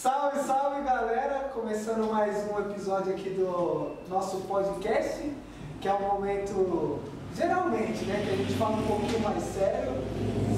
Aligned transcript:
Salve, 0.00 0.38
salve 0.40 0.80
galera! 0.82 1.50
Começando 1.52 2.10
mais 2.10 2.50
um 2.50 2.58
episódio 2.60 3.12
aqui 3.12 3.28
do 3.28 3.96
nosso 4.08 4.38
podcast, 4.48 5.30
que 5.78 5.86
é 5.88 5.92
um 5.92 6.00
momento, 6.00 7.00
geralmente, 7.36 8.06
né, 8.06 8.24
que 8.26 8.32
a 8.32 8.36
gente 8.36 8.54
fala 8.54 8.78
um 8.78 8.86
pouquinho 8.86 9.20
mais 9.20 9.42
sério, 9.42 9.92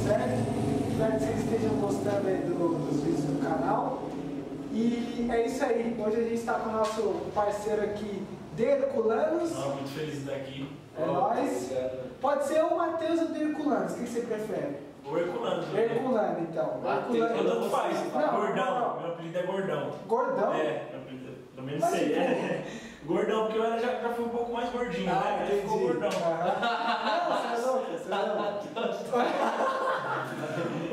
certo? 0.06 0.38
Espero 0.92 1.12
que 1.14 1.18
vocês 1.24 1.38
estejam 1.40 1.74
gostando 1.80 2.28
aí 2.28 2.42
do- 2.42 2.86
dos 2.86 3.00
vídeos 3.02 3.24
do 3.24 3.42
canal. 3.42 4.02
E 4.70 5.28
é 5.28 5.44
isso 5.46 5.64
aí, 5.64 5.96
hoje 5.98 6.16
a 6.18 6.22
gente 6.22 6.34
está 6.34 6.54
com 6.60 6.68
o 6.70 6.72
nosso 6.74 7.02
parceiro 7.34 7.82
aqui, 7.82 8.22
De 8.54 8.62
Herculanos. 8.62 9.50
Não, 9.50 9.74
muito 9.74 9.88
feliz 9.88 10.12
de 10.12 10.18
estar 10.20 10.36
aqui. 10.36 10.68
É 10.96 11.04
nóis. 11.04 11.70
Pode 12.20 12.46
ser 12.46 12.62
o 12.62 12.76
Matheus 12.76 13.18
ou 13.20 13.26
o 13.26 13.32
De 13.32 13.42
Herculanos, 13.42 13.92
o 13.92 13.96
que 13.96 14.06
você 14.08 14.20
prefere? 14.20 14.91
O 15.04 15.16
Herculano. 15.18 15.62
né? 15.62 15.82
Herculano, 15.82 16.40
então. 16.40 16.80
Herculano. 16.84 17.36
Eu 17.36 17.44
tanto 17.50 17.68
faz. 17.70 18.12
Não, 18.14 18.36
gordão. 18.40 18.80
não. 18.80 19.00
Meu 19.00 19.08
apelido 19.12 19.38
é 19.38 19.42
Gordão. 19.42 19.90
Gordão? 20.06 20.52
É, 20.54 20.86
meu 20.92 21.00
apelido. 21.00 21.32
Pelo 21.54 21.66
menos 21.66 21.80
Mas 21.80 21.90
sei. 21.90 22.12
É. 22.14 22.64
Gordão, 23.04 23.46
porque 23.46 23.58
eu 23.58 23.64
era- 23.64 23.80
já, 23.80 24.00
já 24.00 24.08
fui 24.10 24.24
um 24.24 24.28
pouco 24.28 24.52
mais 24.52 24.70
gordinho, 24.70 25.10
Ah, 25.10 25.14
né? 25.40 25.48
Aí 25.50 25.60
ficou 25.62 25.78
gordão. 25.80 26.08
Aham. 26.08 26.54
Não, 27.28 27.36
você 27.36 27.48
é 27.48 27.66
louco, 27.66 27.90
você 27.90 28.12
é 28.12 28.16
louco. 28.16 28.62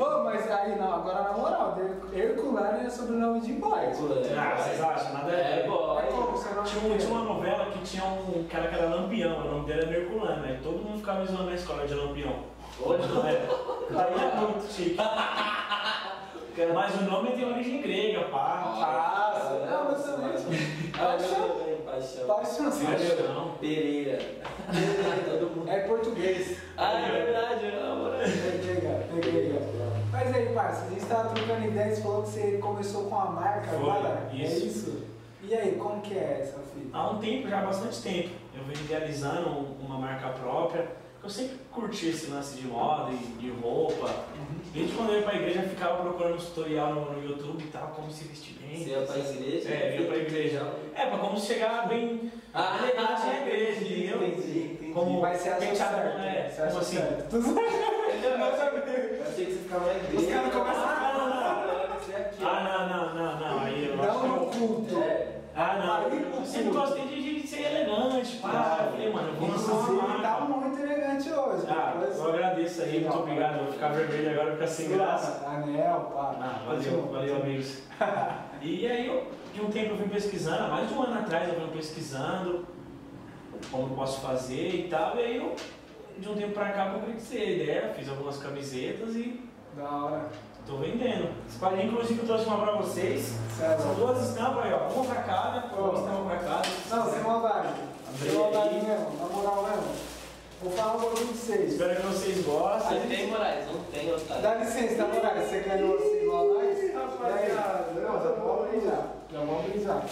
Ô, 0.00 0.24
mas 0.24 0.50
aí, 0.50 0.76
não, 0.76 0.92
agora 0.94 1.22
na 1.22 1.32
moral, 1.32 1.78
Herculano 2.12 2.84
é 2.86 2.90
sobrenome 2.90 3.40
de 3.40 3.52
boy. 3.52 3.78
Ah, 3.86 4.56
vocês 4.56 4.80
acham? 4.80 5.12
Nada. 5.12 5.30
É, 5.32 5.66
boy. 5.68 6.02
É 6.02 6.06
como 6.08 6.26
você 6.32 6.52
não 6.54 6.64
Tinha, 6.64 6.98
tinha 6.98 7.12
uma 7.12 7.24
novela 7.34 7.66
que 7.66 7.78
tinha 7.80 8.04
um 8.04 8.44
cara 8.50 8.68
que 8.68 8.74
era 8.74 8.88
Lampião, 8.88 9.38
o 9.38 9.44
nome 9.52 9.66
dele 9.66 9.82
era 9.84 9.96
Herculano, 10.00 10.42
né? 10.42 10.58
Todo 10.62 10.78
mundo 10.78 10.98
ficava 10.98 11.20
me 11.20 11.26
zoando 11.26 11.44
na 11.50 11.54
escola 11.54 11.86
de 11.86 11.94
Lampião. 11.94 12.49
Hoje 12.82 13.08
não 13.08 13.26
É. 13.26 13.48
Aí 13.90 14.14
é 14.14 14.40
muito 14.40 14.72
chique. 14.72 14.96
Mas 16.74 16.94
o 17.00 17.04
nome 17.04 17.30
tem 17.30 17.44
origem 17.50 17.80
grega, 17.80 18.24
pá. 18.24 18.62
Ah, 18.66 19.56
não, 19.70 19.84
mas 19.92 20.02
também. 20.04 20.30
Ah, 20.98 21.16
meu 21.18 21.64
bem, 21.64 21.76
paixão. 21.86 22.26
Paixão, 22.26 22.64
Paixão. 22.70 23.54
Pereira. 23.60 24.18
Todo 25.24 25.56
mundo. 25.56 25.70
É 25.70 25.80
português. 25.80 26.58
Ah, 26.76 27.00
é 27.00 27.10
verdade, 27.22 27.66
amor. 27.66 28.12
Peguei, 28.18 28.80
cara, 28.80 29.06
peguei, 29.14 29.52
cara. 29.52 29.64
Mas 30.12 30.34
aí, 30.36 30.46
parça, 30.54 30.84
a 30.84 30.88
gente 30.90 31.06
tava 31.06 31.28
trocando 31.30 31.66
ideias, 31.66 31.96
você 31.98 32.02
falou 32.02 32.22
que 32.24 32.28
você 32.28 32.58
começou 32.58 33.04
com 33.04 33.18
a 33.18 33.24
marca 33.30 33.68
Foi, 33.70 33.78
agora. 33.90 34.28
É 34.30 34.36
isso. 34.36 34.66
isso? 34.66 35.04
E 35.42 35.54
aí, 35.54 35.76
como 35.76 36.02
que 36.02 36.12
é 36.18 36.40
essa 36.42 36.58
fita? 36.74 36.90
Há 36.94 37.10
um 37.10 37.18
tempo, 37.18 37.48
já 37.48 37.60
há 37.60 37.64
bastante 37.64 38.02
tempo, 38.02 38.30
eu 38.54 38.64
venho 38.64 38.80
idealizando 38.84 39.48
um- 39.48 39.76
uma 39.86 39.98
marca 39.98 40.28
própria. 40.30 40.86
Eu 41.22 41.28
sempre 41.28 41.58
curti 41.70 42.08
esse 42.08 42.30
lance 42.30 42.56
de 42.56 42.66
moda 42.66 43.12
e 43.12 43.16
de 43.38 43.50
roupa. 43.50 44.08
Desde 44.72 44.94
quando 44.96 45.10
eu 45.10 45.16
ia 45.16 45.22
pra 45.22 45.34
igreja, 45.34 45.60
eu 45.62 45.68
ficava 45.68 46.02
procurando 46.02 46.34
um 46.34 46.38
tutorial 46.38 46.94
no, 46.94 47.12
no 47.12 47.28
YouTube 47.28 47.62
e 47.62 47.66
tal, 47.68 47.88
como 47.88 48.10
se 48.10 48.24
vestir 48.24 48.54
bem. 48.60 48.82
Você 48.84 48.90
ia 48.90 49.02
pra 49.02 49.18
igreja? 49.18 49.68
É, 49.68 49.96
eu 49.96 50.00
ia 50.02 50.06
pra 50.06 50.16
igreja. 50.16 50.72
É, 50.94 51.06
pra 51.06 51.18
como 51.18 51.38
chegar 51.38 51.88
bem 51.88 52.32
Ah, 52.54 52.78
elegante 52.82 53.26
na 53.26 53.40
igreja, 53.42 53.80
entendeu? 53.84 54.26
entendi, 54.28 54.58
entendi. 54.72 54.92
Como 54.92 55.20
Mas 55.20 55.40
você 55.40 55.48
achou 55.50 55.68
penteado, 55.68 55.94
certo? 55.94 56.20
é, 56.20 56.48
Você 56.48 56.56
como 56.56 56.68
achou 56.68 56.80
assim? 56.80 56.96
certo? 56.96 57.36
Eu 58.20 59.22
achei 59.26 59.46
que 59.46 59.52
você 59.52 59.58
ficava 59.58 59.86
na 59.86 59.94
igreja. 59.94 60.16
Os 60.18 60.26
caras 60.32 60.52
começam 60.52 60.82
a- 60.82 60.90
Ah, 61.00 61.12
não, 61.66 61.88
não, 61.90 62.00
você 62.00 62.12
é. 62.12 62.30
Ah, 62.42 62.86
não, 62.88 63.14
não, 63.14 63.14
não, 63.14 63.40
não. 63.40 63.58
Aí 63.64 63.86
eu 63.88 63.96
Não 63.96 64.28
no 64.28 64.36
eu... 64.36 64.46
culto. 64.50 64.98
É. 64.98 65.40
Ah, 65.54 65.78
não. 65.78 66.06
Aí, 66.06 66.26
Eu 66.36 66.44
sempre 66.46 66.70
gostei 66.70 67.04
de, 67.06 67.40
de 67.40 67.46
ser 67.46 67.60
elegante, 67.66 68.36
pá. 68.38 68.78
Eu 68.86 68.90
falei, 68.92 69.12
mano, 69.12 69.28
eu 69.28 69.34
vou 69.34 69.48
lançar 69.50 69.72
uma 69.72 70.02
tá 70.18 70.18
marca. 70.18 70.44
muito 70.44 70.69
hoje. 71.32 71.66
Ah, 71.68 71.94
Depois- 71.98 72.18
eu 72.18 72.28
agradeço 72.28 72.82
aí, 72.82 73.00
muito 73.00 73.18
obrigado. 73.18 73.62
Vou 73.64 73.72
ficar 73.72 73.88
vermelho 73.88 74.30
agora, 74.30 74.52
ficar 74.52 74.66
sem 74.66 74.88
graça. 74.90 75.46
Anel, 75.46 76.10
pá. 76.14 76.34
Ah, 76.40 76.62
valeu, 76.66 77.08
valeu, 77.12 77.36
amigos. 77.36 77.78
E 78.62 78.86
aí, 78.86 79.06
eu, 79.06 79.26
de 79.54 79.62
um 79.62 79.70
tempo 79.70 79.92
eu 79.94 79.96
vim 79.96 80.08
pesquisando, 80.10 80.68
mais 80.68 80.86
de 80.86 80.92
um 80.94 81.02
ano 81.02 81.18
atrás 81.20 81.48
eu 81.48 81.58
vim 81.60 81.68
pesquisando 81.68 82.66
como 83.70 83.94
posso 83.96 84.20
fazer 84.20 84.68
e 84.68 84.88
tal, 84.90 85.16
e 85.16 85.20
aí 85.20 85.36
eu, 85.38 85.54
de 86.18 86.28
um 86.28 86.34
tempo 86.34 86.52
pra 86.52 86.68
cá, 86.70 86.88
eu 86.88 87.00
concretizei 87.00 87.42
a 87.42 87.50
ideia, 87.50 87.94
fiz 87.96 88.08
algumas 88.10 88.36
camisetas 88.36 89.14
e 89.16 89.48
Da 89.74 89.88
hora. 89.88 90.28
tô 90.66 90.76
vendendo. 90.76 91.30
Espalhei, 91.48 91.86
inclusive, 91.86 92.20
eu 92.20 92.26
trouxe 92.26 92.44
uma 92.44 92.58
pra 92.58 92.72
vocês. 92.76 93.34
Sério. 93.56 93.82
São 93.82 93.94
duas 93.94 94.28
estampas 94.28 94.64
aí, 94.66 94.72
ó, 94.74 94.88
uma 94.92 95.04
pra 95.06 95.22
cada, 95.22 95.66
uma 95.74 95.98
estampa 95.98 96.28
pra 96.28 96.36
cada. 96.38 96.68
Não, 96.90 97.10
sem 97.12 97.22
maldade. 97.22 97.68
Sem 98.22 98.32
maldade 98.32 98.74
mesmo, 98.74 99.10
na 99.18 99.26
moral 99.34 99.62
mesmo. 99.70 100.09
Vou 100.62 100.70
falar 100.72 100.96
um 100.96 101.00
pouquinho 101.00 101.28
de 101.28 101.38
vocês. 101.38 101.72
Espero 101.72 101.96
que 101.96 102.06
vocês 102.06 102.44
gostem. 102.44 103.00
Você 103.00 103.06
tem, 103.08 103.26
Moraes? 103.28 103.66
Não 103.66 103.84
tem, 103.84 104.12
otário. 104.12 104.42
Dá 104.42 104.54
licença, 104.56 104.94
tá 104.96 105.06
moral? 105.06 105.34
Você 105.36 105.60
ganhou 105.60 105.96
assim 105.96 106.22
igual 106.22 106.48
nós? 106.48 106.78
Ih, 106.78 106.86
E 106.86 106.92
rapaziada. 106.92 107.92
Não, 107.94 108.22
já 108.22 108.30
vamos 108.32 108.64
abrir 108.66 108.80
já. 108.82 109.06
Já 109.32 109.38
vamos 109.38 109.82
já. 109.82 110.04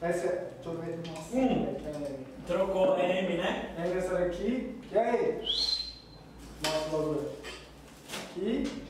Essa 0.00 0.26
é. 0.26 0.46
Deixa 0.62 0.70
eu 0.70 0.78
ver. 0.78 0.98
Nossa. 1.08 1.36
Hum. 1.36 1.74
peraí. 1.82 2.26
Trocou 2.46 2.98
M, 2.98 3.36
né? 3.36 3.74
Lembra 3.76 3.98
essa 3.98 4.14
daqui? 4.14 4.78
E 4.92 4.98
aí? 4.98 5.38
Mostra 5.42 6.80
o 6.86 6.90
bagulho. 6.92 7.30
Aqui. 8.30 8.82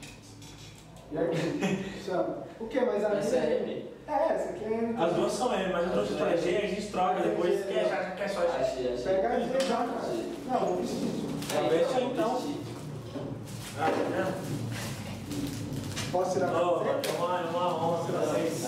E 1.12 1.19
aqui. 1.19 2.03
Chama. 2.05 2.45
O 2.61 2.66
que? 2.66 2.81
Mas 2.81 3.05
aqui. 3.05 3.16
Essa 3.16 3.37
é 3.37 3.62
M? 3.62 3.94
É, 4.06 4.34
essa 4.34 4.50
aqui 4.50 4.65
é 4.65 4.69
M. 4.69 5.03
As 5.03 5.12
duas 5.15 5.32
são 5.32 5.54
M, 5.54 5.72
mas 5.72 5.87
eu 5.87 5.92
trouxe 5.92 6.15
pra 6.15 6.37
G, 6.37 6.56
a 6.56 6.66
gente 6.66 6.87
troca 6.88 7.22
depois, 7.22 7.65
quer, 7.66 7.88
já, 7.88 8.10
quer 8.10 8.28
só 8.28 8.41
G. 8.42 8.47
Achei, 8.48 8.92
achei. 8.94 9.04
Pega 9.15 9.28
a 9.28 9.41
G 9.41 9.47
já, 9.66 9.76
cara. 9.76 9.91
Não, 10.50 10.60
vou 10.60 10.76
vestir. 10.76 11.09
É, 11.56 11.69
Deixa 11.69 12.00
então, 12.00 12.10
então. 12.12 12.42
Ah, 13.81 13.91
tá 13.91 13.91
vendo? 13.91 14.34
Posso 16.12 16.32
tirar 16.34 16.48
a 16.48 16.69
Ô, 16.70 16.81
camiseta? 16.81 17.09
é 17.09 17.12
uma, 17.19 17.41
é 17.41 17.44
uma 17.44 17.75
honra 17.75 18.04
pra 18.04 18.20
vocês 18.20 18.66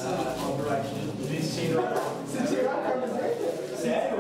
vestindo. 1.29 1.81
Você 2.27 2.57
tirar 2.57 2.75
a 2.75 2.91
camiseta? 2.91 3.77
Sério? 3.77 4.19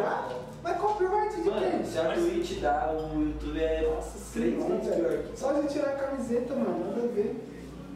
Mas 0.62 0.77
copyright 0.78 1.43
de 1.43 1.48
Mano, 1.50 1.71
quem? 1.71 1.84
se 1.84 1.98
a 1.98 2.12
Twitch 2.12 2.60
dá, 2.60 2.93
o 2.93 3.21
YouTube 3.21 3.60
é 3.62 3.83
Nossa 3.94 4.19
três 4.33 4.54
senhora, 4.54 4.75
vezes 4.77 4.94
pior 4.94 5.22
que 5.22 5.38
Só 5.38 5.53
de 5.53 5.69
tirar 5.69 5.88
a 5.91 5.97
camiseta, 5.97 6.54
mano, 6.54 6.84
nada 6.91 7.03
a 7.04 7.09
ver. 7.15 7.37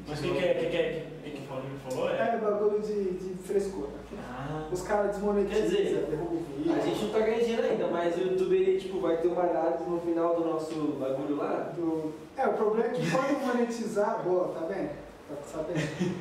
Mas 0.08 0.18
o 0.18 0.22
que, 0.22 0.30
que 0.30 0.38
é? 0.44 0.52
O 0.52 0.54
que, 0.58 0.66
que 0.66 0.76
é? 0.76 1.06
O 1.50 1.60
que, 1.62 1.68
que 1.88 1.94
falou? 1.94 2.10
É. 2.10 2.34
É 2.34 2.38
bagulho 2.38 2.80
de, 2.80 3.10
de 3.12 3.34
frescura. 3.42 3.88
Ah, 4.18 4.68
Os 4.70 4.82
caras 4.82 5.10
desmonetizam, 5.16 5.68
derrubam 6.08 6.36
o 6.36 6.44
vídeo. 6.56 6.74
A 6.74 6.78
gente 6.80 7.04
não 7.04 7.10
tá 7.12 7.18
ganhando 7.20 7.40
dinheiro 7.44 7.66
ainda, 7.66 7.86
mas 7.88 8.16
o 8.16 8.20
YouTube 8.20 8.56
ele, 8.56 8.80
tipo, 8.80 9.00
vai 9.00 9.16
ter 9.18 9.28
uma 9.28 9.42
análise 9.42 9.84
no 9.88 10.00
final 10.00 10.34
do 10.36 10.44
nosso 10.44 10.74
bagulho 11.00 11.36
lá. 11.36 11.72
Do- 11.76 12.12
É, 12.36 12.46
o 12.46 12.52
problema 12.54 12.88
é 12.88 12.92
que 12.92 13.10
quando 13.10 13.46
monetizar, 13.46 14.22
boa, 14.24 14.48
tá 14.48 14.66
vendo? 14.66 14.90
Tá 15.28 15.36
sabendo? 15.44 16.14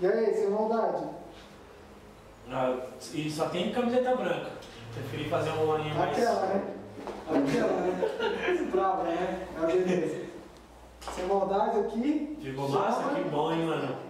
E 0.00 0.06
aí, 0.06 0.34
sem 0.34 0.50
maldade? 0.50 1.04
ah, 2.50 2.76
e 3.14 3.30
só 3.30 3.48
tem 3.48 3.72
camiseta 3.72 4.16
branca. 4.16 4.50
Preferi 4.94 5.28
fazer 5.28 5.50
uma 5.50 5.78
linha 5.78 5.94
mais. 5.94 6.16
Aquela, 6.18 6.46
né? 6.46 6.62
Aquela, 7.28 7.72
né? 7.72 8.68
Bravo, 8.72 9.02
né? 9.04 9.46
Ah, 9.60 9.66
beleza. 9.66 10.28
Sem 11.14 11.26
maldade 11.26 11.78
aqui. 11.80 12.38
Ficou 12.42 12.68
massa? 12.68 13.14
Que 13.14 13.22
bom, 13.28 13.52
hein, 13.52 13.66
mano? 13.66 14.07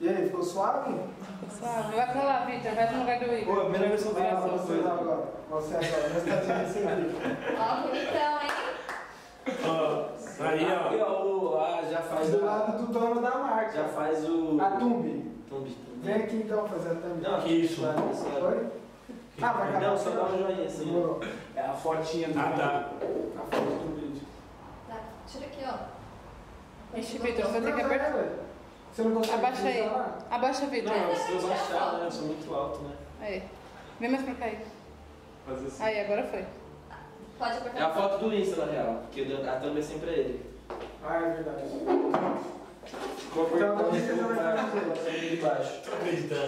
E 0.00 0.08
aí, 0.08 0.26
ficou 0.26 0.42
suave? 0.42 0.94
Suave. 1.58 1.96
Vai 1.96 2.12
pra 2.12 2.22
lá, 2.22 2.44
Vitor. 2.44 2.72
Vai 2.74 2.92
no 2.92 3.00
lugar 3.00 3.18
do 3.18 3.34
Igor. 3.34 3.54
Pô, 3.54 3.60
a 3.60 3.64
primeira 3.64 3.88
vez 3.88 4.02
que 4.02 4.08
eu 4.08 4.14
vejo 4.14 4.26
essa 4.26 4.48
você 4.48 4.72
coisa. 4.74 4.92
agora. 4.92 5.22
Você 5.50 5.74
agora, 5.74 6.08
nós 6.10 6.24
tá 6.24 6.36
tirando 6.40 6.64
esse 6.66 6.78
aqui. 6.78 7.56
Ó, 7.58 7.82
bonitão, 7.82 8.42
hein? 8.42 8.50
Ó, 9.64 10.44
aí, 10.44 10.72
Aqui, 10.72 10.96
ó. 11.00 11.04
ó, 11.04 11.26
o, 11.26 11.58
ah, 11.58 11.82
já 11.90 12.00
faz 12.02 12.30
Do 12.30 12.42
a- 12.42 12.44
lado 12.46 12.78
do 12.86 12.92
dono 12.92 13.20
da 13.22 13.30
marca. 13.38 13.72
Já 13.72 13.88
faz 13.88 14.24
o. 14.28 14.56
A 14.60 14.70
Tumbi. 14.72 15.32
Tumbi. 15.48 15.76
Vem 16.02 16.14
aqui 16.14 16.36
então 16.36 16.68
fazer 16.68 16.90
a 16.90 16.94
thumb. 16.94 17.20
Não, 17.20 17.40
Que 17.40 17.48
isso? 17.54 17.80
Vai, 17.82 17.94
ó. 17.96 18.14
Foi? 18.14 18.66
Ah, 19.40 19.52
vai 19.52 19.68
acabar 19.68 19.80
Não, 19.80 19.96
só 19.98 20.10
dá 20.10 20.24
um 20.24 20.38
joinha 20.38 20.66
assim. 20.66 20.84
Demorou. 20.84 21.20
É 21.56 21.60
a 21.62 21.72
fotinha 21.72 22.28
do 22.28 22.38
Ah, 22.38 22.52
tá. 22.56 22.90
A 23.36 23.56
foto 23.56 23.64
do 23.64 23.96
vídeo. 24.00 24.22
Tá, 24.88 24.96
tira 25.26 25.46
aqui, 25.46 25.64
ó. 25.66 26.96
Ixi, 26.98 27.18
Vitor, 27.18 27.46
você 27.46 27.60
ter 27.60 27.74
que 27.74 27.80
apertar. 27.82 28.14
Você 28.92 29.02
não 29.02 29.14
consegue 29.14 29.34
Abaixa 29.34 29.62
aí. 29.62 29.80
utilizar? 29.80 30.18
Abaixa, 30.30 30.66
Vitor. 30.66 30.92
Não, 30.96 31.14
se 31.14 31.32
eu 31.32 31.48
baixar, 31.48 31.92
né? 31.94 32.06
Eu 32.06 32.10
sou 32.10 32.26
muito 32.26 32.54
alto, 32.54 32.80
né? 32.82 32.94
Aí. 33.20 33.42
Vem 34.00 34.10
mais 34.10 34.24
pra 34.24 34.34
cá 34.34 34.44
aí. 34.46 34.58
Fazer 35.46 35.66
assim. 35.66 35.82
Aí, 35.82 36.00
agora 36.00 36.24
foi. 36.24 36.44
Pode 37.38 37.58
apertar. 37.58 37.80
É 37.80 37.82
a 37.84 37.90
foto 37.90 38.18
do 38.18 38.34
Insta, 38.34 38.66
na 38.66 38.72
real. 38.72 39.02
Porque 39.02 39.32
a 39.32 39.56
thumb 39.60 39.78
é 39.78 39.82
sempre 39.82 40.10
ele. 40.10 40.46
Ah, 41.04 41.16
é 41.16 41.30
verdade. 41.34 41.62
Então, 41.64 41.98
não 41.98 42.12
a. 42.14 42.38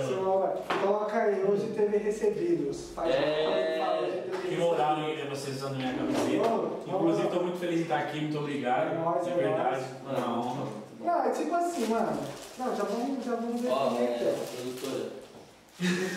Senhora, 0.07 0.57
Coloca 0.83 1.17
aí, 1.17 1.45
hoje 1.45 1.67
teve 1.69 1.99
recebidos. 1.99 2.91
Faz 2.95 3.15
É. 3.15 4.25
Que 4.49 4.57
moral 4.57 4.97
ter 4.97 5.29
vocês 5.29 5.57
usando 5.57 5.77
minha 5.77 5.93
camiseta. 5.93 6.49
Inclusive, 6.87 7.27
estou 7.27 7.43
muito 7.43 7.59
feliz 7.59 7.77
de 7.77 7.83
estar 7.83 7.99
aqui, 7.99 8.21
muito 8.23 8.39
obrigado. 8.39 8.93
É 8.93 8.99
nóis, 8.99 9.27
é 9.27 9.35
verdade, 9.35 9.85
uma 10.05 10.39
honra. 10.39 10.67
Não, 11.01 11.25
é 11.25 11.31
tipo 11.31 11.55
assim, 11.55 11.87
mano. 11.87 12.21
Não, 12.59 12.77
já 12.77 12.85
vamos, 12.85 13.25
já 13.25 13.35
vamos 13.37 13.61
ver 13.61 13.71
Ó, 13.71 13.85
como 13.85 13.99
é 13.99 14.07
que 14.07 14.25
é, 14.25 14.47
produtora. 14.57 15.21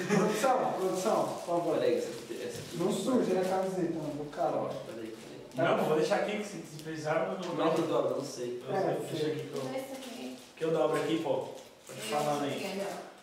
Produção, 0.08 0.74
produção, 0.74 1.24
por 1.24 1.46
favor. 1.46 1.78
Peraí, 1.78 1.98
essa 1.98 2.10
aqui. 2.10 2.42
Essa 2.46 2.60
aqui. 2.60 2.78
Não 2.78 2.92
suja 2.92 3.40
a 3.40 3.46
camiseta, 3.46 3.94
mano, 3.94 4.24
do 4.24 4.30
cara. 4.30 4.52
Ó. 4.58 4.68
Peraí, 4.68 5.16
peraí. 5.56 5.78
Não, 5.78 5.86
vou 5.86 5.96
deixar 5.98 6.16
aqui, 6.18 6.38
que 6.38 6.44
se 6.46 6.84
precisar, 6.84 7.28
eu 7.40 7.48
Como 7.48 7.62
é 7.62 7.70
que 7.74 7.82
dobra? 7.84 8.16
Não 8.16 8.26
sei. 8.26 8.62
Eu- 8.68 8.76
É, 8.76 8.98
Deixa 9.10 9.28
aqui 9.28 9.40
que 9.48 9.56
eu, 9.56 10.36
que 10.58 10.66
eu 10.66 10.72
dobro 10.72 10.98
aqui, 10.98 11.20
pô. 11.24 11.48
Pode 11.88 12.02
falar 12.02 12.42
aí. 12.42 12.82
Ó. 12.90 13.14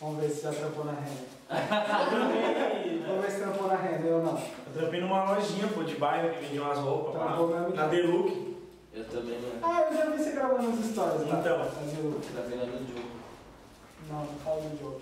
Vamos 0.00 0.20
ver 0.20 0.30
se 0.30 0.42
já 0.42 0.52
trampou 0.52 0.84
na 0.84 0.92
renda. 0.92 1.36
Eu 1.48 2.10
trampei, 2.10 3.02
Vamos 3.06 3.24
ver 3.24 3.30
se 3.30 3.38
trampou 3.38 3.66
na 3.68 3.76
renda, 3.76 4.06
eu 4.06 4.22
não. 4.22 4.36
eu 4.38 4.72
trampei 4.74 5.00
numa 5.00 5.32
lojinha, 5.32 5.68
pô, 5.68 5.82
de 5.84 5.94
bairro 5.96 6.34
que 6.34 6.40
vendia 6.44 6.62
umas 6.62 6.78
roupas 6.78 7.14
Trampou 7.14 7.48
mesmo? 7.48 7.74
na 7.74 7.86
Deluxe. 7.86 8.45
Eu 8.96 9.04
também 9.04 9.38
não. 9.40 9.50
Ah, 9.68 9.82
eu 9.90 9.96
já 9.96 10.04
vi 10.10 10.16
você 10.22 10.30
gravando 10.32 10.70
as 10.70 10.78
histórias 10.86 11.28
lá. 11.28 11.38
Então. 11.38 11.58
Mas 11.58 11.98
eu- 11.98 12.20
Tá 12.34 12.40
vendo 12.48 12.66
do 12.72 12.94
jogo. 12.94 13.10
Não, 14.08 14.18
não 14.20 14.34
fala 14.44 14.60
do 14.62 14.78
jogo. 14.78 15.00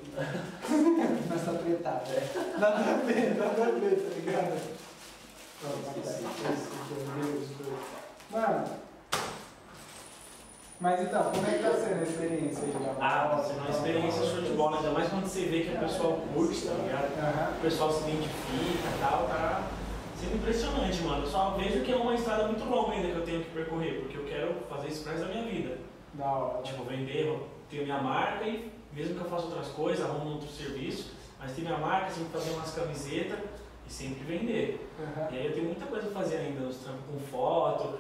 Nós 1.31 1.45
tá 1.45 1.53
tretado. 1.63 2.59
Nada 2.59 2.77
a 2.77 2.97
ver, 3.05 3.35
nada 3.39 3.63
a 3.63 3.71
ver, 3.71 3.97
tá 3.97 4.15
ligado? 4.17 4.61
Pronto, 5.61 5.85
tá. 6.03 6.11
Mano. 8.31 8.65
Mas 10.81 11.01
então, 11.01 11.23
como 11.31 11.47
é 11.47 11.51
que 11.53 11.63
tá 11.63 11.73
sendo 11.75 12.01
a 12.01 12.03
experiência 12.03 12.65
aí? 12.65 12.73
Ah, 13.01 13.29
tá 13.37 13.45
sendo 13.45 13.61
uma 13.61 13.71
experiência 13.71 14.23
show 14.27 14.43
de 14.43 14.51
bola, 14.55 14.77
ainda 14.79 14.91
mais 14.91 15.09
quando 15.09 15.25
você 15.27 15.45
vê 15.47 15.61
que 15.63 15.75
o 15.77 15.79
pessoal 15.79 16.19
curte, 16.35 16.67
tá 16.67 16.75
ligado? 16.75 17.57
O 17.57 17.61
pessoal 17.63 17.93
se 17.93 18.01
identifica 18.11 18.89
e 18.89 18.99
tal, 19.01 19.27
tá 19.29 19.63
sendo 20.25 20.37
impressionante, 20.37 21.03
mano. 21.03 21.23
Eu 21.23 21.31
só 21.31 21.51
vejo 21.51 21.85
que 21.85 21.93
é 21.93 21.97
uma 21.97 22.15
estrada 22.15 22.47
muito 22.47 22.65
longa 22.65 22.93
ainda 22.93 23.09
que 23.09 23.17
eu 23.17 23.25
tenho 23.25 23.43
que 23.43 23.51
percorrer, 23.51 24.01
porque 24.01 24.17
eu 24.17 24.25
quero 24.25 24.55
fazer 24.69 24.89
isso 24.89 25.09
resto 25.09 25.27
da 25.27 25.33
minha 25.33 25.45
vida. 25.45 25.79
Da 26.15 26.27
hora. 26.27 26.63
Tipo, 26.63 26.85
vender, 26.85 27.39
ter 27.71 27.83
minha 27.83 28.01
marca 28.01 28.45
e 28.45 28.73
mesmo 28.93 29.15
que 29.17 29.25
eu 29.25 29.31
faça 29.31 29.47
outras 29.47 29.69
coisas, 29.69 30.05
arrumo 30.05 30.35
outro 30.35 30.49
serviço, 30.49 31.13
mas 31.39 31.53
ter 31.53 31.63
minha 31.63 31.79
marca, 31.79 32.11
sempre 32.11 32.33
fazer 32.33 32.51
umas 32.51 32.73
camisetas 32.73 33.39
e 33.87 33.93
sempre 33.93 34.25
vender. 34.25 34.89
Aham. 35.01 35.29
E 35.33 35.39
aí 35.39 35.47
eu 35.47 35.53
tenho 35.53 35.67
muita 35.67 35.87
coisa 35.87 36.07
pra 36.09 36.23
fazer 36.23 36.37
ainda, 36.37 36.67
os 36.67 36.79
trampos 36.79 37.03
com 37.11 37.19
foto. 37.19 37.99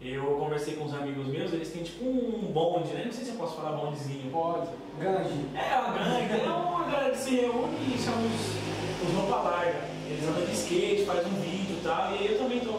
Eu 0.00 0.24
conversei 0.38 0.76
com 0.76 0.84
uns 0.84 0.94
amigos 0.94 1.26
meus, 1.26 1.52
eles 1.52 1.70
têm 1.70 1.82
tipo 1.82 2.06
um 2.06 2.50
bonde, 2.52 2.94
né? 2.94 3.04
Não 3.04 3.12
sei 3.12 3.22
se 3.22 3.32
eu 3.32 3.36
posso 3.36 3.56
falar 3.56 3.76
bondezinho. 3.76 4.30
Pode. 4.30 4.70
Gangue. 4.98 5.50
É 5.54 5.78
uma 5.78 5.92
gangue, 5.92 6.40
é 6.42 6.50
uma 6.50 6.84
galera 6.90 7.10
que 7.10 7.18
se 7.18 7.34
reúne 7.36 7.94
e 7.94 7.98
chama 7.98 8.16
os, 8.22 9.08
os 9.08 9.14
roupa 9.14 9.50
larga. 9.50 9.99
Eles 10.10 10.28
andam 10.28 10.44
de 10.44 10.52
skate, 10.52 11.04
faz 11.04 11.26
um 11.26 11.40
vídeo 11.40 11.76
e 11.78 11.82
tal. 11.84 12.12
E 12.12 12.18
aí 12.18 12.32
eu 12.32 12.38
também 12.38 12.60
tô, 12.60 12.72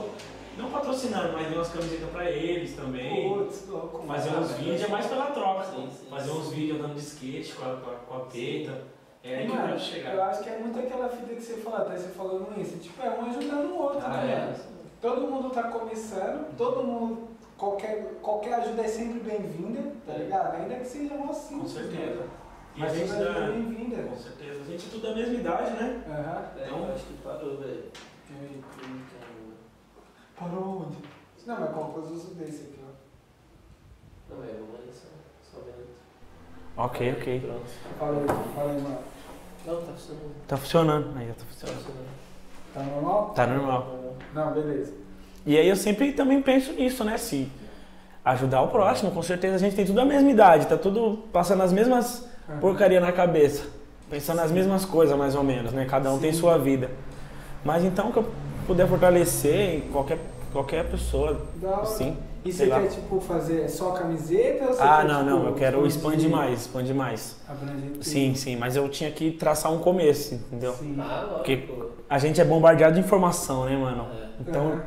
não 0.58 0.70
patrocinando, 0.70 1.34
mas 1.34 1.48
dei 1.48 1.58
umas 1.58 1.70
camisetas 1.70 2.10
pra 2.10 2.30
eles 2.30 2.76
também. 2.76 3.30
Putz, 3.30 3.68
louco. 3.70 4.06
Fazer 4.06 4.30
mano. 4.32 4.44
uns 4.44 4.52
vídeos 4.52 4.82
é 4.82 4.88
mais 4.88 5.06
pela 5.08 5.26
troca. 5.28 5.64
Sim, 5.66 5.90
sim, 5.90 6.10
Fazer 6.10 6.32
sim. 6.32 6.38
uns 6.38 6.50
vídeos 6.50 6.80
andando 6.80 6.94
de 6.96 7.00
skate 7.02 7.54
com 7.54 7.66
a, 7.66 7.76
com 7.78 7.90
a, 7.92 7.94
com 7.94 8.16
a 8.16 8.20
peita. 8.26 8.82
É 9.24 9.36
aí 9.36 9.46
que 9.46 9.52
eu 9.52 9.56
Mano, 9.56 9.68
quero 9.68 9.76
eu 9.76 9.80
chegar. 9.80 10.30
acho 10.30 10.44
que 10.44 10.50
é 10.50 10.58
muito 10.58 10.80
aquela 10.80 11.08
fita 11.10 11.34
que 11.36 11.42
você 11.42 11.54
fala, 11.58 11.78
até 11.80 11.96
você 11.98 12.08
falando 12.10 12.60
isso. 12.60 12.78
Tipo, 12.78 13.04
é 13.06 13.10
um 13.12 13.26
ajudando 13.30 13.72
o 13.72 13.78
outro, 13.82 14.02
Ah, 14.06 14.10
né? 14.10 14.56
é. 14.68 14.72
Todo 15.00 15.22
mundo 15.22 15.50
tá 15.52 15.64
começando, 15.64 16.56
todo 16.58 16.84
mundo, 16.84 17.28
qualquer, 17.58 18.18
qualquer 18.22 18.56
ajuda 18.56 18.82
é 18.84 18.88
sempre 18.88 19.20
bem-vinda, 19.20 19.94
tá 20.06 20.14
ligado? 20.14 20.56
Ainda 20.62 20.76
que 20.76 20.86
seja 20.86 21.14
mó 21.16 21.28
Com 21.28 21.34
certeza. 21.68 22.16
né? 22.16 22.28
E 22.76 22.82
a 22.82 22.86
Mas 22.86 22.94
gente 22.98 23.12
toda 23.12 23.30
ajuda 23.30 23.40
é 23.40 23.52
bem-vinda. 23.52 24.04
Com 24.04 24.18
certeza. 24.18 24.62
A 24.62 24.66
gente 24.66 24.86
é 24.88 24.90
tudo 24.90 25.02
da 25.08 25.16
mesma 25.16 25.34
idade, 25.34 25.72
né? 25.72 26.04
Aham. 26.08 26.46
É, 26.58 26.70
eu 26.70 26.94
acho 26.94 27.06
que 27.06 27.14
parou, 27.24 27.58
velho. 27.58 27.84
Parou 30.40 30.88
onde? 30.88 30.98
Não, 31.46 31.60
mas 31.60 31.72
qual 31.72 31.86
coisa 31.90 32.10
eu 32.10 32.14
uso 32.16 32.34
desse 32.36 32.64
aqui, 32.64 32.80
ó. 32.84 34.34
Não, 34.34 34.44
é, 34.44 34.48
vamos 34.48 34.76
aí, 34.80 34.90
só, 34.94 35.08
só 35.52 35.58
um 35.62 35.66
minuto. 35.66 35.90
Ok, 36.78 37.14
ok. 37.20 37.40
Pronto. 37.42 37.72
Fala 38.00 38.18
aí, 38.18 38.56
fala 38.56 38.72
aí, 38.72 38.82
mano. 38.82 38.98
Não, 39.66 39.76
tá 39.82 39.92
funcionando. 39.92 40.36
Tá 40.48 40.58
funcionando. 40.58 41.18
Aí, 41.18 41.28
tá 41.28 41.34
Tá 41.34 41.46
funcionando. 41.46 42.08
Tá 42.74 42.84
normal? 42.84 43.34
Tá 43.36 43.48
normal. 43.48 44.16
Não, 44.34 44.54
beleza. 44.54 44.94
E 45.46 45.58
aí 45.58 45.68
eu 45.68 45.76
sempre 45.76 46.14
também 46.14 46.42
penso 46.42 46.72
nisso, 46.74 47.04
né? 47.04 47.18
Se 47.18 47.52
ajudar 48.24 48.62
o 48.62 48.70
próximo, 48.70 49.12
com 49.12 49.22
certeza 49.22 49.56
a 49.56 49.60
gente 49.60 49.76
tem 49.76 49.86
tudo 49.86 50.00
a 50.00 50.06
mesma 50.06 50.30
idade, 50.30 50.68
tá 50.68 50.78
tudo 50.78 51.24
passando 51.34 51.64
as 51.64 51.74
mesmas. 51.74 52.31
Porcaria 52.60 53.00
na 53.00 53.12
cabeça. 53.12 53.64
Pensando 54.10 54.38
nas 54.38 54.52
mesmas 54.52 54.84
coisas, 54.84 55.18
mais 55.18 55.36
ou 55.36 55.44
menos, 55.44 55.72
né? 55.72 55.86
Cada 55.90 56.12
um 56.12 56.20
tem 56.20 56.34
Sim. 56.34 56.40
sua 56.40 56.58
vida. 56.58 56.90
Mas 57.64 57.84
então 57.84 58.12
que 58.12 58.18
eu 58.18 58.26
puder 58.68 58.88
fortalecer 58.88 59.76
em 59.76 59.82
qualquer, 59.92 60.18
qualquer 60.52 60.86
pessoa, 60.90 61.42
assim. 61.82 62.18
E 62.44 62.52
você 62.52 62.66
lá. 62.66 62.82
quer, 62.82 62.88
tipo, 62.88 63.22
fazer 63.22 63.70
só 63.70 63.92
camiseta 63.92 64.66
ou 64.66 64.74
você 64.74 64.82
Ah, 64.82 64.98
quer, 64.98 65.08
não, 65.08 65.20
tipo, 65.20 65.30
não, 65.30 65.46
eu 65.46 65.54
quero 65.54 65.86
expandir 65.86 66.26
expandir, 66.26 66.30
mais, 66.30 66.62
expandir 66.62 66.96
mais. 66.96 67.38
Sim, 68.02 68.34
sim, 68.34 68.56
mas 68.56 68.76
eu 68.76 68.90
tinha 68.90 69.12
que 69.12 69.32
traçar 69.32 69.72
um 69.72 69.78
começo, 69.78 70.34
entendeu? 70.34 70.74
Sim. 70.74 70.98
Ah, 71.00 71.36
Porque-. 71.36 71.70
A 72.10 72.18
gente 72.18 72.42
é 72.42 72.44
bombardeado 72.44 72.96
de 72.96 73.00
informação, 73.00 73.66
né, 73.66 73.78
mano? 73.78 74.08
É. 74.12 74.28
Então, 74.42 74.82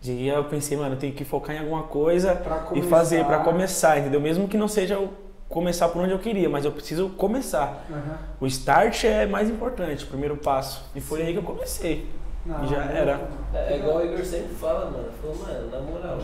de 0.00 0.26
eu 0.26 0.44
pensei, 0.44 0.76
mano, 0.76 0.94
eu 0.94 0.98
tenho 0.98 1.12
que 1.12 1.24
focar 1.24 1.54
em 1.54 1.58
alguma 1.58 1.82
coisa 1.82 2.34
Pra 2.36 2.68
e 2.74 2.82
fazer 2.82 3.24
pra 3.26 3.40
começar, 3.40 3.98
entendeu? 3.98 4.20
Mesmo 4.20 4.48
que 4.48 4.56
não 4.56 4.68
seja 4.68 4.98
o 4.98 5.10
começar 5.52 5.88
por 5.90 6.00
onde 6.02 6.12
eu 6.12 6.18
queria, 6.18 6.48
mas 6.48 6.64
eu 6.64 6.72
preciso 6.72 7.10
começar. 7.10 7.84
Aham. 7.90 8.18
O 8.40 8.46
start 8.46 9.04
é 9.04 9.26
mais 9.26 9.50
importante, 9.50 10.04
o 10.04 10.08
primeiro 10.08 10.36
passo. 10.38 10.82
E 10.96 11.00
foi 11.00 11.22
aí 11.22 11.32
que 11.32 11.38
eu 11.38 11.42
comecei. 11.42 12.08
Não, 12.44 12.64
E 12.64 12.68
já 12.68 12.84
não, 12.84 12.92
era. 12.92 13.18
não. 13.18 13.58
É, 13.60 13.74
é 13.74 13.76
igual 13.76 13.98
o 13.98 14.04
Igor 14.04 14.24
sempre 14.24 14.54
fala, 14.54 14.90
mano. 14.90 15.08
Falou, 15.20 15.36
mano, 15.36 15.70
na 15.70 15.78
moral, 15.80 16.18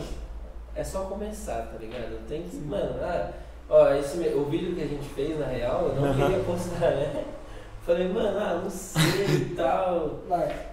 é 0.75 0.83
só 0.83 1.01
começar, 1.01 1.69
tá 1.71 1.77
ligado? 1.79 2.27
Tem 2.27 2.41
que. 2.43 2.57
Mano, 2.57 2.95
ah, 3.01 3.29
ó, 3.69 3.93
esse, 3.93 4.17
o 4.29 4.45
vídeo 4.45 4.75
que 4.75 4.81
a 4.81 4.87
gente 4.87 5.07
fez 5.09 5.39
na 5.39 5.45
real, 5.45 5.89
eu 5.89 5.95
não 6.01 6.05
Aham. 6.09 6.25
queria 6.27 6.43
postar, 6.43 6.91
né? 6.91 7.23
Falei, 7.85 8.07
mano, 8.09 8.37
ah, 8.37 8.61
não 8.63 8.69
sei 8.69 9.25
e 9.25 9.53
tal, 9.55 10.19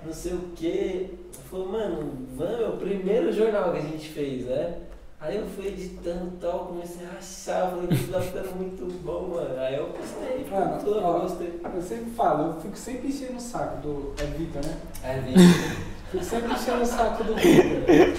não 0.05 0.13
sei 0.13 0.33
o 0.33 0.41
que. 0.57 1.29
Falou, 1.51 1.69
mano, 1.69 2.13
vamos, 2.35 2.61
é 2.61 2.69
o 2.69 2.73
primeiro 2.79 3.31
jornal 3.33 3.73
que 3.73 3.79
a 3.79 3.83
gente 3.83 4.09
fez, 4.09 4.47
né? 4.47 4.79
Aí 5.19 5.37
eu 5.37 5.47
fui 5.47 5.69
editando 5.69 6.33
e 6.35 6.39
tal, 6.41 6.67
comecei 6.67 7.07
a 7.07 7.15
rachar, 7.15 7.71
falei 7.71 7.87
que 7.89 7.95
isso 7.95 8.13
tá 8.13 8.21
ficando 8.21 8.55
muito 8.57 8.85
bom, 9.03 9.29
mano. 9.35 9.59
Aí 9.59 9.75
eu 9.77 9.87
gostei, 9.89 10.47
Mano, 10.51 10.79
tudo, 10.79 11.01
ó, 11.03 11.17
eu 11.17 11.21
gostei. 11.23 11.61
Eu 11.75 11.83
sempre 11.83 12.11
falo, 12.11 12.49
eu 12.55 12.61
fico 12.61 12.77
sempre 12.77 13.09
enchendo 13.09 13.37
o 13.37 13.41
saco 13.41 13.79
do. 13.81 14.15
É 14.19 14.25
Vitor, 14.27 14.63
né? 14.65 14.77
Aí 15.03 15.21
vi. 15.21 15.35
Fico 16.11 16.23
sempre 16.25 16.53
enchendo 16.53 16.83
o 16.83 16.87
saco 16.87 17.25
do 17.25 17.35
Vitor. 17.35 18.17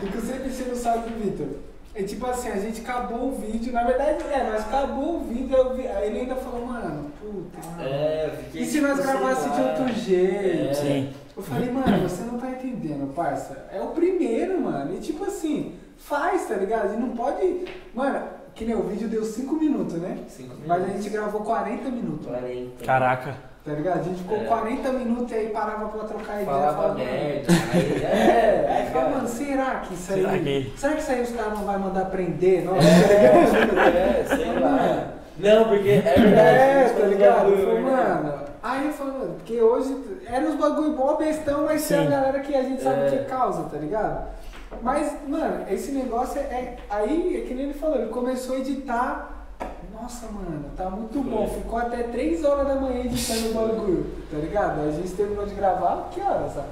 Fico 0.00 0.20
sempre 0.26 0.48
enchendo 0.48 0.72
o 0.72 0.76
saco 0.76 1.10
do 1.10 1.22
Vitor. 1.22 1.46
E 1.94 2.02
tipo 2.04 2.26
assim, 2.26 2.48
a 2.48 2.56
gente 2.60 2.80
acabou 2.80 3.28
o 3.28 3.34
vídeo, 3.36 3.72
na 3.72 3.82
verdade 3.84 4.22
é, 4.30 4.48
mas 4.50 4.60
acabou 4.62 5.16
o 5.16 5.24
vídeo, 5.24 5.74
vi- 5.74 5.86
aí 5.88 6.08
ele 6.08 6.20
ainda 6.20 6.36
falou, 6.36 6.64
mano, 6.64 7.10
puta, 7.20 7.58
mano. 7.66 7.82
É, 7.82 8.26
eu 8.26 8.44
fiquei. 8.44 8.62
E 8.62 8.66
se 8.66 8.80
nós 8.80 8.98
gravasse 9.00 9.48
de 9.50 9.60
outro 9.60 9.88
jeito? 9.94 10.70
É. 10.70 10.74
Sim. 10.74 11.10
Eu 11.38 11.44
falei, 11.44 11.70
mano, 11.70 12.08
você 12.08 12.22
não 12.24 12.36
tá 12.38 12.50
entendendo, 12.50 13.14
parça. 13.14 13.66
É 13.72 13.80
o 13.80 13.86
primeiro, 13.88 14.60
mano. 14.60 14.92
E 14.94 14.98
tipo 14.98 15.24
assim, 15.24 15.74
faz, 15.96 16.46
tá 16.48 16.54
ligado? 16.56 16.94
E 16.94 16.96
não 16.96 17.10
pode. 17.10 17.64
Mano, 17.94 18.20
que 18.56 18.64
nem 18.64 18.74
o 18.74 18.82
vídeo 18.82 19.06
deu 19.08 19.22
5 19.24 19.54
minutos, 19.54 19.94
né? 19.94 20.18
Cinco 20.26 20.56
Mas 20.66 20.70
a 20.78 20.80
minutos. 20.84 21.04
gente 21.04 21.12
gravou 21.12 21.42
40 21.42 21.88
minutos. 21.90 22.26
40. 22.26 22.84
Caraca. 22.84 23.34
Tá 23.64 23.72
ligado? 23.72 24.00
A 24.00 24.02
gente 24.02 24.18
ficou 24.18 24.38
É. 24.38 24.44
40 24.46 24.92
minutos 24.92 25.30
e 25.30 25.34
aí 25.36 25.48
parava 25.50 25.88
pra 25.88 26.04
trocar 26.08 26.32
ideia. 26.42 26.46
Falava 26.46 26.76
falava, 26.76 26.94
merda. 26.94 27.52
Aí, 27.72 28.02
É, 28.02 28.66
aí 28.68 28.86
é, 28.86 28.90
fala, 28.92 29.10
mano, 29.10 29.28
será 29.28 29.74
que 29.86 29.94
isso 29.94 30.12
aí. 30.14 30.20
Será 30.22 30.38
que- 30.38 30.72
Será 30.76 30.92
que 30.94 31.00
isso 31.02 31.10
aí 31.12 31.22
os 31.22 31.30
caras 31.30 31.52
não 31.52 31.64
vão 31.66 31.78
mandar 31.78 32.04
prender? 32.06 32.64
Nossa, 32.64 32.80
tá 32.82 33.64
ligado? 33.64 33.96
É, 33.96 34.24
sei 34.26 34.58
lá. 34.58 35.08
Não, 35.38 35.64
porque 35.68 35.88
é 35.88 36.00
verdade. 36.00 36.58
É, 36.58 36.94
tá 36.98 37.06
ligado? 37.06 37.34
bagulho, 37.44 37.64
Foi, 37.64 37.74
né? 37.74 37.80
mano. 37.92 38.47
Aí 38.70 38.86
eu 38.86 38.92
falo, 38.92 39.12
mano, 39.18 39.34
porque 39.36 39.60
hoje 39.62 39.96
era 40.26 40.44
uns 40.46 40.56
bagulho 40.56 40.92
bom 40.92 41.16
bestão, 41.16 41.64
mas 41.64 41.88
tem 41.88 41.98
a 41.98 42.02
Sim. 42.04 42.10
galera 42.10 42.40
que 42.40 42.54
a 42.54 42.62
gente 42.62 42.82
sabe 42.82 43.00
É. 43.00 43.10
que 43.10 43.24
causa, 43.24 43.62
tá 43.62 43.78
ligado? 43.78 44.28
Mas, 44.82 45.16
mano, 45.26 45.64
esse 45.70 45.92
negócio 45.92 46.38
é, 46.38 46.42
é- 46.42 46.76
Aí, 46.90 47.38
é 47.42 47.46
que 47.48 47.54
nem 47.54 47.64
ele 47.70 47.74
falou, 47.74 47.96
ele 47.96 48.10
começou 48.10 48.56
a 48.56 48.58
editar. 48.58 49.46
Nossa, 49.98 50.26
mano, 50.26 50.66
tá 50.76 50.90
muito 50.90 51.18
bom. 51.20 51.48
Ficou 51.48 51.78
até 51.78 52.02
3 52.02 52.44
horas 52.44 52.68
da 52.68 52.74
manhã 52.74 53.00
editando 53.06 53.50
o 53.50 53.54
bagulho, 53.54 54.06
tá 54.30 54.36
ligado? 54.36 54.80
A 54.86 54.90
gente 54.92 55.12
terminou 55.14 55.46
de 55.46 55.54
gravar, 55.54 56.08
que 56.12 56.20
horas, 56.20 56.52
sabe? 56.52 56.68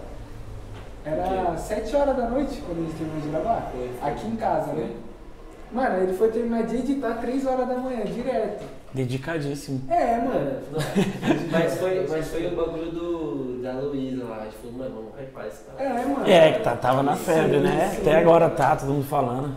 Era 1.04 1.52
O 1.52 1.58
7 1.58 1.96
horas 1.96 2.14
da 2.16 2.28
noite 2.28 2.62
quando 2.66 2.78
a 2.78 2.82
gente 2.82 2.96
terminou 2.98 3.20
de 3.22 3.28
gravar. 3.28 3.70
Foi. 3.72 3.90
Aqui 4.02 4.26
em 4.28 4.36
casa, 4.36 4.66
Foi. 4.72 4.80
né? 4.82 4.90
Mano, 5.72 5.96
ele 6.02 6.12
foi 6.14 6.28
terminar 6.30 6.62
de 6.64 6.76
editar 6.76 7.14
3 7.20 7.46
horas 7.46 7.66
da 7.66 7.74
manhã, 7.76 8.04
direto. 8.04 8.64
Dedicadíssimo. 8.96 9.82
É, 9.90 10.16
mano. 10.16 10.58
Não. 10.72 10.80
mas, 11.52 11.78
foi, 11.78 12.06
mas 12.08 12.28
foi 12.28 12.46
o 12.46 12.56
bagulho 12.56 12.90
do, 12.90 13.62
da 13.62 13.72
Luísa 13.74 14.24
lá. 14.24 14.38
A 14.38 14.44
gente 14.44 14.56
falou, 14.56 14.72
mano, 14.78 14.94
vamos 14.94 15.20
hypar 15.20 15.46
esse 15.46 15.64
cara. 15.64 15.84
É, 15.84 16.06
mano. 16.06 16.26
É, 16.26 16.52
que 16.52 16.60
tá, 16.60 16.76
tava 16.76 17.02
na 17.02 17.14
febre, 17.14 17.60
né? 17.60 17.90
sim. 17.94 18.00
Até 18.00 18.16
agora 18.16 18.48
tá, 18.48 18.74
todo 18.74 18.88
mundo 18.88 19.04
falando. 19.04 19.54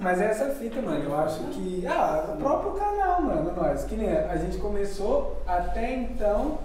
Mas 0.00 0.22
é 0.22 0.30
essa 0.30 0.46
fita, 0.54 0.80
mano. 0.80 1.04
Eu 1.04 1.18
acho 1.18 1.40
que. 1.44 1.86
Ah, 1.86 2.30
o 2.32 2.36
próprio 2.38 2.72
canal, 2.72 3.20
mano, 3.20 3.52
nós. 3.54 3.84
Que 3.84 3.94
nem 3.94 4.08
a 4.10 4.36
gente 4.38 4.56
começou 4.56 5.42
até 5.46 5.94
então. 5.94 6.60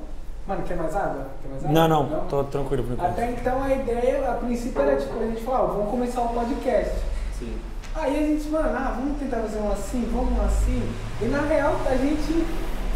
Mano, 0.47 0.63
quer 0.63 0.77
mais 0.77 0.95
água? 0.95 1.27
Quer 1.41 1.49
mais 1.49 1.65
água? 1.65 1.73
Não, 1.73 1.87
não, 1.89 2.27
tô 2.27 2.45
tranquilo 2.45 2.83
por 2.83 2.93
enquanto. 2.93 3.09
Até 3.09 3.31
então 3.31 3.61
a 3.61 3.73
ideia, 3.73 4.31
a 4.31 4.35
princípio 4.35 4.81
era 4.81 4.95
tipo, 4.95 5.19
a 5.19 5.27
gente 5.27 5.43
falou, 5.43 5.59
ah, 5.59 5.73
vamos 5.73 5.91
começar 5.91 6.21
o 6.21 6.29
podcast. 6.29 6.95
Sim. 7.37 7.53
Aí 7.99 8.23
a 8.23 8.27
gente, 8.27 8.47
mano, 8.49 8.69
ah, 8.69 8.95
vamos 8.95 9.19
tentar 9.19 9.37
fazer 9.37 9.59
um 9.59 9.71
assim, 9.71 10.07
vamos 10.13 10.37
um 10.37 10.41
assim. 10.41 10.81
E 11.21 11.25
na 11.25 11.41
real, 11.41 11.75
a 11.85 11.95
gente, 11.95 12.45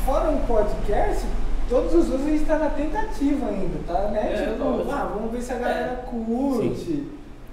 fora 0.05 0.29
o 0.29 0.39
podcast, 0.45 1.25
todos 1.67 1.93
os 1.93 2.09
outros 2.09 2.27
a 2.27 2.31
gente 2.31 2.45
tá 2.45 2.59
na 2.59 2.69
tentativa 2.69 3.47
ainda, 3.47 3.79
tá? 3.87 4.09
Né? 4.09 4.33
É, 4.33 4.45
tipo, 4.51 4.63
lógico. 4.63 4.91
ah, 4.91 5.11
vamos 5.13 5.31
ver 5.31 5.41
se 5.41 5.51
a 5.53 5.57
galera 5.57 5.95
curte. 6.09 7.07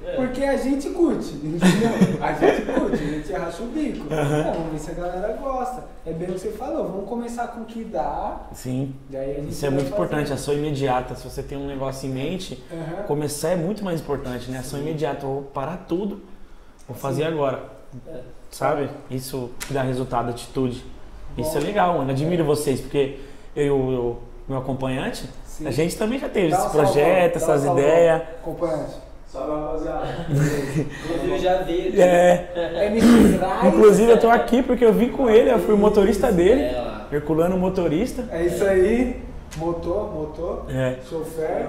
É. 0.05 0.15
Porque 0.15 0.45
a 0.45 0.57
gente 0.57 0.91
curte, 0.91 1.35
entendeu? 1.35 1.91
A 2.23 2.33
gente 2.33 2.63
curte, 2.67 3.03
a 3.03 3.07
gente 3.07 3.33
racha 3.33 3.63
o 3.63 3.67
bico. 3.67 4.07
É, 4.13 4.53
vamos 4.53 4.73
ver 4.73 4.79
se 4.79 4.91
a 4.93 4.95
galera 4.95 5.33
gosta. 5.35 5.85
É 6.07 6.13
bem 6.13 6.31
o 6.31 6.33
que 6.35 6.39
você 6.39 6.51
falou, 6.51 6.89
vamos 6.89 7.09
começar 7.09 7.49
com 7.49 7.63
o 7.63 7.65
que 7.65 7.83
dá. 7.85 8.43
Sim. 8.53 8.95
Daí 9.11 9.33
a 9.33 9.35
gente 9.41 9.51
Isso 9.51 9.67
é 9.67 9.71
muito 9.71 9.89
importante, 9.89 10.33
ação 10.33 10.55
imediata. 10.55 11.15
Se 11.17 11.29
você 11.29 11.43
tem 11.43 11.59
um 11.59 11.67
negócio 11.67 12.09
em 12.09 12.13
mente, 12.13 12.63
Aham. 12.73 13.03
começar 13.05 13.51
é 13.51 13.57
muito 13.57 13.85
mais 13.85 14.01
importante, 14.01 14.51
né? 14.51 14.59
Ação 14.59 14.79
imediata. 14.79 15.27
Eu 15.27 15.31
vou 15.31 15.43
parar 15.43 15.85
tudo, 15.89 16.23
vou 16.89 16.97
fazer 16.97 17.25
agora. 17.25 17.63
É. 18.09 18.21
Sabe? 18.51 18.89
Isso 19.11 19.51
que 19.67 19.73
dá 19.75 19.83
resultado, 19.83 20.31
atitude. 20.31 20.83
Isso 21.37 21.57
é 21.57 21.61
Bom. 21.61 21.67
legal, 21.67 21.99
mano. 21.99 22.11
Admiro 22.11 22.45
vocês, 22.45 22.81
porque 22.81 23.19
eu 23.55 23.67
e 23.67 23.71
o 23.71 24.17
meu 24.49 24.59
acompanhante, 24.59 25.29
Sim. 25.45 25.67
a 25.67 25.71
gente 25.71 25.97
também 25.97 26.19
já 26.19 26.29
teve 26.29 26.49
Dá 26.51 26.59
esse 26.59 26.71
projeto, 26.71 27.37
essas 27.37 27.65
ideias. 27.65 28.23
Acompanhante. 28.41 28.93
Salve, 29.31 29.51
rapaziada. 29.53 30.07
Inclusive 30.31 31.39
já 31.39 31.59
veio 31.63 31.89
aqui. 31.89 32.01
É. 32.01 32.51
Drive. 32.55 33.69
Inclusive 33.69 34.11
eu 34.13 34.19
tô 34.21 34.31
aqui 34.31 34.63
porque 34.63 34.85
eu 34.85 34.93
vim 34.93 35.11
com 35.11 35.29
ele, 35.29 35.51
eu 35.53 35.59
fui 35.59 35.75
o 35.75 35.79
motorista 35.79 36.33
dele, 36.33 36.63
É. 36.63 36.89
Herculano 37.13 37.59
motorista. 37.59 38.25
É 38.31 38.43
isso 38.45 38.65
aí. 38.65 39.23
Motor, 39.57 40.13
motor, 40.15 40.65
É. 40.71 40.97
chofer. 41.09 41.67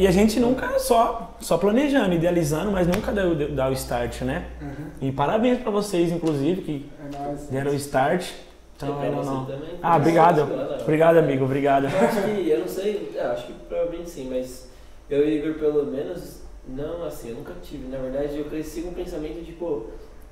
E 0.00 0.06
a 0.06 0.10
gente 0.10 0.40
nunca 0.40 0.78
só, 0.78 1.36
só 1.42 1.58
planejando, 1.58 2.14
idealizando, 2.14 2.72
mas 2.72 2.86
nunca 2.86 3.12
deu, 3.12 3.34
deu, 3.34 3.52
dá 3.52 3.68
o 3.68 3.72
start, 3.74 4.22
né? 4.22 4.46
Uhum. 4.58 5.08
E 5.08 5.12
parabéns 5.12 5.58
pra 5.58 5.70
vocês, 5.70 6.10
inclusive, 6.10 6.62
que 6.62 6.90
É 6.98 7.52
deram 7.52 7.70
o 7.72 7.74
start. 7.74 8.32
Então, 8.76 8.98
ainda 8.98 9.16
você 9.16 9.30
não. 9.30 9.44
também? 9.44 9.68
Ah, 9.82 9.98
obrigado. 9.98 10.46
Não, 10.46 10.56
não. 10.56 10.80
Obrigado, 10.80 11.18
amigo, 11.18 11.44
obrigado. 11.44 11.84
Eu 11.84 12.00
acho 12.00 12.22
que, 12.22 12.48
eu 12.48 12.60
não 12.60 12.66
sei, 12.66 13.12
é, 13.14 13.20
acho 13.20 13.48
que 13.48 13.52
provavelmente 13.68 14.08
sim, 14.08 14.30
mas 14.30 14.70
eu 15.10 15.28
e 15.28 15.36
Igor, 15.36 15.58
pelo 15.58 15.84
menos, 15.84 16.44
não 16.66 17.04
assim, 17.04 17.28
eu 17.28 17.34
nunca 17.34 17.52
tive. 17.62 17.86
Na 17.88 17.98
verdade, 17.98 18.38
eu 18.38 18.46
cresci 18.46 18.80
com 18.80 18.88
o 18.88 18.94
pensamento 18.94 19.44
de, 19.44 19.52
pô, 19.52 19.82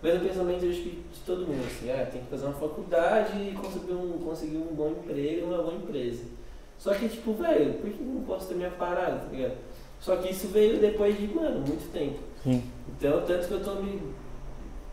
mesmo 0.02 0.26
pensamento 0.26 0.64
eu 0.64 0.70
acho 0.70 0.80
que 0.80 1.04
de 1.12 1.20
todo 1.26 1.46
mundo, 1.46 1.62
assim, 1.66 1.90
ah, 1.90 2.06
tem 2.10 2.22
que 2.22 2.30
fazer 2.30 2.46
uma 2.46 2.54
faculdade 2.54 3.32
e 3.36 3.52
conseguir 3.52 3.92
um, 3.92 4.12
conseguir 4.24 4.56
um 4.56 4.74
bom 4.74 4.92
emprego, 4.92 5.46
uma 5.46 5.62
boa 5.62 5.74
empresa. 5.74 6.37
Só 6.78 6.94
que, 6.94 7.08
tipo, 7.08 7.32
velho, 7.34 7.74
por 7.74 7.90
que 7.90 8.00
eu 8.00 8.06
não 8.06 8.22
posso 8.22 8.46
ter 8.48 8.54
minha 8.54 8.70
parada, 8.70 9.16
tá 9.18 9.28
ligado? 9.32 9.54
Só 10.00 10.16
que 10.16 10.30
isso 10.30 10.46
veio 10.48 10.78
depois 10.80 11.18
de, 11.18 11.26
mano, 11.26 11.60
muito 11.66 11.90
tempo. 11.92 12.18
Sim. 12.44 12.62
Então, 12.96 13.20
tanto 13.26 13.48
que 13.48 13.52
eu 13.54 13.64
tô 13.64 13.74
me 13.76 14.00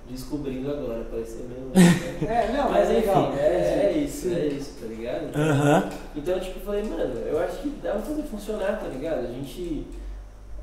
descobrindo 0.09 0.69
agora, 0.71 1.05
parece 1.09 1.37
meio. 1.43 1.71
É, 2.27 2.51
não, 2.53 2.69
Mas 2.71 2.89
é 2.89 2.99
enfim, 2.99 3.07
legal. 3.07 3.33
é, 3.37 3.85
é 3.85 3.97
isso, 3.97 4.29
Sim. 4.29 4.35
é 4.35 4.45
isso, 4.47 4.79
tá 4.81 4.87
ligado? 4.87 5.35
Aham. 5.35 5.89
Então, 6.15 6.39
tipo, 6.39 6.59
eu 6.59 6.65
falei, 6.65 6.83
mano, 6.83 7.13
eu 7.19 7.39
acho 7.39 7.57
que 7.61 7.69
dá 7.83 7.91
pra 7.91 8.01
fazer 8.01 8.23
funcionar, 8.23 8.79
tá 8.79 8.87
ligado? 8.87 9.25
A 9.25 9.31
gente. 9.31 9.85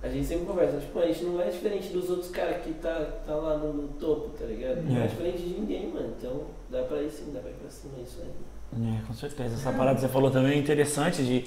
A 0.02 0.08
gente 0.08 0.26
sempre 0.26 0.46
conversa, 0.46 0.78
tipo, 0.80 0.98
a 0.98 1.06
gente 1.06 1.22
não 1.24 1.40
é 1.40 1.48
diferente 1.48 1.92
dos 1.92 2.10
outros 2.10 2.28
caras 2.32 2.56
que 2.64 2.72
tá, 2.74 3.06
tá 3.24 3.36
lá 3.36 3.56
no, 3.58 3.72
no 3.72 3.88
topo, 3.88 4.30
tá 4.36 4.44
ligado? 4.46 4.82
Não 4.82 5.00
é 5.00 5.04
É. 5.04 5.06
diferente 5.06 5.38
de 5.42 5.60
ninguém, 5.60 5.88
mano. 5.92 6.12
Então 6.18 6.42
dá 6.68 6.82
pra 6.82 7.00
ir 7.02 7.08
sim, 7.10 7.30
dá 7.32 7.38
pra 7.38 7.50
ir 7.50 7.54
pra 7.54 7.70
cima, 7.70 7.92
é 8.00 8.02
isso 8.02 8.18
aí. 8.20 8.30
É, 8.74 9.06
com 9.06 9.12
certeza. 9.14 9.54
Essa 9.54 9.72
parada 9.72 9.96
que 9.96 10.00
você 10.02 10.08
falou 10.08 10.30
também 10.30 10.52
é 10.52 10.56
interessante 10.56 11.22
de. 11.22 11.44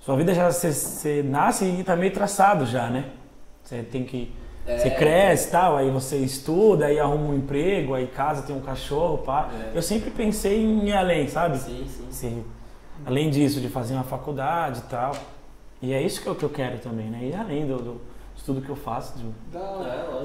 Sua 0.00 0.16
vida 0.16 0.34
já 0.34 0.50
você, 0.50 0.72
você 0.72 1.22
nasce 1.22 1.64
e 1.64 1.84
tá 1.84 1.94
meio 1.94 2.12
traçado 2.12 2.66
já, 2.66 2.88
né? 2.90 3.04
Você 3.62 3.82
tem 3.82 4.04
que. 4.04 4.32
Você 4.64 4.88
É. 4.88 4.90
cresce 4.90 5.48
e 5.48 5.50
tal, 5.50 5.76
aí 5.76 5.90
você 5.90 6.16
estuda, 6.18 6.86
aí 6.86 6.98
arruma 6.98 7.30
um 7.30 7.34
emprego, 7.36 7.94
aí 7.94 8.06
casa, 8.06 8.42
tem 8.42 8.54
um 8.54 8.60
cachorro, 8.60 9.18
pá. 9.18 9.50
É. 9.72 9.76
Eu 9.76 9.82
sempre 9.82 10.10
pensei 10.10 10.62
em 10.62 10.86
ir 10.88 10.92
além, 10.92 11.26
sabe? 11.28 11.58
Sim, 11.58 11.84
sim. 11.88 12.06
Sim. 12.10 12.44
Além 13.04 13.28
disso, 13.28 13.60
de 13.60 13.68
fazer 13.68 13.94
uma 13.94 14.04
faculdade 14.04 14.78
e 14.80 14.82
tal. 14.82 15.12
E 15.80 15.92
é 15.92 16.00
isso 16.00 16.22
que 16.22 16.28
eu, 16.28 16.34
que 16.36 16.44
eu 16.44 16.50
quero 16.50 16.78
também, 16.78 17.10
né? 17.10 17.24
Ir 17.24 17.34
além 17.34 17.66
do, 17.66 17.76
do 17.76 18.00
estudo 18.36 18.60
que 18.62 18.68
eu 18.68 18.76
faço, 18.76 19.18
de-. 19.18 19.24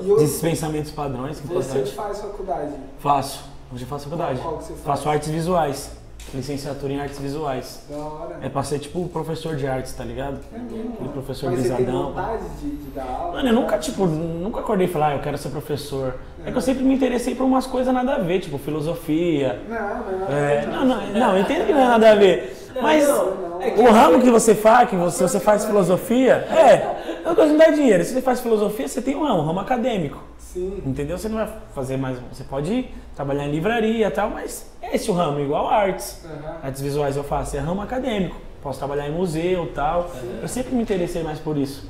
E 0.06 0.12
hoje 0.12 0.24
desses 0.26 0.40
pensamentos 0.42 0.92
padrões, 0.92 1.40
que 1.40 1.48
é 1.52 1.56
você 1.56 1.70
importante. 1.80 1.96
faz 1.96 2.22
faculdade? 2.22 2.74
Faço. 3.00 3.44
Hoje 3.74 3.84
eu 3.84 3.88
faço 3.88 4.04
faculdade. 4.06 4.40
Qual 4.40 4.58
que 4.60 4.64
você 4.66 4.74
faz? 4.74 4.84
Faço 4.86 5.10
artes 5.10 5.30
visuais. 5.30 5.97
Licenciatura 6.34 6.92
em 6.94 7.00
artes 7.00 7.20
visuais. 7.20 7.86
Da 7.90 7.98
hora. 7.98 8.38
É 8.42 8.50
pra 8.50 8.62
ser 8.64 8.80
tipo 8.80 9.08
professor 9.08 9.56
de 9.56 9.66
artes, 9.68 9.94
tá 9.94 10.04
ligado? 10.04 10.40
É 10.54 10.58
mesmo, 10.58 11.10
professor 11.14 11.52
Mas 11.52 11.62
você 11.62 11.74
tem 11.74 11.86
vontade 11.86 12.44
de, 12.62 12.70
de 12.70 12.90
dar 12.92 13.04
aula? 13.06 13.34
Mano, 13.34 13.50
eu 13.50 13.54
nunca, 13.54 13.78
tipo, 13.78 14.06
nunca 14.06 14.60
acordei 14.60 14.88
e 14.88 14.90
falei, 14.90 15.10
ah, 15.10 15.16
eu 15.16 15.22
quero 15.22 15.38
ser 15.38 15.50
professor. 15.50 16.16
É 16.46 16.52
que 16.52 16.58
eu 16.58 16.62
sempre 16.62 16.84
me 16.84 16.94
interessei 16.96 17.34
por 17.34 17.46
umas 17.46 17.66
coisas 17.66 17.94
nada 17.94 18.16
a 18.16 18.20
ver, 18.20 18.40
tipo 18.40 18.58
filosofia. 18.58 19.60
Não, 19.70 19.78
não, 19.78 20.20
não. 20.20 20.38
É, 20.38 20.66
não, 20.66 20.86
não, 20.86 21.08
não, 21.08 21.36
eu 21.36 21.42
entendo 21.42 21.66
que 21.66 21.74
não 21.74 21.82
é 21.82 21.88
nada 21.88 22.12
a 22.12 22.16
ver. 22.16 22.56
Mas 22.82 23.08
não, 23.08 23.62
é 23.62 23.72
que- 23.72 23.80
o 23.82 23.90
ramo 23.92 24.22
que 24.22 24.30
você 24.30 24.54
faz, 24.54 24.90
que 24.90 24.96
você, 24.96 25.24
você 25.28 25.40
faz 25.40 25.66
filosofia, 25.66 26.34
é, 26.36 27.17
eu 27.28 27.36
gosto 27.36 27.52
de 27.52 27.58
dar 27.58 27.72
dinheiro. 27.72 28.04
Se 28.04 28.14
você 28.14 28.22
faz 28.22 28.40
filosofia, 28.40 28.88
você 28.88 29.02
tem 29.02 29.16
um 29.16 29.24
ramo, 29.24 29.42
um 29.42 29.46
ramo 29.46 29.60
acadêmico. 29.60 30.22
Sim. 30.38 30.82
Entendeu? 30.86 31.18
Você 31.18 31.30
não 31.30 31.38
vai 31.38 31.50
fazer 31.76 31.98
mais. 31.98 32.18
Você 32.32 32.44
pode 32.44 32.90
trabalhar 33.16 33.46
em 33.46 33.52
livraria 33.52 34.08
e 34.08 34.12
tal, 34.12 34.30
mas 34.30 34.72
é 34.82 34.96
esse 34.96 35.10
o 35.12 35.14
ramo, 35.14 35.40
igual 35.40 35.68
artes. 35.68 36.24
Aham. 36.26 36.58
Artes 36.64 36.82
visuais 36.82 37.18
eu 37.18 37.24
faço, 37.24 37.58
é 37.58 37.60
ramo 37.60 37.82
acadêmico. 37.82 38.36
Posso 38.62 38.80
trabalhar 38.80 39.08
em 39.08 39.12
museu 39.12 39.66
e 39.66 39.70
tal. 39.70 40.10
Eu 40.42 40.48
sempre 40.48 40.74
me 40.76 40.82
interessei 40.82 41.24
mais 41.24 41.40
por 41.40 41.58
isso. 41.58 41.90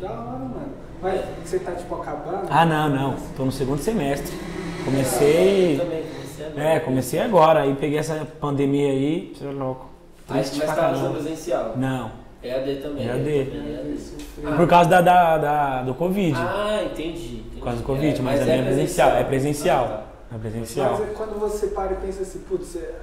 Da 0.00 0.10
hora, 0.10 0.38
mano. 0.38 0.72
Mas 1.00 1.20
você 1.44 1.58
tá, 1.58 1.72
tipo, 1.72 1.94
acabando? 1.94 2.46
Ah, 2.50 2.64
não, 2.64 2.88
não. 2.88 3.16
Tô 3.36 3.44
no 3.44 3.52
segundo 3.52 3.80
semestre. 3.80 4.36
Comecei. 4.84 5.78
Também 5.78 6.02
comecei 6.02 6.46
agora. 6.46 6.64
É, 6.64 6.80
comecei 6.80 7.20
agora. 7.20 7.60
Aí 7.62 7.74
peguei 7.74 7.98
essa 7.98 8.26
pandemia 8.40 8.90
aí. 8.90 9.32
Você 9.34 9.46
é 9.46 9.50
louco. 9.50 9.90
Mas, 10.28 10.50
Triste 10.50 10.66
mas 10.66 10.74
pra 10.74 10.92
tá 10.92 11.10
presencial. 11.10 11.74
Não. 11.76 12.23
EAD 12.48 12.76
também. 12.82 13.06
EAD. 13.06 13.28
eu 13.30 13.46
também, 13.46 13.74
EAD. 13.74 13.98
Sofreu. 13.98 14.56
Por 14.56 14.66
causa 14.68 14.90
da, 14.90 15.00
da, 15.00 15.38
da- 15.38 15.82
do 15.82 15.94
Covid. 15.94 16.34
Ah, 16.36 16.80
entendi. 16.84 17.36
entendi. 17.36 17.44
Por 17.58 17.64
causa 17.64 17.78
do 17.78 17.84
Covid, 17.84 18.22
mas, 18.22 18.40
a 18.40 18.42
é 18.42 18.46
minha 18.46 18.58
é 18.58 18.62
presencial. 18.64 19.10
É 19.10 19.20
Ah, 19.20 19.24
presencial. 19.24 19.84
tá. 19.88 20.02
É 20.34 20.38
presencial. 20.38 20.90
Mas 20.98 21.10
é 21.10 21.12
quando 21.14 21.38
você 21.38 21.68
para 21.68 21.92
e 21.92 21.96
pensa 21.96 22.22
assim, 22.22 22.40
putz, 22.40 22.76
é- 22.76 22.94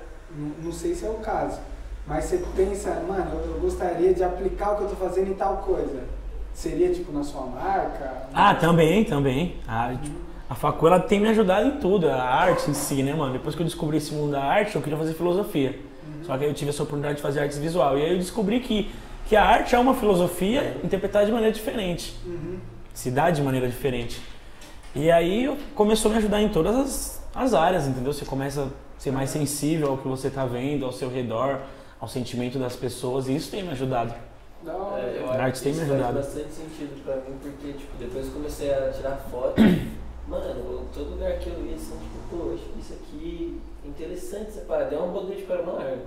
não, 0.64 0.72
sei 0.72 0.94
se 0.94 1.06
é 1.06 1.10
o 1.10 1.16
caso, 1.16 1.60
mas 2.08 2.26
você 2.26 2.44
pensa, 2.56 3.04
mano, 3.08 3.32
eu, 3.46 3.60
gostaria 3.62 4.14
de 4.14 4.24
aplicar 4.24 4.74
o 4.74 4.78
que 4.78 4.84
eu 4.84 4.90
tô 4.90 4.96
fazendo 4.96 5.30
em 5.32 5.34
tal 5.34 5.58
coisa. 5.58 6.04
Seria 6.54 6.90
tipo 6.94 7.12
na 7.14 7.24
sua 7.24 7.46
marca? 7.46 8.28
Ah, 8.34 8.54
também, 8.56 9.04
também. 9.06 9.56
A, 9.68 9.94
tipo, 10.02 10.16
a 10.50 10.56
facu 10.56 10.86
ela 10.88 11.00
tem 11.00 11.20
me 11.20 11.30
ajudado 11.30 11.68
em 11.68 11.78
tudo, 11.78 12.10
a 12.10 12.22
arte 12.22 12.70
em 12.70 12.74
si, 12.74 13.02
né, 13.04 13.14
mano? 13.14 13.32
Depois 13.34 13.56
que 13.56 13.62
eu 13.62 13.66
descobri 13.66 13.98
esse 13.98 14.14
mundo 14.14 14.32
da 14.34 14.44
arte, 14.44 14.76
eu 14.76 14.82
queria 14.82 14.98
fazer 14.98 15.14
filosofia. 15.14 15.80
Só 16.24 16.38
que 16.38 16.44
aí 16.44 16.50
eu 16.50 16.54
tive 16.54 16.70
essa 16.70 16.84
oportunidade 16.84 17.16
de 17.16 17.22
fazer 17.22 17.40
artes 17.40 17.58
visual. 17.58 17.98
E 17.98 18.04
aí 18.04 18.12
eu 18.12 18.18
descobri 18.18 18.60
que, 18.60 18.92
que 19.32 19.36
a 19.38 19.46
arte 19.46 19.74
é 19.74 19.80
uma 19.80 19.94
filosofia 19.94 20.76
interpretada 20.84 21.26
de 21.26 21.32
maneira 21.32 21.54
diferente. 21.54 22.14
Uhum. 22.26 22.60
Se 22.94 23.10
dá 23.10 23.30
de 23.32 23.42
maneira 23.42 23.66
diferente. 23.66 24.22
E 24.94 25.10
aí 25.10 25.46
eu- 25.46 25.58
começou 25.74 26.12
a 26.12 26.16
me 26.16 26.18
ajudar 26.18 26.42
em 26.42 26.50
todas 26.50 26.76
as, 26.76 27.24
as 27.34 27.54
áreas, 27.54 27.88
entendeu? 27.88 28.12
Você 28.12 28.26
começa 28.26 28.64
a 28.64 28.68
ser 29.00 29.10
mais 29.12 29.30
sensível 29.30 29.92
ao 29.92 29.98
que 30.00 30.06
você 30.06 30.28
está 30.28 30.46
vendo, 30.46 30.84
ao 30.84 30.92
seu 30.92 31.10
redor, 31.10 31.62
ao 31.98 32.10
sentimento 32.10 32.60
das 32.60 32.76
pessoas. 32.76 33.30
E 33.30 33.36
isso 33.38 33.50
tem 33.50 33.64
me 33.64 33.70
ajudado. 33.70 34.14
Da 34.66 34.74
hora. 34.76 35.02
É, 35.02 35.22
eu 35.24 35.32
A 35.32 35.36
arte 35.44 35.62
tem 35.62 35.72
me 35.72 35.78
isso 35.78 35.88
faz 35.88 35.92
ajudado. 36.02 36.18
bastante 36.18 36.52
sentido 36.54 37.02
pra 37.06 37.16
mim, 37.16 37.38
porque, 37.42 37.72
tipo, 37.72 37.98
depois 37.98 38.26
que 38.26 38.32
eu 38.32 38.36
comecei 38.36 38.74
a 38.74 38.92
tirar 38.92 39.16
foto, 39.32 39.62
mano, 40.28 40.86
todo 40.94 41.12
lugar 41.12 41.40
que 41.40 41.48
eu 41.50 41.66
ia, 41.68 41.76
assim, 41.76 41.96
tipo, 41.98 42.20
pô, 42.38 42.54
acho 42.54 42.66
que 42.66 42.80
isso 42.82 42.94
aqui 43.02 43.62
é 43.86 43.88
interessante 43.88 44.50
essa 44.50 44.62
parada, 44.68 44.94
é 44.94 45.00
um 45.00 45.14
bagulho 45.14 45.38
de 45.38 45.44
uma 45.46 45.78
árvore. 45.80 46.02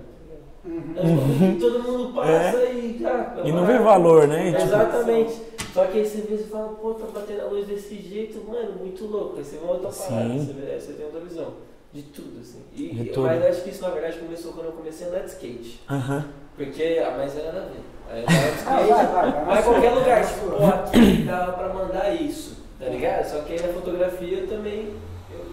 Uhum. 0.65 0.95
É 0.97 1.45
um 1.47 1.59
todo 1.59 1.83
mundo 1.83 2.15
passa 2.15 2.57
e, 2.65 3.03
ah, 3.05 3.35
é 3.45 3.47
E 3.47 3.51
uma 3.51 3.61
não 3.61 3.67
vê 3.67 3.73
árvore. 3.75 3.85
valor, 3.91 4.27
né? 4.29 4.49
E, 4.49 4.53
tipo, 4.53 4.63
Exatamente. 4.65 5.43
Só 5.75 5.85
que 5.87 5.99
aí 5.99 6.07
você 6.07 6.19
vê 6.23 6.35
e 6.37 6.45
fala, 6.45 6.69
pô, 6.69 6.95
tá 6.95 7.07
batendo 7.13 7.41
a 7.43 7.45
luz 7.47 7.67
desse 7.67 7.97
jeito, 8.01 8.43
mano, 8.49 8.73
muito 8.79 9.05
louco. 9.07 9.37
Aí 9.39 9.45
você 9.45 9.57
vê 9.57 9.65
uma 9.65 9.73
outra 9.75 9.91
Sim. 9.91 10.09
parada, 10.15 10.35
você, 10.39 10.53
vê, 10.53 10.73
aí 10.73 10.81
você 10.81 10.93
tem 10.93 11.05
outra 11.07 11.21
visão. 11.21 11.53
De 11.93 12.03
tudo, 12.03 12.41
assim. 12.41 12.63
E, 12.75 12.89
De 12.89 13.03
e- 13.03 13.13
tudo. 13.13 13.27
Mas 13.27 13.45
acho 13.45 13.63
que 13.63 13.71
isso, 13.71 13.83
na 13.83 13.91
verdade, 13.91 14.19
começou 14.19 14.53
quando 14.53 14.67
eu 14.67 14.73
comecei 14.73 15.07
a 15.07 15.11
andar 15.11 15.21
de 15.21 15.27
skate. 15.31 15.81
Aham. 15.91 16.25
Porque, 16.57 17.03
ah, 17.05 17.15
mas 17.17 17.37
era 17.37 17.53
nada 17.53 17.59
a 17.59 17.69
ver. 17.69 17.81
Aí 18.11 18.23
eu 18.23 18.29
andava 18.29 18.51
de 18.51 18.59
Ah, 18.67 18.83
skate, 18.83 19.47
na 19.47 19.59
em 19.59 19.63
sua, 19.63 19.73
qualquer 19.73 19.91
lugar, 19.91 20.21
na 20.21 20.27
tipo, 20.27 20.51
pô, 20.51 20.65
aqui 20.67 21.23
dava 21.25 21.53
pra 21.53 21.69
mandar 21.75 22.15
isso, 22.15 22.57
tá 22.79 22.87
ligado? 22.87 23.25
Só 23.31 23.41
que 23.43 23.53
aí 23.53 23.61
na 23.63 23.69
fotografia 23.73 24.47
também 24.47 24.95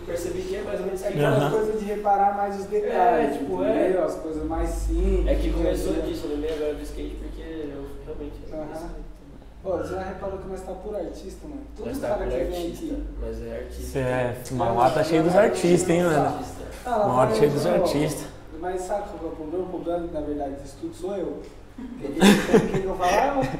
percebi 0.05 0.41
que 0.41 0.55
é 0.55 0.61
mais 0.63 0.79
ou 0.79 0.85
menos 0.85 1.01
É 1.03 1.09
isso. 1.09 1.17
aquela 1.17 1.37
Aham. 1.37 1.51
coisa 1.51 1.71
de 1.79 1.85
reparar 1.85 2.35
mais 2.37 2.59
os 2.59 2.65
detalhes, 2.65 3.35
É, 3.35 3.37
tipo, 3.37 3.63
entendeu? 3.63 4.03
As 4.03 4.15
coisas 4.15 4.43
mais 4.45 4.69
simples. 4.69 5.27
É 5.27 5.35
que 5.35 5.51
começou 5.53 5.91
entendeu? 5.93 6.09
disso, 6.11 6.25
eu 6.27 6.31
lembrei 6.35 6.53
agora 6.55 6.73
do 6.75 6.81
skate 6.83 7.15
porque 7.15 7.41
eu 7.41 7.85
realmente. 8.05 8.35
Aham. 8.53 8.89
Ô, 9.63 9.77
você 9.77 9.93
já 9.93 10.01
reparou 10.03 10.39
que 10.39 10.47
nós 10.49 10.61
tá 10.61 10.71
por 10.71 10.95
artista, 10.95 11.47
mano? 11.47 11.61
Todo 11.77 11.85
Mas 11.85 11.99
tá 11.99 12.07
cara 12.07 12.23
por 12.23 12.29
que 12.31 12.37
vem 12.37 12.45
artista, 12.65 12.85
aqui. 12.85 13.03
mas 13.21 13.41
é 13.45 13.57
artista. 13.59 13.99
É. 13.99 14.35
Mauá 14.51 14.89
tá 14.89 15.03
cheio 15.03 15.23
dos 15.23 15.35
artistas, 15.35 15.89
hein, 15.89 16.03
mano? 16.03 16.25
Artista. 16.25 16.61
Ah, 16.85 16.89
lá 16.95 17.07
Mauá 17.07 17.25
vai 17.27 17.35
cheio 17.37 17.51
dos 17.51 17.65
artistas. 17.67 18.25
Mas 18.59 18.81
sabe 18.81 19.03
qual 19.09 19.19
que 19.19 19.25
é 19.25 19.27
o 19.27 19.31
problema? 19.31 19.63
O 19.65 19.69
problema, 19.69 20.07
na 20.11 20.21
verdade, 20.21 20.55
disso 20.63 20.77
tudo 20.81 20.95
sou 20.95 21.15
eu. 21.15 21.41
O 21.77 21.83
que 22.81 22.85
eu 22.85 22.95
falava? 22.95 23.41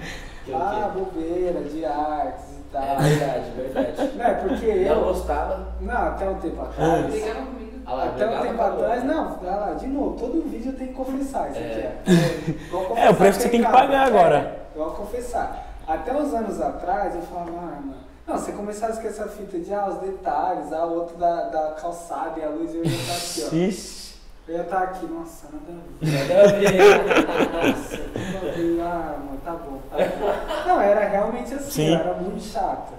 É 0.49 0.53
Ah, 0.55 0.91
bobeira, 0.93 1.61
de 1.61 1.85
artes 1.85 2.50
e 2.71 2.73
tal. 2.73 2.81
É 2.83 2.95
verdade, 3.09 3.51
verdade. 3.55 4.11
Não, 4.17 4.25
é 4.25 4.33
porque 4.33 4.65
Eu 4.65 4.71
eu. 4.95 5.03
gostava. 5.03 5.67
Não, 5.81 5.93
até 6.07 6.29
um 6.29 6.35
tempo 6.35 6.61
atrás. 6.61 7.05
Brigaram 7.05 7.45
comigo. 7.45 7.71
Ah 7.85 7.93
lá, 7.93 8.03
Até 8.05 8.27
um 8.29 8.41
tempo 8.41 8.61
atrás, 8.61 9.03
não, 9.03 9.39
lá, 9.43 9.73
de 9.73 9.87
novo, 9.87 10.15
todo 10.17 10.47
vídeo 10.49 10.71
eu 10.71 10.77
tenho 10.77 10.89
que 10.89 10.95
confessar 10.95 11.49
isso 11.49 11.59
É. 11.59 11.93
aqui. 12.05 12.61
É, 12.63 12.67
Igual 12.67 12.97
É, 12.97 13.09
o 13.09 13.15
preço 13.15 13.37
que 13.39 13.43
você 13.43 13.49
tem 13.49 13.63
que 13.63 13.71
pagar 13.71 14.07
agora. 14.07 14.37
É, 14.37 14.75
igual 14.75 14.91
confessar. 14.91 15.67
Até 15.87 16.13
uns 16.13 16.33
anos 16.33 16.61
atrás 16.61 17.15
eu 17.15 17.21
falava, 17.23 17.49
ah, 17.51 17.79
mano. 17.81 17.95
Não, 18.27 18.37
você 18.37 18.51
começasse 18.51 19.01
com 19.01 19.07
essa 19.07 19.27
fita 19.27 19.57
de 19.59 19.73
ah, 19.73 19.87
os 19.89 19.97
detalhes, 19.97 20.71
ah, 20.71 20.85
o 20.85 20.93
outro 20.93 21.17
da, 21.17 21.41
da 21.49 21.71
calçada 21.71 22.39
e 22.39 22.43
a 22.43 22.49
luz, 22.49 22.73
eu 22.73 22.85
ia 22.85 22.91
estar 22.91 23.13
aqui, 23.15 23.49
ó. 23.51 23.55
Ixi. 23.67 24.10
Eu 24.47 24.55
ia 24.55 24.61
estar 24.63 24.83
aqui, 24.83 25.05
nossa, 25.05 25.47
nada 25.53 25.65
a 25.69 25.75
ver. 26.03 26.11
Nada 26.11 26.41
a 26.41 26.53
ver. 26.59 27.67
Nossa, 27.67 27.97
tudo 27.97 28.37
a 28.37 28.51
ver. 28.51 28.81
Ah, 28.81 29.15
mano, 29.19 29.39
tá 29.45 29.51
bom, 29.51 29.79
tá 29.89 29.97
bom. 29.97 30.67
Não, 30.67 30.81
era 30.81 31.07
realmente 31.07 31.53
assim, 31.53 31.71
Sim. 31.71 31.95
era 31.95 32.13
muito 32.15 32.41
chato. 32.43 32.93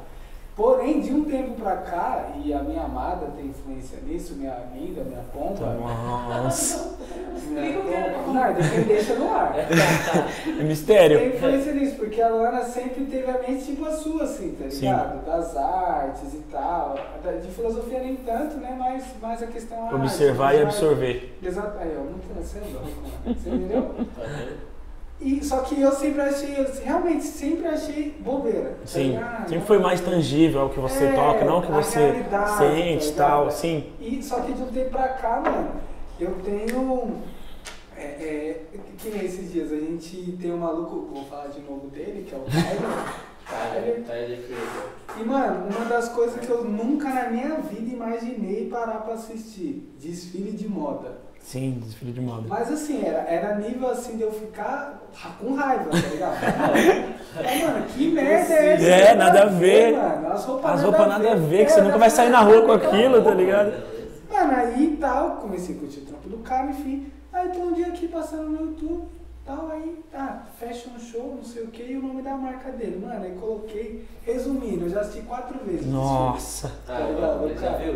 Porém, 0.54 1.00
de 1.00 1.14
um 1.14 1.24
tempo 1.24 1.52
pra 1.54 1.78
cá, 1.78 2.28
e 2.44 2.52
a 2.52 2.62
minha 2.62 2.82
amada 2.82 3.26
tem 3.34 3.46
influência 3.46 3.98
nisso, 4.06 4.34
minha 4.34 4.52
amiga, 4.52 5.02
minha 5.02 5.22
pompa. 5.32 5.64
Nossa. 5.64 6.98
minha 7.48 7.80
pompa. 7.80 8.32
Não, 8.32 8.52
deixa- 8.52 8.80
deixa 8.82 9.14
no 9.14 9.32
ar. 9.34 9.54
É 10.60 10.62
mistério. 10.62 11.18
Tem 11.18 11.28
influência 11.36 11.72
nisso, 11.72 11.96
porque 11.96 12.20
a 12.20 12.28
Luana 12.28 12.62
sempre 12.64 13.06
teve 13.06 13.30
a 13.30 13.38
mente 13.38 13.64
tipo 13.64 13.86
a 13.86 13.92
sua, 13.92 14.24
assim, 14.24 14.52
tá 14.52 14.68
Sim. 14.70 14.80
ligado? 14.86 15.24
Das 15.24 15.56
artes 15.56 16.34
e 16.34 16.38
tal. 16.50 16.96
De 17.42 17.48
filosofia 17.50 18.00
nem 18.00 18.16
tanto, 18.16 18.56
né? 18.58 18.76
Mas, 18.78 19.04
mas 19.22 19.42
a 19.42 19.46
questão 19.46 19.90
é. 19.90 19.94
Observar 19.94 20.54
e 20.54 20.62
absorver. 20.62 21.34
Exato. 21.42 21.78
Aí, 21.78 21.96
ó, 21.98 22.02
você 22.42 22.58
é 22.58 22.62
louco, 22.72 22.88
mano. 23.24 23.38
Você 23.38 23.48
entendeu? 23.48 23.94
E, 25.22 25.44
só 25.44 25.60
que 25.60 25.80
eu 25.80 25.92
sempre 25.92 26.20
achei, 26.20 26.58
eu 26.58 26.66
realmente 26.84 27.24
sempre 27.24 27.68
achei 27.68 28.14
bobeira. 28.18 28.70
tá 28.80 28.86
Sim. 28.86 29.10
ligado? 29.12 29.48
Sempre 29.48 29.66
foi 29.66 29.78
mais 29.78 30.00
tangível 30.00 30.66
o 30.66 30.68
que 30.68 30.80
você 30.80 31.04
É, 31.04 31.44
não 31.44 31.58
o 31.58 31.62
que 31.62 31.70
você 31.70 31.98
realidade, 31.98 32.58
sente 32.58 33.08
e 33.08 33.12
tá 33.12 33.26
tal. 33.26 33.50
Sim. 33.50 33.84
E, 34.00 34.22
só 34.22 34.40
que 34.40 34.52
de 34.52 34.62
um 34.62 34.66
tempo 34.66 34.90
pra 34.90 35.08
cá, 35.08 35.40
mano, 35.40 35.70
eu 36.18 36.32
tenho. 36.44 37.12
É, 37.96 38.02
é, 38.02 38.60
que 38.98 39.10
nem 39.10 39.24
esses 39.24 39.52
dias, 39.52 39.70
a 39.70 39.76
gente 39.76 40.36
tem 40.40 40.52
um 40.52 40.58
maluco, 40.58 41.08
vou 41.12 41.24
falar 41.24 41.48
de 41.48 41.60
novo 41.60 41.86
dele, 41.88 42.26
que 42.28 42.34
é 42.34 42.38
o 42.38 42.42
Tyler. 42.42 43.22
Tarde 44.06 44.42
credo. 44.46 45.20
E, 45.20 45.24
mano, 45.24 45.68
uma 45.68 45.84
das 45.84 46.08
coisas 46.08 46.40
que 46.40 46.50
eu 46.50 46.64
nunca 46.64 47.10
na 47.10 47.28
minha 47.28 47.56
vida 47.56 47.92
imaginei 47.92 48.68
parar 48.68 49.02
pra 49.02 49.14
assistir: 49.14 49.92
desfile 50.00 50.52
de 50.52 50.68
moda. 50.68 51.18
Sim, 51.42 51.80
desfile 51.84 52.12
de 52.12 52.20
moda. 52.20 52.44
Mas 52.48 52.70
assim, 52.72 53.04
era, 53.04 53.18
era 53.28 53.54
nível 53.56 53.90
assim 53.90 54.16
de 54.16 54.22
eu 54.22 54.32
ficar 54.32 55.02
com 55.40 55.54
raiva, 55.54 55.90
tá 55.90 56.08
ligado? 56.08 57.12
É, 57.34 57.64
mano, 57.64 57.86
que 57.86 58.10
merda 58.10 58.52
é 58.52 58.72
essa? 58.74 58.84
É, 58.84 59.14
nada 59.14 59.42
a 59.44 59.46
ver. 59.46 59.92
Mano, 59.96 60.32
as 60.32 60.44
roupas 60.44 60.70
As 60.72 60.82
roupas 60.82 61.08
nada 61.08 61.32
a 61.32 61.34
ver, 61.34 61.64
que 61.64 61.72
você 61.72 61.80
nunca 61.80 61.96
vai 61.96 62.10
sair 62.10 62.28
na 62.28 62.40
rua 62.40 62.60
com 62.62 62.72
aquilo, 62.72 63.22
tá 63.24 63.30
ligado? 63.32 63.72
Mano, 64.30 64.52
aí 64.54 64.98
tal, 65.00 65.36
comecei 65.36 65.74
a 65.74 65.78
curtir 65.78 66.00
o 66.00 66.04
trampo 66.04 66.28
do 66.28 66.38
cara, 66.38 66.70
enfim. 66.70 67.10
Aí 67.32 67.48
tô 67.48 67.58
um 67.60 67.72
dia 67.72 67.86
aqui 67.86 68.06
passando 68.06 68.50
no 68.50 68.60
YouTube, 68.66 69.04
tal, 69.46 69.70
aí, 69.72 70.04
ah, 70.14 70.42
fashion 70.60 70.90
show, 70.98 71.34
não 71.38 71.42
sei 71.42 71.62
o 71.62 71.68
que, 71.68 71.82
e 71.82 71.96
o 71.96 72.02
nome 72.02 72.20
da 72.20 72.34
marca 72.36 72.70
dele. 72.70 73.02
Mano, 73.02 73.24
aí 73.24 73.32
coloquei, 73.40 74.06
resumindo, 74.26 74.84
eu 74.84 74.90
já 74.90 75.00
assisti 75.00 75.22
quatro 75.22 75.58
vezes. 75.64 75.86
Nossa. 75.86 76.70
Ah, 76.86 76.92
Tá 76.92 76.98
ligado, 77.00 77.40
mas 77.48 77.58
já 77.60 77.70
viu? 77.78 77.94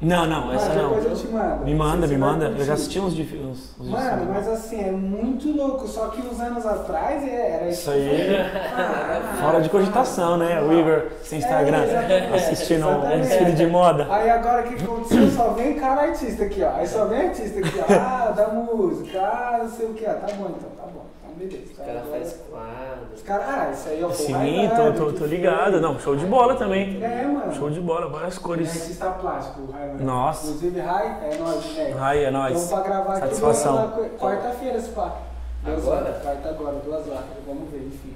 Não, 0.00 0.26
não, 0.26 0.52
essa 0.52 0.68
depois 0.70 1.04
eu 1.04 1.10
não. 1.10 1.16
te 1.16 1.26
mando. 1.26 1.64
Me 1.64 1.74
manda, 1.74 2.06
me 2.06 2.16
manda. 2.16 2.54
Eu 2.56 2.64
já 2.64 2.74
assisti 2.74 3.00
uns 3.00 3.14
uns, 3.14 3.74
uns 3.80 3.88
Mano, 3.88 4.32
mas 4.32 4.46
assim, 4.46 4.80
é 4.80 4.92
muito 4.92 5.50
louco. 5.50 5.88
Só 5.88 6.06
que 6.06 6.22
uns 6.22 6.38
anos 6.38 6.64
atrás 6.64 7.20
é, 7.26 7.50
era 7.56 7.68
Isso 7.68 7.90
aí, 7.90 8.36
Ah, 8.36 9.38
fora 9.42 9.60
de 9.60 9.68
cogitação, 9.68 10.36
né? 10.36 10.62
O 10.62 10.72
Igor 10.72 11.06
sem 11.22 11.40
Instagram, 11.40 11.78
É, 11.78 11.84
exatamente, 11.88 12.34
assistindo 12.34 12.86
um 12.86 12.90
exatamente. 12.90 13.28
desfile 13.28 13.52
de 13.52 13.66
moda. 13.66 14.06
Aí 14.08 14.30
agora 14.30 14.64
o 14.64 14.68
que 14.68 14.84
aconteceu? 14.84 15.30
Só 15.30 15.48
vem 15.50 15.74
cara 15.74 16.02
artista 16.02 16.44
aqui, 16.44 16.62
ó. 16.62 16.76
Aí 16.76 16.86
só 16.86 17.04
vem 17.06 17.20
artista 17.22 17.58
aqui, 17.58 17.80
ó. 17.80 17.92
Ah, 17.92 18.30
da 18.36 18.48
música, 18.48 19.20
ah, 19.20 19.58
não 19.64 19.68
sei 19.70 19.86
o 19.86 19.94
que. 19.94 20.06
Ah, 20.06 20.14
tá 20.14 20.32
bom 20.36 20.54
então, 20.56 20.70
tá 20.76 20.84
bom. 20.94 21.06
Então 21.44 21.48
beleza. 21.48 21.64
Os 21.64 21.70
Então, 21.72 21.86
caras 21.86 22.02
agora- 22.02 22.18
fazem 22.20 22.38
quadros. 22.50 23.14
Os 23.16 23.22
caras, 23.22 23.46
ah, 23.48 23.70
isso 23.72 23.88
aí, 23.88 24.04
ó. 24.04 24.10
Sim, 24.10 24.24
pô, 24.26 24.32
tô, 24.32 24.38
Highland, 24.38 24.96
tô, 24.98 25.06
que 25.06 25.18
tô 25.18 25.26
ligado. 25.26 25.80
Não, 25.80 25.98
show 26.00 26.16
de 26.16 26.26
bola 26.26 26.54
também. 26.56 27.02
É, 27.02 27.24
mano. 27.24 27.54
Show 27.54 27.70
de 27.70 27.80
bola, 27.80 28.08
várias 28.08 28.36
é 28.36 28.40
cores. 28.40 28.68
artista 28.80 29.10
plástico, 29.12 29.60
o 29.62 29.70
Highland. 29.72 30.02
Nossa. 30.04 30.46
Inclusive, 30.48 30.80
Rai, 30.80 31.18
é 31.30 31.36
nóis, 31.38 31.74
né? 31.74 31.96
Ai, 31.98 32.18
é 32.24 32.28
Então 32.28 32.40
nóis. 32.40 32.64
pra 32.68 32.80
gravar 32.80 33.10
aqui, 33.12 33.20
Satisfação. 33.20 33.76
vamos 33.76 33.98
lá, 33.98 34.08
quarta-feira, 34.18 34.78
esse 34.78 34.88
pá. 34.90 35.16
Duas 35.64 35.78
Agora? 35.82 36.00
horas, 36.04 36.22
Quarta 36.22 36.48
agora, 36.48 36.76
duas 36.84 37.06
horas. 37.08 37.24
Vamos 37.46 37.70
ver, 37.70 37.78
enfim. 37.86 38.14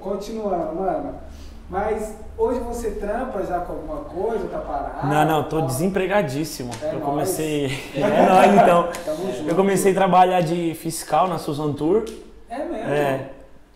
Continuando, 0.00 0.74
mano. 0.76 1.14
Mas 1.70 2.14
hoje 2.38 2.60
você 2.60 2.92
trampa 2.92 3.42
já 3.42 3.58
com 3.60 3.72
alguma 3.74 3.96
coisa, 4.04 4.48
tá 4.48 4.58
parado? 4.58 5.06
Não, 5.06 5.24
não, 5.26 5.42
tô 5.44 5.60
Tá? 5.60 5.66
desempregadíssimo. 5.66 6.70
É 6.80 6.86
Eu 6.86 6.92
nóis. 6.94 7.04
comecei. 7.04 7.66
É 7.94 8.26
nóis, 8.26 8.62
então. 8.62 8.88
Tamo 9.04 9.32
junto. 9.36 9.48
Eu 9.50 9.54
comecei 9.54 9.92
a 9.92 9.94
trabalhar 9.94 10.40
de 10.40 10.74
fiscal 10.76 11.26
na 11.28 11.36
Suzan 11.36 11.72
Tour. 11.74 12.04
É 12.50 12.58
mesmo? 12.58 12.92
É, 12.92 13.30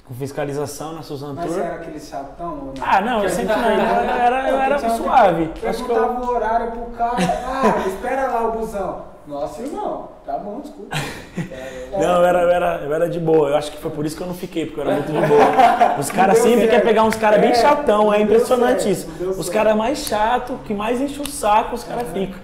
com 0.06 0.14
fiscalização 0.14 0.94
na 0.94 1.02
Suzan 1.02 1.34
Mas 1.34 1.46
Tour. 1.46 1.58
era 1.60 1.74
aquele 1.76 2.00
chatão 2.00 2.50
ou 2.50 2.66
não? 2.66 2.74
Ah, 2.80 3.00
não, 3.00 3.22
eu 3.22 3.30
sempre 3.30 3.54
não. 3.54 3.70
Eu 3.70 3.80
era, 3.80 4.48
eu 4.50 4.60
era 4.60 4.78
suave. 4.96 5.42
Eu. 5.42 5.48
Perguntava 5.48 6.20
o 6.24 6.28
horário 6.28 6.72
pro 6.72 6.86
cara. 6.96 7.16
Ah, 7.18 7.88
espera 7.88 8.26
lá 8.28 8.48
o 8.48 8.52
busão. 8.52 9.12
Nossa, 9.26 9.62
irmão. 9.62 10.08
Tá 10.26 10.36
bom, 10.38 10.60
desculpa. 10.60 10.96
Não, 11.92 12.18
eu 12.18 12.24
era, 12.24 12.42
eu, 12.42 12.50
era, 12.50 12.80
eu 12.84 12.94
era 12.94 13.08
de 13.08 13.20
boa. 13.20 13.50
Eu 13.50 13.56
acho 13.56 13.70
que 13.70 13.78
foi 13.78 13.90
por 13.90 14.04
isso 14.04 14.16
que 14.16 14.22
eu 14.22 14.26
não 14.26 14.34
fiquei, 14.34 14.66
porque 14.66 14.80
eu 14.80 14.84
era 14.84 14.94
muito 14.94 15.12
de 15.12 15.26
boa. 15.26 15.98
Os 15.98 16.10
caras 16.10 16.38
sempre 16.38 16.66
querem 16.68 16.84
pegar 16.84 17.04
uns 17.04 17.14
caras 17.16 17.40
bem 17.40 17.50
É, 17.50 17.54
chatão, 17.54 18.04
não 18.06 18.14
é 18.14 18.20
impressionante 18.20 18.82
certo, 18.82 19.20
isso. 19.20 19.30
Os 19.40 19.48
caras 19.48 19.76
mais 19.76 19.98
chatos, 19.98 20.56
que 20.64 20.72
mais 20.74 21.00
enchem 21.00 21.22
o 21.22 21.28
saco, 21.28 21.74
os 21.74 21.84
caras 21.84 22.08
ficam. 22.12 22.38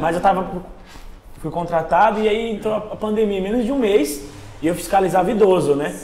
Mas 0.00 0.16
eu 0.16 0.22
tava. 0.22 0.46
Fui 1.40 1.50
contratado 1.50 2.20
e 2.20 2.28
aí 2.28 2.52
entrou 2.52 2.74
a 2.74 2.96
pandemia, 2.96 3.40
menos 3.40 3.64
de 3.64 3.72
um 3.72 3.78
mês, 3.78 4.22
e 4.60 4.66
eu 4.66 4.74
fiscalizava 4.74 5.30
idoso, 5.30 5.74
né? 5.74 5.94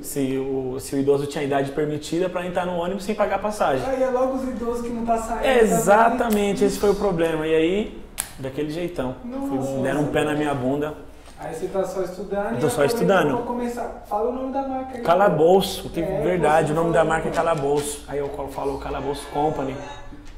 Se 0.00 0.38
o, 0.38 0.80
se 0.80 0.94
o 0.94 0.98
idoso 0.98 1.26
tinha 1.26 1.44
idade 1.44 1.72
permitida 1.72 2.28
pra 2.28 2.46
entrar 2.46 2.64
no 2.64 2.76
ônibus 2.76 3.04
sem 3.04 3.14
pagar 3.14 3.38
passagem. 3.38 3.86
Aí 3.86 4.02
é 4.02 4.08
logo 4.08 4.36
os 4.36 4.48
idosos 4.48 4.82
que 4.82 4.88
não 4.88 5.04
tá 5.04 5.18
saindo. 5.18 5.46
Exatamente, 5.46 6.64
esse 6.64 6.78
foi 6.78 6.90
o 6.90 6.94
problema. 6.94 7.46
E 7.46 7.54
aí, 7.54 8.02
daquele 8.38 8.70
jeitão. 8.70 9.16
Nossa. 9.24 9.82
deram 9.82 10.02
um 10.02 10.06
pé 10.06 10.24
na 10.24 10.34
minha 10.34 10.54
bunda. 10.54 10.94
Aí 11.38 11.54
você 11.54 11.68
tá 11.68 11.84
só 11.84 12.02
estudando. 12.02 12.54
Eu 12.54 12.60
tô 12.60 12.70
só 12.70 12.84
estudando. 12.84 13.32
Vou 13.32 13.42
começar. 13.42 14.04
Fala 14.08 14.30
o 14.30 14.32
nome 14.32 14.52
da 14.52 14.66
marca 14.66 14.96
aí. 14.96 15.02
Calabouço, 15.02 15.88
que 15.90 16.00
É, 16.00 16.20
verdade, 16.22 16.72
o 16.72 16.74
nome 16.74 16.92
da 16.92 17.04
marca 17.04 17.28
é 17.28 17.30
Calabouço. 17.30 18.04
Aí 18.08 18.18
eu 18.18 18.28
falo 18.50 18.78
Calabouço 18.78 19.26
Company, 19.28 19.76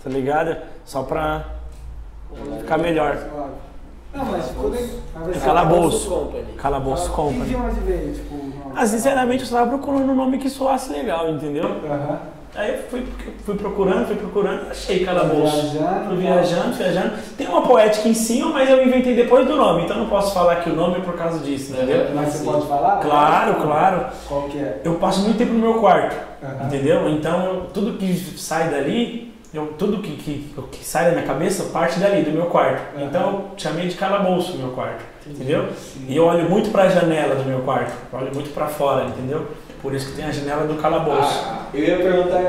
tá 0.03 0.11
ligado? 0.11 0.57
Só 0.85 1.03
pra 1.03 1.45
ficar 2.59 2.79
melhor. 2.79 3.17
Não, 4.13 4.25
mas 4.25 4.45
É 4.45 5.33
ser- 5.39 5.41
Calabouço. 5.45 6.09
Company. 6.11 6.45
Calabouço 6.57 7.05
de 7.05 7.11
Company. 7.11 7.45
tipo? 8.15 8.51
Ah, 8.75 8.87
sinceramente, 8.87 9.43
eu 9.43 9.49
só 9.49 9.59
tava 9.59 9.71
procurando 9.71 10.11
um 10.11 10.15
nome 10.15 10.39
que 10.39 10.49
soasse 10.51 10.93
legal, 10.93 11.31
entendeu? 11.31 11.65
Aham. 11.65 12.19
Aí 12.53 12.73
eu 12.73 12.79
fui, 12.91 13.07
fui 13.45 13.55
procurando, 13.55 14.07
fui 14.09 14.17
procurando, 14.17 14.69
achei 14.73 15.05
Calabouço. 15.05 15.71
Viajando, 15.71 16.07
Fui 16.09 16.17
viajando, 16.17 16.73
viajando. 16.73 17.13
Tem 17.39 17.47
uma 17.47 17.63
poética 17.63 18.09
em 18.09 18.15
cima, 18.15 18.51
mas 18.51 18.69
eu 18.69 18.85
inventei 18.85 19.15
depois 19.15 19.47
do 19.47 19.55
nome, 19.55 19.85
então 19.85 19.97
não 19.97 20.09
posso 20.09 20.35
falar 20.35 20.57
que 20.57 20.69
o 20.69 20.75
nome 20.75 20.97
é 20.97 21.01
por 21.01 21.15
causa 21.15 21.39
disso, 21.39 21.73
entendeu? 21.73 22.09
Mas 22.13 22.31
você 22.33 22.45
pode 22.45 22.67
falar? 22.67 22.97
Claro, 23.01 23.55
claro. 23.63 24.07
Qual 24.27 24.43
que 24.49 24.59
é? 24.59 24.81
Eu 24.85 24.95
passo 24.97 25.21
muito 25.21 25.39
tempo 25.39 25.53
no 25.53 25.61
meu 25.61 25.75
quarto. 25.75 26.17
Aham. 26.43 26.67
Entendeu? 26.67 27.09
Então, 27.11 27.67
tudo 27.73 27.97
que 27.97 28.13
sai 28.37 28.69
dali, 28.69 29.33
eu, 29.53 29.67
tudo 29.79 29.99
que, 29.99 30.13
que, 30.17 30.55
que 30.71 30.85
sai 30.85 31.07
da 31.07 31.11
minha 31.13 31.25
cabeça 31.27 31.65
parte 31.73 31.99
dali, 31.99 32.23
do 32.23 32.31
meu 32.31 32.47
quarto. 32.47 32.81
Aham. 32.97 33.05
Então, 33.07 33.23
eu 33.23 33.45
chamei 33.57 33.89
de 33.89 33.97
calabouço 33.97 34.55
o 34.55 34.59
meu 34.59 34.69
quarto. 34.71 35.03
Entendeu? 35.27 35.67
E 36.09 36.17
eu 36.17 36.25
olho 36.25 36.49
muito 36.49 36.71
pra 36.71 36.89
janela 36.89 37.35
do 37.35 37.45
meu 37.45 37.61
quarto. 37.61 37.93
Eu 38.13 38.19
olho 38.19 38.31
muito 38.35 38.53
pra 38.55 38.67
fora, 38.67 39.05
entendeu? 39.05 39.47
Por 39.83 39.95
isso 39.95 40.11
que 40.11 40.17
tem 40.17 40.25
a 40.27 40.31
janela 40.31 40.67
do 40.67 40.75
calabouço. 40.75 41.43
Ah, 41.47 41.67
eu 41.73 41.83
ia 41.83 41.97
perguntar 41.97 42.37
a 42.37 42.41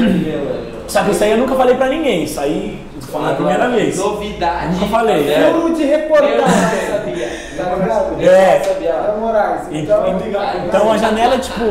mano. 0.00 0.82
Só 0.88 1.04
que 1.04 1.10
isso 1.12 1.24
aí 1.24 1.30
eu 1.30 1.38
nunca 1.38 1.54
falei 1.54 1.74
pra 1.76 1.88
ninguém. 1.88 2.24
Isso 2.24 2.40
aí 2.40 2.84
foi 3.00 3.30
a 3.30 3.34
primeira 3.34 3.68
vez. 3.68 3.96
Novidade. 3.98 4.74
Nunca 4.74 4.86
falei. 4.86 5.32
É. 5.32 5.52
Furo 5.52 5.74
de 5.74 5.82
Eu 5.82 5.88
reportagem. 5.88 6.36
não 6.38 6.48
sabia. 6.48 7.28
Tá 7.56 7.74
ligado? 7.76 8.22
É. 8.22 8.58
Eu 8.58 8.64
sabia. 8.64 8.92
Tá, 8.92 9.16
Moraes. 9.18 9.62
Então, 9.70 10.04
Então 10.66 10.92
a 10.92 10.98
janela, 10.98 11.38
tipo, 11.38 11.64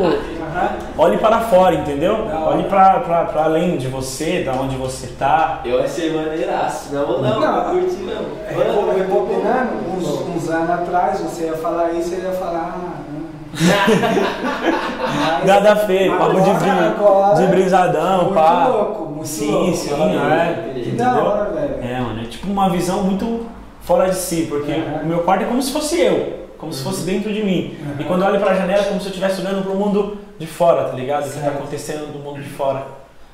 Olhe 0.98 1.18
para 1.18 1.40
fora, 1.42 1.76
entendeu? 1.76 2.26
Da. 2.26 2.40
Olhe 2.50 2.64
pra 2.64 3.30
além 3.44 3.78
de 3.78 3.88
você, 3.88 4.44
da 4.44 4.54
onde 4.54 4.76
você 4.76 5.08
tá. 5.08 5.62
Eu 5.66 5.82
achei 5.82 6.12
maneiraço. 6.14 6.94
Não, 6.94 7.22
não, 7.22 7.40
Não. 7.40 7.40
não 7.42 7.80
curti 7.82 7.96
não. 7.98 8.56
Repo- 8.58 8.92
Rebobinando, 8.98 9.72
uns, 9.96 10.08
uns 10.36 10.50
anos 10.50 10.70
atrás, 10.70 11.20
você 11.20 11.46
ia 11.46 11.54
falar 11.58 11.92
isso, 11.94 12.14
ele 12.14 12.26
ia 12.28 12.34
falar, 12.34 12.74
ah, 12.76 13.02
não. 13.12 13.22
Mas- 14.22 15.46
Nada 15.46 15.76
feio, 15.76 16.18
papo 16.18 16.40
de, 16.42 16.50
brin- 16.54 16.70
agora- 16.70 17.36
de 17.36 17.48
brisadão, 17.48 18.22
Muito 18.24 18.34
pá. 18.34 18.68
louco, 18.68 19.06
muito 19.08 19.28
sim, 19.28 19.52
louco. 19.52 19.74
sim, 19.76 19.90
é. 19.94 20.72
que 20.84 20.92
da 20.92 21.16
hora, 21.22 21.50
velho. 21.52 21.76
É, 21.84 22.00
mano, 22.00 22.22
é 22.22 22.26
tipo 22.26 22.48
uma 22.50 22.70
visão 22.70 23.04
muito 23.04 23.46
fora 23.82 24.10
de 24.10 24.16
si, 24.16 24.48
porque 24.50 24.72
Uhum. 24.72 25.00
o 25.04 25.06
meu 25.06 25.20
quarto 25.20 25.44
é 25.44 25.46
como 25.48 25.62
se 25.62 25.72
fosse 25.74 26.00
eu, 26.00 26.41
como 26.62 26.72
se 26.72 26.82
fosse 26.84 27.02
dentro 27.04 27.34
de 27.34 27.44
mim. 27.44 27.76
E 28.00 28.02
Uhum. 28.04 28.08
quando 28.08 28.22
eu 28.22 28.28
olho 28.30 28.40
pra 28.40 28.54
janela 28.54 28.82
é 28.84 28.86
como 28.86 29.00
se 29.02 29.08
eu 29.08 29.10
estivesse 29.10 29.42
olhando 29.42 29.64
pro 29.64 29.76
mundo 29.76 30.18
de 30.40 30.48
fora, 30.48 30.86
tá 30.86 30.94
ligado? 30.96 31.22
O 31.26 31.28
que 31.30 31.34
tá 31.36 31.42
Certo. 31.42 31.58
acontecendo 31.58 32.14
do 32.14 32.20
mundo 32.20 32.42
de 32.42 32.50
fora. 32.50 32.84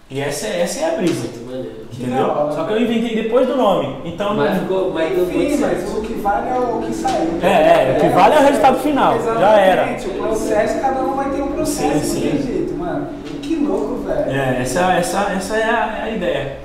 E 0.09 0.21
essa, 0.21 0.47
é- 0.47 0.61
essa 0.61 0.79
é 0.79 0.93
a 0.93 0.97
brisa. 0.97 1.27
Que 1.91 2.03
entendeu? 2.03 2.27
hora. 2.29 2.51
Só 2.53 2.63
que 2.63 2.71
eu 2.73 2.81
inventei 2.81 3.23
depois 3.23 3.45
do 3.45 3.57
nome, 3.57 3.97
então 4.05 4.33
não... 4.33 4.45
Mas 4.45 4.57
ficou, 4.59 4.93
mas 4.93 5.11
mas 5.59 5.93
o 5.93 6.01
que 6.01 6.13
vale 6.13 6.49
é 6.49 6.53
o 6.57 6.81
que 6.81 6.93
saiu. 6.93 7.39
É, 7.43 7.47
é, 7.91 7.95
o 7.97 8.01
que 8.01 8.09
vale 8.15 8.35
é 8.35 8.39
o 8.39 8.43
resultado 8.43 8.79
final, 8.79 9.19
já 9.21 9.51
era. 9.59 9.81
Exatamente, 9.93 10.07
o 10.07 10.23
processo, 10.23 10.79
cada 10.79 11.01
um 11.01 11.13
vai 11.13 11.29
ter 11.29 11.41
um 11.41 11.51
processo, 11.51 11.99
Sim, 12.05 12.29
não 12.29 12.31
sim. 12.41 12.47
jeito, 12.47 12.73
mano. 12.75 13.07
que 13.41 13.55
louco, 13.57 14.03
velho. 14.07 14.31
É, 14.31 14.61
essa, 14.61 14.93
essa, 14.93 15.31
essa 15.35 15.57
é, 15.57 15.63
a, 15.63 15.97
é 15.99 16.03
a 16.03 16.09
ideia. 16.11 16.57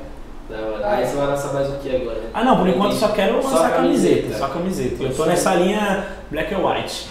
Aí 0.84 1.06
você 1.06 1.16
vai 1.16 1.26
lançar 1.26 1.52
mais 1.52 1.68
o 1.68 1.72
que 1.78 1.94
agora? 1.96 2.20
Ah 2.34 2.44
não, 2.44 2.56
por 2.58 2.68
enquanto 2.68 2.92
só 2.94 3.08
quero 3.08 3.40
Só 3.42 3.48
lançar 3.48 3.72
camiseta, 3.76 4.16
camiseta. 4.22 4.38
só 4.38 4.48
camiseta. 4.48 5.02
Eu 5.02 5.14
tô 5.14 5.24
nessa 5.26 5.54
linha 5.54 6.06
black 6.30 6.54
and 6.54 6.58
white. 6.58 7.06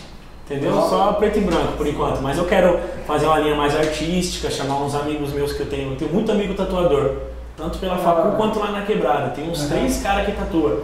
Entendeu? 0.46 0.74
Ó. 0.76 0.82
Só 0.90 1.14
preto 1.14 1.38
e 1.38 1.42
branco 1.42 1.74
por 1.78 1.88
enquanto. 1.88 2.22
Mas 2.22 2.38
eu 2.38 2.46
quero 2.46 2.78
fazer 3.08 3.26
uma 3.26 3.40
linha 3.40 3.56
mais 3.56 3.76
artística, 3.76 4.50
chamar 4.52 4.82
uns 4.82 4.94
amigos 4.96 5.32
meus 5.32 5.54
que 5.54 5.62
eu 5.62 5.66
tenho. 5.70 5.94
Eu 5.94 5.96
tenho 5.96 6.12
muito 6.14 6.32
amigo 6.32 6.54
tatuador. 6.54 7.14
Tanto 7.56 7.78
pela 7.80 7.96
Ah. 7.96 8.00
facu 8.00 8.36
quanto 8.38 8.60
lá 8.60 8.72
na 8.72 8.82
quebrada. 8.82 9.30
Tem 9.30 9.50
uns 9.50 9.62
Aham. 9.62 9.70
três 9.70 10.02
caras 10.02 10.26
que 10.26 10.32
tatuam. 10.34 10.80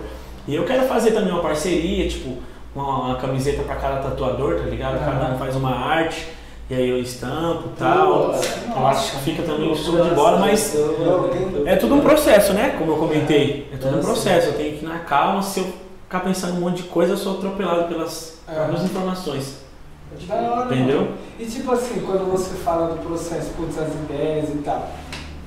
E 0.47 0.55
eu 0.55 0.63
quero 0.63 0.83
fazer 0.87 1.11
também 1.11 1.31
uma 1.33 1.41
parceria, 1.41 2.07
tipo, 2.07 2.37
uma, 2.73 3.05
uma 3.07 3.15
camiseta 3.17 3.63
pra 3.63 3.75
cada 3.75 3.97
tatuador, 3.97 4.55
tá 4.55 4.63
ligado? 4.69 4.99
Cada 4.99 5.25
Aham. 5.25 5.35
um 5.35 5.37
faz 5.37 5.55
uma 5.55 5.71
arte. 5.75 6.27
E 6.69 6.73
aí 6.73 6.89
eu 6.89 6.99
estampo 6.99 7.69
e 7.73 7.79
tal. 7.79 8.33
Que 8.33 9.17
fica 9.23 9.43
também 9.43 9.73
show 9.75 10.01
de 10.03 10.13
bola, 10.13 10.39
mas 10.39 10.75
é 11.65 11.75
tudo 11.77 11.95
um 11.95 12.01
processo, 12.01 12.53
né? 12.53 12.75
Como 12.77 12.91
eu 12.91 12.97
comentei. 12.97 13.69
É 13.73 13.77
tudo 13.77 13.97
um 13.97 14.01
processo. 14.01 14.47
Eu 14.47 14.53
tenho 14.53 14.77
que 14.77 14.85
ir 14.85 14.87
na 14.87 14.99
calma. 14.99 15.41
Se 15.41 15.59
eu 15.61 15.67
ficar 16.03 16.19
pensando 16.21 16.57
um 16.57 16.59
monte 16.61 16.83
de 16.83 16.89
coisa, 16.89 17.13
eu 17.13 17.17
sou 17.17 17.37
atropelado 17.37 17.87
pelas 17.87 18.39
É. 18.47 18.53
próprias 18.53 18.83
informações. 18.83 19.55
Da 20.27 20.35
hora, 20.35 20.73
Entendeu? 20.75 21.01
mano. 21.01 21.11
E 21.39 21.45
tipo 21.45 21.71
assim, 21.71 22.01
quando 22.05 22.29
você 22.31 22.55
fala 22.55 22.93
do 22.95 23.01
processo, 23.05 23.51
putz, 23.57 23.77
as 23.77 23.89
ideias 23.93 24.49
e 24.49 24.57
tal, 24.63 24.89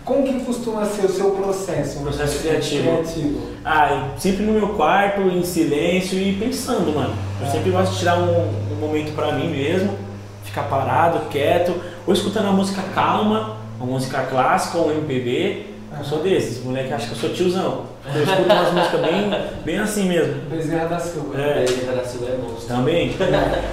como 0.05 0.23
que 0.23 0.41
costuma 0.45 0.85
ser 0.85 1.07
o 1.07 1.09
seu 1.09 1.31
processo? 1.33 1.99
O 1.99 2.03
processo 2.03 2.41
criativo. 2.41 2.83
criativo? 2.93 3.41
Ah, 3.65 4.09
sempre 4.19 4.45
no 4.45 4.53
meu 4.53 4.69
quarto, 4.71 5.23
em 5.23 5.43
silêncio 5.43 6.19
e 6.19 6.35
pensando, 6.37 6.95
mano. 6.95 7.15
Eu 7.41 7.47
É. 7.47 7.51
sempre 7.51 7.71
gosto 7.71 7.93
de 7.93 7.99
tirar 8.01 8.19
um, 8.19 8.49
um 8.73 8.77
momento 8.81 9.15
pra 9.15 9.33
mim 9.33 9.49
mesmo, 9.49 9.95
ficar 10.51 10.63
parado, 10.65 11.21
quieto, 11.31 11.75
ou 12.07 12.13
escutando 12.13 12.45
uma 12.45 12.53
música 12.53 12.83
calma, 12.95 13.57
uma 13.79 13.87
música 13.87 14.23
clássica 14.23 14.79
ou 14.79 14.89
um 14.89 14.93
MPB. 14.93 15.67
Eu 15.99 16.05
sou 16.05 16.19
desses, 16.23 16.63
moleque 16.63 16.93
acha 16.93 17.07
que 17.07 17.13
eu 17.13 17.17
sou 17.19 17.31
tiozão. 17.31 17.85
Eu 18.15 18.23
escuto 18.23 18.43
umas 18.43 18.73
músicas 18.73 19.01
bem, 19.01 19.31
bem 19.65 19.79
assim 19.79 20.05
mesmo. 20.09 20.35
Bezerra 20.49 20.87
da 20.87 20.99
Silva. 20.99 21.41
É. 21.41 21.55
Beleza, 21.65 21.93
da 21.93 22.05
Silva 22.05 22.27
é 22.27 22.37
monstro. 22.39 22.69
Também. 22.69 23.17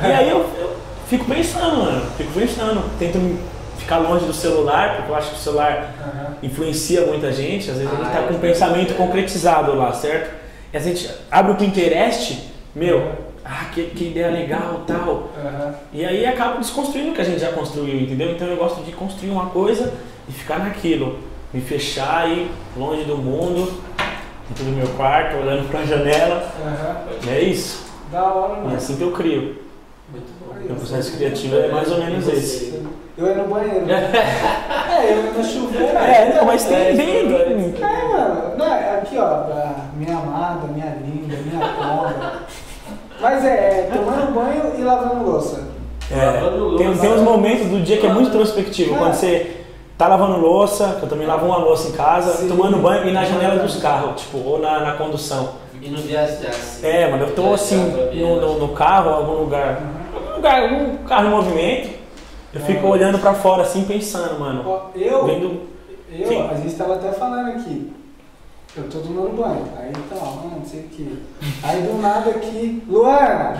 E 0.01 0.05
aí 0.05 0.29
eu, 0.29 0.39
eu 0.39 0.75
fico 1.07 1.25
pensando, 1.25 1.77
mano. 1.77 2.05
Fico 2.17 2.31
pensando. 2.33 2.83
Tento 2.97 3.39
ficar 3.77 3.99
longe 3.99 4.25
do 4.25 4.33
celular, 4.33 4.95
porque 4.97 5.11
eu 5.11 5.15
acho 5.15 5.29
que 5.29 5.35
o 5.35 5.39
celular 5.39 5.93
Aham. 6.01 6.33
influencia 6.43 7.05
muita 7.05 7.31
gente. 7.31 7.69
Às 7.69 7.77
vezes 7.77 7.93
a 7.93 7.95
gente 7.95 8.07
Ah, 8.07 8.11
tá 8.11 8.19
é 8.19 8.27
com 8.27 8.33
um 8.33 8.39
pensamento 8.39 8.93
concretizado 8.95 9.75
lá, 9.75 9.93
certo? 9.93 10.35
E 10.73 10.77
a 10.77 10.79
gente 10.79 11.09
abre 11.31 11.51
o 11.51 11.55
Pinterest, 11.55 12.51
meu, 12.75 13.11
ah, 13.49 13.65
que, 13.73 13.83
que 13.85 14.05
ideia 14.09 14.29
legal 14.29 14.81
tal. 14.85 15.29
Aham. 15.37 15.73
E 15.93 16.05
aí 16.05 16.25
acaba 16.25 16.57
desconstruindo 16.59 17.11
o 17.11 17.13
que 17.13 17.21
a 17.21 17.25
gente 17.25 17.39
já 17.39 17.51
construiu, 17.53 17.99
entendeu? 18.01 18.31
Então 18.31 18.47
eu 18.47 18.57
gosto 18.57 18.83
de 18.83 18.91
construir 18.91 19.29
uma 19.29 19.47
coisa 19.47 19.93
e 20.27 20.31
ficar 20.31 20.59
naquilo. 20.59 21.19
Me 21.53 21.61
fechar 21.61 22.23
aí, 22.25 22.51
longe 22.75 23.03
do 23.05 23.17
mundo, 23.17 23.81
dentro 24.49 24.65
do 24.65 24.71
meu 24.71 24.87
quarto, 24.89 25.37
olhando 25.37 25.69
pra 25.69 25.83
janela. 25.85 26.43
E 27.25 27.29
é 27.29 27.41
isso. 27.41 27.85
Da 28.11 28.23
hora, 28.23 28.53
E 28.53 28.57
é 28.57 28.63
mano. 28.63 28.75
assim 28.75 28.97
que 28.97 29.03
eu 29.03 29.11
crio. 29.11 29.55
Muito 30.11 30.27
bom. 30.45 30.53
Meu 30.55 30.75
processo 30.75 31.15
criativo 31.17 31.55
é 31.57 31.67
mais 31.69 31.89
ou 31.91 31.97
menos 31.99 32.25
você? 32.25 32.35
esse. 32.35 32.83
Eu 33.17 33.27
ia 33.27 33.35
no 33.35 33.47
banheiro. 33.47 33.85
é, 33.89 35.13
eu 35.13 35.25
ia 35.25 35.31
no 35.31 35.43
chuveiro. 35.43 35.97
É, 35.97 36.33
não, 36.35 36.45
mas 36.45 36.65
tem 36.65 36.77
É, 36.77 36.93
bem. 36.93 37.33
é, 37.33 37.45
bem- 37.45 37.73
É, 37.81 38.07
mano. 38.07 38.57
Não, 38.57 38.65
é 38.73 38.97
aqui, 38.99 39.17
ó, 39.17 39.43
minha 39.95 40.17
amada, 40.17 40.67
minha 40.67 40.97
linda, 41.01 41.35
minha 41.37 41.67
cobra. 41.73 42.43
Mas 43.19 43.43
é, 43.43 43.49
é 43.49 43.89
tomando 43.91 44.33
banho 44.33 44.73
e 44.77 44.83
lavando 44.83 45.29
louça. 45.29 45.67
É, 46.09 46.77
tem, 46.77 46.97
tem 46.97 47.11
uns 47.11 47.21
momentos 47.21 47.67
do 47.67 47.81
dia 47.81 47.97
que 47.97 48.05
é 48.05 48.13
muito 48.13 48.29
introspectivo. 48.29 48.95
Quando 48.95 49.13
você 49.13 49.57
tá 49.97 50.07
lavando 50.07 50.39
louça, 50.39 50.95
que 50.99 51.03
eu 51.03 51.09
também 51.09 51.27
lavo 51.27 51.45
uma 51.45 51.57
louça 51.57 51.89
em 51.89 51.91
casa, 51.93 52.33
Sim. 52.33 52.47
tomando 52.47 52.77
banho 52.77 53.07
e 53.07 53.11
na 53.11 53.25
janela 53.25 53.61
dos 53.61 53.77
carros, 53.77 54.21
tipo, 54.21 54.37
ou 54.37 54.59
na, 54.59 54.79
na 54.79 54.91
condução. 54.93 55.49
E 55.81 55.89
no 55.89 55.97
viajar, 55.97 56.49
assim. 56.49 56.85
É, 56.85 57.09
mano, 57.09 57.25
eu 57.25 57.35
tô 57.35 57.53
assim, 57.53 57.75
no, 57.75 58.41
no, 58.41 58.59
no 58.59 58.69
carro, 58.69 59.09
algum 59.09 59.43
lugar, 59.43 59.81
algum 60.13 60.35
lugar, 60.35 60.61
algum 60.63 60.97
carro 60.97 61.27
em 61.27 61.29
movimento, 61.29 61.89
eu 62.53 62.61
fico 62.61 62.87
olhando 62.87 63.19
pra 63.19 63.33
fora 63.33 63.63
assim, 63.63 63.83
pensando, 63.83 64.39
mano. 64.39 64.63
Eu, 64.95 65.25
Vendo. 65.25 65.61
eu, 66.11 66.27
Sim. 66.27 66.47
a 66.49 66.55
gente 66.55 66.73
tava 66.75 66.95
até 66.95 67.11
falando 67.11 67.49
aqui. 67.49 67.91
Eu 68.77 68.83
tô 68.89 68.99
tomando 68.99 69.35
banho. 69.35 69.65
Aí 69.79 69.91
tá, 69.91 70.23
mano, 70.23 70.57
não 70.59 70.65
sei 70.65 70.81
o 70.81 70.83
que. 70.83 71.23
Aí 71.63 71.81
do 71.81 71.99
nada 71.99 72.29
aqui, 72.29 72.83
Luana! 72.87 73.55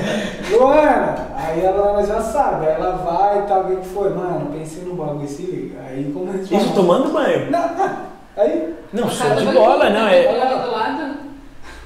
Luana! 0.50 1.16
Aí 1.36 1.66
a 1.66 1.70
Luana 1.70 2.06
já 2.06 2.20
sabe, 2.22 2.66
aí 2.66 2.72
ela 2.74 2.92
vai 2.96 3.40
e 3.40 3.42
tal, 3.42 3.60
o 3.64 3.76
que 3.76 3.86
foi? 3.88 4.10
Mano, 4.10 4.50
pensei 4.56 4.84
no 4.84 4.94
bagulho, 4.94 5.28
se 5.28 5.42
liga. 5.42 5.80
Aí 5.86 6.10
como 6.14 6.30
a 6.30 6.36
gente 6.38 6.54
Isso 6.54 6.64
vai- 6.66 6.74
tomando 6.74 7.12
banho. 7.12 7.50
Não, 7.50 7.74
não. 7.74 7.96
Aí, 8.36 8.74
Não, 8.92 9.08
show 9.10 9.30
de 9.36 9.44
bola, 9.52 9.84
aqui, 9.84 9.92
não, 9.92 10.08
é. 10.08 10.22
Do 10.62 10.70
lado. 10.72 11.14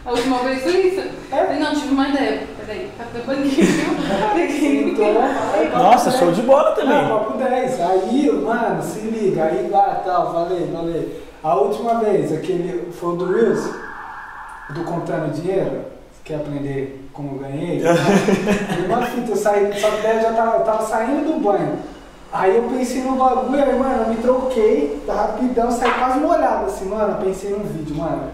A 0.07 0.11
última 0.13 0.39
vez 0.39 0.63
foi 0.63 0.81
isso. 0.87 1.01
É? 1.33 1.59
Não, 1.59 1.75
tive 1.75 1.89
uma 1.93 2.09
ideia. 2.09 2.43
Peraí, 2.65 2.91
então, 4.93 5.07
aí, 5.55 5.69
papo 5.69 5.83
Nossa, 5.83 6.11
10. 6.11 6.21
show 6.23 6.33
de 6.33 6.43
bola 6.43 6.71
Não, 6.71 6.77
também. 6.77 7.09
papo 7.09 7.37
10. 7.39 7.81
Aí, 7.81 8.31
mano, 8.33 8.83
se 8.83 9.01
liga, 9.01 9.45
aí 9.45 9.69
lá, 9.71 10.01
tal, 10.05 10.33
falei, 10.33 10.69
falei. 10.73 11.28
A 11.43 11.55
última 11.55 12.01
vez, 12.01 12.33
aquele 12.33 12.91
foi 12.93 13.15
o 13.15 13.17
do 13.17 13.25
Wills, 13.27 13.73
do 14.71 14.83
Contando 14.85 15.33
Dinheiro, 15.33 15.83
quer 16.25 16.37
aprender 16.37 17.09
como 17.13 17.37
eu 17.37 17.39
ganhei? 17.49 17.81
Uma 18.87 19.03
fita, 19.03 19.31
eu 19.31 19.37
saí, 19.37 19.73
só 19.81 19.89
que 19.91 20.03
daí 20.03 20.17
eu 20.17 20.23
já 20.23 20.33
tava, 20.33 20.57
eu 20.57 20.65
tava 20.65 20.83
saindo 20.85 21.33
do 21.33 21.41
banho. 21.41 21.79
Aí 22.33 22.57
eu 22.57 22.65
pensei 22.65 23.03
no 23.03 23.17
bagulho, 23.17 23.63
aí, 23.63 23.79
mano, 23.79 24.03
eu 24.03 24.09
me 24.09 24.17
troquei, 24.17 25.01
tá 25.07 25.15
rapidão, 25.15 25.71
saí 25.71 25.93
quase 25.93 26.19
molhado 26.19 26.67
assim, 26.67 26.87
mano, 26.87 27.23
pensei 27.25 27.51
num 27.51 27.65
vídeo, 27.65 27.97
mano. 27.97 28.25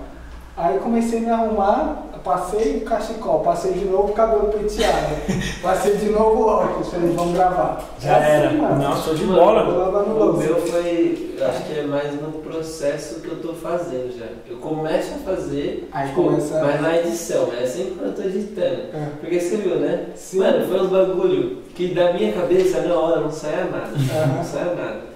Aí 0.57 0.79
comecei 0.79 1.19
a 1.19 1.23
me 1.23 1.31
arrumar, 1.31 2.05
passei 2.25 2.79
o 2.79 2.81
cachecol, 2.81 3.41
passei 3.41 3.73
de 3.73 3.85
novo 3.85 4.09
o 4.11 4.15
cabelo 4.15 4.51
penteado, 4.51 5.15
passei 5.63 5.95
de 5.97 6.07
novo 6.07 6.43
o 6.43 6.47
óculos, 6.49 6.89
falei, 6.89 7.13
vamos 7.15 7.35
gravar. 7.35 7.85
Já 8.01 8.19
É 8.19 8.31
era. 8.37 8.49
assim. 8.49 8.57
Não, 8.83 8.97
show 9.03 9.15
de 9.15 9.25
bola. 9.27 9.63
O 10.03 10.33
meu 10.39 10.57
foi, 10.63 11.37
acho 11.41 11.63
que 11.65 11.79
é 11.79 11.83
mais 11.83 12.15
no 12.21 12.33
processo 12.33 13.21
que 13.21 13.29
eu 13.29 13.41
tô 13.43 13.53
fazendo 13.53 14.17
já. 14.19 14.27
Eu 14.49 14.57
começo 14.57 15.13
a 15.15 15.31
fazer, 15.31 15.89
Aí 15.93 16.09
tipo, 16.09 16.25
começa- 16.25 16.61
mas 16.65 16.81
na 16.81 16.97
edição, 16.99 17.49
é 17.61 17.67
sempre 17.67 17.93
quando 17.97 18.09
eu 18.09 18.15
tô 18.15 18.23
editando. 18.23 18.81
É. 18.95 19.09
Porque 19.21 19.39
você 19.41 19.57
viu, 19.59 19.77
né? 19.77 20.07
Sim. 20.17 20.39
Mano, 20.39 20.67
foi 20.67 20.81
uns 20.81 20.89
bagulho 20.89 21.59
que 21.75 21.89
da 21.95 22.13
minha 22.15 22.33
cabeça 22.33 22.81
na 22.81 22.95
hora 22.95 23.21
não 23.21 23.31
saia 23.31 23.65
nada. 23.67 23.91
Aham. 23.95 24.37
Não 24.37 24.45
saia 24.45 24.75
nada. 24.75 25.15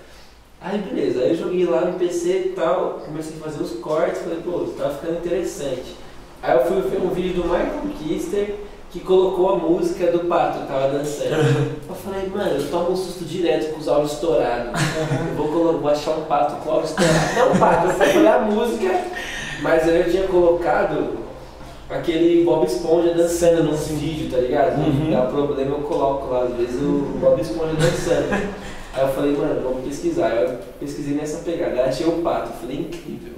Aí 0.60 0.76
beleza, 0.78 1.20
aí 1.20 1.30
eu 1.30 1.36
joguei 1.36 1.64
lá 1.64 1.82
no 1.82 1.96
PC 1.98 2.28
e 2.30 2.48
tal, 2.56 2.98
comecei 3.06 3.36
a 3.40 3.44
fazer 3.44 3.62
os 3.62 3.72
cortes, 3.78 4.20
falei, 4.22 4.40
pô, 4.44 4.58
tá 4.76 4.90
ficando 4.90 5.18
interessante. 5.24 5.94
Aí 6.42 6.56
eu 6.56 6.64
fui 6.64 6.80
ver 6.82 7.00
um 7.00 7.08
vídeo 7.10 7.42
do 7.42 7.48
Michael 7.48 7.82
Kister 7.98 8.54
que 8.90 9.00
colocou 9.00 9.50
a 9.52 9.56
música 9.56 10.10
do 10.12 10.20
pato, 10.20 10.60
que 10.60 10.66
tava 10.66 10.88
dançando. 10.88 11.76
Eu 11.88 11.94
falei, 11.94 12.26
mano, 12.28 12.50
eu 12.58 12.70
tomo 12.70 12.92
um 12.92 12.96
susto 12.96 13.24
direto 13.24 13.72
com 13.74 13.80
os 13.80 13.88
áudios 13.88 14.12
estourados. 14.12 14.80
Eu 15.28 15.34
vou, 15.36 15.48
colo- 15.48 15.78
vou 15.78 15.90
achar 15.90 16.12
um 16.12 16.22
pato 16.22 16.54
com 16.64 16.70
áudio 16.70 16.86
estourado. 16.88 17.50
Não 17.50 17.58
pato, 17.58 17.86
eu 17.88 17.92
fui 17.92 18.18
olhar 18.20 18.36
a 18.36 18.44
música, 18.46 19.04
mas 19.60 19.82
aí 19.88 20.00
eu 20.00 20.10
tinha 20.10 20.22
colocado 20.26 21.18
aquele 21.90 22.44
Bob 22.44 22.64
Esponja 22.66 23.12
dançando 23.14 23.62
num 23.64 23.74
vídeo, 23.76 24.30
tá 24.30 24.38
ligado? 24.38 24.78
Uhum. 24.78 25.10
Dá 25.10 25.22
problema, 25.22 25.76
eu 25.76 25.82
coloco 25.82 26.32
lá, 26.32 26.44
às 26.44 26.54
vezes, 26.54 26.80
o 26.80 27.18
Bob 27.20 27.40
Esponja 27.42 27.74
dançando. 27.74 28.32
Aí 28.94 29.02
eu 29.02 29.08
falei, 29.08 29.36
mano, 29.36 29.60
vamos 29.62 29.84
pesquisar. 29.86 30.30
Eu 30.30 30.58
pesquisei 30.80 31.14
nessa 31.14 31.38
pegada, 31.44 31.82
achei 31.82 32.06
o 32.06 32.22
pato, 32.22 32.52
falei, 32.60 32.78
incrível. 32.78 33.34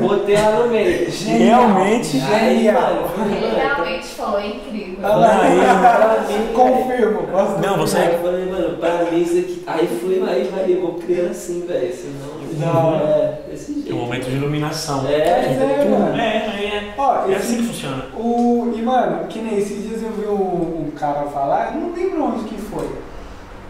Botei 0.00 0.34
lá 0.36 0.52
no 0.52 0.68
meio. 0.68 1.10
Realmente. 1.10 2.20
Aí, 2.32 2.56
Genial. 2.56 3.10
Ele 3.18 3.40
mano, 3.46 3.56
realmente 3.56 4.06
falou, 4.06 4.40
é 4.40 4.46
incrível. 4.46 4.96
Lá, 5.02 5.40
Aí, 5.42 6.52
Confirmo. 6.54 7.22
posso 7.30 7.58
Não, 7.58 7.76
você- 7.76 7.98
Aí 7.98 8.12
eu 8.14 8.18
falei, 8.20 8.46
mano, 8.46 8.76
pra 8.78 9.04
mim 9.10 9.20
isso 9.22 9.38
aqui. 9.38 9.62
Aí 9.66 9.86
falei, 9.86 10.22
aí 10.26 10.50
vai, 10.50 10.72
eu 10.72 10.80
vou 10.80 10.94
criando 10.94 11.30
assim, 11.30 11.64
velho. 11.66 11.94
Senão. 11.94 12.40
Não. 12.58 12.94
É, 12.96 13.40
desse 13.50 13.74
jeito. 13.74 13.90
É 13.90 13.94
um 13.94 13.98
momento 13.98 14.24
de 14.30 14.36
iluminação. 14.36 15.06
É, 15.08 15.12
É, 15.14 15.86
mano. 15.88 16.18
É, 16.20 16.26
é, 16.26 16.94
Ó, 16.96 17.26
é 17.26 17.32
esse- 17.32 17.36
assim 17.36 17.56
que 17.58 17.62
funciona. 17.68 18.04
O, 18.16 18.72
e 18.76 18.82
mano, 18.82 19.26
que 19.28 19.38
nem 19.40 19.58
esses 19.58 19.86
dias 19.88 20.02
eu 20.02 20.10
vi 20.12 20.26
um, 20.26 20.86
um 20.86 20.90
cara 20.98 21.22
falar, 21.26 21.72
eu 21.74 21.80
não 21.80 21.92
lembro 21.94 22.24
onde 22.24 22.44
que 22.44 22.56
foi. 22.60 22.88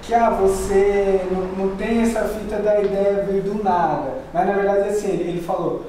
Que 0.03 0.15
ah, 0.15 0.31
você 0.31 1.21
não, 1.31 1.67
não 1.67 1.77
tem 1.77 2.03
essa 2.03 2.23
fita 2.23 2.57
da 2.57 2.81
ideia 2.81 3.27
vir 3.31 3.43
do 3.43 3.63
nada. 3.63 4.15
Mas 4.33 4.47
na 4.47 4.53
verdade 4.55 4.89
assim, 4.89 5.09
ele, 5.09 5.31
ele 5.31 5.41
falou, 5.43 5.87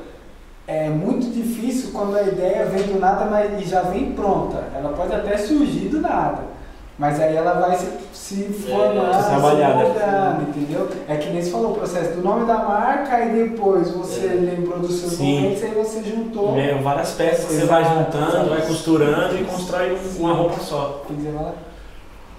é 0.68 0.90
muito 0.90 1.32
difícil 1.34 1.92
quando 1.92 2.16
a 2.18 2.22
ideia 2.24 2.66
vem 2.66 2.84
do 2.84 3.00
nada 3.00 3.26
mas, 3.26 3.62
e 3.62 3.68
já 3.68 3.82
vem 3.82 4.12
pronta. 4.12 4.64
Ela 4.76 4.90
pode 4.94 5.14
até 5.14 5.38
surgir 5.38 5.90
do 5.90 6.00
nada. 6.02 6.52
Mas 7.00 7.20
aí 7.20 7.36
ela 7.36 7.54
vai 7.54 7.76
se, 7.78 7.88
se 8.14 8.44
formando, 8.70 9.12
se 9.16 9.24
se 9.24 9.30
trabalhada. 9.30 9.74
moldando, 9.76 10.50
entendeu? 10.50 10.88
É 11.08 11.16
que 11.16 11.30
nem 11.30 11.42
você 11.42 11.50
falou 11.50 11.72
o 11.72 11.74
processo 11.74 12.12
do 12.12 12.22
nome 12.22 12.46
da 12.46 12.58
marca, 12.60 13.16
aí 13.16 13.32
depois 13.50 13.90
você 13.90 14.28
É. 14.28 14.34
lembrou 14.34 14.78
dos 14.78 15.00
seus 15.00 15.18
momentos, 15.18 15.64
aí 15.64 15.72
você 15.72 16.04
juntou. 16.04 16.56
É, 16.60 16.76
várias 16.76 17.12
peças 17.14 17.46
que 17.46 17.54
você 17.54 17.66
vai 17.66 17.84
juntando, 17.84 18.50
vai 18.50 18.62
costurando 18.62 19.36
e 19.36 19.44
constrói 19.46 19.98
uma 20.20 20.34
roupa 20.34 20.60
só. 20.60 21.02
Quer 21.08 21.14
dizer, 21.16 21.32
vai 21.32 21.44
lá? 21.46 21.54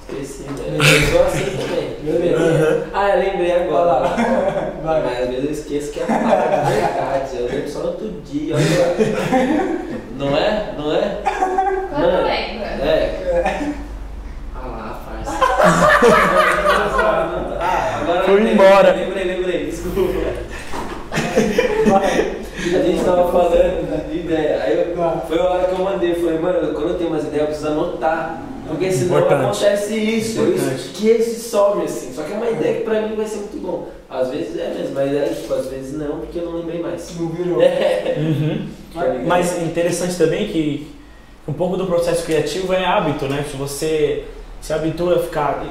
Esqueci, 0.08 0.42
velho. 0.42 0.76
Eu 0.76 0.84
sou 1.10 1.24
assim 1.26 1.56
também. 1.56 1.96
Beleza. 2.02 2.86
Ah, 2.92 3.10
eu 3.10 3.20
lembrei 3.20 3.52
agora. 3.52 4.08
Vai. 4.82 5.02
Mas 5.02 5.20
às 5.20 5.28
vezes 5.28 5.44
eu 5.44 5.50
esqueço 5.52 5.92
que 5.92 6.00
é 6.00 6.04
palavra 6.04 6.64
de 6.64 6.72
verdade. 6.72 7.36
Eu 7.38 7.46
lembro 7.46 7.70
só 7.70 7.78
no 7.80 7.86
outro 7.88 8.08
dia. 8.24 8.56
Olha 8.56 8.64
lá. 8.64 8.86
Não 10.18 10.36
é? 10.36 10.74
Não 10.76 10.92
é? 10.92 11.18
Quando 11.90 12.12
Não 12.12 12.24
lembra? 12.24 12.66
É. 12.66 13.72
Ah 14.54 14.66
lá, 14.66 15.00
farsa. 15.06 15.38
Ah, 17.60 18.00
agora 18.02 18.24
Foi 18.24 18.34
lembrei, 18.34 18.52
embora. 18.54 18.92
Lembrei, 18.92 19.24
lembrei. 19.24 19.66
Desculpa. 19.66 20.02
A 21.92 22.82
gente 22.82 23.04
tava 23.04 23.32
falando 23.32 24.10
de 24.10 24.18
ideia. 24.18 24.62
Aí 24.62 24.78
eu, 24.78 24.94
foi 25.28 25.38
a 25.38 25.44
hora 25.44 25.64
que 25.68 25.72
eu 25.72 25.84
mandei. 25.84 26.14
Falei, 26.14 26.38
mano, 26.38 26.74
quando 26.74 26.88
eu 26.88 26.98
tenho 26.98 27.10
umas 27.10 27.24
ideias, 27.24 27.40
eu 27.40 27.46
preciso 27.46 27.68
anotar. 27.68 28.42
Porque 28.66 28.90
senão 28.90 29.18
Importante. 29.18 29.44
acontece 29.44 29.96
isso. 29.96 30.40
Eu 30.40 30.54
Importante. 30.54 30.80
esqueço 30.80 31.30
e 31.30 31.34
some 31.34 31.84
assim. 31.84 32.12
Só 32.12 32.22
que 32.22 32.32
é 32.32 32.36
uma 32.36 32.50
ideia 32.50 32.76
que 32.76 32.84
pra 32.84 33.02
mim 33.02 33.16
vai 33.16 33.26
ser 33.26 33.36
muito 33.38 33.60
bom. 33.60 33.88
Às 34.08 34.30
vezes 34.30 34.58
é 34.58 34.74
mesmo, 34.74 34.94
mas 34.94 35.12
é, 35.14 35.24
tipo, 35.28 35.52
às 35.54 35.66
vezes 35.66 35.96
não, 35.96 36.20
porque 36.20 36.38
eu 36.38 36.44
não 36.44 36.58
lembrei 36.58 36.80
mais. 36.80 37.18
Não 37.18 37.28
virou. 37.28 37.62
É. 37.62 38.16
Uhum. 38.18 38.66
Tá 38.92 39.06
ligado? 39.06 39.26
Mas 39.26 39.56
é 39.58 39.64
interessante 39.64 40.18
também 40.18 40.48
que 40.48 40.86
um 41.48 41.52
pouco 41.54 41.78
do 41.78 41.86
processo 41.86 42.26
criativo 42.26 42.74
é 42.74 42.84
hábito, 42.84 43.24
né? 43.24 43.42
Se 43.50 43.56
você 43.56 44.24
se 44.60 44.70
habitua 44.70 45.16
a 45.16 45.18
ficar 45.20 45.64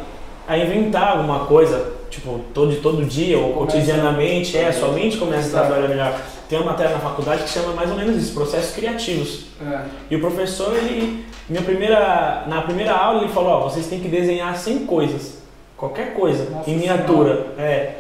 a 0.48 0.58
inventar 0.58 1.18
alguma 1.18 1.46
coisa, 1.46 1.94
tipo, 2.10 2.42
todo 2.52 2.76
todo 2.82 3.06
dia 3.06 3.38
ou 3.38 3.54
cotidianamente, 3.54 4.58
é, 4.58 4.70
a 4.70 4.74
sua 4.74 4.90
mente 4.90 5.18
começa 5.18 5.50
a 5.50 5.62
trabalhar 5.62 5.88
melhor. 5.88 6.20
Tem 6.50 6.60
uma 6.60 6.72
matéria 6.72 6.94
na 6.94 7.00
faculdade 7.00 7.44
que 7.44 7.50
chama 7.50 7.74
mais 7.74 7.90
ou 7.90 7.96
menos 7.96 8.22
isso, 8.22 8.34
processos 8.34 8.76
criativos. 8.76 9.46
É. 9.62 9.82
E 10.10 10.16
o 10.16 10.20
professor, 10.20 10.76
ele, 10.76 11.24
minha 11.52 11.64
primeira, 11.64 12.44
na 12.48 12.62
primeira 12.62 12.94
aula, 12.94 13.24
ele 13.24 13.32
falou, 13.34 13.52
ó, 13.52 13.60
vocês 13.62 13.88
têm 13.88 14.00
que 14.00 14.08
desenhar 14.08 14.56
100 14.56 14.86
coisas, 14.86 15.38
qualquer 15.76 16.14
coisa, 16.14 16.50
Nossa 16.50 16.70
em 16.70 16.76
miniatura, 16.78 17.48
é, 17.58 17.96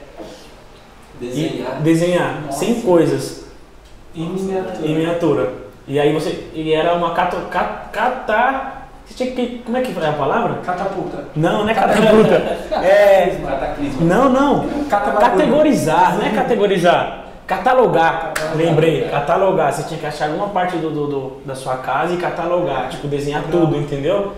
e 1.21 1.25
Desenhar. 1.25 1.81
desenhar 1.81 2.41
Nossa. 2.45 2.59
100 2.59 2.81
coisas 2.81 3.45
Em 4.15 4.29
miniatura. 4.29 4.87
em 4.87 4.95
miniatura. 4.95 5.53
E 5.87 5.99
aí 5.99 6.13
você, 6.13 6.47
e 6.53 6.73
era 6.73 6.93
uma 6.93 7.13
cata, 7.13 7.37
cata, 7.49 7.89
cata 7.91 8.71
você 9.05 9.15
tinha 9.25 9.31
que, 9.35 9.61
como 9.65 9.75
é 9.77 9.81
que 9.81 9.93
é 9.99 10.07
a 10.07 10.13
palavra? 10.13 10.59
Catapulta. 10.63 11.25
Não, 11.35 11.63
não 11.63 11.69
é 11.69 11.73
catapulta, 11.73 12.35
é, 12.81 13.37
Cataclisma. 13.45 14.01
não, 14.05 14.29
não, 14.29 14.65
categorizar, 14.87 16.17
não 16.17 16.25
é 16.25 16.29
categorizar, 16.29 17.25
catalogar, 17.55 18.31
lembrei, 18.55 19.01
catalogar, 19.09 19.73
você 19.73 19.83
tinha 19.83 19.99
que 19.99 20.05
achar 20.05 20.27
alguma 20.27 20.47
parte 20.49 20.77
do, 20.77 20.89
do- 20.89 21.07
do- 21.07 21.31
da 21.45 21.53
sua 21.53 21.75
casa 21.77 22.13
e 22.13 22.17
catalogar, 22.17 22.89
tipo, 22.89 23.07
desenhar 23.09 23.43
tudo, 23.51 23.75
entendeu? 23.75 24.31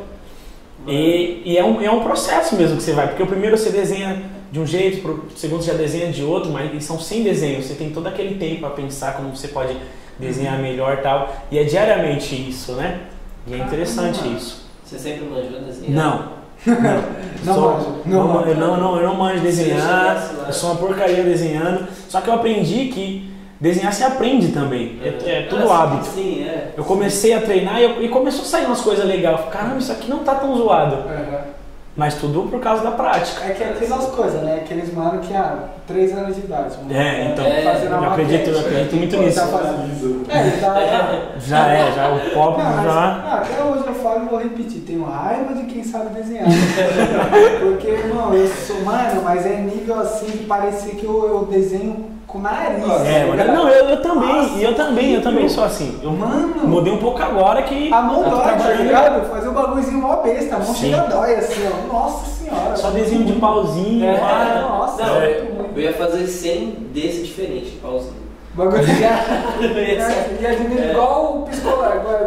E, 0.88 1.44
e 1.46 1.58
é, 1.58 1.64
um, 1.64 1.80
é 1.80 1.92
um 1.92 2.04
processo 2.04 2.56
mesmo 2.56 2.78
que 2.78 2.84
você 2.84 2.92
vai, 2.94 3.08
porque 3.08 3.22
o 3.22 3.28
primeiro 3.28 3.56
você 3.58 3.70
desenha 3.70 4.24
de 4.52 4.60
um 4.60 4.66
jeito, 4.66 5.02
pro 5.02 5.26
segundo 5.36 5.62
você 5.64 5.72
já 5.72 5.78
desenha 5.78 6.12
de 6.12 6.24
outro, 6.24 6.52
mas 6.52 6.84
são 6.84 7.00
100 7.00 7.24
desenhos, 7.24 7.66
você 7.66 7.76
tem 7.76 7.92
todo 7.92 8.08
aquele 8.08 8.36
tempo 8.36 8.62
para 8.62 8.72
pensar 8.72 9.16
como 9.16 9.36
você 9.36 9.48
pode 9.48 9.78
desenhar 10.18 10.58
melhor 10.60 10.94
e 10.96 10.98
tal, 10.98 11.34
e 11.52 11.60
é 11.60 11.64
diariamente 11.64 12.36
isso, 12.36 12.72
né? 12.74 13.02
E 13.48 13.54
é 13.54 13.58
interessante 13.58 14.20
Caramba. 14.20 14.38
isso. 14.38 14.64
Você 14.84 14.98
sempre 14.98 15.26
manjou 15.26 15.62
desenhar? 15.62 15.92
Não. 15.92 16.43
Não, 16.66 17.04
Não 17.44 17.54
Sou- 17.54 17.72
manjo, 17.74 17.96
não, 18.06 18.28
não 18.28 18.42
eu 18.46 18.56
não, 18.56 18.78
não, 18.78 18.96
eu 18.98 19.08
não 19.08 19.16
manjo 19.16 19.40
Se 19.40 19.44
desenhar, 19.44 20.32
eu 20.48 20.54
sou 20.54 20.72
uma 20.72 20.78
porcaria 20.80 21.24
desenhando, 21.24 21.88
só 22.08 22.22
que 22.22 22.30
eu 22.30 22.34
aprendi 22.36 22.86
que 22.86 23.30
desenhar 23.60 23.92
se 23.94 24.04
aprende 24.04 24.48
também, 24.50 24.98
é, 25.04 25.08
é 25.40 25.42
tudo 25.50 25.70
Ah, 25.70 25.84
hábito. 25.84 26.06
Sim, 26.06 26.44
é. 26.44 26.70
Eu 26.78 26.84
comecei 26.86 27.34
a 27.34 27.42
treinar 27.42 27.80
e, 27.80 27.84
eu- 27.84 28.04
e 28.04 28.08
começou 28.10 28.44
a 28.44 28.46
sair 28.46 28.66
umas 28.66 28.80
coisas 28.82 29.06
legais. 29.06 29.40
Caramba, 29.52 29.78
isso 29.78 29.92
aqui 29.92 30.10
não 30.10 30.20
tá 30.20 30.36
tão 30.36 30.56
zoado. 30.56 30.96
É. 31.10 31.63
Mas 31.96 32.16
tudo 32.16 32.50
por 32.50 32.60
causa 32.60 32.84
da 32.84 32.92
prática. 32.92 33.46
É 33.46 33.52
que 33.52 33.64
é 33.64 33.70
aquelas 33.70 34.06
coisas, 34.08 34.42
né? 34.42 34.62
Aqueles 34.64 34.92
mano 34.92 35.20
que 35.20 35.32
há 35.32 35.60
3 35.86 36.18
anos 36.18 36.36
de 36.36 36.42
idade. 36.42 36.76
mano. 36.78 36.92
É, 36.92 37.32
então. 37.32 37.46
É, 37.46 37.86
eu 37.86 38.04
acredito, 38.10 38.50
eu 38.50 38.60
acredito 38.60 38.96
muito 38.96 39.16
Pô, 39.16 39.22
nisso. 39.22 39.40
Tá 39.40 39.48
fazendo... 39.48 40.26
É, 40.28 40.50
tá... 40.60 41.40
Já 41.40 41.68
é, 41.68 41.92
já 41.92 42.10
o 42.10 42.20
pop 42.32 42.58
Não, 42.58 42.70
mas, 42.72 42.86
já. 42.86 43.24
não, 43.24 43.34
até 43.34 43.64
hoje 43.64 43.84
eu 43.86 43.94
falo 43.94 44.26
e 44.26 44.28
vou 44.28 44.40
repetir, 44.40 44.82
tenho 44.82 45.04
raiva 45.04 45.54
de 45.54 45.64
quem 45.66 45.84
sabe 45.84 46.16
desenhar. 46.16 46.48
Porque, 47.62 47.88
irmão, 47.88 48.34
eu 48.34 48.48
sou, 48.48 48.82
mano, 48.82 49.22
mas 49.24 49.46
é 49.46 49.58
nível 49.58 50.00
assim 50.00 50.32
de 50.32 50.46
parecer 50.46 50.96
que 50.96 51.06
eu, 51.06 51.28
eu 51.28 51.46
desenho 51.46 52.12
com 52.34 52.40
o 52.40 52.42
nariz. 52.42 52.84
É, 53.06 53.26
mas, 53.26 53.32
ligado? 53.32 53.56
não, 53.56 53.70
eu, 53.70 53.90
eu 53.90 54.02
também, 54.02 54.28
Nossa, 54.28 54.58
e 54.58 54.64
eu 54.64 54.76
também, 54.76 55.14
eu 55.14 55.22
também 55.22 55.48
sou 55.48 55.64
assim. 55.64 56.00
Eu 56.02 56.12
Mano. 56.12 56.68
mudei 56.68 56.92
um 56.92 56.98
pouco 56.98 57.22
agora 57.22 57.62
que 57.62 57.94
A 57.94 58.02
mão 58.02 58.24
dói, 58.28 58.58
tá 58.58 58.72
ligado? 58.72 59.30
Fazer 59.30 59.50
um 59.50 59.54
bagulhozinho 59.54 60.02
mó 60.02 60.16
besta, 60.18 60.56
a 60.56 60.60
mão 60.60 60.74
Sim. 60.74 60.90
chega 60.90 61.04
dói 61.04 61.36
assim, 61.36 61.62
ó. 61.68 61.94
Nossa 61.94 62.26
senhora. 62.32 62.76
Só 62.76 62.90
desenho 62.90 63.24
de 63.24 63.34
pauzinho. 63.34 64.04
É, 64.06 64.18
ah, 64.20 64.68
nossa, 64.68 65.06
Não, 65.06 65.22
É. 65.22 65.42
muito 65.44 65.58
ruim. 65.58 65.70
Eu 65.76 65.82
ia 65.84 65.94
fazer 65.94 66.26
100 66.26 66.70
desse 66.92 67.22
diferente, 67.22 67.78
pauzinho. 67.82 68.24
Bagulho 68.56 68.84
Ia 68.86 70.40
E 70.40 70.46
admira 70.46 70.92
igual 70.92 71.38
o 71.38 71.42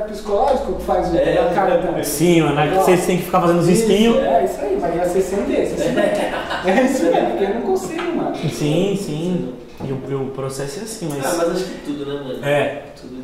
psicológico, 0.08 0.72
que 0.74 0.82
faz 0.84 1.12
o 1.12 1.16
É, 1.16 1.52
cara 1.54 1.78
também. 1.78 2.02
Sim, 2.02 2.42
mano, 2.42 2.58
aí 2.58 2.70
vocês 2.74 3.06
têm 3.06 3.18
que 3.18 3.24
ficar 3.24 3.40
fazendo 3.40 3.60
os 3.60 3.68
espinhos. 3.68 4.16
É, 4.18 4.44
isso 4.44 4.60
aí, 4.60 4.78
mas 4.80 4.94
ia 4.96 5.04
ser 5.08 5.20
sem 5.20 5.42
desse. 5.44 5.74
Assim. 5.74 5.96
É 6.66 6.82
isso 6.82 7.04
mesmo, 7.04 7.30
porque 7.30 7.44
eu 7.44 7.54
não 7.54 7.60
consigo, 7.62 8.16
mano. 8.16 8.34
Sim, 8.36 8.98
sim. 9.00 9.54
E 9.84 9.92
o, 9.92 10.00
e 10.08 10.14
o 10.14 10.26
processo 10.30 10.80
é 10.80 10.82
assim, 10.84 11.08
Ah, 11.12 11.14
mas. 11.22 11.36
mas 11.36 11.50
acho 11.50 11.64
que 11.64 11.78
tudo, 11.84 12.06
né, 12.06 12.14
mano? 12.22 12.44
É. 12.44 12.84
Tudo. 13.00 13.22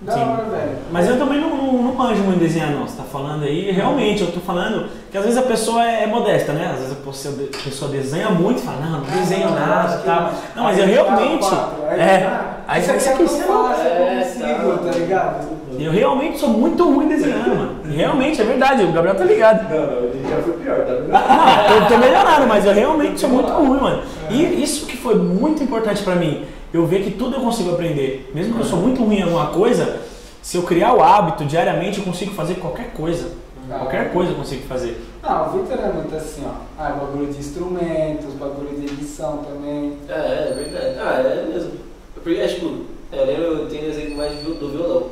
Da 0.00 0.14
Sim. 0.14 0.20
hora, 0.20 0.44
velho. 0.46 0.78
Mas 0.90 1.08
eu 1.08 1.16
também 1.16 1.40
não, 1.40 1.56
não, 1.56 1.72
não 1.74 1.94
manjo 1.94 2.24
muito 2.24 2.40
desenhar, 2.40 2.72
não. 2.72 2.88
Você 2.88 2.96
tá 2.96 3.04
falando 3.04 3.44
aí, 3.44 3.70
realmente, 3.70 4.22
eu 4.22 4.32
tô 4.32 4.40
falando 4.40 4.88
que 5.12 5.16
às 5.16 5.22
vezes 5.22 5.38
a 5.38 5.42
pessoa 5.42 5.86
é, 5.86 6.02
é 6.02 6.06
modesta, 6.08 6.52
né? 6.52 6.70
Às 6.72 6.78
vezes 6.80 6.92
a 6.92 7.60
pessoa, 7.64 7.88
desenha 7.88 8.28
muito 8.30 8.58
e 8.60 8.62
fala, 8.66 8.80
não, 8.80 8.90
não 8.90 9.00
desenho 9.02 9.48
não, 9.50 9.54
nada 9.54 9.94
e 9.94 9.98
que 10.00 10.04
tal. 10.04 10.22
não. 10.22 10.30
Não, 10.56 10.62
mas 10.64 10.78
eu 10.78 10.86
realmente. 10.86 11.48
quatro, 11.48 11.84
aí 11.88 12.00
É. 12.00 12.18
dá, 12.20 12.56
Aí 12.66 12.82
você 12.82 12.90
é 12.90 12.94
tão 12.94 13.24
esqueceu. 13.24 13.46
fácil, 13.46 13.84
eu 13.84 14.04
É, 14.06 14.24
consigo, 14.24 14.78
tá. 14.78 14.90
tá 14.92 14.98
ligado? 14.98 15.48
Eu 15.78 15.92
realmente 15.92 16.38
sou 16.38 16.50
muito 16.50 16.84
ruim 16.84 17.08
desenhando, 17.08 17.48
mano. 17.48 17.76
Realmente, 17.84 18.40
é 18.40 18.44
verdade, 18.44 18.84
o 18.84 18.92
Gabriel 18.92 19.16
tá 19.16 19.24
ligado. 19.24 19.70
Não, 19.70 19.86
não, 19.86 20.04
ele 20.04 20.28
já 20.28 20.42
foi 20.42 20.52
pior, 20.54 20.78
tá 20.84 20.94
vendo? 20.94 21.08
Não, 21.12 21.76
eu 21.76 21.88
tô 21.88 21.98
melhorando, 21.98 22.46
mas 22.46 22.64
eu 22.64 22.72
realmente 22.72 23.20
sou 23.20 23.30
muito 23.30 23.50
ruim, 23.50 23.80
mano. 23.80 24.02
E 24.30 24.62
isso 24.62 24.86
que 24.86 24.96
foi 24.96 25.14
muito 25.16 25.62
importante 25.62 26.02
pra 26.02 26.14
mim. 26.14 26.44
Eu 26.72 26.86
ver 26.86 27.02
que 27.02 27.10
tudo 27.10 27.36
eu 27.36 27.40
consigo 27.40 27.72
aprender. 27.72 28.30
Mesmo 28.34 28.54
que 28.54 28.60
eu 28.60 28.64
sou 28.64 28.78
muito 28.78 29.02
ruim 29.02 29.18
em 29.18 29.22
alguma 29.22 29.46
coisa, 29.48 30.00
se 30.40 30.56
eu 30.56 30.62
criar 30.62 30.94
o 30.94 31.02
hábito 31.02 31.44
diariamente, 31.44 31.98
eu 31.98 32.04
consigo 32.04 32.32
fazer 32.32 32.54
qualquer 32.54 32.92
coisa. 32.92 33.42
Qualquer 33.68 34.12
coisa 34.12 34.32
eu 34.32 34.36
consigo 34.36 34.62
fazer. 34.66 35.00
Não, 35.22 35.48
o 35.48 35.50
Victor 35.58 35.78
é 35.78 35.92
muito 35.92 36.14
assim, 36.14 36.42
ó. 36.44 36.50
Ah, 36.78 36.90
bagulho 36.90 37.32
de 37.32 37.38
instrumentos, 37.38 38.34
bagulho 38.34 38.76
de 38.76 38.86
edição 38.86 39.38
também. 39.38 39.98
É, 40.08 40.12
é 40.12 40.54
verdade. 40.54 40.96
Ah, 40.98 41.20
é 41.20 41.46
mesmo. 41.52 41.72
Porque, 42.14 42.40
é, 42.40 42.46
tipo, 42.48 42.86
eu 43.12 43.26
lembro, 43.26 43.44
eu 43.44 43.68
tenho 43.68 43.84
um 43.84 43.88
exemplo 43.90 44.16
mais 44.16 44.38
do 44.38 44.68
violão. 44.70 45.10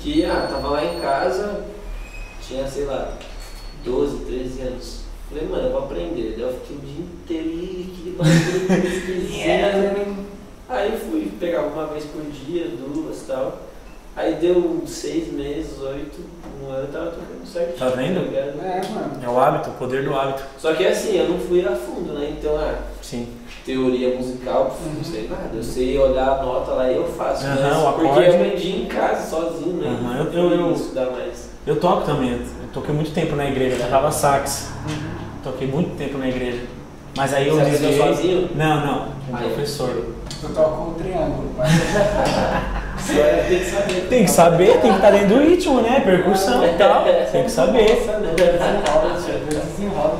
Que, 0.00 0.24
ah, 0.24 0.48
tava 0.50 0.68
lá 0.70 0.84
em 0.84 1.00
casa, 1.00 1.64
tinha, 2.40 2.66
sei 2.66 2.84
lá, 2.84 3.16
12, 3.84 4.24
13 4.24 4.60
anos. 4.62 5.00
Falei, 5.28 5.48
mano, 5.48 5.64
eu 5.64 5.72
vou 5.72 5.82
aprender. 5.84 6.32
Daí 6.36 6.40
eu 6.42 6.60
fiquei 6.60 6.76
o 6.76 6.80
dia 6.80 7.04
inteiro, 7.04 7.48
"Ih, 7.48 7.92
aquele 7.92 8.16
bagulho 8.18 8.94
esquisito. 8.94 10.24
Aí 10.68 10.92
eu 10.92 10.98
fui 10.98 11.30
pegar 11.38 11.62
uma 11.62 11.86
vez 11.86 12.04
por 12.04 12.22
dia, 12.22 12.68
duas 12.68 13.22
e 13.22 13.24
tal. 13.26 13.58
Aí 14.16 14.34
deu 14.36 14.82
seis 14.86 15.32
meses, 15.32 15.80
oito, 15.80 16.20
um 16.62 16.70
ano, 16.70 16.86
tava 16.92 17.06
tocando 17.10 17.46
certinho. 17.46 17.78
Tá 17.78 17.88
vendo? 17.90 18.20
ligado? 18.20 18.60
É, 18.64 18.80
mano. 18.94 19.20
É 19.22 19.28
o 19.28 19.38
hábito, 19.38 19.70
o 19.70 19.74
poder 19.74 20.04
do 20.04 20.14
hábito. 20.14 20.44
Só 20.58 20.72
que 20.72 20.86
assim, 20.86 21.18
eu 21.18 21.28
não 21.28 21.38
fui 21.38 21.66
a 21.66 21.74
fundo, 21.74 22.12
né? 22.14 22.34
Então, 22.38 22.56
ah, 22.56 22.78
Sim. 23.02 23.28
Teoria 23.64 24.14
musical, 24.16 24.66
pf, 24.66 24.96
não 24.96 25.04
sei 25.04 25.28
nada. 25.28 25.50
Eu 25.54 25.62
sei 25.62 25.98
olhar 25.98 26.28
a 26.38 26.42
nota 26.42 26.72
lá 26.72 26.90
e 26.90 26.96
eu 26.96 27.04
faço. 27.06 27.44
Aham, 27.46 27.56
mas 27.62 27.76
o 27.78 27.92
porque 27.92 28.06
acorde. 28.08 28.28
eu 28.28 28.34
aprendi 28.34 28.68
em 28.82 28.86
casa, 28.86 29.30
sozinho, 29.30 29.74
né? 29.76 29.88
Aham, 29.88 30.18
eu- 30.18 30.32
Não 30.32 30.50
eu- 30.52 30.60
eu- 30.68 30.72
estudar 30.72 31.10
mais. 31.10 31.48
Eu 31.66 31.76
toco 31.80 32.02
também. 32.04 32.32
Eu 32.32 32.68
toquei 32.72 32.94
muito 32.94 33.12
tempo 33.12 33.34
na 33.36 33.46
igreja, 33.46 33.76
eu 33.76 33.80
tocava 33.84 34.10
sax. 34.10 34.70
Toquei 35.42 35.66
muito 35.66 35.96
tempo 35.96 36.18
na 36.18 36.28
igreja. 36.28 36.62
Mas 37.16 37.32
aí 37.32 37.48
eu 37.48 37.54
Você 37.54 37.64
desviei. 37.70 37.96
sozinho? 37.98 38.50
Não, 38.54 38.86
não. 38.86 39.08
Um 39.30 39.36
professor. 39.36 40.04
Eu 40.42 40.48
toco 40.54 40.90
um 40.90 40.94
triângulo, 40.94 41.50
mas. 41.56 41.70
É, 43.10 43.46
tem 43.48 43.58
que 43.58 43.64
saber. 43.66 44.06
Tem 44.08 44.24
que 44.24 44.30
saber, 44.30 44.80
tem 44.80 44.90
que 44.90 44.96
estar 44.96 45.10
dentro 45.10 45.28
do 45.28 45.40
ritmo, 45.42 45.80
né? 45.80 46.00
Percussão 46.00 46.64
e 46.64 46.68
tal. 46.70 47.04
Tem 47.30 47.44
que 47.44 47.50
saber. 47.50 48.06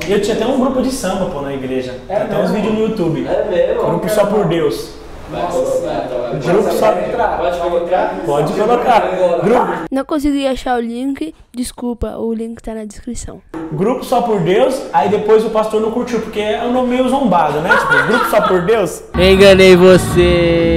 Eu 0.08 0.20
tinha 0.20 0.36
até 0.36 0.46
um 0.46 0.60
grupo 0.60 0.82
de 0.82 0.90
samba, 0.90 1.26
pô, 1.26 1.40
na 1.40 1.52
igreja. 1.54 1.94
É 2.08 2.14
Tem 2.16 2.24
até 2.24 2.38
uns 2.38 2.50
vídeos 2.50 2.74
no 2.74 2.80
YouTube. 2.80 3.26
É 3.26 3.44
mesmo? 3.50 3.82
Grupo 3.82 4.08
só 4.10 4.26
por 4.26 4.44
Deus. 4.46 4.90
Nossa 5.32 5.80
tá. 5.80 6.04
Grupo 6.44 6.70
só- 6.72 6.92
Pode 6.92 7.58
colocar? 7.60 8.14
Pode 8.26 8.52
colocar. 8.52 9.00
Grupo, 9.42 9.72
Não 9.90 10.04
consegui 10.04 10.46
achar 10.46 10.76
o 10.76 10.80
link, 10.80 11.34
desculpa, 11.52 12.16
o 12.18 12.32
link 12.34 12.62
tá 12.62 12.74
na 12.74 12.84
descrição. 12.84 13.40
grupo 13.72 14.04
só 14.04 14.20
por 14.20 14.40
Deus, 14.40 14.80
aí 14.92 15.08
depois 15.08 15.44
o 15.44 15.50
pastor 15.50 15.80
não 15.80 15.90
curtiu, 15.90 16.20
porque 16.20 16.40
é 16.40 16.62
um 16.62 16.72
nome 16.72 16.90
meio 16.90 17.08
zombado, 17.08 17.60
né? 17.60 17.70
Tipo, 17.70 18.06
grupo 18.06 18.26
só 18.30 18.42
por 18.42 18.60
Deus. 18.62 19.02
Enganei 19.18 19.74
você. 19.74 20.76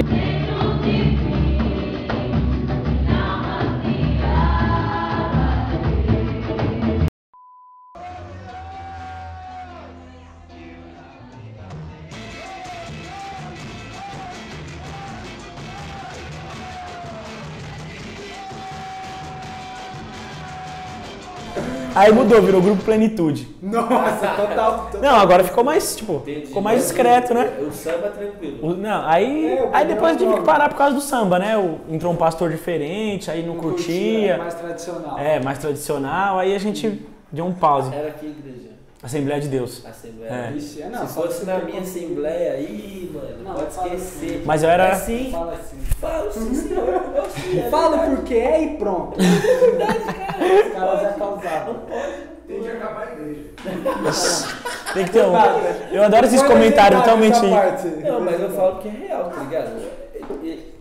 Aí 21.98 22.12
mudou, 22.12 22.42
virou 22.42 22.62
grupo 22.62 22.84
Plenitude. 22.84 23.48
Nossa, 23.62 24.28
total. 24.36 24.90
total. 24.92 25.02
Não, 25.02 25.16
agora 25.16 25.44
ficou 25.44 25.64
mais, 25.64 25.96
tipo, 25.96 26.14
Entendi. 26.18 26.48
ficou 26.48 26.62
mais 26.62 26.82
discreto, 26.84 27.34
né? 27.34 27.52
O 27.68 27.72
samba 27.72 28.08
é 28.08 28.10
tranquilo. 28.10 28.58
O- 28.62 28.74
Não, 28.76 29.08
aí, 29.08 29.48
É, 29.48 29.70
aí 29.74 29.88
depois 29.88 30.14
eu 30.14 30.18
tive 30.28 30.34
que 30.40 30.46
parar 30.46 30.70
por 30.70 30.78
causa 30.78 30.94
do 30.96 31.02
samba, 31.02 31.40
né? 31.40 31.58
O- 31.58 31.80
Entrou 31.90 32.14
um 32.14 32.16
pastor 32.16 32.50
diferente, 32.52 33.32
aí 33.32 33.46
não 33.46 33.56
curtia. 33.56 34.38
Mais 34.38 34.54
tradicional. 34.54 35.18
É, 35.18 35.40
mais 35.40 35.58
tradicional, 35.58 36.40
aí 36.40 36.56
a 36.56 36.60
gente 36.60 37.02
deu 37.32 37.46
um 37.46 37.54
pause. 37.54 37.94
Era 37.94 38.12
que 38.12 38.26
igreja? 38.28 38.67
Assembleia 39.04 39.40
de 39.40 39.48
Deus. 39.48 39.86
Assembleia. 39.86 40.32
É. 40.32 40.52
Vixe, 40.52 40.82
é, 40.82 40.90
não, 40.90 41.08
Se 41.08 41.14
fosse 41.14 41.40
você 41.40 41.46
na 41.46 41.56
ter 41.60 41.66
minha 41.66 41.78
como- 41.78 41.88
assembleia 41.88 42.52
aí, 42.54 43.12
mano, 43.14 43.44
Não, 43.44 43.54
pode 43.54 43.72
fala 43.76 43.88
esquecer. 43.94 44.42
Mas 44.46 44.64
eu 44.64 44.70
era- 44.70 44.88
É 44.88 44.96
sim. 44.96 45.30
Fala 45.32 45.54
assim. 45.54 45.78
Falo 46.02 46.32
sim, 46.34 46.56
senhor. 46.56 46.88
Eu 47.16 47.26
sim, 47.30 47.60
é 47.60 47.62
verdade. 47.70 48.16
porque 48.16 48.34
é 48.34 48.64
e 48.64 48.78
pronto. 48.78 49.18
Os 49.22 50.74
caras 50.74 51.02
já 51.02 51.10
causaram. 51.14 51.76
Tem 52.48 52.62
que 52.62 52.70
acabar 52.70 53.08
a 53.08 53.12
igreja. 53.14 53.42
Tem 54.94 55.06
que 55.06 55.12
ter 55.12 55.24
um. 55.26 55.34
Eu 55.94 56.04
adoro 56.04 56.26
esses 56.26 56.42
comentários 56.42 57.02
totalmente. 57.02 57.40
Não, 58.04 58.22
mas 58.22 58.42
eu 58.42 58.50
falo 58.52 58.80
que 58.80 58.88
é 58.88 58.92
real, 58.92 59.30
tá 59.30 59.44
ligado? 59.44 59.82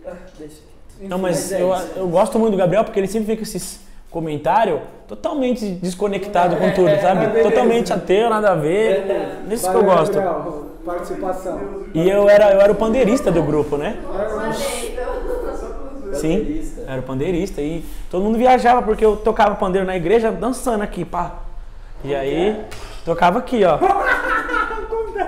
Ah, 0.05 0.13
deixa. 0.39 0.55
Não, 1.01 1.17
mas 1.19 1.51
é 1.51 1.61
eu, 1.61 1.71
eu 1.95 2.07
gosto 2.07 2.39
muito 2.39 2.53
do 2.53 2.57
Gabriel 2.57 2.83
porque 2.83 2.99
ele 2.99 3.07
sempre 3.07 3.27
vem 3.27 3.35
com 3.35 3.43
esses 3.43 3.79
comentários 4.09 4.79
totalmente 5.07 5.65
desconectado 5.75 6.55
com 6.57 6.71
tudo, 6.71 6.89
sabe? 7.01 7.25
É, 7.25 7.27
beleza. 7.27 7.49
Totalmente 7.49 7.93
ateu, 7.93 8.29
nada 8.29 8.51
a 8.51 8.55
ver. 8.55 9.41
Nisso 9.47 9.69
que 9.69 9.75
eu 9.75 9.83
gosto. 9.83 10.17
Participação. 10.85 11.59
E 11.93 12.09
eu 12.09 12.29
era, 12.29 12.51
eu 12.51 12.61
era 12.61 12.71
o 12.71 12.75
pandeirista 12.75 13.29
do 13.31 13.43
grupo, 13.43 13.77
né? 13.77 13.97
Sim, 16.13 16.61
era 16.87 16.99
o 16.99 17.03
pandeirista. 17.03 17.61
E 17.61 17.83
todo 18.09 18.23
mundo 18.23 18.37
viajava 18.37 18.81
porque 18.81 19.03
eu 19.05 19.15
tocava 19.17 19.55
pandeiro 19.55 19.85
na 19.85 19.95
igreja 19.95 20.31
dançando 20.31 20.81
aqui, 20.83 21.03
pá. 21.05 21.33
E 22.03 22.15
aí, 22.15 22.61
tocava 23.05 23.39
aqui, 23.39 23.63
ó. 23.63 23.77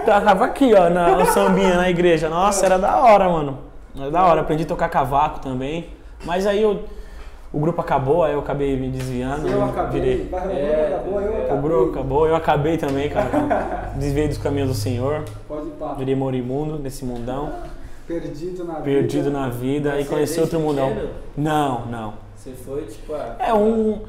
Tocava 0.06 0.46
aqui, 0.46 0.74
ó, 0.74 0.90
na 0.90 1.26
sambinha 1.26 1.76
na 1.76 1.90
igreja. 1.90 2.30
Nossa, 2.30 2.66
era 2.66 2.78
da 2.80 2.98
hora, 2.98 3.28
mano. 3.28 3.60
Era 4.00 4.10
da 4.10 4.24
hora. 4.26 4.42
Aprendi 4.42 4.64
a 4.64 4.66
tocar 4.66 4.88
cavaco 4.90 5.40
também. 5.40 5.90
Mas 6.24 6.48
aí 6.48 6.62
eu- 6.64 6.84
o 7.52 7.60
grupo 7.60 7.82
acabou, 7.82 8.24
aí 8.24 8.34
eu 8.34 8.40
acabei 8.40 8.76
me 8.78 8.90
desviando. 8.90 9.48
Eu 9.48 9.60
e 9.60 9.70
acabei. 9.70 10.02
virei. 10.02 10.30
É, 10.32 10.88
acabou, 10.96 11.22
eu 11.22 11.32
O 11.32 11.44
acabei. 11.46 11.62
grupo 11.62 11.92
acabou, 11.92 12.28
eu 12.28 12.36
acabei 12.36 12.78
também, 12.78 13.10
cara. 13.10 13.30
Desviei 13.98 14.28
dos 14.28 14.38
caminhos 14.38 14.70
do 14.70 14.76
Senhor. 14.76 15.24
Pode 15.48 15.68
ir 15.68 15.72
pá. 15.72 15.94
Virei 15.98 16.16
morimundo 16.16 16.78
nesse 16.78 17.04
mundão. 17.06 17.52
Perdido 18.08 18.64
na 18.64 18.74
vida. 18.74 18.84
Perdido 18.84 19.32
na 19.32 19.50
vida 19.50 20.00
e 20.00 20.04
Você 20.04 20.10
conheci 20.10 20.40
é 20.40 20.42
outro 20.42 20.58
desde 20.58 20.68
mundão. 20.76 20.90
pequeno? 20.94 21.10
Não, 21.38 21.86
não. 21.86 22.14
Você 22.36 22.52
foi, 22.52 22.82
tipo, 22.84 23.14
ah, 23.14 23.36
É 23.40 23.54
um, 23.54 24.00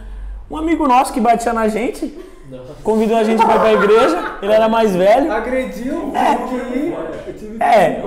um 0.50 0.56
amigo 0.56 0.86
nosso 0.88 1.12
que 1.12 1.20
batia 1.20 1.52
na 1.52 1.66
gente, 1.68 2.16
não. 2.50 2.60
convidou 2.82 3.16
a 3.16 3.24
gente 3.24 3.44
pra 3.44 3.56
ir 3.56 3.58
pra 3.60 3.72
igreja, 3.72 4.34
ele 4.40 4.52
era 4.52 4.68
mais 4.68 4.94
velho. 4.96 5.30
Agrediu, 5.32 6.12
que 6.12 7.62
É, 7.62 8.00
ir. 8.00 8.04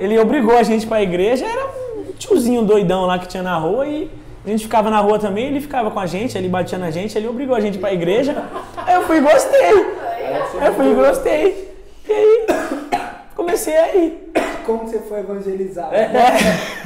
ele 0.00 0.18
obrigou 0.18 0.56
a 0.56 0.62
gente 0.62 0.86
pra 0.86 1.02
igreja, 1.02 1.46
era 1.46 1.66
um 1.96 2.12
tiozinho 2.18 2.62
doidão 2.62 3.06
lá 3.06 3.18
que 3.18 3.26
tinha 3.28 3.42
na 3.42 3.56
rua 3.56 3.86
e 3.86 4.10
a 4.44 4.48
gente 4.48 4.64
ficava 4.64 4.90
na 4.90 4.98
rua 4.98 5.18
também, 5.18 5.46
ele 5.46 5.60
ficava 5.60 5.90
com 5.90 6.00
a 6.00 6.06
gente, 6.06 6.36
ele 6.36 6.48
batia 6.48 6.76
na 6.76 6.90
gente, 6.90 7.16
ele 7.16 7.28
obrigou 7.28 7.54
a 7.54 7.60
gente 7.60 7.78
pra 7.78 7.92
igreja. 7.92 8.44
Aí 8.76 8.94
eu 8.94 9.02
fui 9.02 9.18
e 9.18 9.20
gostei. 9.20 9.60
Aí 10.60 10.66
eu 10.66 10.74
fui 10.74 10.90
e 10.90 10.94
gostei. 10.94 11.72
E 12.08 12.12
aí, 12.12 12.46
comecei 13.36 13.76
a 13.76 13.94
ir. 13.94 14.32
Como 14.66 14.86
você 14.86 14.98
foi 15.00 15.20
evangelizado? 15.20 15.90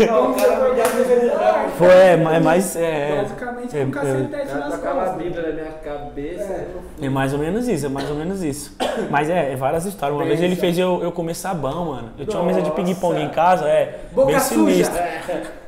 Não, 0.06 0.30
o 0.30 0.34
cara 0.34 0.74
me 0.74 0.80
evangelizar. 0.80 1.68
Foi, 1.76 1.88
é, 1.88 2.12
é 2.12 2.40
mais. 2.40 2.76
É, 2.76 3.22
Basicamente 3.22 3.76
é, 3.76 3.84
com 3.84 3.90
é, 3.90 3.92
cacetete 3.92 4.54
nas 4.54 4.74
tocava 4.74 5.02
a. 5.02 5.08
Bíblia 5.10 5.42
na 5.42 5.52
minha 5.52 5.72
cabeça. 5.72 6.52
É. 7.00 7.06
é 7.06 7.08
mais 7.08 7.32
ou 7.32 7.38
menos 7.38 7.68
isso, 7.68 7.86
é 7.86 7.88
mais 7.88 8.10
ou 8.10 8.16
menos 8.16 8.42
isso. 8.42 8.76
Mas 9.10 9.30
é, 9.30 9.52
é 9.52 9.56
várias 9.56 9.84
histórias. 9.84 10.18
Uma 10.18 10.26
vez 10.26 10.40
ele 10.42 10.56
fez 10.56 10.78
eu, 10.78 11.02
eu 11.02 11.12
comer 11.12 11.34
sabão, 11.34 11.86
mano. 11.86 12.10
Eu 12.18 12.26
tinha 12.26 12.40
uma 12.40 12.46
mesa 12.46 12.62
de 12.62 12.70
ping-pong 12.70 13.20
em 13.20 13.30
casa, 13.30 13.66
é. 13.66 14.00
Boca 14.12 14.26
bem 14.26 14.40
suja. 14.40 14.84
sinistro. 14.84 15.65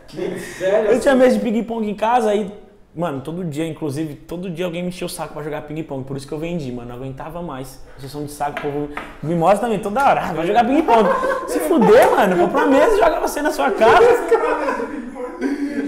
Sério? 0.59 0.93
Eu 0.93 1.01
tinha 1.01 1.15
mesa 1.15 1.37
de 1.37 1.43
ping-pong 1.43 1.89
em 1.89 1.95
casa, 1.95 2.31
aí, 2.31 2.53
mano, 2.95 3.21
todo 3.21 3.45
dia, 3.45 3.67
inclusive, 3.67 4.15
todo 4.15 4.51
dia 4.51 4.65
alguém 4.65 4.83
me 4.83 4.89
encheu 4.89 5.07
o 5.07 5.09
saco 5.09 5.35
pra 5.35 5.43
jogar 5.43 5.63
ping-pong. 5.63 6.05
Por 6.05 6.17
isso 6.17 6.27
que 6.27 6.33
eu 6.33 6.39
vendi, 6.39 6.73
mano. 6.73 6.89
Não 6.89 6.97
aguentava 6.97 7.43
mais. 7.43 7.83
Injeção 7.99 8.25
de 8.25 8.33
saco, 8.33 8.59
o 8.59 8.63
povo 8.63 8.89
me 9.23 9.35
mostra 9.35 9.67
também 9.69 9.79
toda 9.79 10.05
hora. 10.05 10.21
Ah, 10.23 10.33
vai 10.33 10.47
jogar 10.47 10.65
ping-pong. 10.65 11.09
Se 11.47 11.61
fuder, 11.61 12.11
mano, 12.11 12.37
compra 12.37 12.65
uma 12.65 12.67
mesa 12.67 12.95
e 12.95 12.99
joga 12.99 13.21
você 13.21 13.43
na 13.43 13.51
sua 13.51 13.71
casa. 13.71 14.05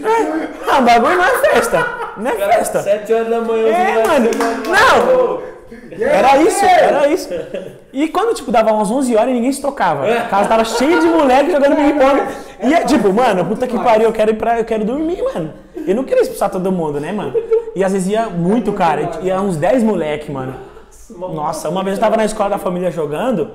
É, 0.02 0.70
ah, 0.70 0.78
o 0.78 0.82
bagulho 0.82 1.16
não 1.16 1.24
é 1.24 1.38
festa. 1.38 1.86
Não 2.16 2.30
é 2.30 2.34
festa. 2.34 2.82
Sete 2.82 3.12
horas 3.12 3.28
da 3.28 3.40
manhã. 3.40 3.68
É, 3.68 4.06
mano. 4.06 4.30
Não. 4.66 5.49
Era 6.00 6.36
isso, 6.42 6.64
era 6.64 7.08
isso. 7.08 7.28
E 7.92 8.08
quando, 8.08 8.34
tipo, 8.34 8.50
dava 8.50 8.72
umas 8.72 8.90
11 8.90 9.16
horas 9.16 9.30
e 9.30 9.32
ninguém 9.32 9.52
se 9.52 9.60
tocava. 9.60 10.06
A 10.06 10.22
casa 10.22 10.48
tava 10.48 10.64
cheia 10.64 11.00
de 11.00 11.06
moleque 11.06 11.50
jogando 11.50 11.76
ping-pong. 11.76 12.22
E 12.62 12.74
é 12.74 12.84
tipo, 12.84 13.12
mano, 13.12 13.44
puta 13.44 13.66
que 13.66 13.78
pariu, 13.78 14.06
eu 14.06 14.12
quero 14.12 14.30
ir 14.30 14.34
pra. 14.34 14.58
Eu 14.58 14.64
quero 14.64 14.84
dormir, 14.84 15.22
mano. 15.22 15.52
Eu 15.86 15.94
não 15.94 16.04
queria 16.04 16.22
expulsar 16.22 16.50
todo 16.50 16.70
mundo, 16.70 17.00
né, 17.00 17.12
mano? 17.12 17.34
E 17.74 17.82
às 17.82 17.92
vezes 17.92 18.08
ia 18.08 18.26
muito, 18.28 18.72
cara. 18.72 19.18
Ia 19.22 19.40
uns 19.40 19.56
10 19.56 19.82
moleque, 19.82 20.30
mano. 20.30 20.54
Nossa, 21.10 21.68
uma 21.68 21.82
vez 21.82 21.96
eu 21.96 22.00
tava 22.00 22.16
na 22.16 22.24
escola 22.24 22.50
da 22.50 22.58
família 22.58 22.90
jogando. 22.90 23.50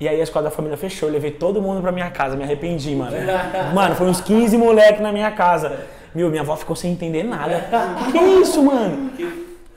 E 0.00 0.08
aí 0.08 0.20
a 0.20 0.22
escola 0.22 0.44
da 0.44 0.50
família 0.50 0.76
fechou, 0.76 1.08
eu 1.08 1.12
levei 1.12 1.32
todo 1.32 1.60
mundo 1.60 1.82
pra 1.82 1.90
minha 1.90 2.08
casa, 2.10 2.36
me 2.36 2.44
arrependi, 2.44 2.94
mano. 2.94 3.16
Mano, 3.74 3.96
foi 3.96 4.06
uns 4.06 4.20
15 4.20 4.56
moleque 4.56 5.02
na 5.02 5.12
minha 5.12 5.30
casa. 5.32 5.72
Meu, 6.14 6.30
minha 6.30 6.42
avó 6.42 6.56
ficou 6.56 6.76
sem 6.76 6.92
entender 6.92 7.24
nada. 7.24 7.66
Que 8.12 8.18
isso, 8.18 8.62
mano? 8.62 9.10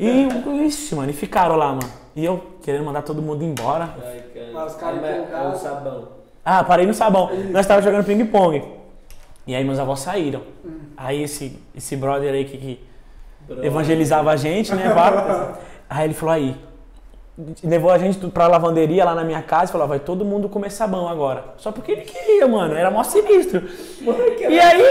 E, 0.01 0.65
ixi, 0.65 0.95
mano, 0.95 1.11
e 1.11 1.13
ficaram 1.13 1.55
lá, 1.55 1.67
mano. 1.67 1.91
E 2.15 2.25
eu 2.25 2.43
querendo 2.63 2.83
mandar 2.83 3.03
todo 3.03 3.21
mundo 3.21 3.43
embora. 3.43 3.89
Ai, 4.03 4.23
cara. 4.33 4.47
Mas 4.51 4.73
os 4.73 4.79
caras 4.79 5.03
É, 5.03 5.47
o 5.47 5.55
sabão. 5.55 6.07
Ah, 6.43 6.63
parei 6.63 6.87
no 6.87 6.93
sabão. 6.93 7.29
Nós 7.51 7.67
tava 7.67 7.83
jogando 7.83 8.03
ping-pong. 8.03 8.63
E 9.45 9.53
aí 9.53 9.63
meus 9.63 9.77
avós 9.77 9.99
saíram. 9.99 10.41
Aí 10.97 11.21
esse, 11.21 11.59
esse 11.75 11.95
brother 11.95 12.33
aí 12.33 12.45
que, 12.45 12.57
que 12.57 12.87
evangelizava 13.61 14.31
a 14.31 14.35
gente, 14.35 14.73
né? 14.73 14.85
Aí 15.89 16.05
ele 16.05 16.13
falou 16.13 16.33
aí, 16.33 16.55
levou 17.61 17.91
a 17.91 17.97
gente 17.97 18.17
pra 18.27 18.47
lavanderia 18.47 19.03
lá 19.03 19.13
na 19.13 19.25
minha 19.25 19.41
casa 19.41 19.65
e 19.65 19.71
falou, 19.73 19.89
vai 19.89 19.99
todo 19.99 20.23
mundo 20.23 20.47
comer 20.47 20.71
sabão 20.71 21.05
agora. 21.05 21.43
Só 21.57 21.69
porque 21.69 21.91
ele 21.91 22.01
queria, 22.03 22.47
mano, 22.47 22.75
era 22.75 22.89
mó 22.89 23.03
sinistro. 23.03 23.61
E 24.01 24.57
aí, 24.57 24.83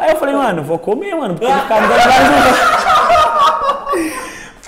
aí 0.00 0.10
eu 0.10 0.16
falei, 0.16 0.34
mano, 0.34 0.64
vou 0.64 0.76
comer, 0.76 1.14
mano, 1.14 1.34
porque 1.34 1.46
ele 1.46 1.60
ficava 1.60 1.82
me 1.82 1.86
dando 1.86 2.00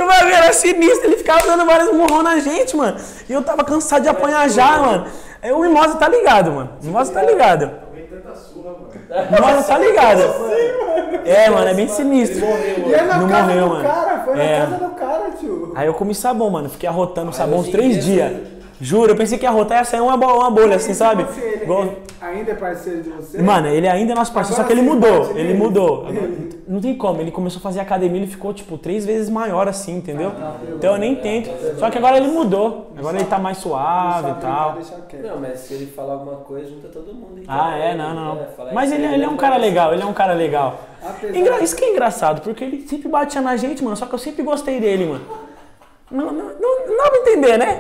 Tipo, 0.03 0.23
mano, 0.25 0.35
era 0.35 0.53
sinistro, 0.53 1.07
ele 1.09 1.17
ficava 1.17 1.47
dando 1.47 1.65
vários 1.65 1.93
murrão 1.93 2.23
na 2.23 2.39
gente, 2.39 2.77
mano. 2.77 2.97
E 3.29 3.33
eu 3.33 3.43
tava 3.43 3.65
cansado 3.65 4.03
de 4.03 4.09
apanhar 4.09 4.49
já, 4.51 4.79
mano. 4.79 5.07
Aí 5.43 5.53
o 5.53 5.59
Mimosa 5.61 5.97
tá 5.97 6.09
ligado, 6.09 6.51
mano. 6.53 6.71
O 6.83 6.87
Mimosa 6.87 7.13
tá 7.13 7.23
ligado. 7.23 7.71
Alguém 7.89 8.07
tanta 8.07 8.35
surra, 8.37 8.71
mano. 8.73 8.89
O 9.29 9.33
Mimosa 9.35 9.63
tá 9.67 9.79
ligado. 9.79 10.23
É, 11.25 11.51
mano, 11.51 11.69
é 11.69 11.75
bem 11.75 11.89
sinistro. 11.89 12.45
E 12.45 12.95
é 12.95 13.03
na 13.03 13.19
Não 13.19 13.29
casa 13.29 13.47
morreu, 13.49 13.69
do 13.69 13.75
mano. 13.75 13.89
cara, 13.89 14.23
foi 14.25 14.39
É. 14.41 14.59
na 14.61 14.67
casa 14.67 14.85
do 14.85 14.95
cara, 14.95 15.31
tio. 15.39 15.73
Aí 15.77 15.87
eu 15.87 15.95
comi 15.95 16.15
sabão, 16.15 16.51
mano. 16.51 16.69
Fiquei 16.69 16.89
arrotando 16.89 17.33
sabão 17.33 17.61
uns 17.61 17.69
três 17.69 18.05
dia, 18.05 18.29
dias. 18.29 18.62
Juro, 18.85 19.13
eu 19.13 19.17
pensei 19.17 19.39
que 19.39 19.45
ia 19.45 19.49
arrotar 19.51 19.79
e 19.79 19.81
ia 19.81 19.85
sair 19.85 20.01
uma, 20.01 20.17
bo- 20.17 20.39
uma 20.39 20.51
bolha, 20.51 20.75
assim, 20.75 20.93
sabe? 20.93 21.23
Você, 21.23 21.41
ele- 21.41 21.63
Igual- 21.63 21.89
ainda 22.21 22.51
é 22.51 22.55
parceiro 22.57 23.01
de 23.03 23.11
você? 23.11 23.41
Mano, 23.41 23.69
ele 23.69 23.87
ainda 23.89 24.11
é 24.13 24.15
nosso 24.17 24.33
parceiro, 24.33 24.57
só 24.57 24.63
Agora 24.63 24.75
que 24.75 24.81
ele 24.81 24.89
mudou. 24.91 25.31
Ele 25.39 25.53
ir. 25.53 25.57
mudou. 25.57 26.07
Agora, 26.09 26.31
não 26.67 26.81
tem 26.81 26.97
como, 26.97 27.21
ele 27.21 27.31
começou 27.31 27.61
a 27.61 27.63
fazer 27.63 27.79
academia, 27.79 28.21
ele 28.23 28.27
ficou, 28.31 28.53
tipo, 28.53 28.77
três 28.77 29.07
vezes 29.07 29.31
maior 29.31 29.69
assim, 29.69 29.97
entendeu? 29.99 30.33
Então 30.75 30.95
eu 30.95 30.99
nem 30.99 31.15
tento. 31.15 31.49
Só 31.79 31.91
que 31.91 31.97
agora 31.99 32.17
ele 32.17 32.27
mudou. 32.27 32.91
Agora 32.99 33.17
ele 33.19 33.27
tá 33.27 33.39
mais 33.39 33.59
suave 33.59 34.31
e 34.31 34.35
tal. 34.41 34.77
Não, 35.23 35.41
mas 35.41 35.61
se 35.61 35.75
ele 35.75 35.87
falar 35.87 36.15
alguma 36.15 36.39
coisa, 36.39 36.69
junta 36.69 36.89
todo 36.89 37.15
mundo. 37.15 37.35
então. 37.41 37.55
Ah, 37.57 37.77
é? 37.77 37.95
Não, 37.95 38.13
não, 38.15 38.35
não. 38.35 38.47
fala 38.57 38.73
Mas 38.73 38.91
isso 38.91 39.01
ele, 39.01 39.15
ele 39.15 39.23
é 39.25 39.29
um 39.29 39.37
cara 39.37 39.57
legal, 39.59 39.93
ele 39.95 40.03
é 40.03 40.07
um 40.07 40.13
cara 40.13 40.33
legal. 40.33 40.81
Isso 41.63 41.77
que 41.77 41.85
é 41.85 41.91
engraçado, 41.93 42.41
porque 42.43 42.65
ele 42.65 42.81
sempre 42.89 43.09
batia 43.09 43.41
na 43.41 43.57
gente, 43.57 43.83
mano. 43.85 43.95
Só 43.97 44.07
que 44.07 44.15
eu 44.15 44.19
sempre 44.19 44.43
gostei 44.43 44.81
dele, 44.81 45.07
mano. 45.07 45.25
Não, 46.13 46.27
não, 46.27 46.45
não, 46.61 46.87
não 46.87 46.97
dá 46.97 47.11
pra 47.11 47.19
entender, 47.21 47.59
né? 47.59 47.79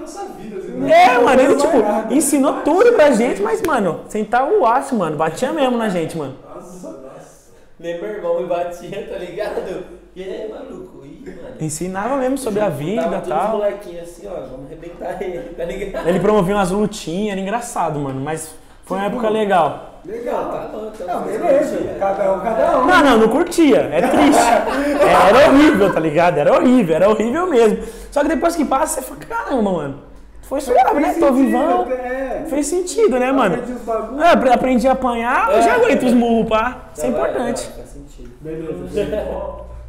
Nossa 0.00 0.24
vida, 0.36 0.58
assim. 0.58 0.90
É, 0.90 1.18
mano, 1.18 1.40
ele, 1.40 1.56
tipo, 1.56 2.12
ensinou 2.12 2.62
tudo 2.62 2.92
pra 2.92 3.10
gente, 3.12 3.40
mas, 3.40 3.62
mano, 3.62 4.00
sentar 4.08 4.46
o 4.46 4.66
aço, 4.66 4.94
mano. 4.94 5.16
Batia 5.16 5.52
mesmo 5.52 5.76
na 5.78 5.88
gente, 5.88 6.16
mano. 6.18 6.36
Nossa, 6.54 6.88
nossa. 6.90 7.52
Nem 7.78 8.00
meu 8.00 8.10
irmão 8.10 8.40
me 8.40 8.46
batia, 8.46 9.08
tá 9.10 9.18
ligado? 9.18 9.84
E 10.14 10.22
aí, 10.22 10.48
maluco? 10.50 11.04
Ih, 11.04 11.24
mano. 11.26 11.56
Ensinava 11.60 12.16
mesmo 12.16 12.36
sobre 12.36 12.60
a 12.60 12.68
vida 12.68 13.02
e 13.02 13.04
todos 13.04 13.22
os 13.22 13.28
tal. 13.28 13.56
molequinhos 13.56 14.02
assim, 14.02 14.26
ó, 14.26 14.34
vamos 14.34 14.66
arrebentar 14.66 15.22
ele, 15.22 15.54
tá 15.56 15.64
ligado? 15.64 16.08
Ele 16.08 16.20
promovia 16.20 16.54
umas 16.54 16.70
lutinhas, 16.70 17.32
era 17.32 17.40
engraçado, 17.40 17.98
mano. 17.98 18.20
Mas 18.20 18.54
foi 18.84 18.98
uma 18.98 19.06
época 19.06 19.28
legal. 19.28 20.00
Legal. 20.04 20.44
Tá 20.50 20.68
bom, 20.70 20.90
tá 20.90 21.04
Não, 21.14 21.22
beleza. 21.22 21.78
Cada 21.98 22.32
um, 22.34 22.40
cada 22.40 22.78
um. 22.78 22.86
Não, 22.86 23.02
não, 23.04 23.18
não 23.20 23.28
curtia. 23.28 23.88
É 23.90 24.02
triste. 24.02 24.38
É, 24.40 25.28
era 25.30 25.48
horrível, 25.50 25.92
tá 25.94 26.00
ligado? 26.00 26.38
Era 26.38 26.52
horrível, 26.52 26.94
era 26.96 27.08
horrível 27.08 27.46
mesmo. 27.48 27.78
Só 28.10 28.20
que 28.22 28.28
depois 28.28 28.54
que 28.54 28.64
passa, 28.64 29.00
você 29.00 29.02
fala, 29.06 29.20
caramba, 29.20 29.72
mano. 29.72 30.00
Foi 30.42 30.60
suave, 30.60 31.00
né? 31.00 31.14
Tô 31.18 31.32
vivão. 31.32 31.90
É. 31.90 32.44
Fez 32.48 32.66
sentido, 32.66 33.18
né, 33.18 33.32
mano? 33.32 33.54
Aprendi. 33.54 34.22
É, 34.22 34.28
apre- 34.30 34.52
aprendi 34.52 34.86
a 34.86 34.92
apanhar, 34.92 35.50
eu 35.50 35.62
já 35.62 35.74
aguento 35.76 36.02
os 36.04 36.12
murros, 36.12 36.50
pá. 36.50 36.82
Isso 36.94 37.06
é 37.06 37.10
Tá, 37.10 37.18
vai, 37.18 37.30
importante. 37.30 37.64
vai, 37.68 37.76
Faz 37.76 37.88
sentido. 37.88 38.30
Beleza. 38.42 39.00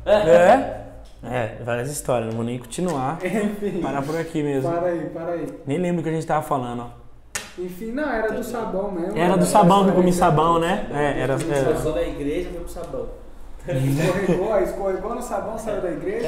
É. 0.05 0.85
É, 1.27 1.55
várias 1.63 1.89
histórias, 1.91 2.29
não 2.29 2.37
vou 2.37 2.45
nem 2.45 2.57
continuar. 2.59 3.17
Enfim. 3.25 3.81
Parar 3.81 4.01
por 4.01 4.15
aqui 4.17 4.41
mesmo. 4.43 4.71
Para 4.71 4.87
aí, 4.87 4.99
para 5.09 5.31
aí. 5.33 5.47
Nem 5.65 5.77
lembro 5.77 5.99
o 6.01 6.03
que 6.03 6.09
a 6.09 6.13
gente 6.13 6.25
tava 6.25 6.41
falando, 6.43 6.83
ó. 6.83 7.04
Enfim, 7.57 7.91
não, 7.91 8.03
era 8.11 8.33
do 8.33 8.43
sabão 8.43 8.91
mesmo. 8.91 9.17
Era 9.17 9.37
do 9.37 9.45
sabão 9.45 9.83
que 9.85 9.89
eu 9.91 9.95
comi 9.95 10.11
sabão, 10.11 10.59
né? 10.59 10.87
É, 10.91 11.21
era. 11.21 11.37
Só 11.37 11.51
era. 11.53 11.75
sou 11.77 11.93
da 11.93 12.03
igreja, 12.03 12.49
foi 12.49 12.59
pro 12.59 12.69
sabão. 12.69 13.07
Escorregou, 13.67 14.53
aí 14.53 14.63
escorregou 14.63 15.15
no 15.15 15.21
sabão, 15.21 15.57
saiu 15.57 15.81
da 15.81 15.89
igreja 15.91 16.27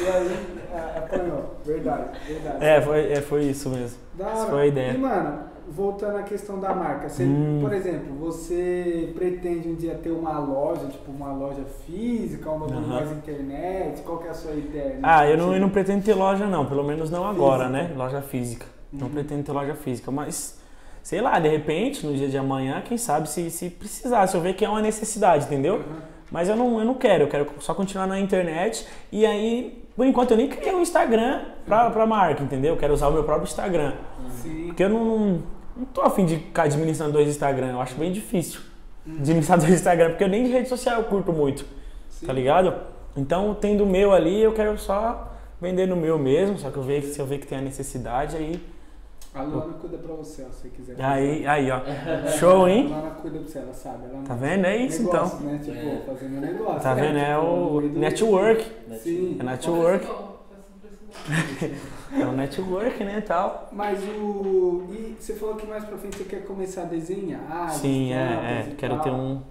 e 0.00 0.06
aí 0.08 0.38
é, 0.72 0.98
apanhou. 0.98 1.56
Verdade, 1.64 2.04
verdade. 2.28 2.64
É, 2.64 2.80
foi, 2.80 3.12
é, 3.12 3.20
foi 3.20 3.44
isso 3.44 3.68
mesmo. 3.70 3.98
Da 4.14 4.26
Essa 4.30 4.40
hora. 4.42 4.50
foi 4.50 4.60
a 4.62 4.66
ideia. 4.66 4.92
E, 4.92 4.98
mano, 4.98 5.38
voltando 5.68 6.18
à 6.18 6.22
questão 6.22 6.60
da 6.60 6.72
marca, 6.72 7.08
você, 7.08 7.24
Hum. 7.24 7.58
por 7.60 7.72
exemplo, 7.72 8.14
você 8.20 9.12
pretende 9.16 9.68
um 9.68 9.74
dia 9.74 9.98
ter 10.00 10.10
uma 10.10 10.38
loja, 10.38 10.86
tipo 10.86 11.10
uma 11.10 11.32
loja 11.32 11.64
física, 11.86 12.48
uma 12.50 12.66
Aham. 12.66 12.86
mais 12.86 13.10
internet? 13.10 14.02
Qual 14.02 14.18
que 14.18 14.28
é 14.28 14.30
a 14.30 14.34
sua 14.34 14.52
ideia? 14.52 14.98
Ah, 15.02 15.26
eu 15.28 15.36
não, 15.36 15.54
eu 15.54 15.60
não 15.60 15.70
pretendo 15.70 16.04
ter 16.04 16.14
loja 16.14 16.46
não, 16.46 16.66
pelo 16.66 16.84
menos 16.84 17.10
não 17.10 17.26
agora, 17.26 17.68
né? 17.68 17.92
Loja 17.96 18.22
física. 18.22 18.66
Não 18.92 19.08
Uhum. 19.08 19.12
pretendo 19.12 19.42
ter 19.42 19.50
loja 19.52 19.74
física, 19.74 20.12
mas 20.12 20.56
sei 21.06 21.20
lá, 21.20 21.38
de 21.38 21.48
repente, 21.48 22.04
no 22.04 22.12
dia 22.12 22.28
de 22.28 22.36
amanhã, 22.36 22.82
quem 22.84 22.98
sabe 22.98 23.28
se, 23.28 23.48
se 23.48 23.70
precisar, 23.70 24.26
se 24.26 24.36
eu 24.36 24.40
ver 24.40 24.54
que 24.54 24.64
é 24.64 24.68
uma 24.68 24.82
necessidade, 24.82 25.44
entendeu? 25.44 25.76
Uhum. 25.76 26.00
Mas 26.32 26.48
eu 26.48 26.56
não, 26.56 26.80
eu 26.80 26.84
não 26.84 26.94
quero, 26.94 27.22
eu 27.22 27.28
quero 27.28 27.46
só 27.60 27.72
continuar 27.72 28.08
na 28.08 28.18
internet 28.18 28.84
e 29.12 29.24
aí, 29.24 29.84
por 29.94 30.04
enquanto, 30.04 30.32
eu 30.32 30.36
nem 30.36 30.48
criei 30.48 30.74
um 30.74 30.82
Instagram 30.82 31.42
pra, 31.64 31.90
pra 31.90 32.04
marca, 32.06 32.42
entendeu? 32.42 32.74
Eu 32.74 32.76
quero 32.76 32.92
usar 32.92 33.06
o 33.06 33.12
meu 33.12 33.22
próprio 33.22 33.44
Instagram. 33.44 33.92
Sim. 34.42 34.64
Porque 34.66 34.82
eu 34.82 34.88
não, 34.88 35.04
não, 35.04 35.42
não 35.76 35.84
tô 35.94 36.02
afim 36.02 36.26
de 36.26 36.38
ficar 36.38 36.64
administrando 36.64 37.12
dois 37.12 37.28
Instagram, 37.28 37.68
eu 37.70 37.80
acho 37.80 37.94
bem 37.94 38.10
difícil 38.10 38.62
administrar 39.06 39.60
dois 39.62 39.74
Instagram, 39.74 40.08
porque 40.08 40.24
eu 40.24 40.28
nem 40.28 40.42
de 40.42 40.50
rede 40.50 40.68
social 40.68 40.96
eu 40.98 41.04
curto 41.04 41.32
muito, 41.32 41.64
sim. 42.08 42.26
tá 42.26 42.32
ligado? 42.32 42.74
Então, 43.16 43.54
tendo 43.54 43.84
o 43.84 43.86
meu 43.86 44.12
ali, 44.12 44.42
eu 44.42 44.52
quero 44.52 44.76
só 44.76 45.32
vender 45.60 45.86
no 45.86 45.94
meu 45.94 46.18
mesmo, 46.18 46.58
só 46.58 46.68
que 46.68 46.76
eu 46.76 46.82
ver 46.82 47.02
que 47.02 47.06
se 47.06 47.20
eu 47.20 47.26
ver 47.26 47.38
que 47.38 47.46
tem 47.46 47.58
a 47.58 47.62
necessidade, 47.62 48.36
aí. 48.36 48.60
A 49.36 49.42
Luana 49.42 49.72
cuida 49.74 49.98
pra 49.98 50.14
você, 50.14 50.42
ó, 50.42 50.52
se 50.52 50.62
você 50.62 50.68
quiser. 50.70 50.96
Aí, 51.04 51.46
aí, 51.46 51.70
ó. 51.70 51.80
Show, 52.38 52.64
A 52.64 52.70
hein? 52.70 52.88
Luana 52.88 53.10
cuida 53.20 53.38
pra 53.38 53.48
você, 53.48 53.58
ela 53.58 53.72
sabe. 53.74 54.04
Ela 54.10 54.22
Tá 54.22 54.34
vendo? 54.34 54.64
É 54.64 54.76
isso 54.78 55.02
negócio, 55.04 55.36
então. 55.36 55.52
Né? 55.52 55.58
Tipo, 55.62 55.76
É. 55.78 56.02
fazendo 56.06 56.40
negócio. 56.40 56.80
Tá 56.80 56.94
vendo? 56.94 57.18
É 57.18 57.34
tipo, 57.34 57.46
o 57.46 57.80
do- 57.82 57.98
network. 57.98 58.64
Sim. 59.02 59.36
É 59.38 59.42
network. 59.42 60.06
Bom. 60.06 60.36
É 62.18 62.24
o 62.24 62.32
network, 62.32 63.04
né, 63.04 63.20
tal. 63.20 63.68
Mas 63.72 63.98
o. 64.02 64.84
E 64.90 65.16
você 65.18 65.34
falou 65.34 65.56
que 65.56 65.66
mais 65.66 65.84
pra 65.84 65.98
frente 65.98 66.16
você 66.16 66.24
quer 66.24 66.44
começar 66.46 66.82
a 66.82 66.84
desenhar. 66.84 67.68
Sim, 67.70 68.12
é, 68.12 68.16
é. 68.70 68.74
Quero 68.78 69.00
ter 69.00 69.10
um. 69.10 69.42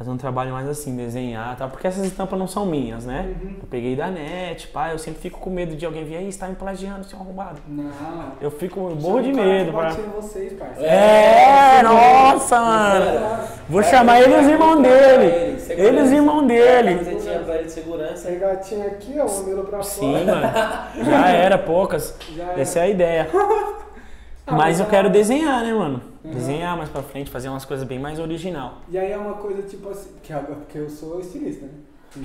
Fazer 0.00 0.12
um 0.12 0.16
trabalho 0.16 0.50
mais 0.52 0.66
assim, 0.66 0.96
desenhar, 0.96 1.54
tal. 1.58 1.68
Porque 1.68 1.86
essas 1.86 2.06
estampas 2.06 2.38
não 2.38 2.46
são 2.46 2.64
minhas, 2.64 3.04
né? 3.04 3.34
Uhum. 3.42 3.56
Eu 3.60 3.68
peguei 3.68 3.94
da 3.94 4.06
net, 4.06 4.68
pá, 4.68 4.92
eu 4.92 4.98
sempre 4.98 5.20
fico 5.20 5.38
com 5.38 5.50
medo 5.50 5.76
de 5.76 5.84
alguém 5.84 6.06
vir 6.06 6.16
aí, 6.16 6.32
você 6.32 6.38
tá 6.38 6.48
me 6.48 6.54
plagiando, 6.54 7.04
seu 7.04 7.18
arrombado. 7.18 7.60
Não. 7.68 7.90
Eu 8.40 8.50
fico 8.50 8.80
eu 8.80 8.96
morro 8.96 9.20
de 9.22 9.30
cara 9.30 9.44
medo, 9.46 9.66
que 9.66 9.72
pra... 9.76 9.88
bate 9.90 10.00
em 10.00 10.08
vocês, 10.08 10.52
parceiro. 10.54 10.88
É, 10.90 11.82
nossa, 11.82 12.60
mano. 12.62 13.20
Vou 13.68 13.82
chamar 13.82 14.22
ele 14.22 14.36
e 14.36 14.40
os 14.40 14.46
irmãos 14.46 14.76
dele. 14.80 15.60
Ele 15.68 15.98
e 15.98 16.02
os 16.02 16.12
irmãos 16.12 16.46
dele. 16.46 16.94
Camisetinha 16.94 17.38
pra 17.40 17.54
ele 17.56 17.64
de 17.64 17.72
segurança. 17.72 18.30
Esse 18.30 18.38
gatinho 18.40 18.86
aqui, 18.86 19.16
ó, 19.20 19.26
o 19.26 19.44
Milo 19.44 19.64
pra 19.64 19.82
Sim, 19.82 20.14
fora. 20.24 20.34
mano. 20.34 21.04
Já 21.04 21.28
era, 21.28 21.58
poucas. 21.58 22.16
Já 22.34 22.44
era. 22.44 22.58
Essa 22.62 22.78
é 22.78 22.82
a 22.84 22.88
ideia. 22.88 23.28
Ah, 24.46 24.56
Mas 24.56 24.80
eu 24.80 24.86
é- 24.86 24.88
quero 24.88 25.08
desenhar, 25.10 25.62
né, 25.62 25.72
mano? 25.72 26.09
Uhum. 26.22 26.32
Desenhar 26.32 26.76
mais 26.76 26.90
pra 26.90 27.02
frente, 27.02 27.30
fazer 27.30 27.48
umas 27.48 27.64
coisas 27.64 27.86
bem 27.86 27.98
mais 27.98 28.18
original. 28.18 28.82
E 28.88 28.98
aí 28.98 29.10
é 29.10 29.16
uma 29.16 29.34
coisa 29.34 29.62
tipo 29.62 29.88
assim, 29.88 30.10
que 30.22 30.32
agora, 30.32 30.56
porque 30.56 30.78
eu 30.78 30.90
sou 30.90 31.20
estilista, 31.20 31.66
né? 31.66 31.72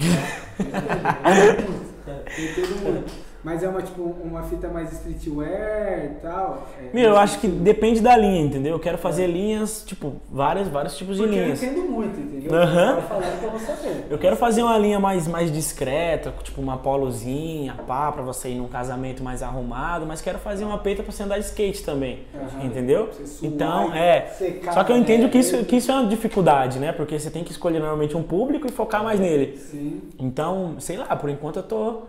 Entendo 2.38 2.84
muito. 2.84 3.25
Mas 3.46 3.62
é 3.62 3.70
uma 3.70 3.80
tipo 3.84 4.02
uma 4.02 4.42
fita 4.42 4.68
mais 4.70 4.92
streetwear 4.92 6.06
e 6.06 6.10
tal. 6.20 6.68
é, 6.82 6.90
Meu, 6.96 7.12
eu 7.12 7.18
acho 7.18 7.40
que 7.40 7.48
depende 7.48 8.02
da 8.02 8.18
linha, 8.18 8.42
entendeu? 8.42 8.74
Eu 8.74 8.80
quero 8.80 8.98
fazer 8.98 9.28
linhas, 9.28 9.84
tipo, 9.86 10.14
várias, 10.32 10.68
vários 10.68 10.98
tipos 10.98 11.18
de 11.18 11.22
Porque 11.22 11.40
linhas. 11.40 11.62
eu 11.62 11.70
entendo 11.72 11.92
muito, 11.92 12.20
entendeu? 12.20 12.52
Aham. 12.60 12.96
Eu 12.96 13.02
falando 13.04 13.40
pra 13.40 13.50
você 13.52 13.66
saber. 13.68 14.06
Eu 14.10 14.18
quero 14.18 14.36
fazer 14.36 14.64
uma 14.64 14.76
linha 14.80 15.00
mais, 15.00 15.28
mais 15.28 15.52
discreta, 15.52 16.34
tipo 16.44 16.60
uma 16.60 16.78
polozinha, 16.78 17.76
pá, 17.86 18.12
pra 18.12 18.24
você 18.24 18.50
ir 18.50 18.56
num 18.56 18.68
casamento 18.68 19.24
mais 19.24 19.44
arrumado, 19.44 20.08
mas 20.08 20.22
quero 20.22 20.40
fazer 20.40 20.66
uma 20.66 20.80
peita 20.80 21.04
pra 21.04 21.12
você 21.12 21.22
andar 21.22 21.38
de 21.38 21.46
skate 21.46 21.84
também, 21.84 22.22
Aham. 22.34 22.66
entendeu? 22.66 23.10
Suar 23.14 23.52
Então, 23.52 23.94
é. 23.94 24.26
secar, 24.40 24.74
Só 24.74 24.84
que 24.84 24.92
eu 24.92 24.98
entendo 24.98 25.24
né? 25.26 25.30
que 25.30 25.38
isso, 25.38 25.64
que 25.66 25.76
isso 25.76 25.92
é 25.92 25.94
uma 25.94 26.08
dificuldade, 26.08 26.80
né? 26.80 26.92
Porque 26.92 27.20
você 27.20 27.30
tem 27.30 27.44
que 27.44 27.52
escolher 27.52 27.78
normalmente 27.78 28.18
um 28.18 28.24
público 28.24 28.66
e 28.66 28.72
focar 28.72 29.04
mais 29.04 29.20
nele. 29.20 29.56
Sim. 29.58 30.02
Então, 30.18 30.78
sei 30.80 30.98
lá, 30.98 31.16
por 31.16 31.30
enquanto 31.30 31.58
eu 31.58 31.64
tô, 31.64 32.02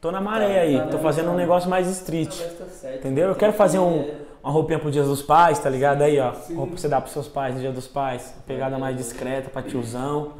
tô 0.00 0.10
na 0.10 0.20
maré 0.20 0.54
Tá, 0.54 0.60
aí, 0.60 0.78
tá, 0.78 0.86
tô 0.88 0.98
fazendo 0.98 1.30
um 1.30 1.34
negócio 1.34 1.68
mais 1.68 1.88
street. 1.88 2.36
tá 2.38 2.64
certo. 2.66 2.98
Entendeu? 2.98 3.28
Eu 3.28 3.34
quero 3.34 3.52
fazer 3.52 3.78
um- 3.78 4.00
É. 4.00 4.26
Uma 4.42 4.52
roupinha 4.52 4.78
pro 4.78 4.92
dia 4.92 5.02
dos 5.02 5.22
pais, 5.22 5.58
tá 5.58 5.68
ligado? 5.68 6.02
Aí, 6.02 6.20
ó. 6.20 6.30
Roupa 6.54 6.68
pra 6.72 6.76
você 6.80 6.88
dar 6.88 7.00
pros 7.00 7.12
seus 7.12 7.26
pais 7.26 7.54
no 7.56 7.60
dia 7.60 7.72
dos 7.72 7.88
pais. 7.88 8.32
Pegada 8.46 8.78
mais 8.78 8.96
discreta 8.96 9.50
pra 9.50 9.60
tiozão. 9.60 10.34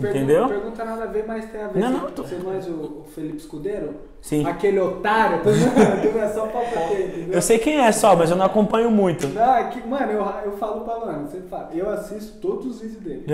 Pergunta- 0.00 0.18
Entendeu? 0.18 0.48
Pergunta 0.48 0.84
nada 0.84 1.02
a 1.04 1.06
ver, 1.06 1.24
mas 1.26 1.44
tem 1.50 1.62
a 1.62 1.68
ver. 1.68 1.80
Não, 1.80 1.90
Você- 1.92 1.98
não, 2.04 2.10
tô- 2.10 2.22
Você 2.24 2.36
manja 2.36 2.70
o, 2.70 3.02
o 3.02 3.04
Felipe 3.14 3.36
Escudeiro? 3.36 3.94
Sim. 4.20 4.46
Aquele 4.46 4.78
otário, 4.80 5.40
tô 5.42 5.50
é 6.18 6.28
só 6.28 6.46
pra 6.46 6.60
bater, 6.60 7.08
entendeu? 7.08 7.34
Eu 7.34 7.42
sei 7.42 7.58
quem 7.58 7.80
é 7.84 7.90
só, 7.90 8.14
mas 8.14 8.30
eu 8.30 8.36
não 8.36 8.46
acompanho 8.46 8.90
muito. 8.90 9.26
Não, 9.28 9.54
é 9.56 9.64
que, 9.64 9.86
mano, 9.86 10.12
eu, 10.12 10.24
eu 10.44 10.52
falo 10.58 10.82
pra 10.82 10.96
Luana, 10.96 11.26
você 11.26 11.40
fala, 11.42 11.70
eu 11.74 11.90
assisto 11.90 12.38
todos 12.40 12.66
os 12.66 12.80
vídeos 12.80 13.00
dele. 13.02 13.24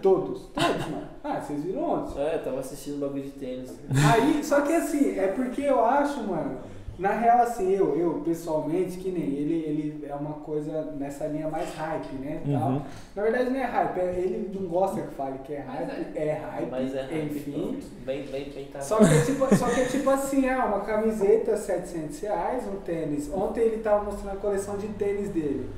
Todos, 0.00 0.46
todos, 0.54 0.86
mano. 0.88 1.10
Ah, 1.22 1.38
vocês 1.40 1.62
viram 1.62 1.82
ontem. 1.82 2.18
É, 2.22 2.36
eu 2.36 2.42
tava 2.42 2.60
assistindo 2.60 2.96
um 2.96 3.00
bagulho 3.00 3.22
de 3.24 3.30
tênis. 3.32 3.78
Aí, 4.12 4.42
só 4.42 4.62
que 4.62 4.72
assim, 4.72 5.18
é 5.18 5.26
porque 5.28 5.60
eu 5.60 5.84
acho, 5.84 6.22
mano, 6.22 6.56
na 7.00 7.12
real, 7.12 7.40
assim, 7.40 7.70
eu, 7.70 7.96
eu 7.96 8.20
pessoalmente, 8.22 8.98
que 8.98 9.10
nem 9.10 9.22
ele, 9.22 9.54
ele 9.54 10.06
é 10.06 10.14
uma 10.14 10.34
coisa 10.34 10.92
nessa 10.98 11.26
linha 11.26 11.48
mais 11.48 11.74
hype, 11.74 12.12
né? 12.16 12.42
Tal. 12.44 12.68
Uhum. 12.72 12.82
Na 13.16 13.22
verdade 13.22 13.48
não 13.48 13.58
é 13.58 13.64
hype, 13.64 13.98
é- 13.98 14.18
ele 14.18 14.50
não 14.54 14.68
gosta 14.68 15.00
que 15.00 15.14
fale 15.14 15.38
que 15.38 15.54
é 15.54 15.60
hype, 15.60 16.14
é, 16.14 16.32
hype, 16.34 16.70
Mas 16.70 16.94
é 16.94 17.00
hype, 17.00 17.36
enfim. 17.36 17.52
pronto. 17.52 17.86
Bem, 18.04 18.26
bem, 18.26 18.50
bem 18.50 18.66
tá. 18.66 18.82
Só 18.82 18.98
que, 18.98 19.04
é 19.14 19.22
tipo, 19.22 19.56
só 19.56 19.66
que 19.70 19.80
é 19.80 19.84
tipo 19.86 20.10
assim, 20.10 20.46
ah, 20.46 20.66
uma 20.66 20.80
camiseta 20.80 21.56
700 21.56 22.20
reais, 22.20 22.64
um 22.68 22.76
tênis. 22.80 23.32
Ontem 23.32 23.60
ele 23.62 23.82
tava 23.82 24.04
mostrando 24.04 24.34
a 24.34 24.38
coleção 24.38 24.76
de 24.76 24.88
tênis 24.88 25.30
dele. 25.30 25.70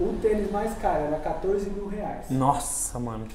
O 0.00 0.14
tênis 0.20 0.50
mais 0.50 0.76
caro 0.78 1.04
era 1.04 1.18
14 1.20 1.70
mil 1.70 1.86
reais. 1.86 2.28
Nossa, 2.28 2.98
mano. 2.98 3.28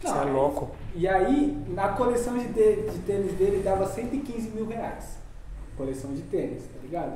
Você 0.00 0.16
é 0.16 0.22
louco. 0.24 0.70
E 0.94 1.06
aí, 1.06 1.62
na 1.68 1.88
coleção 1.88 2.38
de, 2.38 2.46
de 2.48 2.98
tênis 3.00 3.32
dele 3.34 3.62
dava 3.62 3.86
115 3.86 4.48
mil 4.48 4.66
reais. 4.66 5.22
Coleção 5.76 6.12
de 6.12 6.22
tênis, 6.22 6.62
tá 6.64 6.78
ligado? 6.82 7.12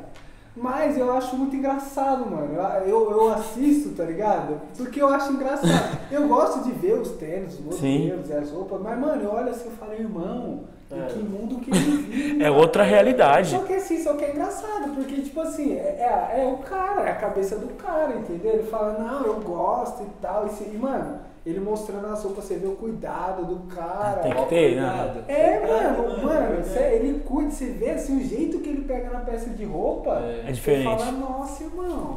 Mas 0.57 0.99
eu 0.99 1.13
acho 1.13 1.37
muito 1.37 1.55
engraçado, 1.55 2.29
mano. 2.29 2.55
Eu, 2.85 3.11
eu, 3.13 3.33
assisto, 3.33 3.91
tá 3.91 4.05
ligado? 4.05 4.61
Porque 4.77 5.01
eu 5.01 5.09
acho 5.09 5.33
engraçado. 5.33 5.99
Eu 6.11 6.27
gosto 6.27 6.65
de 6.65 6.73
ver 6.73 6.95
os 6.95 7.11
tênis, 7.13 7.55
os 7.55 7.61
modelos, 7.61 8.31
as 8.31 8.51
roupas, 8.51 8.81
mas, 8.81 8.99
mano, 8.99 9.23
eu 9.23 9.31
olho 9.31 9.51
assim 9.51 9.69
e 9.69 9.73
falo, 9.73 9.93
irmão, 9.93 10.65
É. 10.91 11.05
que 11.07 11.19
mundo 11.19 11.61
que 11.61 11.71
ele 11.71 11.97
vive? 12.03 12.43
É 12.43 12.51
outra 12.51 12.83
realidade. 12.83 13.51
Só 13.51 13.59
que 13.63 13.75
assim, 13.75 14.03
só 14.03 14.15
que 14.15 14.25
é 14.25 14.31
engraçado, 14.33 14.95
porque, 14.95 15.21
tipo 15.21 15.39
assim, 15.43 15.75
é, 15.75 16.33
é, 16.35 16.43
é 16.43 16.47
o 16.47 16.57
cara, 16.59 17.03
é 17.03 17.13
a 17.13 17.17
cabeça 17.17 17.57
do 17.57 17.69
cara, 17.75 18.17
entendeu? 18.17 18.55
Ele 18.55 18.63
fala, 18.65 18.99
não, 18.99 19.27
eu 19.27 19.35
gosto 19.41 20.03
e 20.03 20.07
tal. 20.23 20.47
E, 20.49 20.75
e, 20.75 20.79
mano, 20.79 21.19
ele 21.51 21.61
mostrando 21.61 22.07
as 22.07 22.23
roupas, 22.23 22.45
você 22.45 22.57
vê 22.57 22.67
o 22.67 22.77
cuidado 22.77 23.45
do 23.45 23.75
cara. 23.75 24.21
Tem 24.23 24.33
que 24.33 24.47
ter, 24.47 24.73
cuidado. 24.75 25.15
né? 25.17 25.25
É, 25.29 25.67
mano, 25.67 26.23
mano, 26.23 26.65
é 26.77 26.95
ele 26.95 27.21
cuida, 27.21 27.51
você 27.51 27.67
vê 27.67 27.91
assim, 27.91 28.19
o 28.19 28.25
jeito 28.25 28.59
que 28.59 28.69
ele 28.69 28.83
pega 28.83 29.11
na 29.11 29.21
peça 29.21 29.51
de 29.51 29.65
roupa. 29.65 30.21
É. 30.25 30.41
É 30.41 30.45
Você 30.47 30.53
diferente. 30.53 30.99
fala, 31.05 31.13
nossa, 31.13 31.65
irmão. 31.65 32.08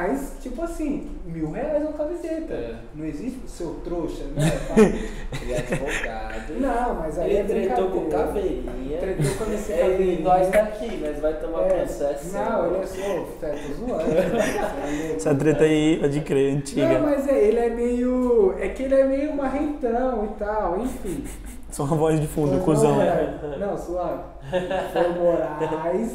Mas, 0.00 0.32
tipo 0.40 0.62
assim, 0.62 1.08
mil 1.26 1.50
reais 1.50 1.82
uma 1.82 1.92
camiseta. 1.92 2.54
É. 2.54 2.74
Não 2.94 3.04
existe 3.04 3.40
o 3.44 3.48
seu 3.48 3.74
trouxa, 3.84 4.22
né? 4.34 4.42
Ele 5.42 5.52
é 5.52 5.58
advogado. 5.58 6.60
não, 6.60 6.94
mas 6.94 7.18
aí 7.18 7.36
é 7.36 7.40
Ele 7.40 7.48
tretou 7.48 7.90
com 7.90 8.08
caveirinha. 8.08 8.98
Tretou 8.98 9.46
com 9.46 9.52
esse 9.52 9.72
É, 9.72 9.78
caveirinha. 9.78 10.20
nós 10.20 10.48
tá 10.50 10.58
aqui, 10.60 10.96
nós 10.98 11.18
vai 11.18 11.32
tomar 11.34 11.62
É, 11.62 11.68
processo. 11.80 12.32
Não, 12.32 12.66
ele 12.66 12.76
é 12.76 12.86
só, 12.86 13.26
tá, 13.40 13.48
tô 13.48 13.74
zoando. 13.74 14.10
Essa 15.16 15.34
treta 15.34 15.64
aí, 15.64 15.98
pode 16.00 16.20
crer, 16.20 16.52
Não, 16.52 16.58
antiga. 16.58 16.98
mas 17.00 17.28
é, 17.28 17.44
ele 17.48 17.58
é 17.58 17.68
meio. 17.70 18.54
É 18.58 18.68
que 18.68 18.84
ele 18.84 18.94
é 18.94 19.04
meio 19.04 19.34
marrentão 19.34 20.24
e 20.26 20.38
tal, 20.38 20.78
enfim. 20.80 21.24
Só 21.70 21.84
uma 21.84 21.96
voz 21.96 22.20
de 22.20 22.26
fundo, 22.26 22.52
Mas 22.54 22.64
cuzão. 22.64 22.96
Não, 22.96 23.02
é. 23.02 23.56
não 23.58 23.76
suave. 23.76 24.22
Foi 24.92 25.08
Moraes. 25.08 26.12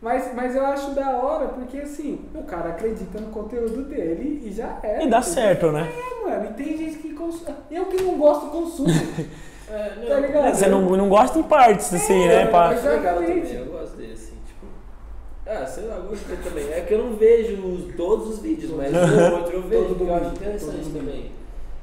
Mas, 0.00 0.34
mas 0.34 0.54
eu 0.54 0.64
acho 0.66 0.90
da 0.92 1.10
hora, 1.16 1.48
porque 1.48 1.78
assim, 1.78 2.20
o 2.34 2.42
cara 2.42 2.70
acredita 2.70 3.18
no 3.20 3.28
conteúdo 3.28 3.84
dele 3.84 4.42
e 4.44 4.52
já 4.52 4.78
é. 4.82 5.02
E 5.04 5.08
dá 5.08 5.22
certo, 5.22 5.72
né? 5.72 5.88
É, 5.90 6.28
mano, 6.30 6.50
e 6.50 6.52
tem 6.54 6.76
gente 6.76 6.98
que 6.98 7.14
consome. 7.14 7.56
Eu 7.70 7.86
que 7.86 8.02
não 8.02 8.16
gosto, 8.18 8.46
consumo. 8.50 8.88
É, 9.68 9.94
não, 10.00 10.06
Tá 10.08 10.20
ligado? 10.20 10.54
Você 10.54 10.68
não, 10.68 10.80
não 10.82 11.08
gosta 11.08 11.40
em 11.40 11.42
partes, 11.42 11.92
assim, 11.92 12.28
né? 12.28 12.44
Legal 12.44 12.72
Exatamente. 12.72 13.40
também, 13.48 13.54
eu 13.56 13.66
gosto 13.66 13.96
dele, 13.96 14.12
assim, 14.12 14.34
tipo. 14.46 14.64
Ah, 15.44 15.66
sei 15.66 15.86
lá, 15.86 15.96
eu 15.96 16.02
gosto 16.04 16.24
dele 16.28 16.40
também. 16.44 16.68
É 16.72 16.80
que 16.82 16.94
eu 16.94 16.98
não 17.04 17.16
vejo 17.16 17.56
os- 17.66 17.94
todos 17.96 18.28
os 18.28 18.38
vídeos, 18.38 18.70
mas 18.70 18.92
o 18.94 19.34
outro 19.34 19.54
eu 19.54 19.62
vejo, 19.62 19.96
que 19.96 20.02
eu 20.02 20.14
acho 20.14 20.26
interessante 20.26 20.88
também. 20.90 21.32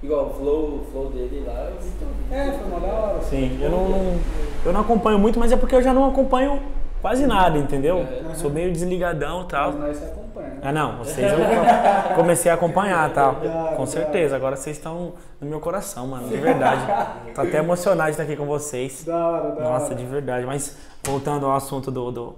Igual 0.01 0.27
o 0.27 0.33
flow, 0.33 0.79
flow 0.93 1.09
dele 1.09 1.43
lá, 1.45 1.71
eu 1.71 1.81
vi. 1.81 2.33
É, 2.33 2.51
foi 2.53 2.67
uma 2.71 2.79
da 2.79 2.87
hora. 2.93 3.21
Sim, 3.21 3.59
eu 3.61 3.69
não, 3.69 3.89
não, 3.89 4.19
eu 4.65 4.71
não 4.71 4.79
acompanho 4.79 5.19
muito, 5.19 5.37
mas 5.37 5.51
é 5.51 5.57
porque 5.57 5.75
eu 5.75 5.81
já 5.81 5.93
não 5.93 6.07
acompanho 6.07 6.61
quase 7.03 7.27
nada, 7.27 7.55
entendeu? 7.59 7.97
Uhum. 7.97 8.33
Sou 8.33 8.49
meio 8.49 8.71
desligadão 8.71 9.43
e 9.43 9.47
tal. 9.47 9.73
Mas 9.73 9.79
nós 9.81 9.97
se 9.97 10.05
acompanha. 10.05 10.47
né? 10.49 10.59
Ah, 10.63 10.71
não, 10.71 10.97
vocês 10.97 11.31
eu 11.31 11.37
co- 11.37 12.15
comecei 12.15 12.49
a 12.51 12.55
acompanhar 12.55 13.13
tal. 13.13 13.35
Com 13.75 13.85
certeza, 13.85 14.35
agora 14.35 14.55
vocês 14.55 14.77
estão 14.77 15.13
no 15.39 15.47
meu 15.47 15.59
coração, 15.59 16.07
mano, 16.07 16.27
de 16.27 16.37
verdade. 16.37 16.81
Tô 17.35 17.41
até 17.41 17.57
emocionado 17.57 18.05
de 18.09 18.11
estar 18.11 18.23
aqui 18.23 18.35
com 18.35 18.45
vocês. 18.47 19.03
Da 19.03 19.15
hora, 19.27 19.51
da 19.51 19.61
Nossa, 19.63 19.93
de 19.93 20.05
verdade. 20.05 20.45
Mas 20.47 20.75
voltando 21.03 21.45
ao 21.45 21.55
assunto 21.55 21.91
do, 21.91 22.09
do, 22.11 22.35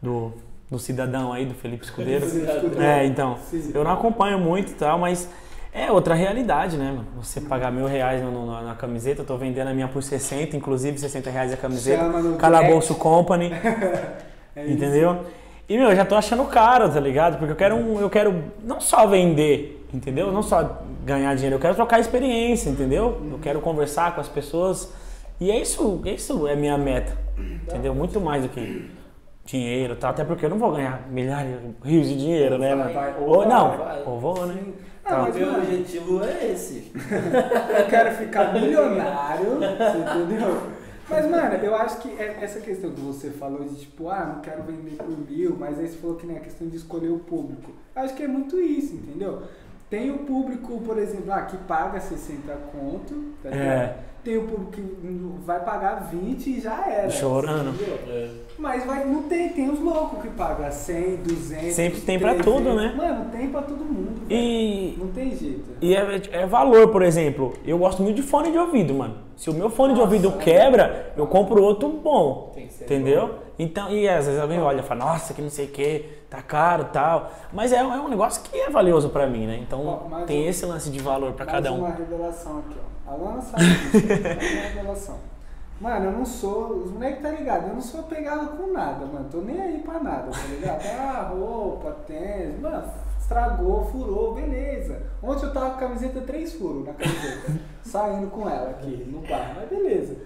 do, 0.00 0.32
do 0.70 0.78
cidadão 0.78 1.32
aí, 1.32 1.44
do 1.44 1.54
Felipe 1.54 1.84
Escudeiro. 1.84 2.24
Felipe 2.24 2.50
Escudeiro. 2.50 2.82
É, 2.82 3.04
então, 3.04 3.36
eu 3.74 3.84
não 3.84 3.90
acompanho 3.92 4.38
muito 4.38 4.70
e 4.70 4.74
tal, 4.74 4.98
mas 4.98 5.28
é 5.76 5.92
outra 5.92 6.14
realidade, 6.14 6.76
né, 6.76 6.86
mano? 6.90 7.06
Você 7.16 7.40
pagar 7.40 7.70
mil 7.70 7.86
reais 7.86 8.22
no- 8.22 8.30
no- 8.30 8.62
na 8.62 8.74
camiseta, 8.74 9.22
eu 9.22 9.26
tô 9.26 9.36
vendendo 9.36 9.68
a 9.68 9.74
minha 9.74 9.88
por 9.88 10.02
60, 10.02 10.56
inclusive 10.56 10.98
60 10.98 11.30
reais 11.30 11.52
a 11.52 11.56
camiseta. 11.56 12.02
Calabouço 12.38 12.94
Company, 12.94 13.50
É 14.56 14.66
entendeu? 14.70 15.18
E, 15.68 15.76
meu, 15.76 15.90
eu 15.90 15.96
já 15.96 16.04
tô 16.04 16.14
achando 16.14 16.44
caro, 16.44 16.88
tá 16.88 17.00
ligado? 17.00 17.38
Porque 17.38 17.52
eu 17.52 17.56
quero, 17.56 17.74
um, 17.76 18.00
eu 18.00 18.08
quero 18.08 18.44
não 18.62 18.80
só 18.80 19.06
vender, 19.06 19.86
entendeu? 19.92 20.30
Não 20.32 20.42
só 20.42 20.80
ganhar 21.04 21.34
dinheiro, 21.34 21.56
eu 21.56 21.60
quero 21.60 21.74
trocar 21.74 21.98
experiência, 22.00 22.70
entendeu? 22.70 23.20
Eu 23.32 23.38
quero 23.42 23.60
conversar 23.60 24.14
com 24.14 24.20
as 24.20 24.28
pessoas. 24.28 24.92
E 25.40 25.50
é 25.50 25.60
isso, 25.60 26.00
isso 26.06 26.46
é 26.48 26.54
minha 26.56 26.78
meta, 26.78 27.18
entendeu? 27.64 27.94
Muito 27.94 28.20
mais 28.20 28.44
do 28.44 28.48
que 28.48 28.88
dinheiro 29.44 29.94
tal. 29.96 30.10
Até 30.10 30.24
porque 30.24 30.46
eu 30.46 30.50
não 30.50 30.58
vou 30.58 30.72
ganhar 30.72 31.02
milhares, 31.10 31.56
rios 31.84 32.08
de 32.08 32.16
dinheiro, 32.16 32.56
né, 32.58 32.74
mano? 32.74 32.94
Vai, 32.94 33.14
ou 33.20 33.38
vai, 33.40 33.48
não, 33.48 33.76
vai. 33.76 34.02
ou 34.06 34.18
vou, 34.20 34.46
né? 34.46 34.56
Tá. 35.06 35.18
Ah, 35.18 35.28
O 35.30 35.34
meu 35.34 35.46
mano, 35.46 35.58
objetivo 35.62 36.24
é 36.24 36.50
esse. 36.52 36.90
eu 37.78 37.86
quero 37.88 38.14
ficar 38.16 38.52
milionário, 38.52 39.50
você 39.78 39.98
entendeu? 39.98 40.62
Mas, 41.08 41.30
mano, 41.30 41.54
eu 41.62 41.74
acho 41.76 41.98
que 41.98 42.08
é- 42.20 42.38
essa 42.40 42.58
questão 42.60 42.90
que 42.90 43.00
você 43.00 43.30
falou 43.30 43.62
de 43.64 43.76
tipo, 43.76 44.08
ah, 44.08 44.32
não 44.34 44.40
quero 44.42 44.64
vender 44.64 44.96
por 44.96 45.16
mil, 45.30 45.56
mas 45.58 45.78
aí 45.78 45.86
você 45.86 45.96
falou 45.98 46.16
que 46.16 46.26
nem 46.26 46.36
a 46.36 46.40
questão 46.40 46.66
de 46.68 46.76
escolher 46.76 47.10
o 47.10 47.20
público. 47.20 47.70
Eu 47.94 48.02
acho 48.02 48.14
que 48.14 48.24
é 48.24 48.28
muito 48.28 48.58
isso, 48.60 48.94
entendeu? 48.96 49.42
Tem 49.88 50.10
o 50.10 50.18
público, 50.18 50.80
por 50.80 50.98
exemplo, 50.98 51.32
ah, 51.32 51.42
que 51.42 51.56
paga 51.58 52.00
60 52.00 52.52
conto, 52.72 53.32
tá? 53.40 53.50
É. 53.50 53.96
Tem 54.24 54.36
o 54.38 54.42
público 54.48 54.72
que 54.72 54.82
vai 55.44 55.60
pagar 55.64 56.08
20 56.10 56.48
e 56.50 56.60
já 56.60 56.84
era. 56.84 57.08
Chorando. 57.08 57.70
entendeu? 57.70 57.96
É. 58.08 58.28
Mas 58.58 58.84
vai, 58.84 59.04
não 59.04 59.22
tem, 59.22 59.50
tem 59.50 59.70
os 59.70 59.78
loucos 59.78 60.20
que 60.20 60.28
pagam 60.30 60.68
100, 60.68 61.16
200. 61.18 61.72
Sempre 61.72 62.00
tem 62.00 62.18
pra 62.18 62.34
tudo, 62.34 62.74
né? 62.74 62.92
Mano, 62.96 63.30
tem 63.30 63.48
pra 63.48 63.62
todo 63.62 63.84
mundo. 63.84 64.15
E, 64.28 64.96
Não 64.98 65.08
tem 65.08 65.30
jeito. 65.36 65.64
E 65.80 65.94
é, 65.94 66.20
é 66.32 66.46
valor, 66.46 66.88
por 66.88 67.02
exemplo. 67.02 67.52
Eu 67.64 67.78
gosto 67.78 68.02
muito 68.02 68.16
de 68.16 68.22
fone 68.22 68.50
de 68.50 68.58
ouvido, 68.58 68.92
mano. 68.94 69.18
Se 69.36 69.50
o 69.50 69.54
meu 69.54 69.68
fone 69.70 69.94
de 69.94 70.00
ouvido 70.00 70.32
quebra, 70.32 71.12
eu 71.16 71.26
compro 71.26 71.62
outro 71.62 71.88
bom. 71.88 72.54
Entendeu? 72.56 73.36
Então, 73.58 73.90
e 73.90 74.08
às 74.08 74.26
vezes 74.26 74.40
alguém 74.40 74.60
olha 74.60 74.80
e 74.80 74.82
fala, 74.82 75.04
nossa, 75.06 75.32
que 75.34 75.40
não 75.42 75.50
sei 75.50 75.66
o 75.66 75.68
que, 75.68 76.04
tá 76.30 76.42
caro 76.42 76.86
tal. 76.92 77.30
Mas 77.52 77.72
é, 77.72 77.76
é 77.76 77.84
um 77.84 78.08
negócio 78.08 78.42
que 78.42 78.58
é 78.58 78.68
valioso 78.70 79.10
pra 79.10 79.26
mim, 79.26 79.46
né? 79.46 79.58
Então 79.62 79.86
Ó, 80.10 80.24
tem 80.26 80.42
eu- 80.44 80.50
esse 80.50 80.64
lance 80.66 80.90
de 80.90 80.98
valor 81.00 81.32
pra 81.32 81.46
cada 81.46 81.72
um. 81.72 81.78
uma 81.80 81.90
revelação 81.90 82.58
aqui, 82.60 82.76
ó. 83.06 83.12
A 83.12 83.14
Lana 83.14 83.40
sabe 83.40 83.64
disso. 83.64 84.06
uma 84.06 84.62
revelação. 84.68 85.16
Mano, 85.80 86.06
eu 86.06 86.12
não 86.12 86.24
sou. 86.24 86.72
Os 86.84 86.90
moleques 86.90 87.22
tá 87.22 87.30
ligado? 87.30 87.68
Eu 87.68 87.74
não 87.74 87.80
sou 87.82 88.00
apegado 88.00 88.56
com 88.56 88.72
nada, 88.72 89.04
mano. 89.06 89.26
Tô 89.30 89.38
nem 89.42 89.60
aí 89.60 89.78
pra 89.78 90.00
nada, 90.00 90.30
tá 90.30 90.38
ligado? 90.50 90.82
Ah, 90.98 91.30
roupa, 91.32 91.90
tênis. 92.06 92.58
Mano, 92.60 92.82
estragou, 93.26 93.84
furou, 93.86 94.34
beleza. 94.34 95.02
Ontem 95.20 95.46
eu 95.46 95.52
tava 95.52 95.70
com 95.70 95.76
a 95.76 95.80
camiseta 95.80 96.20
três 96.20 96.52
furos 96.54 96.86
na 96.86 96.92
camiseta. 96.92 97.52
saindo 97.82 98.28
com 98.28 98.48
ela 98.48 98.70
aqui 98.70 99.04
no 99.10 99.20
bar. 99.20 99.54
Mas 99.56 99.68
beleza. 99.68 100.16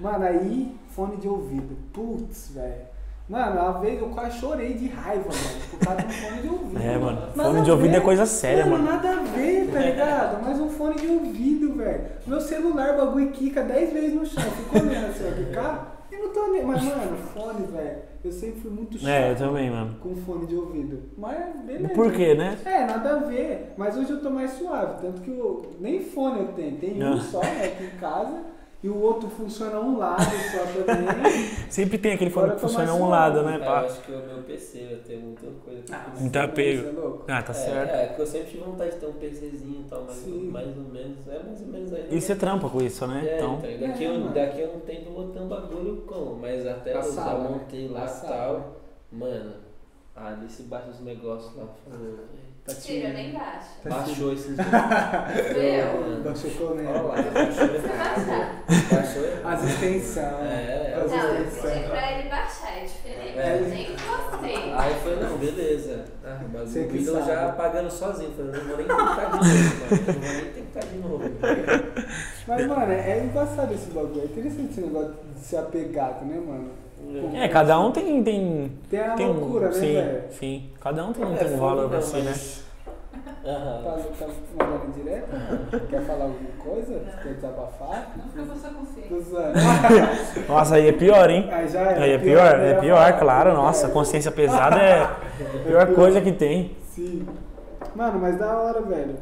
Mano, 0.00 0.24
aí, 0.24 0.74
fone 0.90 1.16
de 1.16 1.28
ouvido. 1.28 1.76
Putz, 1.92 2.50
velho. 2.54 2.88
Mano, 3.28 3.60
uma 3.60 3.78
vez 3.80 4.00
eu 4.00 4.08
quase 4.08 4.38
chorei 4.38 4.72
de 4.72 4.88
raiva, 4.88 5.28
mano, 5.28 5.68
por 5.70 5.78
causa 5.80 6.00
de 6.00 6.06
um 6.06 6.10
fone 6.10 6.40
de 6.40 6.48
ouvido. 6.48 6.82
É, 6.82 6.96
mano. 6.96 7.32
Fone 7.34 7.62
de 7.62 7.70
ouvido 7.70 7.90
ver. 7.90 7.98
é 7.98 8.00
coisa 8.00 8.24
séria, 8.24 8.64
mano. 8.64 8.84
nada 8.84 9.10
a 9.10 9.22
ver, 9.22 9.70
tá 9.70 9.80
ligado? 9.80 10.42
Mas 10.42 10.58
um 10.58 10.70
fone 10.70 10.94
de 10.94 11.06
ouvido, 11.06 11.74
velho. 11.74 12.04
Meu 12.26 12.40
celular, 12.40 12.96
bagulho 12.96 13.30
quica 13.32 13.62
10 13.62 13.92
vezes 13.92 14.14
no 14.14 14.24
chão. 14.24 14.42
Ficou 14.42 14.80
olhando 14.80 15.10
assim, 15.10 15.24
ó, 15.28 15.32
quicar. 15.32 16.06
E 16.10 16.16
não 16.16 16.32
tô 16.32 16.46
nem. 16.46 16.64
Mas, 16.64 16.82
mano, 16.82 17.18
fone, 17.34 17.66
velho. 17.66 18.07
Eu 18.24 18.32
sempre 18.32 18.60
fui 18.60 18.70
muito 18.70 18.98
chato 18.98 19.08
É, 19.08 19.30
eu 19.30 19.36
também, 19.36 19.70
mano. 19.70 19.96
com 20.00 20.14
fone 20.16 20.46
de 20.46 20.56
ouvido. 20.56 21.02
Mas, 21.16 21.60
beleza. 21.62 21.94
Por 21.94 22.12
quê, 22.12 22.34
né? 22.34 22.58
É, 22.64 22.84
nada 22.84 23.10
a 23.14 23.18
ver. 23.20 23.72
Mas 23.76 23.96
hoje 23.96 24.10
eu 24.10 24.20
tô 24.20 24.28
mais 24.30 24.50
suave. 24.52 25.00
Tanto 25.00 25.20
que 25.22 25.30
eu, 25.30 25.62
nem 25.78 26.00
fone 26.02 26.40
eu 26.40 26.48
tenho. 26.48 26.76
Tem 26.78 27.02
um 27.02 27.12
Ah. 27.12 27.20
só, 27.20 27.40
né, 27.40 27.64
aqui 27.66 27.84
em 27.84 27.98
casa. 28.00 28.42
E 28.80 28.88
o 28.88 28.96
outro 28.96 29.28
funciona 29.28 29.80
um 29.80 29.98
lado 29.98 30.22
só 30.22 30.64
também. 30.84 31.32
Sempre 31.68 31.98
tem 31.98 32.12
aquele 32.12 32.30
fone 32.30 32.50
que 32.50 32.54
eu 32.54 32.58
funciona 32.60 32.94
um 32.94 33.08
lado, 33.08 33.42
né, 33.42 33.54
Ah, 33.54 33.58
eu 33.58 33.64
pá? 33.64 33.80
acho 33.80 34.00
que 34.02 34.12
o 34.12 34.18
meu 34.18 34.42
PC 34.44 34.78
vai 34.86 34.96
ter 34.98 35.16
muita 35.16 35.46
coisa 35.64 35.82
que 35.82 35.92
eu 35.92 35.98
preciso. 35.98 36.20
Muito 36.20 36.36
apego. 36.36 36.88
É 36.88 36.90
louco? 36.92 37.24
Ah, 37.26 37.42
tá 37.42 37.50
é, 37.50 37.54
certo. 37.54 37.92
É, 37.94 38.06
que 38.06 38.20
eu 38.20 38.26
sempre 38.26 38.50
tive 38.52 38.62
vontade 38.62 38.92
de 38.92 38.96
ter 38.98 39.06
um 39.06 39.12
PCzinho 39.14 39.80
e 39.84 39.88
tal, 39.90 40.04
mas 40.06 40.14
Sim. 40.16 40.48
mais 40.52 40.68
ou 40.76 40.84
menos, 40.84 41.16
é 41.26 41.42
mais 41.42 41.60
ou 41.60 41.66
menos 41.66 41.92
ainda. 41.92 42.14
E 42.14 42.20
você 42.20 42.36
trampa 42.36 42.68
com 42.68 42.80
isso, 42.80 43.04
né? 43.08 43.26
É, 43.28 43.36
Então. 43.36 43.58
então, 43.64 43.88
daqui, 43.88 44.04
É, 44.04 44.08
eu, 44.08 44.28
daqui 44.28 44.60
eu 44.60 44.72
não 44.72 44.80
tenho 44.80 45.44
um 45.44 45.48
bagulho 45.48 45.96
como, 46.06 46.36
mas 46.36 46.64
até 46.64 46.96
eu 46.96 47.02
já 47.12 47.34
né? 47.34 47.48
montei 47.48 47.88
lá 47.88 48.04
e 48.06 48.26
tal. 48.28 48.76
Mano, 49.10 49.54
ah, 50.14 50.30
desse 50.34 50.62
baixa 50.62 50.90
os 50.90 51.00
negócios 51.00 51.52
lá. 51.56 51.66
falou, 51.84 52.18
Tá 52.68 52.74
Tira, 52.74 53.08
nem 53.14 53.32
baixa. 53.32 53.68
Baixou 53.82 54.32
esses 54.34 54.54
dias. 54.54 54.66
Fui 55.52 55.80
eu. 55.80 56.00
Mano, 56.00 56.22
Baixou 56.22 56.50
com 56.50 56.64
Olha 56.64 56.82
né? 56.82 56.92
lá, 56.92 57.14
baixou. 57.32 57.68
Baixou. 58.90 59.24
As 59.44 59.64
extensões. 59.64 60.16
É, 60.18 61.00
as 61.02 61.10
Não, 61.10 61.18
eu 61.18 61.44
pedi 61.46 61.88
pra 61.88 62.12
ele 62.12 62.28
baixar, 62.28 62.76
é 62.76 62.84
diferente. 62.84 63.38
É. 63.38 63.58
Eu 63.58 63.68
nem 63.68 63.86
gostei. 63.86 64.72
Aí 64.74 64.94
foi, 65.02 65.16
não, 65.16 65.38
beleza. 65.38 66.04
Ah, 66.22 66.40
mas 66.52 66.68
Você 66.68 66.80
o 66.80 66.96
eu 66.96 67.14
sabe. 67.14 67.26
já 67.26 67.52
pagando 67.52 67.90
sozinho. 67.90 68.32
Falei, 68.36 68.52
não 68.52 68.66
vou 68.66 68.76
nem 68.76 68.86
tentar 68.86 69.24
de 69.30 69.38
novo, 69.38 69.48
mano. 69.48 70.06
Não 70.06 70.20
vou 70.20 70.32
nem 70.34 70.52
tentar 70.52 70.80
de 70.80 70.98
novo. 70.98 71.24
Mas, 72.46 72.66
mano, 72.66 72.92
é 72.92 73.24
engraçado 73.24 73.72
esse 73.74 73.90
bagulho. 73.90 74.20
É 74.20 74.24
interessante 74.26 74.70
esse 74.72 74.80
negócio 74.82 75.14
de 75.34 75.40
ser 75.40 75.56
apegado, 75.56 76.26
né, 76.26 76.38
mano? 76.38 76.87
É, 77.34 77.48
cada 77.48 77.78
um 77.80 77.90
tem. 77.90 78.22
Tem, 78.22 78.72
Tem 78.90 79.00
a 79.00 79.14
tem 79.14 79.28
um. 79.28 79.32
loucura, 79.32 79.66
né, 79.68 79.72
sim, 79.72 79.92
velho? 79.94 80.22
sim. 80.30 80.70
Cada 80.80 81.04
um 81.06 81.12
tem, 81.12 81.24
É, 81.24 81.36
tem 81.36 81.54
um 81.54 81.58
valor 81.58 81.88
pra 81.88 82.00
si, 82.02 82.16
né? 82.18 82.34
Aham. 83.44 83.82
Tá, 83.82 83.90
tá 84.18 84.26
mandando 84.58 84.92
direto? 84.92 85.28
mano? 85.32 85.86
Quer 85.88 86.00
falar 86.02 86.24
alguma 86.24 86.50
coisa? 86.62 87.00
Quer 87.22 87.34
desabafar? 87.34 88.12
Não 88.16 88.24
fica 88.28 88.42
com 88.44 88.56
sua 88.58 88.70
consciência. 88.70 89.08
Tô 89.08 89.20
zoando. 89.22 89.58
Nossa, 90.48 90.74
aí 90.74 90.88
é 90.88 90.92
pior, 90.92 91.30
hein? 91.30 91.48
Aí 91.50 91.68
já 91.68 91.80
é. 91.80 91.98
Aí 92.02 92.10
é 92.12 92.18
pior, 92.18 92.58
né? 92.58 92.70
é 92.72 92.74
pior, 92.74 93.18
claro. 93.18 93.54
Nossa, 93.54 93.88
consciência 93.88 94.30
pesada 94.30 94.76
é 94.76 95.02
a 95.02 95.16
pior 95.66 95.86
coisa 95.94 96.20
que 96.20 96.32
tem. 96.32 96.76
Sim. 96.90 97.26
Mano, 97.94 98.18
mas 98.18 98.36
da 98.38 98.58
hora, 98.58 98.82
velho. 98.82 99.16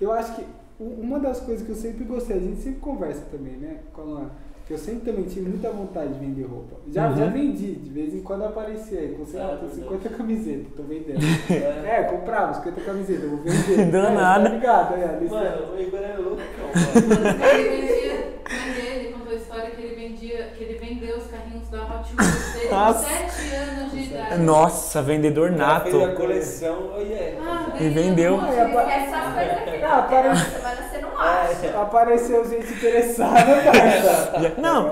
Eu 0.00 0.12
acho 0.12 0.34
que 0.34 0.44
uma 0.78 1.18
das 1.18 1.40
coisas 1.40 1.64
que 1.64 1.72
eu 1.72 1.76
sempre 1.76 2.04
gostei, 2.04 2.36
a 2.36 2.40
gente 2.40 2.60
sempre 2.60 2.80
conversa 2.80 3.22
também, 3.30 3.52
né? 3.54 3.78
Com 3.94 4.02
a 4.02 4.04
Luana, 4.04 4.30
que 4.49 4.49
eu 4.72 4.78
sempre 4.78 5.10
também 5.10 5.24
tive 5.24 5.48
muita 5.48 5.70
vontade 5.70 6.12
de 6.14 6.18
vender 6.20 6.44
roupa. 6.44 6.76
Já, 6.92 7.08
Uhum. 7.08 7.16
já 7.16 7.26
vendi, 7.26 7.72
de 7.74 7.90
vez 7.90 8.14
em 8.14 8.20
quando 8.22 8.44
aparecia 8.44 8.98
aí, 9.00 9.08
com, 9.18 9.26
sei 9.26 9.40
lá, 9.40 9.46
Ah, 9.46 9.56
com 9.56 9.66
verdade. 9.66 9.82
50 9.82 10.08
camisetas, 10.10 10.66
tô 10.76 10.82
vendendo. 10.84 11.20
É. 11.50 11.80
É, 12.00 12.02
comprava 12.04 12.54
50 12.54 12.80
camisetas, 12.82 13.24
eu 13.24 13.30
vou 13.30 13.38
vender. 13.38 13.84
Do 13.90 13.96
é, 13.96 14.10
nada. 14.10 14.48
Tá 14.48 14.54
ligado, 14.56 14.94
é, 14.94 15.20
Mano, 15.28 15.74
o 15.74 15.80
Igor 15.80 16.00
é 16.00 16.16
loucão, 16.16 16.38
mano. 16.74 17.44
Ele 17.50 17.80
vendia, 17.80 18.94
ele 18.96 19.12
contou 19.12 19.32
a 19.32 19.36
história 19.36 19.70
que 19.70 19.80
ele 19.82 19.94
vendia, 19.94 20.50
que 20.56 20.64
ele 20.64 20.78
vendeu 20.78 21.16
os 21.18 21.26
carrinhos 21.26 21.68
da 21.68 21.82
Hot 21.82 22.10
Wheels 22.18 22.52
dele 22.54 22.68
com 22.68 22.74
Nossa. 22.74 23.08
7 23.08 23.54
anos 23.54 23.92
de 23.92 23.98
idade. 24.04 24.38
Nossa, 24.42 25.02
vendedor 25.02 25.50
O 25.52 25.56
cara 25.56 25.80
fez 25.80 25.94
a 25.94 25.98
nato. 25.98 26.16
coleção, 26.16 26.90
olha. 26.94 27.38
Ah, 27.40 27.76
E 27.80 27.88
vendeu. 27.88 28.38
de 28.38 28.44
é 28.58 28.64
pra- 28.68 28.92
Essas 28.92 29.34
coisas 29.34 29.52
aqui, 29.68 29.84
Ah, 29.84 30.02
para- 30.08 30.28
na 30.30 30.36
semana 30.36 30.76
você 30.90 30.98
não 30.98 31.18
acha. 31.18 31.80
Apareceu 31.80 32.48
gente 32.48 32.72
interessada, 32.72 33.62
cara. 33.62 34.54
Não. 34.60 34.90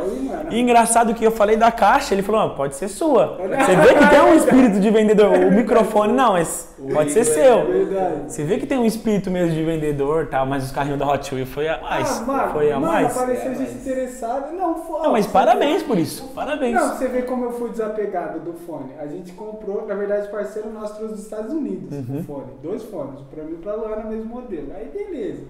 E 0.51 0.61
engraçado 0.61 1.15
que 1.15 1.25
eu 1.25 1.31
falei 1.31 1.57
da 1.57 1.71
caixa, 1.71 2.15
ele 2.15 2.23
falou, 2.23 2.41
ah, 2.41 2.49
pode 2.51 2.75
ser 2.77 2.89
sua. 2.89 3.37
Você 3.39 3.77
vê 3.77 3.95
que 3.95 4.09
tem 4.11 4.21
um 4.21 4.35
espírito 4.37 4.81
de 4.81 4.91
vendedor. 4.91 5.31
O 5.37 5.51
microfone 5.53 6.13
não, 6.13 6.33
mas 6.33 6.75
pode 6.93 7.11
ser 7.13 7.25
seu. 7.25 7.67
Verdade. 7.67 8.33
Você 8.33 8.45
vê 8.45 8.59
que 8.59 8.67
tem 8.67 8.79
um 8.79 8.85
espírito 8.85 9.31
mesmo 9.31 9.55
de 9.55 9.63
vendedor 9.65 10.27
tal, 10.27 10.47
mas 10.47 10.65
os 10.65 10.73
carrinhos 10.73 10.99
da 10.99 11.07
Hot 11.07 11.35
Wheels 11.35 11.49
foi 11.51 11.69
a 11.69 11.81
mais. 11.81 12.21
Ah, 12.21 12.25
mano, 12.25 12.53
foi 12.53 12.73
a 12.73 12.81
mano, 12.81 12.93
mais. 12.93 13.17
apareceu 13.17 13.53
É, 13.53 13.55
gente 13.55 13.73
interessada. 13.73 14.53
Não, 14.53 14.75
foi. 14.85 15.01
Não, 15.03 15.13
mas 15.13 15.27
parabéns 15.27 15.83
por 15.83 15.99
isso. 15.99 16.29
Parabéns. 16.35 16.75
Não, 16.75 16.97
você 16.97 17.09
vê 17.09 17.23
como 17.23 17.45
eu 17.45 17.53
fui 17.53 17.71
desapegado 17.71 18.41
do 18.41 18.53
fone. 18.55 18.93
A 18.99 19.07
gente 19.07 19.33
comprou, 19.33 19.87
na 19.87 19.95
verdade, 19.95 20.29
parceiro 20.29 20.71
nosso 20.73 20.95
trouxe 20.95 21.15
dos 21.15 21.25
Estados 21.25 21.53
Unidos 21.53 21.93
Uhum. 21.93 22.21
o 22.21 22.25
fone. 22.25 22.47
Dois 22.63 22.83
fones, 22.85 23.21
pra 23.33 23.43
mim 23.45 23.55
e 23.55 23.63
pra 23.63 23.75
Luana, 23.75 24.05
mesmo 24.05 24.25
modelo. 24.27 24.73
Aí 24.77 24.87
beleza. 24.93 25.43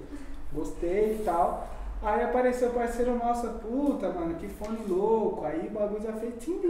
Gostei 0.53 1.19
e 1.21 1.23
tal. 1.25 1.69
Aí 2.01 2.23
apareceu 2.23 2.69
o 2.69 2.73
parceiro 2.73 3.17
nosso, 3.17 3.49
puta, 3.49 4.09
mano, 4.11 4.35
que 4.35 4.47
fone 4.49 4.79
louco. 4.89 5.45
Aí 5.45 5.69
o 5.69 5.71
bagulho 5.79 6.01
já 6.03 6.13
fez 6.13 6.33
tim 6.39 6.61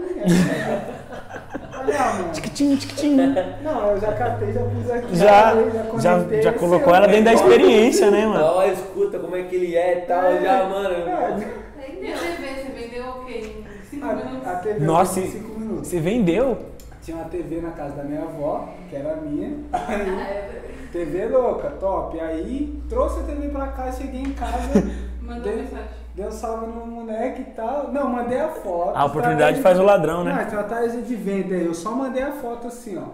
Olha, 1.78 1.98
mano. 2.14 2.32
Tic-tim, 2.32 2.76
tic-tim. 2.76 3.16
Não, 3.62 3.90
eu 3.90 4.00
já 4.00 4.12
catei, 4.14 4.52
já 4.52 4.60
pus 4.60 4.90
aqui. 4.90 5.16
Já, 5.16 5.54
já, 5.54 5.82
conectei, 5.84 6.42
já 6.42 6.50
esse 6.50 6.58
colocou 6.58 6.94
ela 6.94 7.06
dentro 7.06 7.24
da 7.26 7.34
experiência, 7.34 8.10
né, 8.10 8.26
mano? 8.26 8.42
Ó, 8.42 8.64
escuta 8.64 9.18
como 9.18 9.36
é 9.36 9.42
que 9.42 9.54
ele 9.56 9.76
é 9.76 9.98
e 9.98 10.00
tal, 10.06 10.22
É, 10.24 10.40
já, 10.40 10.64
mano. 10.64 10.88
é. 10.94 11.68
E 12.00 12.12
a 12.12 12.16
TV, 12.16 12.48
você 12.48 12.72
vendeu 12.72 13.04
o 13.10 13.24
quê? 13.24 13.62
5 13.90 14.06
A, 14.06 14.12
minutos? 14.14 14.46
a 14.48 14.54
TV 14.56 14.80
Nossa, 14.84 15.20
em 15.20 15.26
5 15.30 15.58
minutos. 15.60 15.88
Você 15.88 16.00
vendeu? 16.00 16.58
Tinha 17.02 17.16
uma 17.18 17.26
TV 17.26 17.60
na 17.60 17.70
casa 17.70 17.96
da 17.96 18.02
minha 18.04 18.22
avó, 18.22 18.68
que 18.88 18.96
era 18.96 19.16
minha. 19.16 19.52
Ah, 19.72 19.84
Aí, 19.88 20.00
é. 20.20 20.60
TV 20.92 21.26
louca, 21.28 21.70
top. 21.80 22.18
Aí 22.20 22.80
trouxe 22.88 23.20
a 23.20 23.22
TV 23.24 23.48
pra 23.48 23.66
cá, 23.68 23.90
cheguei 23.92 24.22
em 24.22 24.32
casa, 24.32 24.90
Mandou 25.28 25.42
Dei- 25.52 25.56
mensagem. 25.62 25.84
dei 26.14 26.26
um 26.26 26.30
salve 26.30 26.66
no 26.66 26.86
moleque 26.86 27.42
e 27.42 27.44
tal. 27.54 27.92
Não, 27.92 28.08
mandei 28.08 28.40
a 28.40 28.48
foto. 28.48 28.96
A 28.96 29.04
oportunidade 29.04 29.60
faz 29.60 29.78
o 29.78 29.82
ladrão, 29.82 30.24
Não, 30.24 30.34
né? 30.34 30.42
estratégia 30.42 31.02
de 31.02 31.14
venda 31.14 31.54
aí. 31.54 31.66
Eu 31.66 31.74
só 31.74 31.90
mandei 31.92 32.22
a 32.22 32.32
foto 32.32 32.66
assim, 32.68 32.96
ó. 32.98 33.08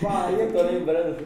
Vai, 0.00 0.34
Eu 0.40 0.52
tô 0.52 0.62
lembrando. 0.62 1.16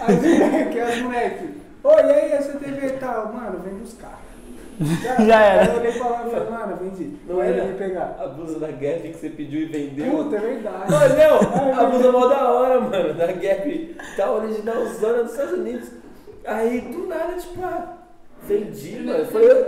Aí 0.00 0.16
moleque, 0.38 0.80
as 0.80 0.98
moleque. 1.02 1.54
Oi, 1.84 2.02
e 2.02 2.10
aí, 2.10 2.32
essa 2.32 2.58
TV 2.58 2.86
e 2.86 2.90
tal? 2.98 3.32
Mano, 3.32 3.60
vem 3.60 3.74
buscar. 3.74 4.18
Já 5.26 5.40
era. 5.40 5.62
Aí 5.62 5.68
eu 5.68 5.76
olhei 5.80 5.92
pra 5.92 6.08
lá 6.08 6.24
e 6.26 6.30
falei, 6.30 6.50
mano, 6.50 6.76
vendi. 6.76 7.16
Não 7.28 7.42
era 7.42 7.64
veio 7.64 7.76
pegar. 7.78 8.16
a 8.20 8.26
blusa 8.28 8.58
da 8.58 8.66
Gap 8.68 9.00
que 9.08 9.16
você 9.16 9.28
pediu 9.30 9.60
e 9.62 9.66
vendeu. 9.66 10.10
Puta, 10.24 10.36
é 10.36 10.40
verdade. 10.40 10.90
Não, 10.90 11.66
não, 11.66 11.80
a 11.80 11.84
blusa 11.86 12.12
mó 12.12 12.26
da 12.26 12.48
hora, 12.52 12.80
mano, 12.80 13.14
da 13.14 13.26
Gap. 13.28 13.96
Tá 14.16 14.30
originalzona 14.32 15.22
dos 15.22 15.32
Estados 15.32 15.52
Unidos. 15.54 15.90
Aí, 16.44 16.80
do 16.80 17.06
nada, 17.06 17.34
tipo, 17.34 17.60
ah, 17.64 17.97
vendi, 18.42 19.00
mano. 19.00 19.24
Falei, 19.26 19.64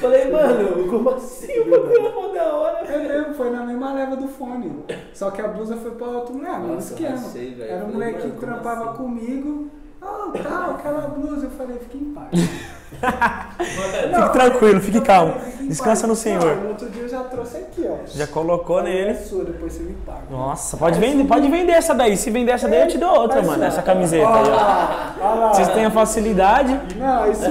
falei 0.00 0.30
mano, 0.30 0.88
como 0.88 1.10
assim? 1.10 1.58
O 1.60 1.70
bagulho 1.70 2.06
é 2.06 2.12
mó 2.12 2.28
da 2.28 2.54
hora, 2.54 2.78
É 2.80 2.98
velho. 2.98 3.08
mesmo, 3.08 3.34
foi 3.34 3.50
na 3.50 3.64
mesma 3.64 3.92
leva 3.94 4.16
do 4.16 4.28
fone. 4.28 4.84
Só 5.12 5.30
que 5.30 5.40
a 5.42 5.48
blusa 5.48 5.76
foi 5.76 5.90
pra 5.92 6.06
outro 6.06 6.34
lugar, 6.34 6.60
mesmo 6.60 6.78
esquema. 6.78 7.16
velho. 7.16 7.62
Era 7.62 7.76
um 7.76 7.78
Falei, 7.80 7.92
moleque 7.94 8.18
mano, 8.18 8.32
que 8.34 8.40
trampava 8.40 8.90
assim? 8.90 8.96
comigo. 8.98 9.70
Ah, 10.00 10.32
tal, 10.42 10.70
aquela 10.72 11.00
blusa. 11.08 11.46
Eu 11.46 11.50
falei, 11.52 11.78
fique 11.78 11.98
em 11.98 12.12
paz. 12.12 12.30
Fique 14.14 14.32
tranquilo, 14.32 14.80
fique 14.80 15.00
calmo. 15.00 15.34
Descansa 15.62 16.06
no 16.06 16.14
Senhor. 16.16 16.56
Não, 16.56 16.68
outro 16.70 16.88
dia 16.90 17.02
eu 17.02 17.08
já 17.08 17.22
trouxe 17.24 17.56
aqui, 17.56 17.86
ó. 17.88 17.96
Já 18.06 18.26
colocou 18.26 18.80
É 18.80 18.82
nele. 18.84 19.14
sua, 19.14 19.44
depois 19.44 19.72
você 19.72 19.82
me 19.82 19.94
paga. 20.06 20.22
Nossa, 20.30 20.76
pode 20.76 20.98
vender, 20.98 21.24
pode 21.24 21.48
vender 21.48 21.72
essa 21.72 21.94
daí. 21.94 22.16
Se 22.16 22.30
vender 22.30 22.52
essa 22.52 22.68
daí, 22.68 22.82
eu 22.82 22.88
te 22.88 22.98
dou 22.98 23.10
outra, 23.10 23.42
mano. 23.42 23.62
Essa 23.64 23.82
camiseta 23.82 24.26
Olha 24.28 24.40
aí, 24.42 24.50
lá, 24.50 25.14
olha 25.20 25.34
lá. 25.40 25.54
Vocês 25.54 25.68
têm 25.68 25.84
a 25.84 25.90
facilidade, 25.90 26.78
Não, 26.96 27.30
isso 27.30 27.42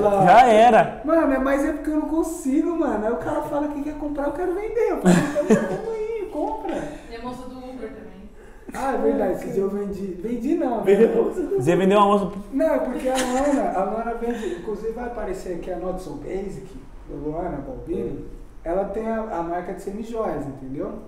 lá. 0.00 0.24
já 0.26 0.46
era. 0.48 1.00
Mano, 1.04 1.32
é 1.34 1.38
mas 1.38 1.64
é 1.64 1.72
porque 1.72 1.90
eu 1.90 1.96
não 1.96 2.08
consigo, 2.08 2.76
mano. 2.78 3.06
Aí 3.06 3.12
o 3.12 3.16
cara 3.16 3.42
fala 3.42 3.68
que 3.68 3.82
quer 3.82 3.94
comprar, 3.94 4.24
eu 4.26 4.32
quero 4.32 4.52
vender. 4.54 4.90
Eu 4.90 5.00
falo, 5.00 5.14
então 5.50 5.92
aí, 5.94 6.28
compra. 6.32 6.74
E 7.10 7.16
a 7.16 7.22
moça 7.22 7.42
do 7.48 7.58
Uber 7.58 7.88
também. 7.88 8.28
Ah, 8.72 8.94
é 8.94 8.98
verdade, 8.98 9.32
esse 9.32 9.50
dia 9.52 9.62
eu 9.62 9.70
vendi. 9.70 10.18
Vendi 10.22 10.54
não. 10.54 10.82
Você 10.82 11.76
vendeu 11.76 11.98
uma 11.98 12.06
moça. 12.06 12.38
Não, 12.52 12.66
é 12.66 12.78
porque 12.78 13.08
a 13.08 13.16
Luana, 13.16 13.70
a 13.70 13.84
Luana 13.84 14.14
vende, 14.14 14.60
inclusive 14.60 14.92
vai 14.92 15.06
aparecer 15.06 15.56
aqui 15.56 15.70
a 15.70 15.76
Not 15.76 16.02
So 16.02 16.14
Basic, 16.14 16.66
da 17.08 17.16
Luana 17.16 17.58
Balbino, 17.58 18.26
ela 18.62 18.84
tem 18.86 19.06
a, 19.08 19.22
a 19.22 19.42
marca 19.42 19.74
de 19.74 19.82
semijoias, 19.82 20.46
entendeu? 20.46 21.00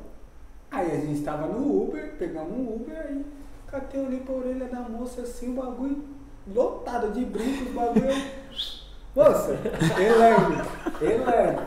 Aí 0.71 0.91
a 0.91 1.01
gente 1.01 1.23
tava 1.23 1.47
no 1.47 1.85
Uber, 1.85 2.15
pegamos 2.19 2.53
um 2.53 2.75
Uber, 2.75 2.97
aí 2.97 3.25
catei 3.67 4.05
ali 4.05 4.21
pra 4.21 4.35
orelha 4.35 4.67
da 4.67 4.81
moça 4.81 5.23
assim, 5.23 5.53
o 5.53 5.61
bagulho 5.63 6.03
lotado 6.53 7.13
de 7.13 7.25
brincos, 7.25 7.69
o 7.69 7.75
bagulho. 7.75 8.43
Moça, 9.15 9.59
Helene, 10.01 10.63
Helene, 11.03 11.59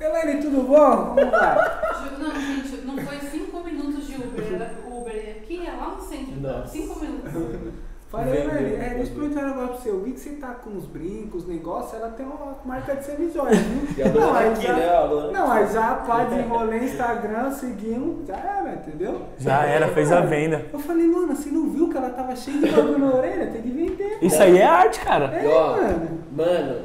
Helene, 0.00 0.40
tudo 0.42 0.62
bom? 0.62 1.14
Como 1.14 1.30
vai? 1.30 1.58
Ju- 1.58 2.18
Não, 2.18 2.30
gente, 2.40 2.86
não 2.86 2.96
foi 2.98 3.18
5 3.18 3.64
minutos 3.64 4.06
de 4.06 4.14
Uber. 4.16 4.44
Era 4.54 4.70
Uber 4.90 5.14
e 5.14 5.30
aqui 5.30 5.66
é 5.66 5.70
lá 5.72 5.94
no 5.96 6.02
centro. 6.02 6.40
Nossa. 6.40 6.68
5 6.68 7.00
minutos. 7.00 7.72
Falei, 8.10 8.40
Helene, 8.40 8.74
é, 8.76 8.94
deixa 8.94 9.12
eu 9.12 9.18
perguntar 9.20 9.40
um 9.42 9.48
negócio 9.48 9.68
pra 9.68 9.76
você. 9.82 9.90
Eu 9.90 10.00
vi 10.02 10.12
que 10.12 10.20
você 10.20 10.30
tá 10.30 10.48
com 10.54 10.70
uns 10.70 10.86
brincos, 10.86 11.46
negócio, 11.46 11.94
ela 11.98 12.08
tem 12.08 12.24
uma 12.24 12.56
marca 12.64 12.96
de 12.96 13.04
E 13.12 13.14
viu? 13.16 13.42
a 13.42 14.08
Luana 14.08 14.38
aí 14.38 14.48
aqui, 14.52 14.62
já- 14.66 14.72
né? 14.72 15.30
Não, 15.32 15.50
aí 15.52 15.66
já 15.70 15.94
pá, 15.96 16.24
desenrolei 16.24 16.84
Instagram, 16.84 17.50
seguimos, 17.50 18.26
já 18.26 18.36
era, 18.36 18.72
entendeu? 18.76 19.20
Já 19.38 19.62
era, 19.66 19.88
fez 19.88 20.10
a 20.10 20.20
venda. 20.22 20.64
Eu 20.72 20.78
falei, 20.78 21.06
Luana, 21.06 21.34
você 21.34 21.50
não 21.50 21.68
viu 21.68 21.90
que 21.90 21.98
ela 21.98 22.08
tava 22.08 22.34
cheia 22.34 22.56
de 22.58 22.70
bagulho 22.70 22.98
na 22.98 23.14
orelha? 23.14 23.46
Tem 23.48 23.60
que 23.60 23.70
vender. 23.70 24.18
Isso 24.22 24.42
aí 24.42 24.56
é 24.56 24.64
arte, 24.64 25.00
cara. 25.00 25.26
É, 25.38 25.44
E, 25.44 25.48
ó, 25.48 25.76
mano. 25.76 26.18
Mano, 26.32 26.76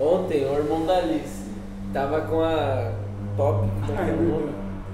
ontem 0.00 0.46
o 0.46 0.54
irmão 0.54 0.86
da 0.86 0.96
Alice 0.96 1.39
tava 1.92 2.20
com 2.22 2.40
a 2.42 2.92
top. 3.36 3.68
Como 3.86 3.98
é 4.00 4.04
que 4.04 4.10
é 4.10 4.14
o 4.14 4.22
nome? 4.22 4.50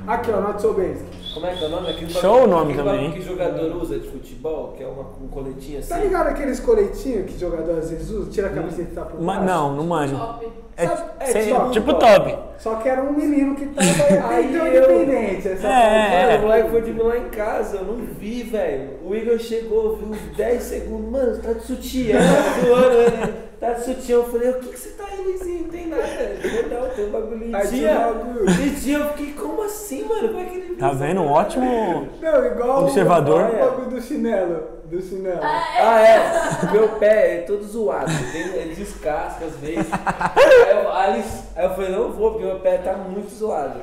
Aqui, 0.07 0.31
ó, 0.31 0.41
Not 0.41 0.63
So 0.63 0.73
Basic. 0.73 1.05
Como 1.35 1.47
é 1.47 1.55
que 1.55 1.65
é 1.65 1.67
o 1.67 1.71
nome? 1.71 1.91
Aquele 1.91 2.11
Show 2.11 2.23
bagulho- 2.33 2.45
o 2.45 2.47
nome 2.47 2.73
aquele 2.73 2.89
também, 2.89 3.05
bagulho 3.07 3.23
que 3.23 3.29
jogador 3.29 3.77
usa 3.83 3.99
de 3.99 4.09
futebol, 4.09 4.73
que 4.77 4.83
é 4.83 4.87
uma, 4.87 5.03
um 5.23 5.29
coletinho 5.29 5.79
assim. 5.81 5.89
Tá 5.89 5.99
ligado 5.99 6.29
aqueles 6.29 6.61
coletinhos 6.61 7.27
que 7.31 7.39
jogador 7.39 7.79
às 7.79 7.91
vezes 7.91 8.11
usa? 8.11 8.31
Tira 8.31 8.47
a 8.47 8.51
camiseta 8.51 8.91
e 8.93 8.95
tá 8.95 9.03
por 9.03 9.21
Mas 9.21 9.39
baixo? 9.39 9.53
não, 9.53 9.77
não 9.77 9.85
manjo. 9.85 10.17
Top. 10.17 10.49
É, 10.79 10.87
Sabe- 10.87 11.03
é 11.21 11.25
sei- 11.27 11.47
tipo- 11.47 11.71
tipo 11.71 11.95
top. 11.95 12.39
Só 12.59 12.75
que 12.77 12.89
era 12.89 13.03
um 13.03 13.13
menino 13.13 13.55
que 13.55 13.67
tava 13.67 13.87
Aí 14.29 14.47
então 14.55 14.67
eu- 14.67 15.01
independente. 15.01 15.49
Essa 15.49 15.67
É, 15.69 16.35
é. 16.35 16.37
o 16.37 16.43
moleque 16.43 16.71
foi 16.71 16.83
de 16.83 16.93
mim 16.93 17.03
lá 17.03 17.17
em 17.17 17.29
casa, 17.29 17.79
eu 17.79 17.85
não 17.85 17.97
vi, 17.97 18.43
velho. 18.43 18.91
O 19.05 19.15
Igor 19.15 19.39
chegou, 19.39 19.97
viu 19.97 20.09
uns 20.09 20.37
10 20.37 20.63
segundos, 20.63 21.11
mano, 21.11 21.35
você 21.35 21.41
tá 21.43 21.53
de 21.55 21.61
sutiã, 21.65 22.19
zoando 22.65 22.97
ele. 22.97 23.33
Tá 23.59 23.73
de 23.73 23.85
sutiã, 23.85 24.17
eu 24.17 24.25
falei, 24.25 24.51
o 24.51 24.55
que, 24.61 24.69
que 24.69 24.79
você 24.79 24.91
tá 24.91 25.05
aí, 25.11 25.19
Luizinho? 25.25 25.63
Não 25.63 25.69
tem 25.71 25.87
nada. 25.87 26.03
Falou, 26.03 26.83
não, 26.83 26.91
tem 26.95 27.07
um 27.07 27.11
bagulho 27.11 27.45
em 27.47 27.51
dia. 27.69 28.71
dia 28.81 28.99
eu 28.99 29.09
fiquei, 29.11 29.33
como 29.33 29.63
assim, 29.63 30.05
mano? 30.05 30.29
Como 30.29 30.41
é 30.41 30.45
que 30.45 30.57
ele 30.57 30.77
Tá 30.77 30.93
vendo? 30.93 31.23
Um 31.23 31.31
ótimo. 31.31 32.09
Não, 32.21 32.47
igual 32.47 32.83
Observador. 32.83 33.41
o 33.51 33.59
bagulho 33.59 33.91
do 33.97 34.01
chinelo. 34.03 34.76
Do 34.91 35.03
chinelo. 35.03 35.41
Ah, 35.43 36.01
é. 36.01 36.73
Meu 36.73 36.89
pé 36.91 37.39
é 37.39 37.41
todo 37.41 37.65
zoado. 37.65 38.11
Ele 38.33 38.75
descasca 38.75 39.45
às 39.45 39.57
vezes. 39.57 39.91
Aí 39.93 40.71
eu, 40.71 40.93
Alice, 40.93 41.43
aí 41.57 41.65
eu 41.65 41.71
falei, 41.71 41.91
não 41.91 42.13
vou, 42.13 42.33
porque 42.33 42.47
meu 42.47 42.61
pé 42.61 42.79
tá 42.79 42.93
muito 42.93 43.35
zoado. 43.35 43.81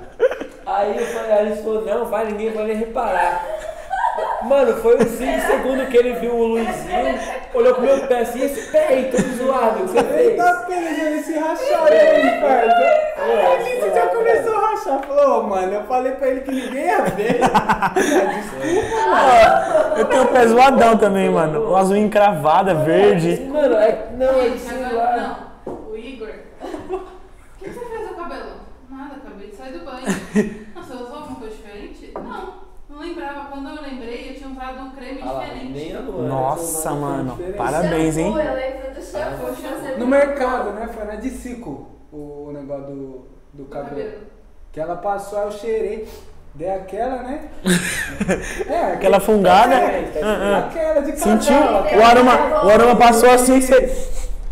Aí 0.65 0.97
eu 0.97 1.05
falei, 1.07 1.31
Alice 1.31 1.61
falou, 1.61 1.83
não, 1.83 2.05
vai, 2.05 2.25
ninguém 2.25 2.51
vai 2.51 2.65
nem 2.67 2.77
reparar. 2.77 3.45
Mano, 4.43 4.76
foi 4.78 4.95
uns 4.97 5.09
5 5.11 5.41
segundos 5.47 5.88
que 5.88 5.97
ele 5.97 6.14
viu 6.14 6.36
o 6.36 6.47
Luizinho, 6.47 7.18
olhou 7.53 7.74
pro 7.74 7.84
meu 7.84 8.07
pé 8.07 8.20
assim, 8.20 8.43
esse 8.43 8.72
pé 8.72 8.88
aí, 8.88 9.11
todo 9.11 9.24
zoado, 9.38 9.84
o 9.84 9.88
que 9.88 9.93
você 9.93 10.03
fez? 10.03 10.30
Eita 10.32 10.53
pena, 10.68 10.93
já 10.95 11.11
esse 11.11 11.38
rachado 11.39 11.93
aí, 11.93 12.41
parça. 12.41 13.14
Aí 13.18 13.80
você 13.80 13.91
já 13.93 14.07
começou 14.07 14.57
a 14.57 14.70
rachar. 14.70 14.99
Falou, 15.07 15.39
"Ô, 15.39 15.43
mano, 15.43 15.74
eu 15.74 15.84
falei 15.86 16.11
pra 16.14 16.28
ele 16.28 16.41
que 16.41 16.51
ninguém 16.51 16.86
ia 16.86 17.01
ver. 17.03 17.39
Ah, 17.53 17.93
Desculpa, 17.93 18.66
Eu 19.99 20.05
tenho 20.05 20.24
o 20.24 20.28
pé 20.28 20.47
zoadão 20.47 20.97
também, 20.97 21.30
mano. 21.30 21.70
O 21.70 21.76
azul 21.76 21.95
encravada, 21.95 22.74
verde. 22.74 23.41
Mano, 23.49 23.76
é, 23.76 24.07
não, 24.18 24.41
é 24.41 24.93
lá. 24.93 25.51
não. 25.66 25.74
O 25.91 25.97
Igor. 25.97 26.30
O 26.89 26.99
que 27.59 27.70
você 27.70 27.80
fez 27.86 28.07
no 28.09 28.16
cabelo? 28.16 28.51
Nada, 28.89 29.16
acabei 29.16 29.47
de 29.49 29.55
sair 29.55 29.74
do 29.74 29.86
banho. 29.86 30.05
Não, 30.76 30.84
você 30.84 30.93
usou 30.93 31.16
alguma 31.16 31.36
coisa 31.39 31.55
diferente? 31.55 32.11
Não. 32.16 32.52
Lembrava. 33.03 33.49
Quando 33.51 33.69
eu 33.69 33.81
lembrei, 33.83 34.29
eu 34.31 34.35
tinha 34.35 34.49
usado 34.49 34.79
um 34.81 34.91
creme 34.91 35.21
Ah 35.23 35.43
diferente. 35.43 35.93
Luana. 35.93 36.29
Nossa, 36.29 36.91
mano. 36.91 37.31
diferente. 37.35 37.57
Parabéns, 37.57 38.17
hein? 38.17 38.33
Shampoo, 38.33 38.41
eu 38.49 38.55
lembro 38.55 38.93
do 38.93 39.01
shampoo. 39.01 39.99
No 39.99 40.07
mercado, 40.07 40.69
né? 40.71 40.89
Foi 40.93 41.03
na 41.05 41.15
Dicico 41.15 41.87
o 42.11 42.51
negócio 42.53 42.85
do, 42.85 43.27
do 43.53 43.65
cabelo. 43.65 43.95
cabelo. 43.95 44.21
Que 44.71 44.79
ela 44.79 44.95
passou, 44.95 45.39
aí 45.39 45.45
eu 45.45 45.51
cheirei. 45.51 46.07
Dei 46.55 46.69
aquela, 46.69 47.23
né? 47.23 47.49
É, 48.69 48.93
Aquela 48.93 49.19
fungada. 49.19 49.73
É, 49.73 50.11
Ah, 50.23 50.27
ah. 50.27 50.57
Aquela 50.67 51.01
de 51.01 51.11
casal. 51.13 51.41
Sentiu? 51.41 51.79
aquela- 51.79 51.99
O 52.01 52.05
aroma, 52.05 52.65
o 52.65 52.69
aroma 52.69 52.95
passou 52.95 53.29
assim 53.31 53.59
que 53.59 53.65
você. 53.65 53.83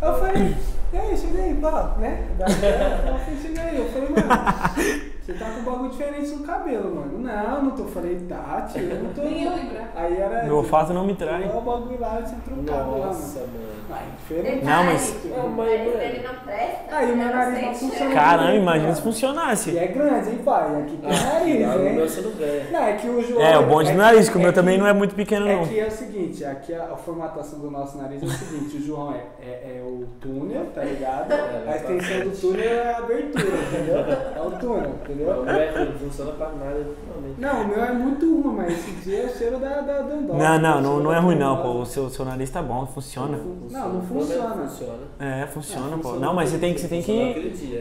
Eu 0.01 0.13
falei, 0.19 0.55
e 0.93 0.97
aí, 0.97 1.15
chega 1.17 1.43
aí, 1.43 1.53
pá, 1.61 1.95
né? 1.99 2.27
Daquela, 2.39 3.03
eu 3.07 3.19
falei, 3.19 3.39
chega 3.39 3.61
aí. 3.61 3.77
Eu 3.77 3.85
falei, 3.89 4.09
mano, 4.09 5.10
tá 5.43 5.51
com 5.51 5.59
um 5.59 5.63
bagulho 5.73 5.89
diferente 5.91 6.29
no 6.31 6.43
cabelo, 6.43 6.95
mano. 6.95 7.19
Não, 7.19 7.61
não 7.63 7.71
tô. 7.71 7.83
Eu 7.83 7.87
falei, 7.89 8.15
tá, 8.29 8.67
tio, 8.71 8.81
eu 8.81 9.03
não 9.03 9.13
tô. 9.13 9.21
Nem 9.21 9.43
eu 9.43 9.51
lembrar. 9.51 9.91
Aí 9.95 10.17
era. 10.17 10.43
Meu 10.43 10.57
olfato 10.57 10.93
não 10.93 11.05
me 11.05 11.15
trai. 11.15 11.43
O 11.53 11.61
bagulho 11.61 11.99
lá, 11.99 12.21
tinha 12.21 12.39
trocado 12.45 12.91
lá, 12.99 13.07
Nossa, 13.07 13.39
mano. 13.39 13.51
mano. 13.53 13.71
Ai, 13.93 14.03
diferente. 14.17 14.63
Não, 14.65 14.83
mas- 14.85 15.15
O 15.25 15.27
Não, 15.27 15.49
mas, 15.49 15.67
nariz 15.69 15.85
mano. 15.87 15.97
dele 15.99 16.27
não 16.27 16.35
presta. 16.45 16.95
Aí, 16.95 17.15
meu 17.15 17.27
eu 17.27 17.35
nariz 17.35 17.61
não 17.61 17.73
funciona. 17.75 18.13
Caramba, 18.15 18.53
imagina 18.55 18.93
se 18.93 18.99
E 18.99 19.03
funcionasse. 19.03 19.77
é 19.77 19.87
grande, 19.87 20.29
hein, 20.29 20.39
pai? 20.45 20.81
Aqui 20.81 20.97
tem 20.97 21.09
nariz, 21.09 21.67
Ah, 21.67 21.75
o 21.75 21.79
meu 21.79 21.87
hein? 21.87 21.99
você 21.99 22.21
não 22.21 22.31
ganha. 22.31 22.71
Não, 22.71 22.83
é 22.83 22.93
que 22.93 23.07
o 23.09 23.21
João. 23.21 23.41
É, 23.41 23.57
o 23.59 23.63
bonde 23.65 23.89
é 23.89 23.93
do 23.93 23.97
nariz, 23.97 24.29
que 24.29 24.37
o 24.37 24.39
é 24.39 24.43
meu 24.43 24.53
também 24.53 24.77
não 24.77 24.87
é 24.87 24.93
muito 24.93 25.13
pequeno, 25.13 25.45
É 25.47 25.55
não. 25.57 25.65
que 25.65 25.77
é 25.79 25.87
o 25.87 25.91
seguinte, 25.91 26.45
aqui 26.45 26.73
a, 26.73 26.83
a 26.93 26.95
formatação 26.95 27.59
do 27.59 27.69
nosso 27.69 27.97
nariz 27.97 28.21
é 28.21 28.25
o 28.25 28.29
seguinte, 28.29 28.77
o 28.77 28.81
João 28.85 29.13
é, 29.13 29.17
é, 29.45 29.77
é 29.77 29.81
o 29.83 30.05
túnel, 30.21 30.67
tá 30.73 30.83
ligado? 30.83 31.33
É, 31.33 31.63
A 31.67 31.75
extensão 31.75 32.19
do 32.29 32.39
túnel 32.41 32.63
é 32.71 32.93
a 32.93 32.97
abertura, 32.97 33.45
entendeu? 33.47 33.97
É 34.37 34.41
o 34.41 34.51
túnel, 34.51 34.91
O 35.39 35.45
meu 35.45 35.85
não 35.85 35.99
funciona 35.99 36.31
pra 36.33 36.49
nada, 36.49 36.77
ultimamente. 36.79 37.39
Não, 37.39 37.61
o 37.63 37.67
meu 37.67 37.83
é 37.83 37.91
muito 37.93 38.41
ruim, 38.41 38.55
mas 38.55 38.71
esse 38.73 38.91
dia 39.03 39.23
é 39.23 39.25
o 39.25 39.29
cheiro 39.29 39.59
da, 39.59 39.81
da 39.81 40.01
Dandora. 40.01 40.37
Não, 40.37 40.59
não, 40.59 40.81
não, 40.81 40.99
não 41.03 41.13
é 41.13 41.19
ruim 41.19 41.37
não, 41.37 41.57
pô. 41.61 41.79
O 41.79 41.85
seu, 41.85 42.09
seu 42.09 42.25
nariz 42.25 42.49
tá 42.49 42.61
bom, 42.61 42.85
funciona. 42.85 43.37
Não, 43.69 43.93
não 43.93 44.01
funciona. 44.01 44.55
funciona. 44.67 44.99
É, 45.19 45.47
funciona, 45.47 45.87
Não, 45.87 45.97
pô. 45.99 46.09
funciona 46.09 46.25
Não, 46.27 46.33
mas 46.33 46.49
você 46.49 46.57
tem 46.57 46.73
que, 46.73 46.81
você 46.81 46.87
tem 46.87 47.01
que 47.01 47.73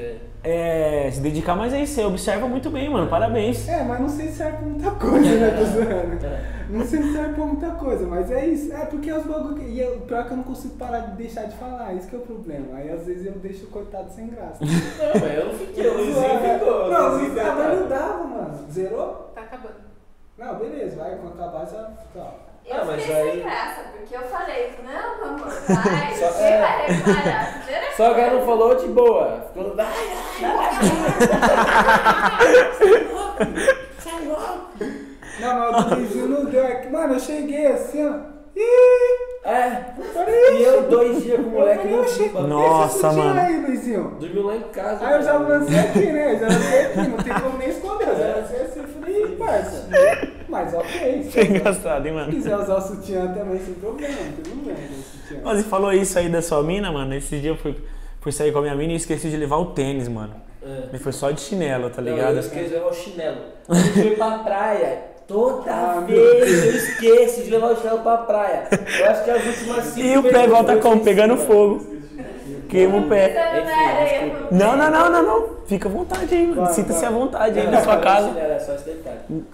é. 0.44 1.06
é, 1.06 1.10
se 1.10 1.20
dedicar 1.20 1.54
mais 1.56 1.72
a 1.72 1.78
isso. 1.78 1.94
Você 1.94 2.04
observa 2.04 2.46
muito 2.48 2.70
bem, 2.70 2.88
mano. 2.88 3.08
Parabéns. 3.08 3.68
É, 3.68 3.82
mas 3.82 4.00
não 4.00 4.08
sei 4.08 4.28
se 4.28 4.36
serve 4.36 4.58
pra 4.58 4.66
muita 4.66 4.90
coisa, 4.92 5.36
né, 5.36 5.50
tô 5.50 5.64
zoando. 5.66 6.60
Não 6.70 6.86
sei 6.86 7.02
se 7.02 7.12
serve 7.12 7.34
pra 7.34 7.44
muita 7.46 7.70
coisa, 7.72 8.06
mas 8.06 8.30
é 8.30 8.46
isso. 8.46 8.72
É 8.72 8.86
porque 8.86 9.12
os 9.12 9.24
bagulho. 9.24 9.60
E 9.68 9.82
o 9.82 10.00
pior 10.02 10.20
é 10.20 10.22
que 10.24 10.30
eu 10.30 10.36
não 10.36 10.44
consigo 10.44 10.74
parar 10.76 11.00
de 11.00 11.16
deixar 11.16 11.44
de 11.44 11.56
falar, 11.56 11.94
isso 11.94 12.06
que 12.08 12.14
é 12.14 12.18
o 12.18 12.22
problema. 12.22 12.76
Aí 12.76 12.90
às 12.92 13.04
vezes 13.06 13.26
eu 13.26 13.32
deixo 13.32 13.64
o 13.64 13.68
coitado 13.68 14.08
sem 14.14 14.28
graça. 14.28 14.58
Não, 14.60 15.20
mas 15.20 15.34
eu 15.38 15.46
não 15.46 15.52
fiquei, 15.54 15.88
o 15.88 15.94
Luizinho 15.96 16.58
ficou. 16.58 16.90
O 17.42 17.54
Não, 17.54 17.68
Luizinho 17.68 17.94
ah, 17.94 18.50
deu 18.68 19.30
acabando. 19.36 19.74
Não, 20.38 20.54
beleza, 20.56 20.96
vai, 20.96 21.16
quando 21.16 21.34
acabar 21.42 21.66
já. 21.66 21.90
Tá. 22.14 22.32
Eu 22.66 22.76
Ah, 22.76 22.84
mas 22.84 23.02
fiquei 23.02 23.16
aí- 23.20 23.30
sem 23.32 23.42
graça, 23.42 23.80
porque 23.96 24.16
eu 24.16 24.20
falei, 24.22 24.74
não, 24.84 25.28
amor, 25.28 25.48
vai, 25.68 26.14
Só- 26.14 26.40
é. 26.40 26.60
vai 26.60 26.86
reparar. 26.86 27.62
Só 27.96 28.14
que 28.14 28.20
ela 28.20 28.34
não 28.38 28.46
falou 28.46 28.74
de 28.76 28.86
boa. 28.88 29.46
Falou, 29.54 29.74
vai, 29.74 29.86
Não, 35.40 35.72
mas 35.72 35.86
o 35.86 35.94
Luizinho 35.94 36.28
não 36.28 36.44
deu. 36.46 36.64
É 36.64 36.88
mano, 36.88 37.14
eu 37.14 37.20
cheguei 37.20 37.66
assim, 37.66 38.06
ó. 38.06 38.39
É. 39.42 39.90
E 40.52 40.62
eu 40.62 40.82
dois 40.82 41.22
dias 41.22 41.40
com 41.40 41.46
o 41.46 41.50
moleque 41.52 41.88
Eu 41.90 42.04
falei, 42.04 42.46
não 42.48 42.58
"Oxi, 42.60 42.98
Nossa, 43.02 43.12
mano. 43.12 43.40
aí, 43.40 43.60
Luizinho. 43.66 44.16
Dormiu 44.20 44.46
lá 44.46 44.56
em 44.56 44.60
casa. 44.64 45.06
Aí 45.06 45.14
eu 45.14 45.22
já 45.22 45.32
lancei 45.38 45.78
aqui, 45.78 46.12
né? 46.12 46.34
Eu 46.34 46.38
já 46.40 46.46
lancei 46.46 46.80
aqui, 46.82 46.96
não 47.08 47.16
tem 47.16 47.32
como 47.40 47.58
nem 47.58 47.68
esconder. 47.70 48.08
Eu 48.08 48.16
já 48.16 48.36
lancei 48.36 48.60
assim, 48.62 48.80
eu 48.80 48.88
falei, 48.88 49.22
"Ih, 49.24 49.36
parça. 49.36 49.88
Mas 50.48 50.74
ok, 50.74 51.28
Foi 51.30 51.44
engraçado, 51.46 52.06
hein, 52.06 52.12
mano? 52.14 52.32
quiser 52.32 52.56
usar 52.56 52.76
o 52.76 52.80
sutiã 52.80 53.28
também, 53.32 53.58
sem 53.60 53.74
problema, 53.74 54.14
não 54.14 54.32
tem 54.32 54.52
problema 54.54 54.78
o 54.90 55.02
sutiã. 55.02 55.40
Mas 55.44 55.58
você 55.58 55.64
falou 55.64 55.92
isso 55.92 56.18
aí 56.18 56.28
da 56.28 56.42
sua 56.42 56.62
mina, 56.62 56.92
mano. 56.92 57.14
Esse 57.14 57.38
dia 57.38 57.50
eu 57.52 57.56
fui, 57.56 57.74
fui 58.20 58.32
sair 58.32 58.52
com 58.52 58.58
a 58.58 58.62
minha 58.62 58.74
mina 58.74 58.92
e 58.92 58.96
esqueci 58.96 59.30
de 59.30 59.36
levar 59.36 59.56
o 59.56 59.66
tênis, 59.66 60.06
mano. 60.08 60.34
É. 60.92 60.98
Foi 60.98 61.12
só 61.12 61.30
de 61.30 61.40
chinelo, 61.40 61.88
tá 61.88 62.02
Não, 62.02 62.12
ligado? 62.12 62.34
eu 62.34 62.40
esqueci 62.40 62.64
de 62.68 62.74
levar 62.74 62.88
o 62.88 62.92
chinelo. 62.94 63.38
Gente 63.70 63.92
foi 64.02 64.10
pra 64.16 64.38
praia. 64.40 64.98
Toda 65.30 65.70
Ah, 65.72 66.00
vez 66.04 66.64
eu 66.64 66.74
esqueço 66.74 67.42
de 67.44 67.50
levar 67.50 67.70
o 67.70 67.76
chinelo 67.76 68.00
pra 68.00 68.16
praia. 68.16 68.68
Eu 68.98 69.10
acho 69.10 69.24
que 69.24 69.30
as 69.30 69.46
últimas 69.46 69.84
cinco 69.84 70.06
E 70.08 70.18
o 70.18 70.22
pé 70.24 70.48
volta 70.48 70.76
como? 70.78 71.04
Pegando 71.04 71.36
fogo. 71.36 71.86
Queima 72.68 72.98
o 72.98 73.08
pé. 73.08 74.42
Não, 74.50 74.76
não, 74.76 74.90
não, 74.90 75.10
não, 75.10 75.22
não. 75.22 75.48
Fica 75.66 75.88
à 75.88 75.92
vontade 75.92 76.34
aí, 76.34 76.48
mano. 76.48 76.66
Sinta-se 76.72 77.04
à 77.04 77.10
vontade 77.10 77.60
aí 77.60 77.64
Não, 77.64 77.72
na 77.72 77.80
sua 77.80 77.98
casa. 77.98 78.36
É. 78.36 78.58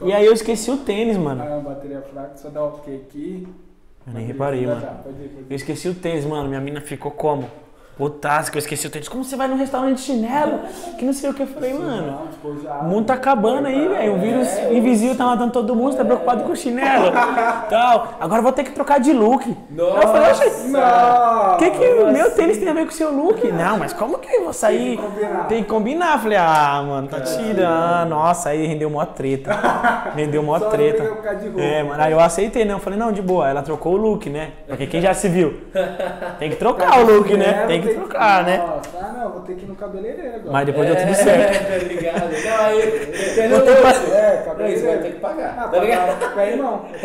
E 0.03 0.12
aí 0.14 0.24
eu 0.24 0.33
esqueci 0.33 0.70
o 0.70 0.79
tênis, 0.79 1.18
mano. 1.18 1.43
Ah, 1.47 1.61
bateria 1.61 2.01
fraca, 2.11 2.37
só 2.37 2.49
dá 2.49 2.62
o 2.62 2.68
ok 2.68 3.05
aqui. 3.07 3.47
Eu 4.07 4.12
nem 4.14 4.24
reparei, 4.27 4.66
mano. 4.66 4.83
Eu 5.51 5.57
esqueci 5.57 5.91
o 5.91 5.95
tênis, 5.95 6.24
mano. 6.24 6.49
Minha 6.49 6.61
mina 6.61 6.81
ficou 6.81 7.11
como? 7.11 7.51
Putasca, 7.97 8.53
que 8.53 8.59
eu 8.59 8.61
esqueci 8.61 8.86
o 8.86 8.90
tênis. 8.90 9.09
Como 9.09 9.24
você 9.24 9.36
vai 9.36 9.49
num 9.49 9.57
restaurante 9.57 9.97
de 9.97 10.03
chinelo? 10.03 10.61
Que 10.99 11.05
não 11.05 11.14
sei 11.14 11.30
o 11.30 11.34
que. 11.34 11.42
Eu 11.42 11.47
falei, 11.47 11.72
mano. 11.72 12.18
O 12.44 12.84
mundo 12.84 13.07
tá 13.07 13.14
acabando 13.14 13.68
aí, 13.68 13.88
velho. 13.88 14.16
O 14.16 14.18
vírus 14.18 14.49
invisível 14.70 15.16
tá 15.16 15.24
matando 15.24 15.51
todo 15.53 15.74
mundo, 15.74 15.92
você 15.92 15.99
tá 15.99 16.05
preocupado 16.05 16.44
com 16.44 16.53
o 16.53 16.57
chinelo. 16.57 17.11
Tal. 17.70 18.16
Agora 18.20 18.40
eu 18.40 18.42
vou 18.42 18.53
ter 18.53 18.64
que 18.64 18.72
trocar 18.72 19.01
de 19.01 19.14
look. 19.14 19.57
Nossa! 19.70 19.97
Eu 19.97 20.09
falei, 20.09 20.30
oxe, 20.30 20.68
Não! 20.68 21.55
o 21.55 21.57
que, 21.57 21.70
que 21.70 21.84
o 21.86 22.12
meu 22.12 22.30
tênis 22.32 22.59
tem 22.59 22.68
a 22.68 22.74
ver 22.74 22.84
com 22.84 22.90
o 22.90 22.94
seu 22.94 23.11
look? 23.11 23.51
Não, 23.51 23.78
mas 23.78 23.94
como 23.94 24.18
que 24.18 24.30
eu 24.30 24.44
vou 24.44 24.53
sair? 24.53 24.76
Tem 24.78 24.97
que 24.99 25.03
combinar. 25.03 25.47
Tem 25.47 25.62
que 25.62 25.68
combinar. 25.70 26.18
Falei, 26.18 26.38
ah, 26.38 26.84
mano, 26.86 27.09
tá 27.09 27.20
tirando. 27.22 28.11
Nossa, 28.11 28.51
aí 28.51 28.66
rendeu 28.66 28.90
mó 28.90 29.07
treta. 29.07 29.57
Rendeu 30.14 30.42
mó 30.42 30.59
treta. 30.61 31.03
É, 31.57 31.82
mano, 31.82 32.03
aí 32.03 32.12
eu 32.12 32.20
aceitei, 32.20 32.64
né? 32.66 32.74
Eu 32.74 32.78
falei, 32.78 32.99
não, 32.99 33.11
de 33.11 33.22
boa. 33.22 33.49
Ela 33.49 33.62
trocou 33.62 33.94
o 33.94 33.97
look, 33.97 34.28
né? 34.28 34.51
Porque 34.68 34.86
quem 34.86 35.01
já 35.01 35.14
se 35.14 35.28
viu? 35.28 35.62
Tem 36.38 36.51
que 36.51 36.57
trocar 36.57 37.01
o 37.01 37.07
look, 37.07 37.34
né? 37.34 37.64
Tem 37.66 37.80
que 37.80 37.86
trocar, 37.95 38.45
né? 38.45 38.57
Nossa, 38.59 38.99
ah 39.01 39.12
não, 39.12 39.30
vou 39.32 39.41
ter 39.43 39.55
que 39.57 39.64
ir 39.64 39.68
no 39.68 39.74
cabeleireiro 39.76 40.28
agora. 40.37 40.53
Mas 40.53 40.66
depois 40.66 40.87
deu 40.89 40.97
tudo 40.97 41.14
certo. 41.14 41.55
É, 41.55 41.78
tá 41.78 41.84
ligado? 41.87 42.45
Não, 42.45 42.64
aí. 42.64 43.32
Entendeu? 43.32 43.51
Vou 43.51 43.61
ter 43.66 43.76
que 43.76 43.80
É, 43.80 43.82
Não, 43.82 43.97
isso 43.97 44.14
vai 44.45 44.45
cabeleireiro. 44.45 45.03
ter 45.03 45.12
que 45.12 45.20
pagar. 45.20 45.55
Ah, 45.59 45.68
Tá 45.68 45.78
ligado? 45.78 46.18
pagar 46.34 46.57
não. 46.57 46.84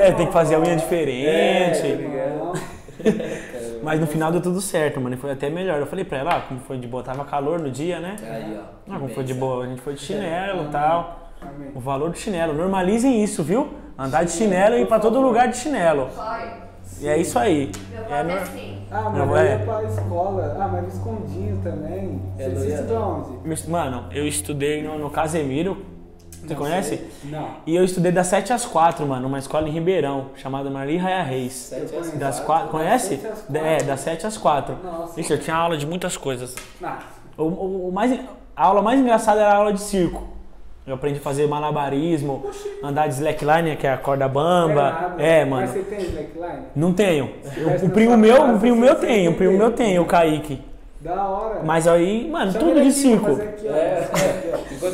É, 0.00 0.10
não. 0.10 0.16
tem 0.16 0.26
que 0.26 0.32
fazer 0.32 0.54
a 0.54 0.60
unha 0.60 0.72
É, 0.72 0.76
diferente. 0.76 1.80
tá 1.82 1.86
ligado? 1.88 2.38
Não. 2.38 2.52
Mas 3.82 4.00
no 4.00 4.06
final 4.06 4.32
deu 4.32 4.40
tudo 4.40 4.60
certo, 4.60 5.00
mano. 5.00 5.14
E 5.14 5.18
foi 5.18 5.30
até 5.30 5.48
melhor. 5.48 5.78
Eu 5.78 5.86
falei 5.86 6.04
pra 6.04 6.18
ela, 6.18 6.36
ah, 6.36 6.40
como 6.48 6.58
foi 6.60 6.76
de 6.78 6.88
boa, 6.88 7.02
tava 7.02 7.24
calor 7.24 7.60
no 7.60 7.70
dia, 7.70 8.00
né? 8.00 8.16
Aí, 8.22 8.58
ó. 8.58 8.94
Ah, 8.94 8.98
como 8.98 9.08
foi 9.10 9.22
de 9.22 9.34
boa, 9.34 9.64
a 9.64 9.68
gente 9.68 9.80
foi 9.80 9.94
de 9.94 10.00
chinelo 10.00 10.64
e 10.64 10.68
tal. 10.68 11.30
Amém. 11.40 11.70
O 11.74 11.78
valor 11.80 12.10
do 12.10 12.18
chinelo. 12.18 12.52
Normalizem 12.54 13.22
isso, 13.22 13.42
viu? 13.44 13.68
Andar 13.98 14.24
de 14.24 14.32
chinelo 14.32 14.74
e 14.76 14.82
ir 14.82 14.86
pra 14.86 14.98
todo 14.98 15.20
lugar 15.20 15.48
de 15.48 15.56
chinelo. 15.58 16.08
Foi. 16.08 16.65
E 17.00 17.08
é 17.08 17.18
isso 17.18 17.38
aí. 17.38 17.70
Meu 17.90 18.00
É, 18.00 18.04
pai 18.08 18.20
é 18.20 18.22
nor- 18.24 18.38
assim. 18.38 18.72
Ah, 18.90 19.00
mas 19.10 19.14
Não, 19.18 19.26
eu 19.30 19.36
é. 19.36 19.50
ia 19.52 19.58
pra 19.64 19.82
escola. 19.84 20.56
Ah, 20.60 20.68
mas 20.68 20.94
escondinho 20.94 21.60
também. 21.62 22.22
É, 22.38 22.44
Você 22.44 22.54
não 22.54 22.64
ia, 22.64 22.74
estudou 22.74 22.98
não. 23.00 23.40
onde? 23.50 23.70
Mano, 23.70 24.04
eu 24.12 24.26
estudei 24.26 24.82
no, 24.82 24.98
no 24.98 25.10
Casemiro. 25.10 25.84
Você 26.30 26.54
Não 26.54 26.56
conhece? 26.60 26.88
sei. 26.90 27.10
Não. 27.24 27.48
E 27.66 27.74
eu 27.74 27.84
estudei 27.84 28.12
das 28.12 28.28
7 28.28 28.52
às 28.52 28.64
4, 28.64 29.04
mano, 29.06 29.22
numa 29.22 29.38
escola 29.38 29.68
em 29.68 29.72
Ribeirão, 29.72 30.26
chamada 30.36 30.70
Marli 30.70 30.96
Raia 30.96 31.22
Reis. 31.22 31.52
Sete 31.52 31.80
Eu 31.80 31.84
às 31.86 31.90
conheço. 31.90 32.16
Das 32.18 32.36
quatro. 32.40 32.68
quatro, 32.68 32.68
conhece? 32.70 33.08
sete 33.16 33.26
às 33.26 33.40
quatro. 33.42 33.66
É, 33.66 33.82
das 33.82 34.00
7 34.00 34.26
às 34.26 34.36
4. 34.38 34.76
Nossa. 34.84 35.20
Ixi, 35.20 35.32
eu 35.32 35.38
tinha 35.40 35.56
aula 35.56 35.76
de 35.76 35.86
muitas 35.86 36.16
coisas. 36.16 36.54
Ah, 36.82 36.98
O, 37.36 37.42
o- 37.42 37.88
o 37.88 37.92
mais, 37.92 38.12
a 38.56 38.64
aula 38.64 38.80
mais 38.80 39.00
engraçada 39.00 39.40
era 39.40 39.52
a 39.52 39.56
aula 39.56 39.72
de 39.72 39.80
circo. 39.80 40.22
Eu 40.86 40.94
aprendi 40.94 41.18
a 41.18 41.22
fazer 41.22 41.48
malabarismo, 41.48 42.48
andar 42.82 43.08
de 43.08 43.14
slackline, 43.14 43.76
que 43.76 43.86
é 43.86 43.92
a 43.92 43.96
corda 43.98 44.28
bamba. 44.28 45.16
É, 45.18 45.44
Mas 45.44 45.48
mano. 45.50 45.66
você 45.66 45.80
tem 45.80 45.98
slackline? 46.00 46.62
Não 46.76 46.92
tenho. 46.92 47.30
Eu- 47.56 47.66
Mas 47.70 47.82
o 47.82 47.88
primo 47.90 48.16
meu, 48.16 48.36
casa 48.36 48.52
o 48.54 48.60
primo 48.60 48.76
meu 48.76 48.94
tem 48.94 49.28
o 49.28 49.34
primo 49.34 49.58
meu 49.58 49.72
tem, 49.72 49.98
o 49.98 50.04
Kaique. 50.04 50.62
Da 51.00 51.26
hora. 51.28 51.62
Mas 51.64 51.88
aí, 51.88 52.30
mano, 52.30 52.52
Chama 52.52 52.64
tudo 52.64 52.80
de 52.82 52.92
fazer 53.18 53.42
aqui, 53.48 53.66
ó. 53.68 53.72
É, 53.72 54.08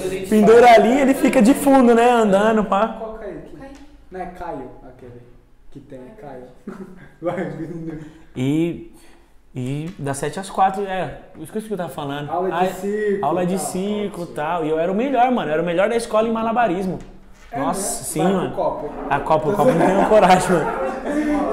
gente 0.09 0.29
Pendura 0.31 0.71
ali, 0.73 1.01
ele 1.01 1.15
fica 1.15 1.43
de 1.43 1.53
fundo, 1.55 1.95
né? 1.95 2.11
Andando, 2.11 2.65
pá. 2.65 2.89
Qual 2.99 3.15
Kaique? 3.15 3.57
Kaique. 3.59 3.81
Não 4.11 4.21
é 4.21 4.27
Caio, 4.27 4.71
aquele 4.89 5.21
que 5.71 5.81
tem, 5.81 6.01
Caio. 6.21 6.45
Vai. 7.21 7.53
E, 8.35 8.91
e 9.55 9.91
das 9.99 10.17
7 10.17 10.41
às 10.41 10.49
4, 10.51 10.83
é, 10.87 11.19
esqueci 11.41 11.65
o 11.67 11.69
que 11.69 11.75
eu 11.75 11.79
tava 11.79 11.91
falando. 11.91 12.31
Aula 12.31 12.51
de 12.51 12.73
circo. 12.73 13.25
Aula 13.27 13.47
de 13.47 13.59
circo 13.59 14.23
e 14.23 14.27
tal. 14.35 14.65
E 14.65 14.71
eu 14.71 14.79
era 14.79 14.91
o 14.91 14.95
melhor, 14.95 15.31
mano. 15.31 15.49
Eu 15.51 15.53
era 15.55 15.63
o 15.63 15.67
melhor 15.67 15.89
da 15.89 15.97
escola 15.97 16.27
em 16.27 16.33
malabarismo. 16.33 16.99
É 17.51 17.59
Nossa, 17.59 17.81
mesmo? 17.81 18.05
sim, 18.05 18.23
Vai 18.23 18.33
mano. 18.33 18.51
copo. 18.53 18.91
A 19.11 19.21
Copa, 19.21 19.49
o 19.51 19.53
Copa 19.55 19.73
não 19.75 19.87
tenho 19.87 20.09
coragem, 20.09 20.51
mano. 20.51 20.71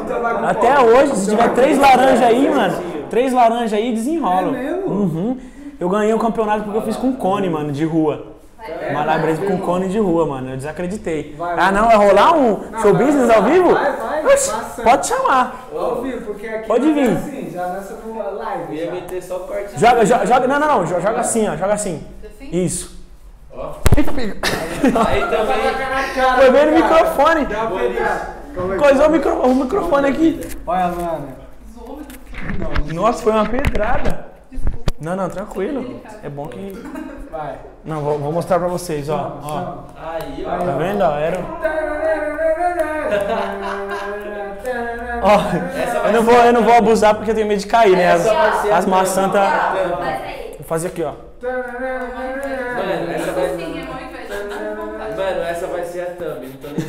Então 0.05 0.47
Até 0.47 0.75
copo. 0.75 0.87
hoje, 0.91 1.15
se 1.17 1.29
tiver 1.29 1.49
três 1.53 1.77
laranjas 1.77 2.21
aí, 2.23 2.49
mano, 2.49 2.83
três 3.09 3.33
laranjas 3.33 3.73
aí, 3.73 3.93
desenrolam. 3.93 4.55
É 4.55 4.63
mesmo? 4.63 4.87
Uhum. 4.89 5.37
Eu 5.77 5.89
ganhei 5.89 6.13
o 6.13 6.19
campeonato 6.19 6.63
porque 6.63 6.77
eu 6.77 6.81
fiz 6.83 6.95
com 6.95 7.13
cone, 7.13 7.49
mano, 7.49 7.71
de 7.73 7.83
rua. 7.83 8.27
É, 8.61 8.91
Malabarismo 8.93 9.45
com 9.45 9.57
cone 9.59 9.87
de 9.87 9.97
rua, 9.99 10.25
mano. 10.25 10.49
Eu 10.51 10.57
desacreditei. 10.57 11.33
Vai, 11.37 11.55
Ah, 11.57 11.71
não? 11.71 11.85
Vai 11.87 11.95
rolar 11.95 12.33
um 12.35 12.57
Não, 12.69 12.79
show 12.81 12.93
business 12.93 13.27
vai, 13.27 13.37
ao 13.37 13.43
vivo? 13.43 13.73
Vai, 13.73 13.91
vai. 13.93 14.25
Oxi, 14.25 14.51
pode 14.83 15.07
chamar. 15.07 15.65
Ao 15.73 16.01
vivo, 16.01 16.25
porque 16.25 16.45
aqui 16.45 16.67
Pode 16.67 16.89
é 16.89 16.93
vir. 16.93 17.09
assim, 17.09 17.38
já 17.60 17.66
lança 17.68 17.93
no 17.93 18.38
live. 18.38 18.78
Eu 18.80 18.86
ia 18.86 18.91
meter 18.91 19.22
só 19.22 19.39
corte. 19.39 19.80
Joga, 19.80 20.05
joga, 20.05 20.26
joga. 20.26 20.47
Não, 20.47 20.60
não, 20.60 20.68
não. 20.68 20.86
jo- 20.86 21.01
Joga 21.01 21.20
assim, 21.20 21.47
ó. 21.47 21.55
Joga 21.57 21.74
assim. 21.74 22.03
Assim? 22.24 22.49
Isso. 22.51 22.97
Aí 23.97 24.03
também. 24.03 24.34
Foi 26.36 26.51
bem 26.51 26.66
no 26.68 26.72
microfone. 26.72 27.45
Pegada. 27.45 28.39
Como 28.55 28.74
é 28.74 28.78
Coisou 28.78 29.07
o, 29.07 29.10
micro, 29.12 29.41
o 29.41 29.55
microfone 29.55 30.07
aqui. 30.07 30.39
Olha, 30.66 30.88
mano. 30.88 31.28
Nossa, 32.93 33.22
foi 33.24 33.32
uma 33.34 33.45
pedrada. 33.45 34.28
Não, 35.01 35.15
não, 35.15 35.29
tranquilo. 35.29 36.01
É 36.23 36.29
bom 36.29 36.45
que. 36.47 36.71
Vai. 37.31 37.55
Não, 37.85 38.01
vou, 38.01 38.19
vou 38.19 38.31
mostrar 38.33 38.59
pra 38.59 38.67
vocês, 38.67 39.07
ó. 39.09 39.37
ó. 39.41 39.73
Aí, 39.97 40.45
ó. 40.45 40.57
Tá 40.57 40.71
vendo? 40.77 41.01
Ó, 41.03 41.15
era. 41.17 41.39
Ó, 45.21 46.07
eu 46.07 46.13
não 46.13 46.23
vou, 46.23 46.33
eu 46.35 46.53
não 46.53 46.63
vou 46.63 46.73
abusar 46.73 47.15
porque 47.15 47.31
eu 47.31 47.35
tenho 47.35 47.47
medo 47.47 47.59
de 47.59 47.67
cair, 47.67 47.95
né? 47.95 48.11
As, 48.13 48.21
ser 48.23 48.71
as 48.73 48.85
maçãs 48.85 49.31
tá. 49.31 49.73
Vou 50.57 50.65
fazer 50.65 50.87
aqui, 50.89 51.03
ó. 51.03 51.11
Mano, 51.41 53.11
essa 53.13 53.31
vai. 53.31 53.45
É 53.45 54.75
vontade. 54.75 55.15
Mano, 55.15 55.41
essa 55.43 55.67
vai 55.67 55.83
ser 55.85 56.01
a 56.01 56.05
thumb, 56.07 56.45
não 56.47 56.57
tô 56.57 56.67
nem 56.67 56.79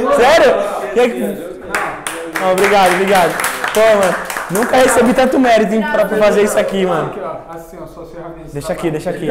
zoando. 0.00 0.14
Sério? 0.16 0.54
Que- 0.94 2.40
Não, 2.40 2.52
obrigado, 2.52 2.92
obrigado. 2.94 3.59
Pô, 3.72 3.80
mano, 3.80 4.16
nunca 4.50 4.76
recebi 4.76 5.14
tanto 5.14 5.38
mérito 5.38 5.74
hein, 5.74 5.82
pra 5.82 6.08
fazer 6.08 6.42
isso 6.42 6.58
aqui, 6.58 6.84
mano. 6.84 7.10
Aqui, 7.10 7.20
ó. 7.20 7.54
Assim, 7.54 7.78
ó, 7.80 7.86
só 7.86 8.04
ferramentas. 8.04 8.52
Deixa 8.52 8.72
aqui, 8.72 8.90
deixa 8.90 9.10
aqui. 9.10 9.28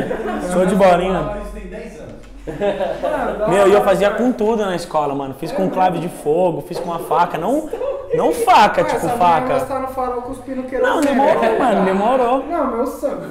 Show 0.54 0.66
de 0.66 0.76
bola, 0.76 1.04
hein, 1.04 1.12
mano. 1.12 1.42
Isso 1.44 1.52
tem 1.54 1.68
10 1.68 2.00
anos. 2.00 2.10
Meu, 3.50 3.68
e 3.68 3.74
eu 3.74 3.84
fazia 3.84 4.10
com 4.12 4.32
tudo 4.32 4.66
na 4.66 4.76
escola, 4.76 5.14
mano. 5.14 5.36
Fiz 5.40 5.52
com 5.52 5.70
clave 5.70 6.00
de 6.00 6.10
fogo, 6.10 6.62
fiz 6.62 6.80
com 6.80 6.86
uma 6.90 7.00
faca. 7.00 7.38
Não, 7.38 7.70
não 8.14 8.32
faca, 8.34 8.84
tipo 8.84 8.96
Essa 8.96 9.10
faca. 9.10 9.54
Essa 9.54 9.66
tá 9.66 9.80
no 9.80 9.88
farol 9.90 10.22
cuspindo 10.24 10.64
Não, 10.82 11.02
demorou, 11.02 11.60
mano, 11.60 11.86
demorou. 11.86 12.46
Não, 12.46 12.78
meu 12.78 12.88
sangue. 12.88 13.28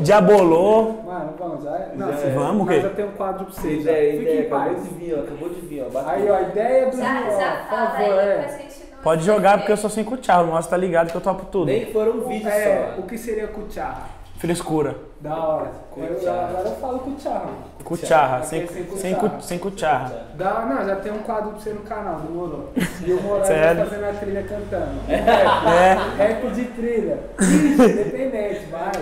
Diabolou. 0.00 1.02
Mano, 1.06 1.34
vamos, 1.38 1.64
já 1.64 1.70
é? 1.76 1.92
Não, 1.94 2.12
Já 2.12 2.18
é. 2.18 2.30
Vamos, 2.30 2.66
o 2.66 2.68
quê? 2.68 2.80
já 2.80 2.90
tem 2.90 3.04
um 3.04 3.12
quadro 3.12 3.46
pra 3.46 3.54
vocês. 3.54 3.80
Ideia, 3.80 4.12
Fique 4.12 4.22
ideia, 4.22 4.42
em 4.42 4.46
acabou 4.46 4.74
de 4.80 4.90
vir, 4.90 5.14
ó. 5.14 5.20
Acabou 5.20 5.48
de 5.48 5.60
vir, 5.60 5.86
ó. 5.94 6.10
Aí, 6.10 6.30
ó, 6.30 6.34
a 6.34 6.42
ideia 6.42 6.90
do 6.90 6.96
Já, 6.96 7.04
já 7.04 7.50
por 7.52 7.68
fala 7.70 7.90
favor, 7.90 8.02
aí 8.02 8.12
pra 8.12 8.22
é. 8.22 8.68
Pode 9.02 9.24
jogar 9.24 9.58
porque 9.58 9.72
eu 9.72 9.76
sou 9.76 9.88
sem 9.90 10.04
cuchara. 10.04 10.42
O 10.42 10.48
nosso 10.50 10.68
tá 10.68 10.76
ligado 10.76 11.10
que 11.10 11.16
eu 11.16 11.20
topo 11.20 11.46
tudo. 11.46 11.66
Nem 11.66 11.86
foram 11.92 12.12
um 12.18 12.28
vídeo 12.28 12.48
É, 12.48 12.92
só. 12.94 13.00
o 13.00 13.04
que 13.04 13.16
seria 13.16 13.46
cucharra? 13.46 14.16
Frescura. 14.38 14.94
Da 15.20 15.34
hora. 15.36 15.70
Eu, 15.96 16.14
Cucharra. 16.14 16.48
agora 16.48 16.68
eu 16.68 16.76
falo 16.76 16.98
cucharra. 17.00 17.48
Cucharra, 17.82 18.42
sem, 18.44 18.62
é 18.62 18.66
sem 18.68 18.84
sem, 18.96 19.14
cuchara. 19.14 19.30
cu- 19.36 19.42
sem 19.42 19.58
cucharra. 19.58 20.26
Da, 20.34 20.64
não, 20.66 20.86
já 20.86 20.96
tem 20.96 21.10
um 21.12 21.18
quadro 21.18 21.50
pra 21.50 21.58
você 21.60 21.70
no 21.70 21.80
canal, 21.80 22.20
demorou. 22.20 22.70
E 23.04 23.12
o 23.12 23.20
Moraes 23.22 23.46
Sério? 23.48 23.76
vai 23.80 23.86
fazendo 23.88 24.04
a 24.04 24.12
trilha 24.20 24.42
cantando. 24.44 25.00
É. 25.08 26.16
Rap 26.16 26.46
de 26.52 26.64
trilha. 26.66 27.18
Independente, 27.40 28.66
vai. 28.70 28.92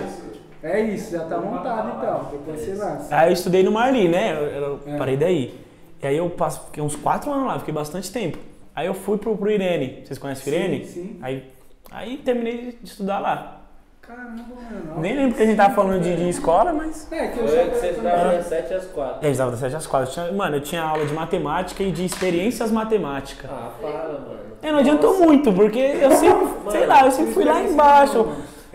É 0.63 0.79
isso, 0.81 1.11
já 1.11 1.23
tá 1.25 1.37
montado 1.37 1.97
então. 1.97 2.27
Depois 2.31 2.59
você 2.61 2.73
lança. 2.73 3.15
Aí 3.15 3.29
eu 3.29 3.33
estudei 3.33 3.61
no 3.63 3.71
Marli, 3.71 4.07
né? 4.07 4.31
Eu, 4.33 4.43
eu 4.47 4.79
É. 4.87 4.97
parei 4.97 5.17
daí. 5.17 5.59
E 6.01 6.07
aí 6.07 6.17
eu 6.17 6.29
passo, 6.31 6.61
fiquei 6.65 6.81
uns 6.81 6.95
quatro 6.95 7.31
anos 7.31 7.47
lá, 7.47 7.59
fiquei 7.59 7.73
bastante 7.73 8.11
tempo. 8.11 8.37
Aí 8.77 8.85
eu 8.85 8.93
fui 8.93 9.17
pro, 9.17 9.35
pro 9.35 9.49
Irene. 9.49 10.03
Vocês 10.05 10.19
conhecem 10.19 10.53
o 10.53 10.55
Irene? 10.55 10.85
Sim, 10.85 10.91
sim. 10.93 11.19
Aí, 11.19 11.43
aí 11.91 12.17
terminei 12.17 12.77
de 12.79 12.87
estudar 12.87 13.17
lá. 13.17 13.61
Caramba, 13.99 14.43
mano. 14.43 15.01
Nem 15.01 15.15
lembro 15.15 15.35
que 15.35 15.41
a 15.41 15.45
gente 15.47 15.57
tava 15.57 15.73
falando 15.73 15.99
de, 15.99 16.15
de 16.15 16.29
escola, 16.29 16.71
mas. 16.71 17.11
É, 17.11 17.27
que 17.29 17.39
eu 17.39 17.47
Foi 17.47 17.57
já 17.57 17.63
que 17.65 17.75
você 17.75 17.85
eu- 17.87 17.89
estudava 17.89 18.31
das 18.33 18.45
7 18.45 18.73
às 18.75 18.85
4. 18.85 19.27
É, 19.27 19.31
estava 19.31 19.49
das 19.51 19.59
7 19.61 19.75
às 19.77 19.87
4. 19.87 20.07
Eu 20.07 20.13
tinha- 20.13 20.31
mano, 20.31 20.55
eu 20.57 20.61
tinha 20.61 20.83
aula 20.83 21.05
de 21.07 21.13
matemática 21.13 21.81
e 21.81 21.91
de 21.91 22.05
experiências 22.05 22.71
matemáticas. 22.71 23.49
Ah, 23.51 23.71
fala, 23.81 24.19
mano. 24.27 24.39
É, 24.61 24.71
não 24.71 24.77
adiantou 24.79 25.17
muito, 25.19 25.51
porque 25.51 25.79
eu 25.79 26.11
sempre, 26.11 26.47
sei 26.71 26.85
lá, 26.85 27.03
eu 27.03 27.11
sempre 27.11 27.33
fui 27.33 27.43
lá 27.45 27.59
embaixo. 27.61 28.27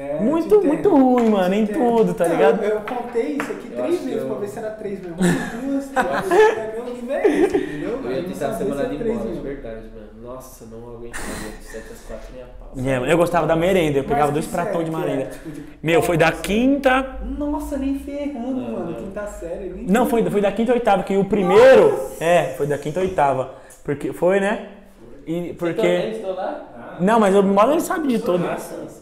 É, 0.03 0.19
Muito, 0.21 0.61
muito 0.63 0.89
ruim, 0.89 1.29
mano, 1.31 1.55
em 1.55 1.67
tudo, 1.67 2.13
tá 2.15 2.25
Não, 2.27 2.35
ligado? 2.35 2.63
Eu, 2.65 2.71
eu 2.71 2.81
contei 2.81 3.37
isso 3.41 3.53
aqui 3.53 3.69
Eu 3.73 3.83
três 3.83 4.01
vezes 4.05 4.21
eu- 4.23 4.27
pra 4.29 4.37
ver 4.39 4.49
se 4.49 4.59
era 4.59 4.71
três 4.71 4.99
mesmo. 5.03 5.17
Duas, 5.17 5.87
três. 5.89 6.41
É 6.59 6.73
meu 6.75 6.95
nível 6.95 7.15
é 7.15 7.29
esse, 7.29 7.57
entendeu? 7.57 8.01
Eu 8.05 8.11
ia 8.11 8.23
tentar 8.25 8.35
sabia 8.35 8.57
ser 8.57 8.65
se 8.65 8.71
mandado 8.71 8.87
era 8.95 8.97
três 8.99 9.11
embora, 9.15 9.21
de 9.23 9.29
mesmo. 9.29 9.43
verdade, 9.43 9.77
mano. 9.95 10.03
Nossa, 10.23 10.65
não 10.67 10.95
aguentava. 10.95 11.25
De 11.59 11.65
7 11.65 11.85
às 11.93 12.01
4 12.07 12.29
nem 12.35 12.43
a 12.43 12.47
pau. 12.47 12.73
É, 12.77 12.99
mano, 13.01 13.13
eu 13.13 13.17
gostava 13.17 13.47
da 13.47 13.57
merenda, 13.57 13.99
eu 13.99 14.05
pegava 14.05 14.31
dois 14.33 14.47
pratões 14.47 14.85
de 14.85 14.91
que 14.91 14.97
merenda. 14.97 15.23
é? 15.23 15.27
Tipo 15.27 15.51
de- 15.51 15.63
Meu, 15.83 16.01
foi 16.03 16.17
da 16.17 16.31
quinta. 16.33 17.17
Nossa, 17.39 17.77
nem 17.77 17.99
ferrando, 17.99 18.55
Não, 18.61 18.71
mano. 18.73 18.95
Quinta 18.95 19.27
série. 19.27 19.71
Nem 19.71 19.87
Não, 19.87 20.07
foi, 20.07 20.29
foi 20.31 20.41
da 20.41 20.53
quinta 20.53 20.73
a 20.73 20.75
oitava, 20.75 21.03
que 21.03 21.17
o 21.17 21.25
primeiro. 21.25 21.99
É, 22.21 22.55
foi 22.57 22.67
da 22.67 22.79
quinta 22.79 23.01
a 23.01 23.03
oitava. 23.03 23.55
Porque, 23.85 24.13
foi, 24.13 24.39
né? 24.41 24.69
E, 25.27 25.33
Você 25.33 25.39
também 25.41 25.55
porque. 25.55 25.87
estudou 25.87 26.35
lá? 26.35 26.97
Não, 27.01 27.19
mas 27.21 27.35
o 27.35 27.43
modo 27.43 27.73
ele 27.73 27.81
sabe 27.81 28.07
de 28.09 28.19
tudo. 28.21 28.45
Sim. 28.59 29.02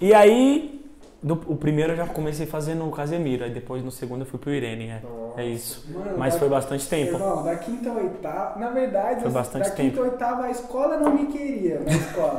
E 0.00 0.14
aí, 0.14 0.80
do- 1.22 1.40
o 1.46 1.56
primeiro 1.56 1.92
eu 1.92 1.96
já 1.96 2.06
comecei 2.06 2.46
fazendo 2.46 2.86
o 2.86 2.90
Casemiro, 2.90 3.44
aí 3.44 3.50
depois 3.50 3.84
no 3.84 3.90
segundo 3.90 4.22
eu 4.22 4.26
fui 4.26 4.38
pro 4.38 4.50
Irene, 4.52 4.88
é. 4.88 5.00
É 5.36 5.44
isso. 5.44 5.84
Mano, 5.92 6.16
Mas 6.18 6.36
foi 6.36 6.48
bastante 6.48 6.88
tempo. 6.88 7.12
Irmão, 7.14 7.42
da 7.44 7.56
quinta 7.56 7.90
a 7.90 7.94
oitava, 7.94 8.58
na 8.58 8.70
verdade, 8.70 9.22
Foi 9.22 9.30
bastante 9.30 9.68
da 9.68 9.70
quinta 9.74 9.96
tempo. 9.96 10.00
a 10.02 10.10
oitava 10.10 10.44
a 10.44 10.50
escola 10.50 10.96
não 10.96 11.14
me 11.14 11.26
queria 11.26 11.80
na 11.80 11.92
escola. 11.92 12.38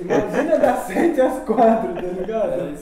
Imagina 0.00 0.58
das 0.58 0.86
sete 0.86 1.20
às 1.20 1.38
quatro, 1.44 1.94
tá 1.94 2.00
ligado? 2.00 2.76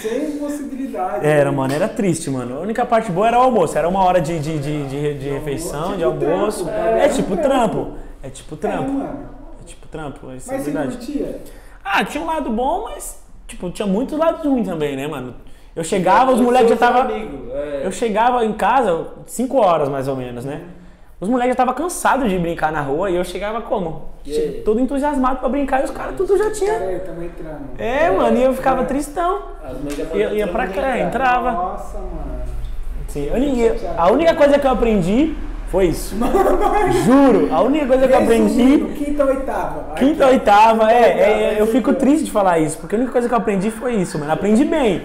Sem 0.00 0.38
possibilidade. 0.38 1.26
Era, 1.26 1.50
mano, 1.50 1.74
era 1.74 1.88
triste, 1.88 2.30
mano. 2.30 2.58
A 2.58 2.60
única 2.60 2.86
parte 2.86 3.10
boa 3.10 3.26
era 3.26 3.38
o 3.38 3.42
almoço. 3.42 3.76
Era 3.76 3.88
uma 3.88 4.02
hora 4.04 4.20
de, 4.20 4.38
de, 4.38 4.58
de, 4.58 4.86
de, 4.88 5.18
de 5.18 5.28
refeição, 5.30 5.96
de 5.96 6.04
Tipo 6.04 6.24
almoço. 6.24 6.64
trampo, 6.64 6.80
É 6.80 7.04
é, 7.04 7.08
tipo 7.08 7.36
trampo. 7.36 7.42
trampo. 7.84 7.96
É 8.22 8.30
tipo 8.30 8.54
É, 8.54 8.58
trampo. 8.58 8.92
mano. 8.92 9.28
É 9.60 9.64
tipo 9.64 9.88
trampo, 9.88 10.32
isso 10.34 10.50
é 10.50 10.54
Mas 10.54 10.64
você 10.64 10.70
verdade. 10.70 10.96
curtia? 10.96 11.40
Ah, 11.84 12.04
tinha 12.04 12.22
um 12.22 12.26
lado 12.26 12.50
bom, 12.50 12.84
mas, 12.84 13.22
tipo, 13.46 13.70
tinha 13.70 13.86
muitos 13.86 14.18
lados 14.18 14.44
ruins 14.44 14.66
também, 14.66 14.96
né, 14.96 15.06
mano? 15.06 15.34
Eu 15.74 15.82
chegava, 15.82 16.32
os 16.32 16.40
moleques 16.40 16.70
já 16.70 16.76
tava. 16.76 17.10
É. 17.10 17.82
Eu 17.84 17.90
chegava 17.92 18.44
em 18.44 18.52
casa 18.52 19.06
5 19.26 19.56
horas 19.58 19.88
mais 19.88 20.06
ou 20.06 20.14
menos, 20.14 20.44
né? 20.44 20.62
Os 21.18 21.28
moleques 21.28 21.50
já 21.50 21.52
estavam 21.52 21.74
cansados 21.74 22.28
de 22.28 22.38
brincar 22.38 22.72
na 22.72 22.80
rua 22.80 23.08
e 23.10 23.16
eu 23.16 23.24
chegava 23.24 23.62
como? 23.62 24.06
E 24.26 24.36
aí? 24.36 24.62
Todo 24.64 24.80
entusiasmado 24.80 25.38
pra 25.38 25.48
brincar 25.48 25.80
e 25.80 25.84
os 25.84 25.90
caras 25.90 26.16
tudo 26.16 26.36
já 26.36 26.50
tinha. 26.50 27.00
Tamo 27.00 27.22
entrando. 27.22 27.60
É, 27.78 28.10
mano, 28.10 28.36
e 28.36 28.42
eu 28.42 28.52
ficava 28.52 28.84
tristão. 28.84 29.40
As 29.64 29.94
já 29.96 30.32
Ia, 30.34 30.48
pra 30.48 30.66
cá, 30.66 30.98
entrava. 30.98 31.52
Nossa, 31.52 31.98
mano. 31.98 32.42
Sim, 33.08 33.30
eu 33.30 33.76
a 33.96 34.10
única 34.10 34.34
coisa 34.34 34.58
que 34.58 34.66
eu 34.66 34.70
aprendi 34.70 35.36
foi 35.72 35.86
isso. 35.86 36.14
Juro, 37.06 37.48
a 37.50 37.62
única 37.62 37.86
coisa 37.86 38.06
que 38.06 38.12
eu 38.12 38.18
aprendi. 38.18 38.84
Quinta, 38.94 39.24
oitava. 39.24 39.94
Quinta, 39.94 40.26
oitava, 40.26 40.92
é, 40.92 41.54
é, 41.54 41.56
eu 41.58 41.66
fico 41.66 41.94
triste 41.94 42.26
de 42.26 42.30
falar 42.30 42.58
isso, 42.58 42.76
porque 42.76 42.94
a 42.94 42.98
única 42.98 43.10
coisa 43.10 43.26
que 43.26 43.32
eu 43.32 43.38
aprendi 43.38 43.70
foi 43.70 43.94
isso, 43.94 44.18
mano. 44.18 44.30
Aprendi 44.30 44.66
bem. 44.66 45.00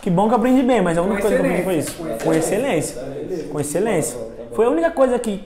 Que 0.00 0.08
bom 0.08 0.28
que 0.28 0.34
eu 0.34 0.38
aprendi 0.38 0.62
bem, 0.62 0.80
mas 0.80 0.96
a 0.96 1.02
única 1.02 1.20
coisa 1.20 1.36
que 1.36 1.42
eu 1.42 1.46
aprendi 1.46 1.64
foi 1.64 1.78
isso. 1.78 1.96
Com 2.22 2.32
excelência. 2.32 3.02
Com 3.50 3.58
excelência. 3.58 4.16
Foi 4.52 4.66
a 4.66 4.70
única 4.70 4.92
coisa 4.92 5.18
que, 5.18 5.42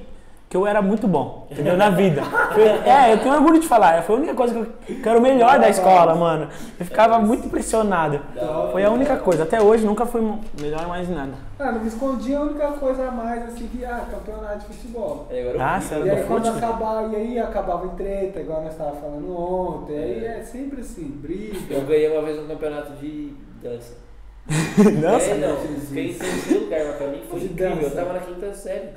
que 0.49 0.57
eu 0.57 0.66
era 0.66 0.80
muito 0.80 1.07
bom, 1.07 1.46
entendeu? 1.51 1.76
Na 1.76 1.90
vida. 1.90 2.22
É, 2.86 3.12
eu 3.12 3.18
tenho 3.18 3.34
orgulho 3.34 3.61
de 3.61 3.68
falar. 3.68 4.03
Foi 4.03 4.14
a 4.14 4.18
única 4.18 4.34
coisa 4.34 4.55
que 4.55 4.61
eu, 4.61 4.96
que 4.96 5.07
eu 5.07 5.11
era 5.11 5.18
o 5.18 5.22
melhor 5.22 5.59
da 5.59 5.68
escola, 5.68 6.14
mano. 6.14 6.49
Eu 6.80 6.86
ficava 6.86 7.18
muito 7.18 7.46
impressionado. 7.46 8.18
Foi 8.72 8.82
a 8.82 8.90
única 8.90 9.16
coisa. 9.18 9.42
Até 9.42 9.61
hoje 9.61 9.84
nunca 9.84 10.07
fui 10.07 10.22
melhor 10.59 10.86
mais 10.88 11.09
em 11.11 11.14
nada. 11.14 11.32
Ah, 11.59 11.72
não 11.72 11.80
me 11.80 11.88
escondia 11.88 12.38
a 12.38 12.42
única 12.42 12.68
coisa 12.72 13.09
a 13.09 13.11
mais 13.11 13.42
assim 13.44 13.66
que, 13.68 13.84
ah, 13.84 14.05
campeonato 14.11 14.61
de 14.61 14.76
futebol. 14.76 15.26
É, 15.30 15.40
agora 15.42 15.57
eu 15.59 15.62
Ah, 15.62 15.78
vi. 15.78 15.84
sério? 15.84 16.07
E 16.07 16.11
aí 16.11 16.22
do 16.22 16.26
quando 16.26 16.46
fute? 16.46 16.64
acabava, 16.64 17.07
e 17.12 17.16
aí 17.16 17.38
acabava 17.38 17.86
em 17.86 17.90
treta, 17.90 18.40
igual 18.40 18.62
nós 18.62 18.72
estávamos 18.72 19.01
falando 19.01 19.38
ontem. 19.38 19.96
Aí 19.99 20.24
é 20.24 20.42
sempre 20.42 20.80
assim, 20.80 21.12
Eu 21.12 21.20
briga. 21.20 21.80
ganhei 21.80 22.11
uma 22.11 22.22
vez 22.22 22.38
um 22.38 22.46
campeonato 22.46 22.92
de 22.92 23.34
dança. 23.62 24.07
Dança? 25.01 25.26
É, 25.26 25.34
não, 25.36 25.57
fiquei 25.80 26.11
em 26.11 26.14
terceiro 26.14 26.64
lugar, 26.64 26.84
mas 26.86 26.96
pra 26.96 27.07
mim 27.09 27.22
foi 27.28 27.40
incrível. 27.40 27.76
Eu 27.76 27.82
dança. 27.82 27.94
tava 27.96 28.12
na 28.14 28.20
quinta 28.20 28.55
série. 28.55 28.88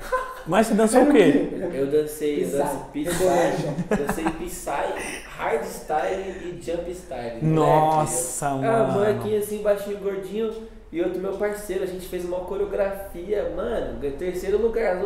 Mas 0.46 0.66
você 0.66 0.74
dançou 0.74 1.02
o 1.02 1.12
quê? 1.12 1.48
Eu 1.74 1.86
dancei, 1.88 2.44
eu 2.44 2.48
dancei 2.50 3.04
Psy, 3.04 3.96
dancei 3.96 4.24
Psy, 4.24 5.24
Hardstyle 5.26 6.22
e 6.44 6.60
Jump 6.62 6.90
Style. 6.90 7.38
Nossa, 7.42 8.46
Ah, 8.48 8.54
mano. 8.56 8.92
molequinho 8.92 9.38
assim, 9.38 9.58
baixinho, 9.62 9.98
gordinho. 9.98 10.52
E 10.90 11.00
outro 11.00 11.18
meu 11.20 11.32
parceiro, 11.32 11.84
a 11.84 11.86
gente 11.86 12.06
fez 12.06 12.24
uma 12.24 12.40
coreografia, 12.40 13.50
mano, 13.56 13.98
terceiro 14.18 14.58
lugar. 14.58 14.96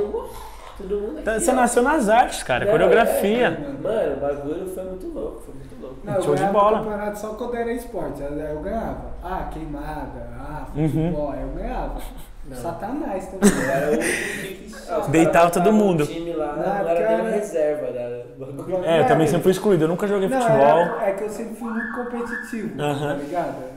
Todo 0.78 1.00
mundo 1.00 1.14
aqui, 1.16 1.22
Tá, 1.24 1.38
Você 1.40 1.50
ó. 1.50 1.54
nasceu 1.54 1.82
nas 1.82 2.08
artes, 2.08 2.42
cara. 2.42 2.64
Não, 2.64 2.72
Coreografia. 2.72 3.46
é, 3.46 3.50
mano, 3.50 4.16
o 4.16 4.20
bagulho 4.20 4.66
foi 4.74 4.84
muito 4.84 5.06
louco, 5.08 5.42
foi 5.44 5.54
muito 5.54 5.80
louco. 5.80 5.96
Não, 6.04 6.14
eu 6.14 6.22
Show 6.22 6.34
de 6.34 6.40
ganhava 6.42 6.58
bola. 6.58 6.78
campeonato 6.78 7.18
só 7.18 7.28
quando 7.30 7.56
era 7.56 7.72
esporte. 7.72 8.22
Aí 8.22 8.50
eu 8.54 8.60
ganhava. 8.60 9.00
Ah, 9.24 9.48
queimada. 9.52 10.28
Ah, 10.38 10.66
Uhum. 10.76 10.88
futebol. 10.88 11.30
Aí 11.32 11.40
eu 11.42 11.48
ganhava. 11.48 11.94
Não. 12.48 12.56
Satanás 12.56 13.26
também. 13.26 13.50
Eu 13.50 13.70
era 13.70 15.04
o 15.04 15.08
Deitava 15.10 15.50
todo 15.50 15.72
mundo. 15.72 16.06
time 16.06 16.32
lá, 16.34 16.52
Não, 16.54 16.84
não, 16.84 16.88
era 16.90 17.22
nem 17.24 17.32
reserva, 17.32 17.86
era 17.86 18.26
bagulho. 18.38 18.84
É, 18.84 19.00
eu 19.00 19.06
também 19.08 19.26
sempre 19.26 19.42
fui 19.42 19.52
excluído. 19.52 19.84
Eu 19.84 19.88
nunca 19.88 20.06
joguei 20.06 20.28
Não, 20.28 20.40
futebol. 20.40 20.60
era- 20.78 21.08
é 21.08 21.12
que 21.12 21.24
eu 21.24 21.28
sempre 21.28 21.56
fui 21.56 21.70
muito 21.72 21.92
competitivo, 21.92 22.80
Aham. 22.80 23.08
tá 23.08 23.14
ligado? 23.14 23.75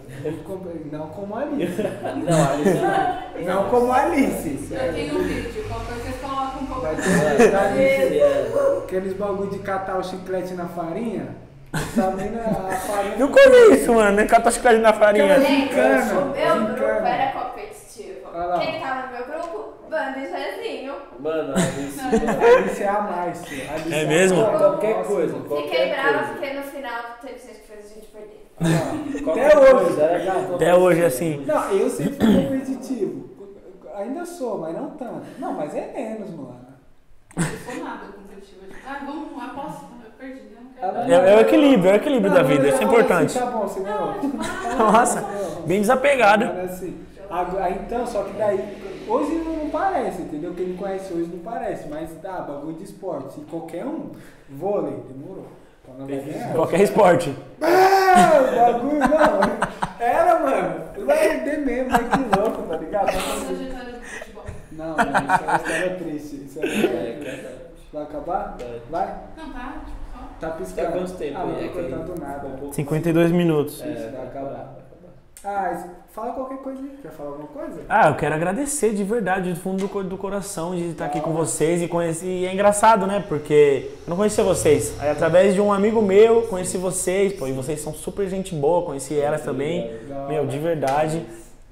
Não 0.91 1.07
como 1.09 1.35
Alice. 1.37 1.81
Não, 1.81 2.51
ali 2.51 3.45
Não 3.45 3.69
como 3.69 3.91
a 3.91 4.01
Alice. 4.03 4.67
Eu 4.71 4.93
tenho 4.93 5.15
um 5.19 5.23
vídeo, 5.23 5.63
qualquer 5.67 5.85
coisa 5.87 6.01
vocês 6.03 6.15
colocam 6.21 6.61
um 6.61 6.65
pouco. 6.65 6.81
Vai 6.81 6.95
de- 6.95 7.01
ter 7.37 7.51
da 7.51 7.61
Alice. 7.61 8.19
é, 8.19 8.79
Aqueles 8.83 9.13
bagulho 9.13 9.49
de 9.49 9.59
catar 9.59 9.97
o 9.97 10.03
chiclete 10.03 10.53
na 10.53 10.67
farinha. 10.67 11.35
Nunca 13.17 13.39
ouvi 13.41 13.75
isso, 13.75 13.93
mano. 13.93 14.15
Nem 14.17 14.27
catar 14.27 14.51
chiclete 14.51 14.79
na 14.81 14.93
farinha. 14.93 15.39
Gente, 15.39 15.73
o 15.75 16.25
meu 16.25 16.65
grupo 16.75 16.83
era 16.83 17.31
competitivo. 17.31 18.29
Quem 18.59 18.79
tava 18.79 19.07
no 19.07 19.13
meu 19.13 19.25
grupo? 19.25 19.69
Banda 19.89 20.19
e 20.19 20.27
Zezinho. 20.27 20.93
Mano, 21.19 21.53
ali 21.53 21.89
A 21.99 22.57
Alice 22.59 22.83
é 22.83 22.87
a 22.87 23.01
mais, 23.01 23.41
Alice 23.43 23.93
É 23.93 24.05
mesmo? 24.05 24.41
mais. 24.43 24.57
Qualquer 24.57 25.03
coisa. 25.03 25.33
Qualquer 25.39 25.63
Fiquei 25.69 25.89
brava 25.89 26.27
porque 26.33 26.53
no 26.53 26.63
final 26.63 27.01
teve 27.21 27.39
gente 27.39 27.59
que 27.61 27.67
fez 27.67 27.85
a 27.91 27.95
gente 27.95 28.07
perder. 28.19 29.19
Ó, 29.19 29.23
Qualquer 29.23 29.45
Até 29.55 29.59
hoje, 29.73 30.01
era? 30.01 30.55
Até 30.55 30.75
hoje, 30.75 31.05
assim. 31.05 31.43
Não, 31.45 31.71
eu 31.71 31.89
sempre 31.89 32.13
fui 32.25 32.43
competitivo. 32.43 33.29
Ainda 33.95 34.25
sou, 34.25 34.57
mas 34.59 34.73
não 34.75 34.91
tanto. 34.91 35.23
Não, 35.39 35.53
mas 35.53 35.73
é 35.75 35.91
menos, 35.93 36.29
mano. 36.31 36.59
Eu 37.37 37.43
sou 37.43 37.83
nada 37.83 38.05
competitiva. 38.07 38.65
Tipo, 38.67 38.79
ah, 38.87 38.99
vamos, 39.05 39.43
aposto. 39.43 39.85
Eu 40.05 40.11
perdi, 40.17 40.41
eu 40.55 40.61
não 40.61 40.71
quero. 40.71 41.11
Ela- 41.11 41.27
É, 41.29 41.33
é 41.33 41.37
o 41.37 41.39
equilíbrio, 41.41 41.89
é 41.89 41.93
o 41.93 41.95
equilíbrio 41.97 42.33
da 42.33 42.41
Não, 42.41 42.47
vida. 42.47 42.63
mas 42.63 42.73
Isso 42.73 42.81
é 42.81 42.85
importante. 42.85 43.37
Assim, 43.37 43.39
tá 43.39 43.51
bom, 43.51 43.67
você 43.67 43.79
ganhou. 43.81 44.15
Nossa, 44.77 45.25
bem 45.65 45.81
desapegado. 45.81 46.45
Assim, 46.63 46.97
agora- 47.29 47.69
então, 47.71 48.05
só 48.07 48.23
que 48.23 48.33
daí, 48.33 49.03
hoje 49.07 49.35
não, 49.35 49.53
não 49.63 49.69
parece, 49.69 50.21
entendeu? 50.21 50.53
Quem 50.53 50.67
me 50.67 50.77
conhece 50.77 51.13
hoje 51.13 51.29
não 51.33 51.39
parece, 51.39 51.87
mas 51.89 52.09
tá, 52.21 52.39
bagulho 52.41 52.75
de 52.77 52.83
esporte. 52.85 53.39
E 53.41 53.43
qualquer 53.45 53.85
um, 53.85 54.11
vôlei, 54.49 54.95
demorou. 55.09 55.47
Qualquer 56.55 56.81
esporte. 56.81 57.35
Ah, 57.61 58.41
o 58.41 58.73
bagulho 58.73 58.99
não. 58.99 59.99
Era, 59.99 60.39
mano. 60.39 61.05
Vai 61.05 61.17
perder 61.17 61.57
mesmo, 61.59 61.91
mas 61.91 62.01
que 62.09 62.39
louco, 62.39 62.61
tá 62.63 62.77
ligado? 62.77 63.09
Eu 63.13 63.19
futebol. 64.01 64.43
Não, 64.71 64.91
isso 64.93 65.01
é 65.01 65.43
uma 65.47 65.55
história 65.57 65.95
triste. 65.97 66.35
Isso 66.45 66.59
é 66.59 66.61
uma 66.65 66.73
história 66.73 66.97
É, 66.97 67.13
triste. 67.19 67.41
cara. 67.41 67.69
Vai 67.93 68.03
acabar? 68.03 68.57
Vai. 68.89 69.15
Não, 69.37 69.49
tá, 69.51 69.73
tipo. 69.85 69.99
Tá 70.39 70.49
piscando. 70.51 70.87
Tá 70.87 70.97
quanto 70.97 71.13
tempo 71.17 71.37
Ah, 71.37 71.45
não 71.45 71.55
tô 71.55 71.61
É 71.61 71.67
cortando 71.67 72.19
nada. 72.19 72.47
um 72.47 72.57
pouco- 72.57 72.73
52 72.75 73.31
minutos. 73.31 73.81
É, 73.81 73.87
Isso, 73.91 74.01
vai 74.11 74.27
acabar. 74.27 74.27
acabar, 74.27 74.75
vai 75.43 75.51
acabar. 75.51 75.73
Ah, 75.73 75.87
fala 76.13 76.31
qualquer 76.33 76.57
coisa 76.57 76.81
aí. 76.81 76.97
Quer 77.01 77.11
falar 77.11 77.29
alguma 77.29 77.47
coisa? 77.47 77.81
Ah, 77.87 78.09
eu 78.09 78.15
quero 78.15 78.35
agradecer 78.35 78.93
de 78.93 79.03
verdade, 79.03 79.51
do 79.53 79.59
fundo 79.59 79.87
do, 79.87 80.03
do 80.03 80.17
coração, 80.17 80.75
de 80.75 80.89
estar 80.89 81.05
aqui 81.05 81.19
com 81.21 81.31
vocês 81.33 81.81
e 81.81 81.87
conhecer. 81.87 82.25
E 82.25 82.45
é 82.45 82.53
engraçado, 82.53 83.05
né? 83.07 83.23
Porque 83.27 83.91
eu 84.05 84.09
não 84.09 84.17
conhecia 84.17 84.43
vocês. 84.43 84.93
Aí, 84.99 85.09
através 85.09 85.53
de 85.53 85.61
um 85.61 85.71
amigo 85.71 86.01
meu, 86.01 86.43
conheci 86.43 86.77
vocês, 86.77 87.33
pô, 87.33 87.47
e 87.47 87.51
vocês 87.51 87.79
são 87.81 87.93
super 87.93 88.27
gente 88.27 88.53
boa, 88.55 88.85
conheci 88.85 89.17
elas 89.17 89.41
também. 89.43 89.91
Meu, 90.27 90.45
de 90.45 90.57
verdade. 90.59 91.25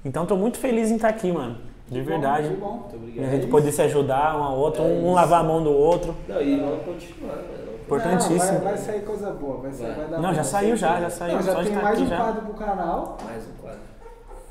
Então 0.04 0.24
tô 0.26 0.36
muito 0.36 0.58
feliz 0.58 0.90
em 0.90 0.96
estar 0.96 1.08
aqui, 1.08 1.30
mano. 1.32 1.58
De 1.88 2.02
verdade. 2.02 2.48
Que 2.50 2.56
bom. 2.56 2.70
Muito 2.90 2.94
E 2.94 2.96
obrigado. 2.96 3.26
a 3.28 3.30
gente 3.34 3.46
poder 3.46 3.72
se 3.72 3.80
ajudar 3.82 4.36
um 4.38 4.42
ao 4.44 4.56
outro, 4.58 4.82
É 4.82 4.86
um 4.86 4.98
isso. 5.06 5.12
lavar 5.14 5.40
a 5.40 5.42
mão 5.42 5.62
do 5.62 5.72
outro. 5.72 6.14
Não, 6.28 6.40
e 6.40 6.56
vamos 6.60 6.84
continuar, 6.84 7.36
mano. 7.36 7.68
Importantíssimo. 7.86 8.52
Não, 8.52 8.60
vai, 8.60 8.74
vai 8.74 8.76
sair 8.76 9.00
coisa 9.00 9.30
boa. 9.30 9.56
Vai, 9.62 9.72
sair, 9.72 9.86
Vai. 9.86 9.96
vai 9.96 10.08
dar 10.08 10.18
Não, 10.20 10.34
já 10.34 10.44
saiu 10.44 10.76
já, 10.76 11.00
já 11.00 11.08
saiu. 11.08 11.36
Não, 11.36 11.42
já 11.42 11.52
só 11.52 11.62
de 11.62 11.70
tem 11.70 11.78
mais 11.82 11.94
aqui 11.96 12.02
um 12.02 12.06
já. 12.06 12.16
quadro 12.18 12.42
pro 12.42 12.54
canal. 12.54 13.16
Mais 13.24 13.42
um 13.44 13.62
quadro. 13.62 13.78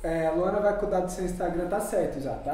É, 0.03 0.27
a 0.27 0.31
Luana 0.31 0.59
vai 0.59 0.73
cuidar 0.73 0.99
do 1.01 1.11
seu 1.11 1.25
Instagram, 1.25 1.67
tá 1.67 1.79
certo 1.79 2.21
já, 2.21 2.31
tá? 2.31 2.51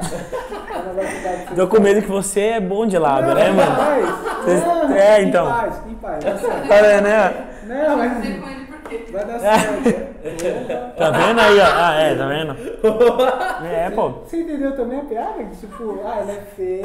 Ela 0.74 0.92
vai 0.92 1.06
cuidar 1.06 1.32
do 1.36 1.46
seu 1.48 1.56
Tô 1.56 1.66
com 1.68 1.80
medo 1.82 2.02
que 2.02 2.08
você 2.08 2.40
é 2.40 2.60
bom 2.60 2.86
de 2.86 2.98
né, 2.98 3.04
Não, 3.48 3.54
mano? 3.54 3.76
Paz. 3.76 4.64
Não, 4.66 4.96
é, 4.96 5.22
em 5.22 5.28
então. 5.28 5.46
paz, 5.46 5.74
em 5.86 5.94
paz, 5.94 6.24
tá 6.24 6.38
certo. 6.38 6.68
Tá 6.68 6.80
vendo, 6.82 7.02
né? 7.02 7.46
Não, 7.66 7.96
Vai 7.96 8.08
mas 8.08 8.22
dizer 8.22 8.40
com 8.40 8.48
ele 8.50 8.64
por 8.66 8.80
quê? 8.88 9.06
vai 9.12 9.24
dar 9.24 9.40
certo. 9.40 10.14
Tá 10.96 11.10
vendo 11.10 11.40
aí, 11.40 11.60
ó? 11.60 11.64
Ah, 11.66 11.94
é, 11.94 12.14
tá 12.14 12.26
vendo? 12.26 12.56
É, 13.66 13.90
pô. 13.90 14.08
Você 14.10 14.40
entendeu 14.40 14.74
também 14.74 15.00
a 15.00 15.04
piada? 15.04 15.44
Que, 15.44 15.56
Tipo, 15.56 16.00
ah, 16.04 16.18
ela 16.20 16.32
é 16.32 16.42
feia, 16.56 16.84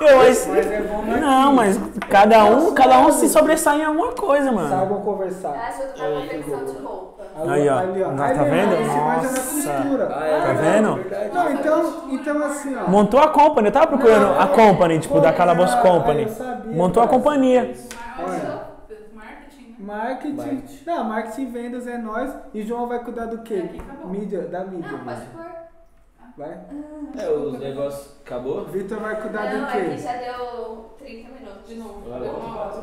Eu, 0.00 0.16
mas... 0.16 0.46
mas 0.46 0.70
é 0.70 0.80
Não, 1.20 1.52
mas 1.52 1.78
cada 2.08 2.44
um, 2.46 2.72
cada 2.72 3.00
um 3.00 3.12
se 3.12 3.28
sobressai 3.28 3.80
em 3.80 3.84
alguma 3.84 4.12
coisa, 4.12 4.50
mano. 4.50 4.68
Saibam 4.70 5.00
conversar. 5.02 5.50
Ajuda 5.50 6.08
na 6.08 6.20
confecção 6.20 6.64
de 6.64 6.82
roupa. 6.82 7.09
Aí, 7.36 7.68
ó. 7.68 7.78
Ali, 7.78 8.02
ó. 8.02 8.10
Tá 8.10 8.24
Aí, 8.26 8.50
vendo? 8.50 8.72
Esse 8.74 8.86
Nossa. 9.66 10.14
Ah, 10.14 10.26
é, 10.26 10.40
Tá 10.40 10.52
vendo? 10.52 11.00
Não, 11.34 11.52
então, 11.52 11.92
então 12.10 12.44
assim, 12.44 12.76
ó. 12.76 12.88
Montou 12.90 13.20
a 13.20 13.28
company, 13.28 13.68
eu 13.68 13.72
tava 13.72 13.86
procurando 13.86 14.38
a 14.38 14.46
company, 14.46 14.98
tipo, 14.98 15.20
da 15.20 15.32
Calabouço 15.32 15.76
Ah, 15.76 15.80
Company. 15.82 16.22
eu 16.22 16.28
sabia, 16.28 16.76
Montou 16.76 17.02
a 17.02 17.08
companhia. 17.08 17.62
Olha 18.18 18.38
só, 18.40 18.70
marketing, 19.14 19.68
né? 19.68 19.74
Marketing. 19.78 20.36
Marketing. 20.36 20.78
Não, 20.86 21.04
marketing 21.04 21.42
e 21.42 21.46
vendas 21.46 21.86
é 21.86 21.98
nós. 21.98 22.30
E 22.52 22.62
João 22.62 22.86
vai 22.88 22.98
cuidar 22.98 23.26
do 23.26 23.38
quê? 23.38 23.64
Mídia, 24.04 24.42
da 24.42 24.64
mídia. 24.64 24.90
Não, 24.92 24.98
pode 24.98 25.18
mesmo. 25.20 25.24
pôr. 25.32 25.49
Vai. 26.40 26.56
É, 27.18 27.28
os 27.28 27.58
negócios. 27.58 28.14
Acabou? 28.24 28.64
Vitor 28.64 28.98
vai 28.98 29.20
cuidar 29.20 29.52
Não, 29.52 29.60
do 29.60 29.66
aqui 29.66 29.90
quê? 29.90 29.98
já 29.98 30.12
deu 30.14 30.86
30 30.98 31.28
minutos. 31.34 31.68
De 31.68 31.74
novo. 31.74 32.00
Vai 32.08 32.20
Deu 32.20 32.30
uma 32.32 32.60
hora. 32.60 32.82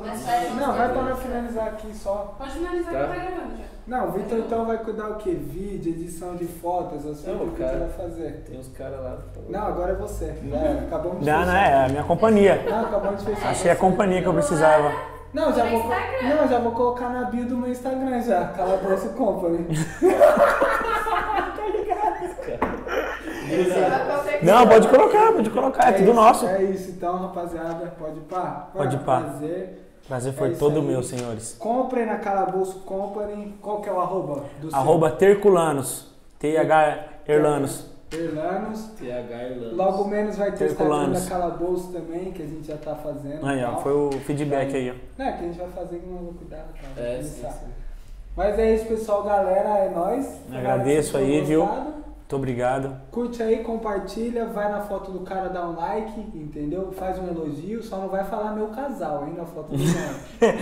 Não, 0.59 0.73
vai 0.73 0.93
para 0.93 1.15
finalizar 1.15 1.67
aqui 1.69 1.95
só. 1.95 2.35
Pode 2.37 2.51
finalizar 2.51 2.93
Tá. 2.93 2.99
que 2.99 3.07
tá 3.07 3.15
gravando 3.15 3.57
já. 3.57 3.63
Não, 3.87 4.09
o 4.09 4.11
Vitor 4.11 4.37
então 4.37 4.65
vai 4.65 4.77
cuidar 4.77 5.07
o 5.09 5.15
quê? 5.15 5.31
Vídeo, 5.31 5.91
edição 5.91 6.35
de 6.35 6.45
fotos, 6.45 7.03
assim, 7.07 7.33
Não, 7.33 7.45
o 7.45 7.51
que 7.51 7.63
cara. 7.63 7.77
vai 7.79 7.89
fazer. 7.89 8.43
Tem 8.47 8.59
uns 8.59 8.67
caras 8.67 8.99
lá. 9.01 9.17
Não, 9.49 9.65
agora 9.65 9.93
é 9.93 9.95
você. 9.95 10.35
Era, 10.53 10.79
acabamos 10.81 11.19
de 11.21 11.25
Não, 11.25 11.39
fechar. 11.39 11.45
não, 11.51 11.55
é 11.57 11.85
a 11.85 11.89
minha 11.89 12.03
companhia. 12.03 12.63
Não, 12.69 12.85
acabamos 12.85 13.25
de 13.25 13.31
fechar. 13.33 13.49
Achei 13.49 13.71
a 13.71 13.75
companhia 13.75 14.21
que 14.21 14.27
eu 14.27 14.33
precisava. 14.33 14.91
Não, 15.33 15.51
já 15.51 15.65
vou, 15.65 15.83
não, 15.83 16.47
já 16.47 16.59
vou 16.59 16.71
colocar 16.73 17.09
na 17.09 17.23
bio 17.23 17.45
do 17.45 17.57
meu 17.57 17.71
Instagram 17.71 18.21
já. 18.21 18.49
Calabouço 18.49 19.09
Company. 19.09 19.65
Você 19.75 20.09
vai 20.09 21.57
confeccionar. 21.57 22.76
Não, 24.43 24.67
pode 24.67 24.87
colocar, 24.87 25.31
pode 25.33 25.49
colocar, 25.49 25.89
é 25.89 25.91
tudo 25.93 26.05
isso, 26.05 26.13
nosso. 26.13 26.47
É 26.47 26.63
isso, 26.63 26.91
então, 26.91 27.17
rapaziada. 27.17 27.93
Pode 27.99 28.19
pá? 28.21 28.69
Pode 28.73 28.97
pá. 28.97 29.21
Prazer. 29.21 29.83
Prazer 30.07 30.33
É 30.33 30.35
foi 30.35 30.49
isso 30.51 30.59
todo 30.59 30.79
aí. 30.79 30.85
meu, 30.85 31.03
senhores. 31.03 31.55
Comprem 31.59 32.05
na 32.05 32.17
Calabouço 32.17 32.79
Company. 32.79 33.55
Qual 33.61 33.81
que 33.81 33.89
é 33.89 33.91
o 33.91 33.99
arroba 33.99 34.45
do 34.61 34.69
seu? 34.69 34.79
Arroba 34.79 35.11
Terculanos. 35.11 36.07
TH 36.39 36.99
Erlanos. 37.27 37.87
Erlanos. 38.11 38.85
TH 38.97 39.43
Irlanda. 39.49 39.75
Logo 39.75 40.05
menos 40.05 40.37
vai 40.37 40.51
ter 40.53 40.63
o 40.63 40.67
Instagram 40.67 41.09
da 41.11 41.21
Calabouço 41.21 41.91
também, 41.91 42.31
que 42.31 42.41
a 42.41 42.45
gente 42.45 42.67
já 42.67 42.77
tá 42.77 42.95
fazendo. 42.95 43.45
Aí, 43.45 43.61
ó, 43.63 43.71
tal. 43.71 43.81
foi 43.81 43.91
o 43.93 44.11
feedback 44.25 44.73
aí, 44.75 44.91
ó. 44.91 44.93
Não, 45.17 45.25
é 45.25 45.31
que 45.33 45.43
a 45.43 45.47
gente 45.47 45.57
vai 45.57 45.69
fazer 45.69 46.01
não 46.07 46.17
vou 46.19 46.33
cuidar, 46.33 46.65
tá? 46.95 47.01
É, 47.01 47.21
sim, 47.21 47.41
sim. 47.41 47.67
Mas 48.35 48.57
é 48.59 48.75
isso, 48.75 48.85
pessoal. 48.85 49.23
Galera, 49.23 49.69
é 49.79 49.89
nóis. 49.89 50.39
Agradeço 50.53 51.17
aí, 51.17 51.41
viu? 51.41 51.67
Muito 52.27 52.35
obrigado. 52.35 52.93
Curte 53.09 53.41
aí, 53.41 53.63
compartilha, 53.63 54.47
vai 54.47 54.69
na 54.69 54.81
foto 54.81 55.11
do 55.11 55.21
cara, 55.21 55.47
dá 55.47 55.65
um 55.65 55.77
like, 55.77 56.19
entendeu? 56.35 56.91
Faz 56.91 57.17
um 57.17 57.25
elogio, 57.25 57.81
só 57.81 57.95
não 57.95 58.09
vai 58.09 58.25
falar 58.25 58.51
meu 58.51 58.67
casal, 58.67 59.23
hein, 59.25 59.35
na 59.37 59.45
foto 59.45 59.71
do 59.71 59.83
cara. 59.93 60.57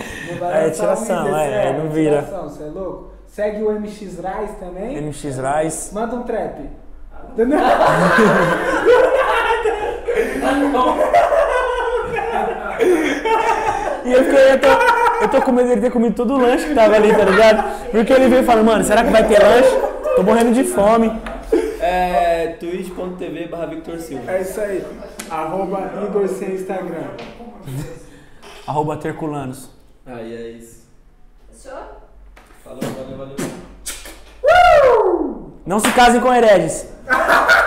É, 0.64 0.70
tiração, 0.70 1.22
um 1.22 1.24
desse, 1.24 1.40
é, 1.40 1.76
não 1.76 1.90
vira. 1.90 2.22
Tiração, 2.22 2.48
você 2.48 2.62
é 2.62 2.66
louco? 2.66 3.10
Segue 3.26 3.64
o 3.64 3.72
MX 3.80 4.00
Rise 4.00 4.54
também. 4.60 5.02
MX 5.08 5.24
Rise. 5.24 5.92
Manda 5.92 6.14
um 6.14 6.22
trap. 6.22 6.70
E 14.04 14.12
eu 14.12 14.24
fiquei, 14.24 14.52
eu 14.52 14.60
tô, 14.60 14.68
eu 15.22 15.28
tô 15.28 15.42
com 15.42 15.50
medo 15.50 15.68
dele 15.70 15.80
ter 15.80 15.90
comido 15.90 16.14
todo 16.14 16.34
o 16.34 16.38
lanche 16.38 16.68
que 16.68 16.74
tava 16.76 16.94
ali, 16.94 17.12
tá 17.12 17.24
ligado? 17.24 17.90
Porque 17.90 18.12
ele 18.12 18.28
veio 18.28 18.42
e 18.42 18.46
falou, 18.46 18.62
mano, 18.62 18.84
será 18.84 19.02
que 19.02 19.10
vai 19.10 19.26
ter 19.26 19.42
lanche? 19.42 19.76
Tô 20.14 20.22
morrendo 20.22 20.52
de 20.52 20.62
fome. 20.62 21.10
É 21.88 22.56
twitch.tv 22.58 23.46
barra 23.46 23.66
Victor 23.66 24.00
Silva. 24.00 24.32
É 24.32 24.42
isso 24.42 24.60
aí. 24.60 24.84
Arroba 25.30 25.92
Igor 26.04 26.26
sem 26.26 26.56
Instagram. 26.56 27.10
Arroba 28.66 28.96
Terculanos. 28.96 29.70
Aí 30.04 30.34
é 30.34 30.50
isso. 30.50 30.88
Fechou? 31.48 31.78
Falou, 32.64 32.80
valeu, 32.80 33.16
valeu. 33.16 33.36
Não 35.64 35.78
se 35.78 35.92
casem 35.92 36.20
com 36.20 36.34
hereges. 36.34 36.88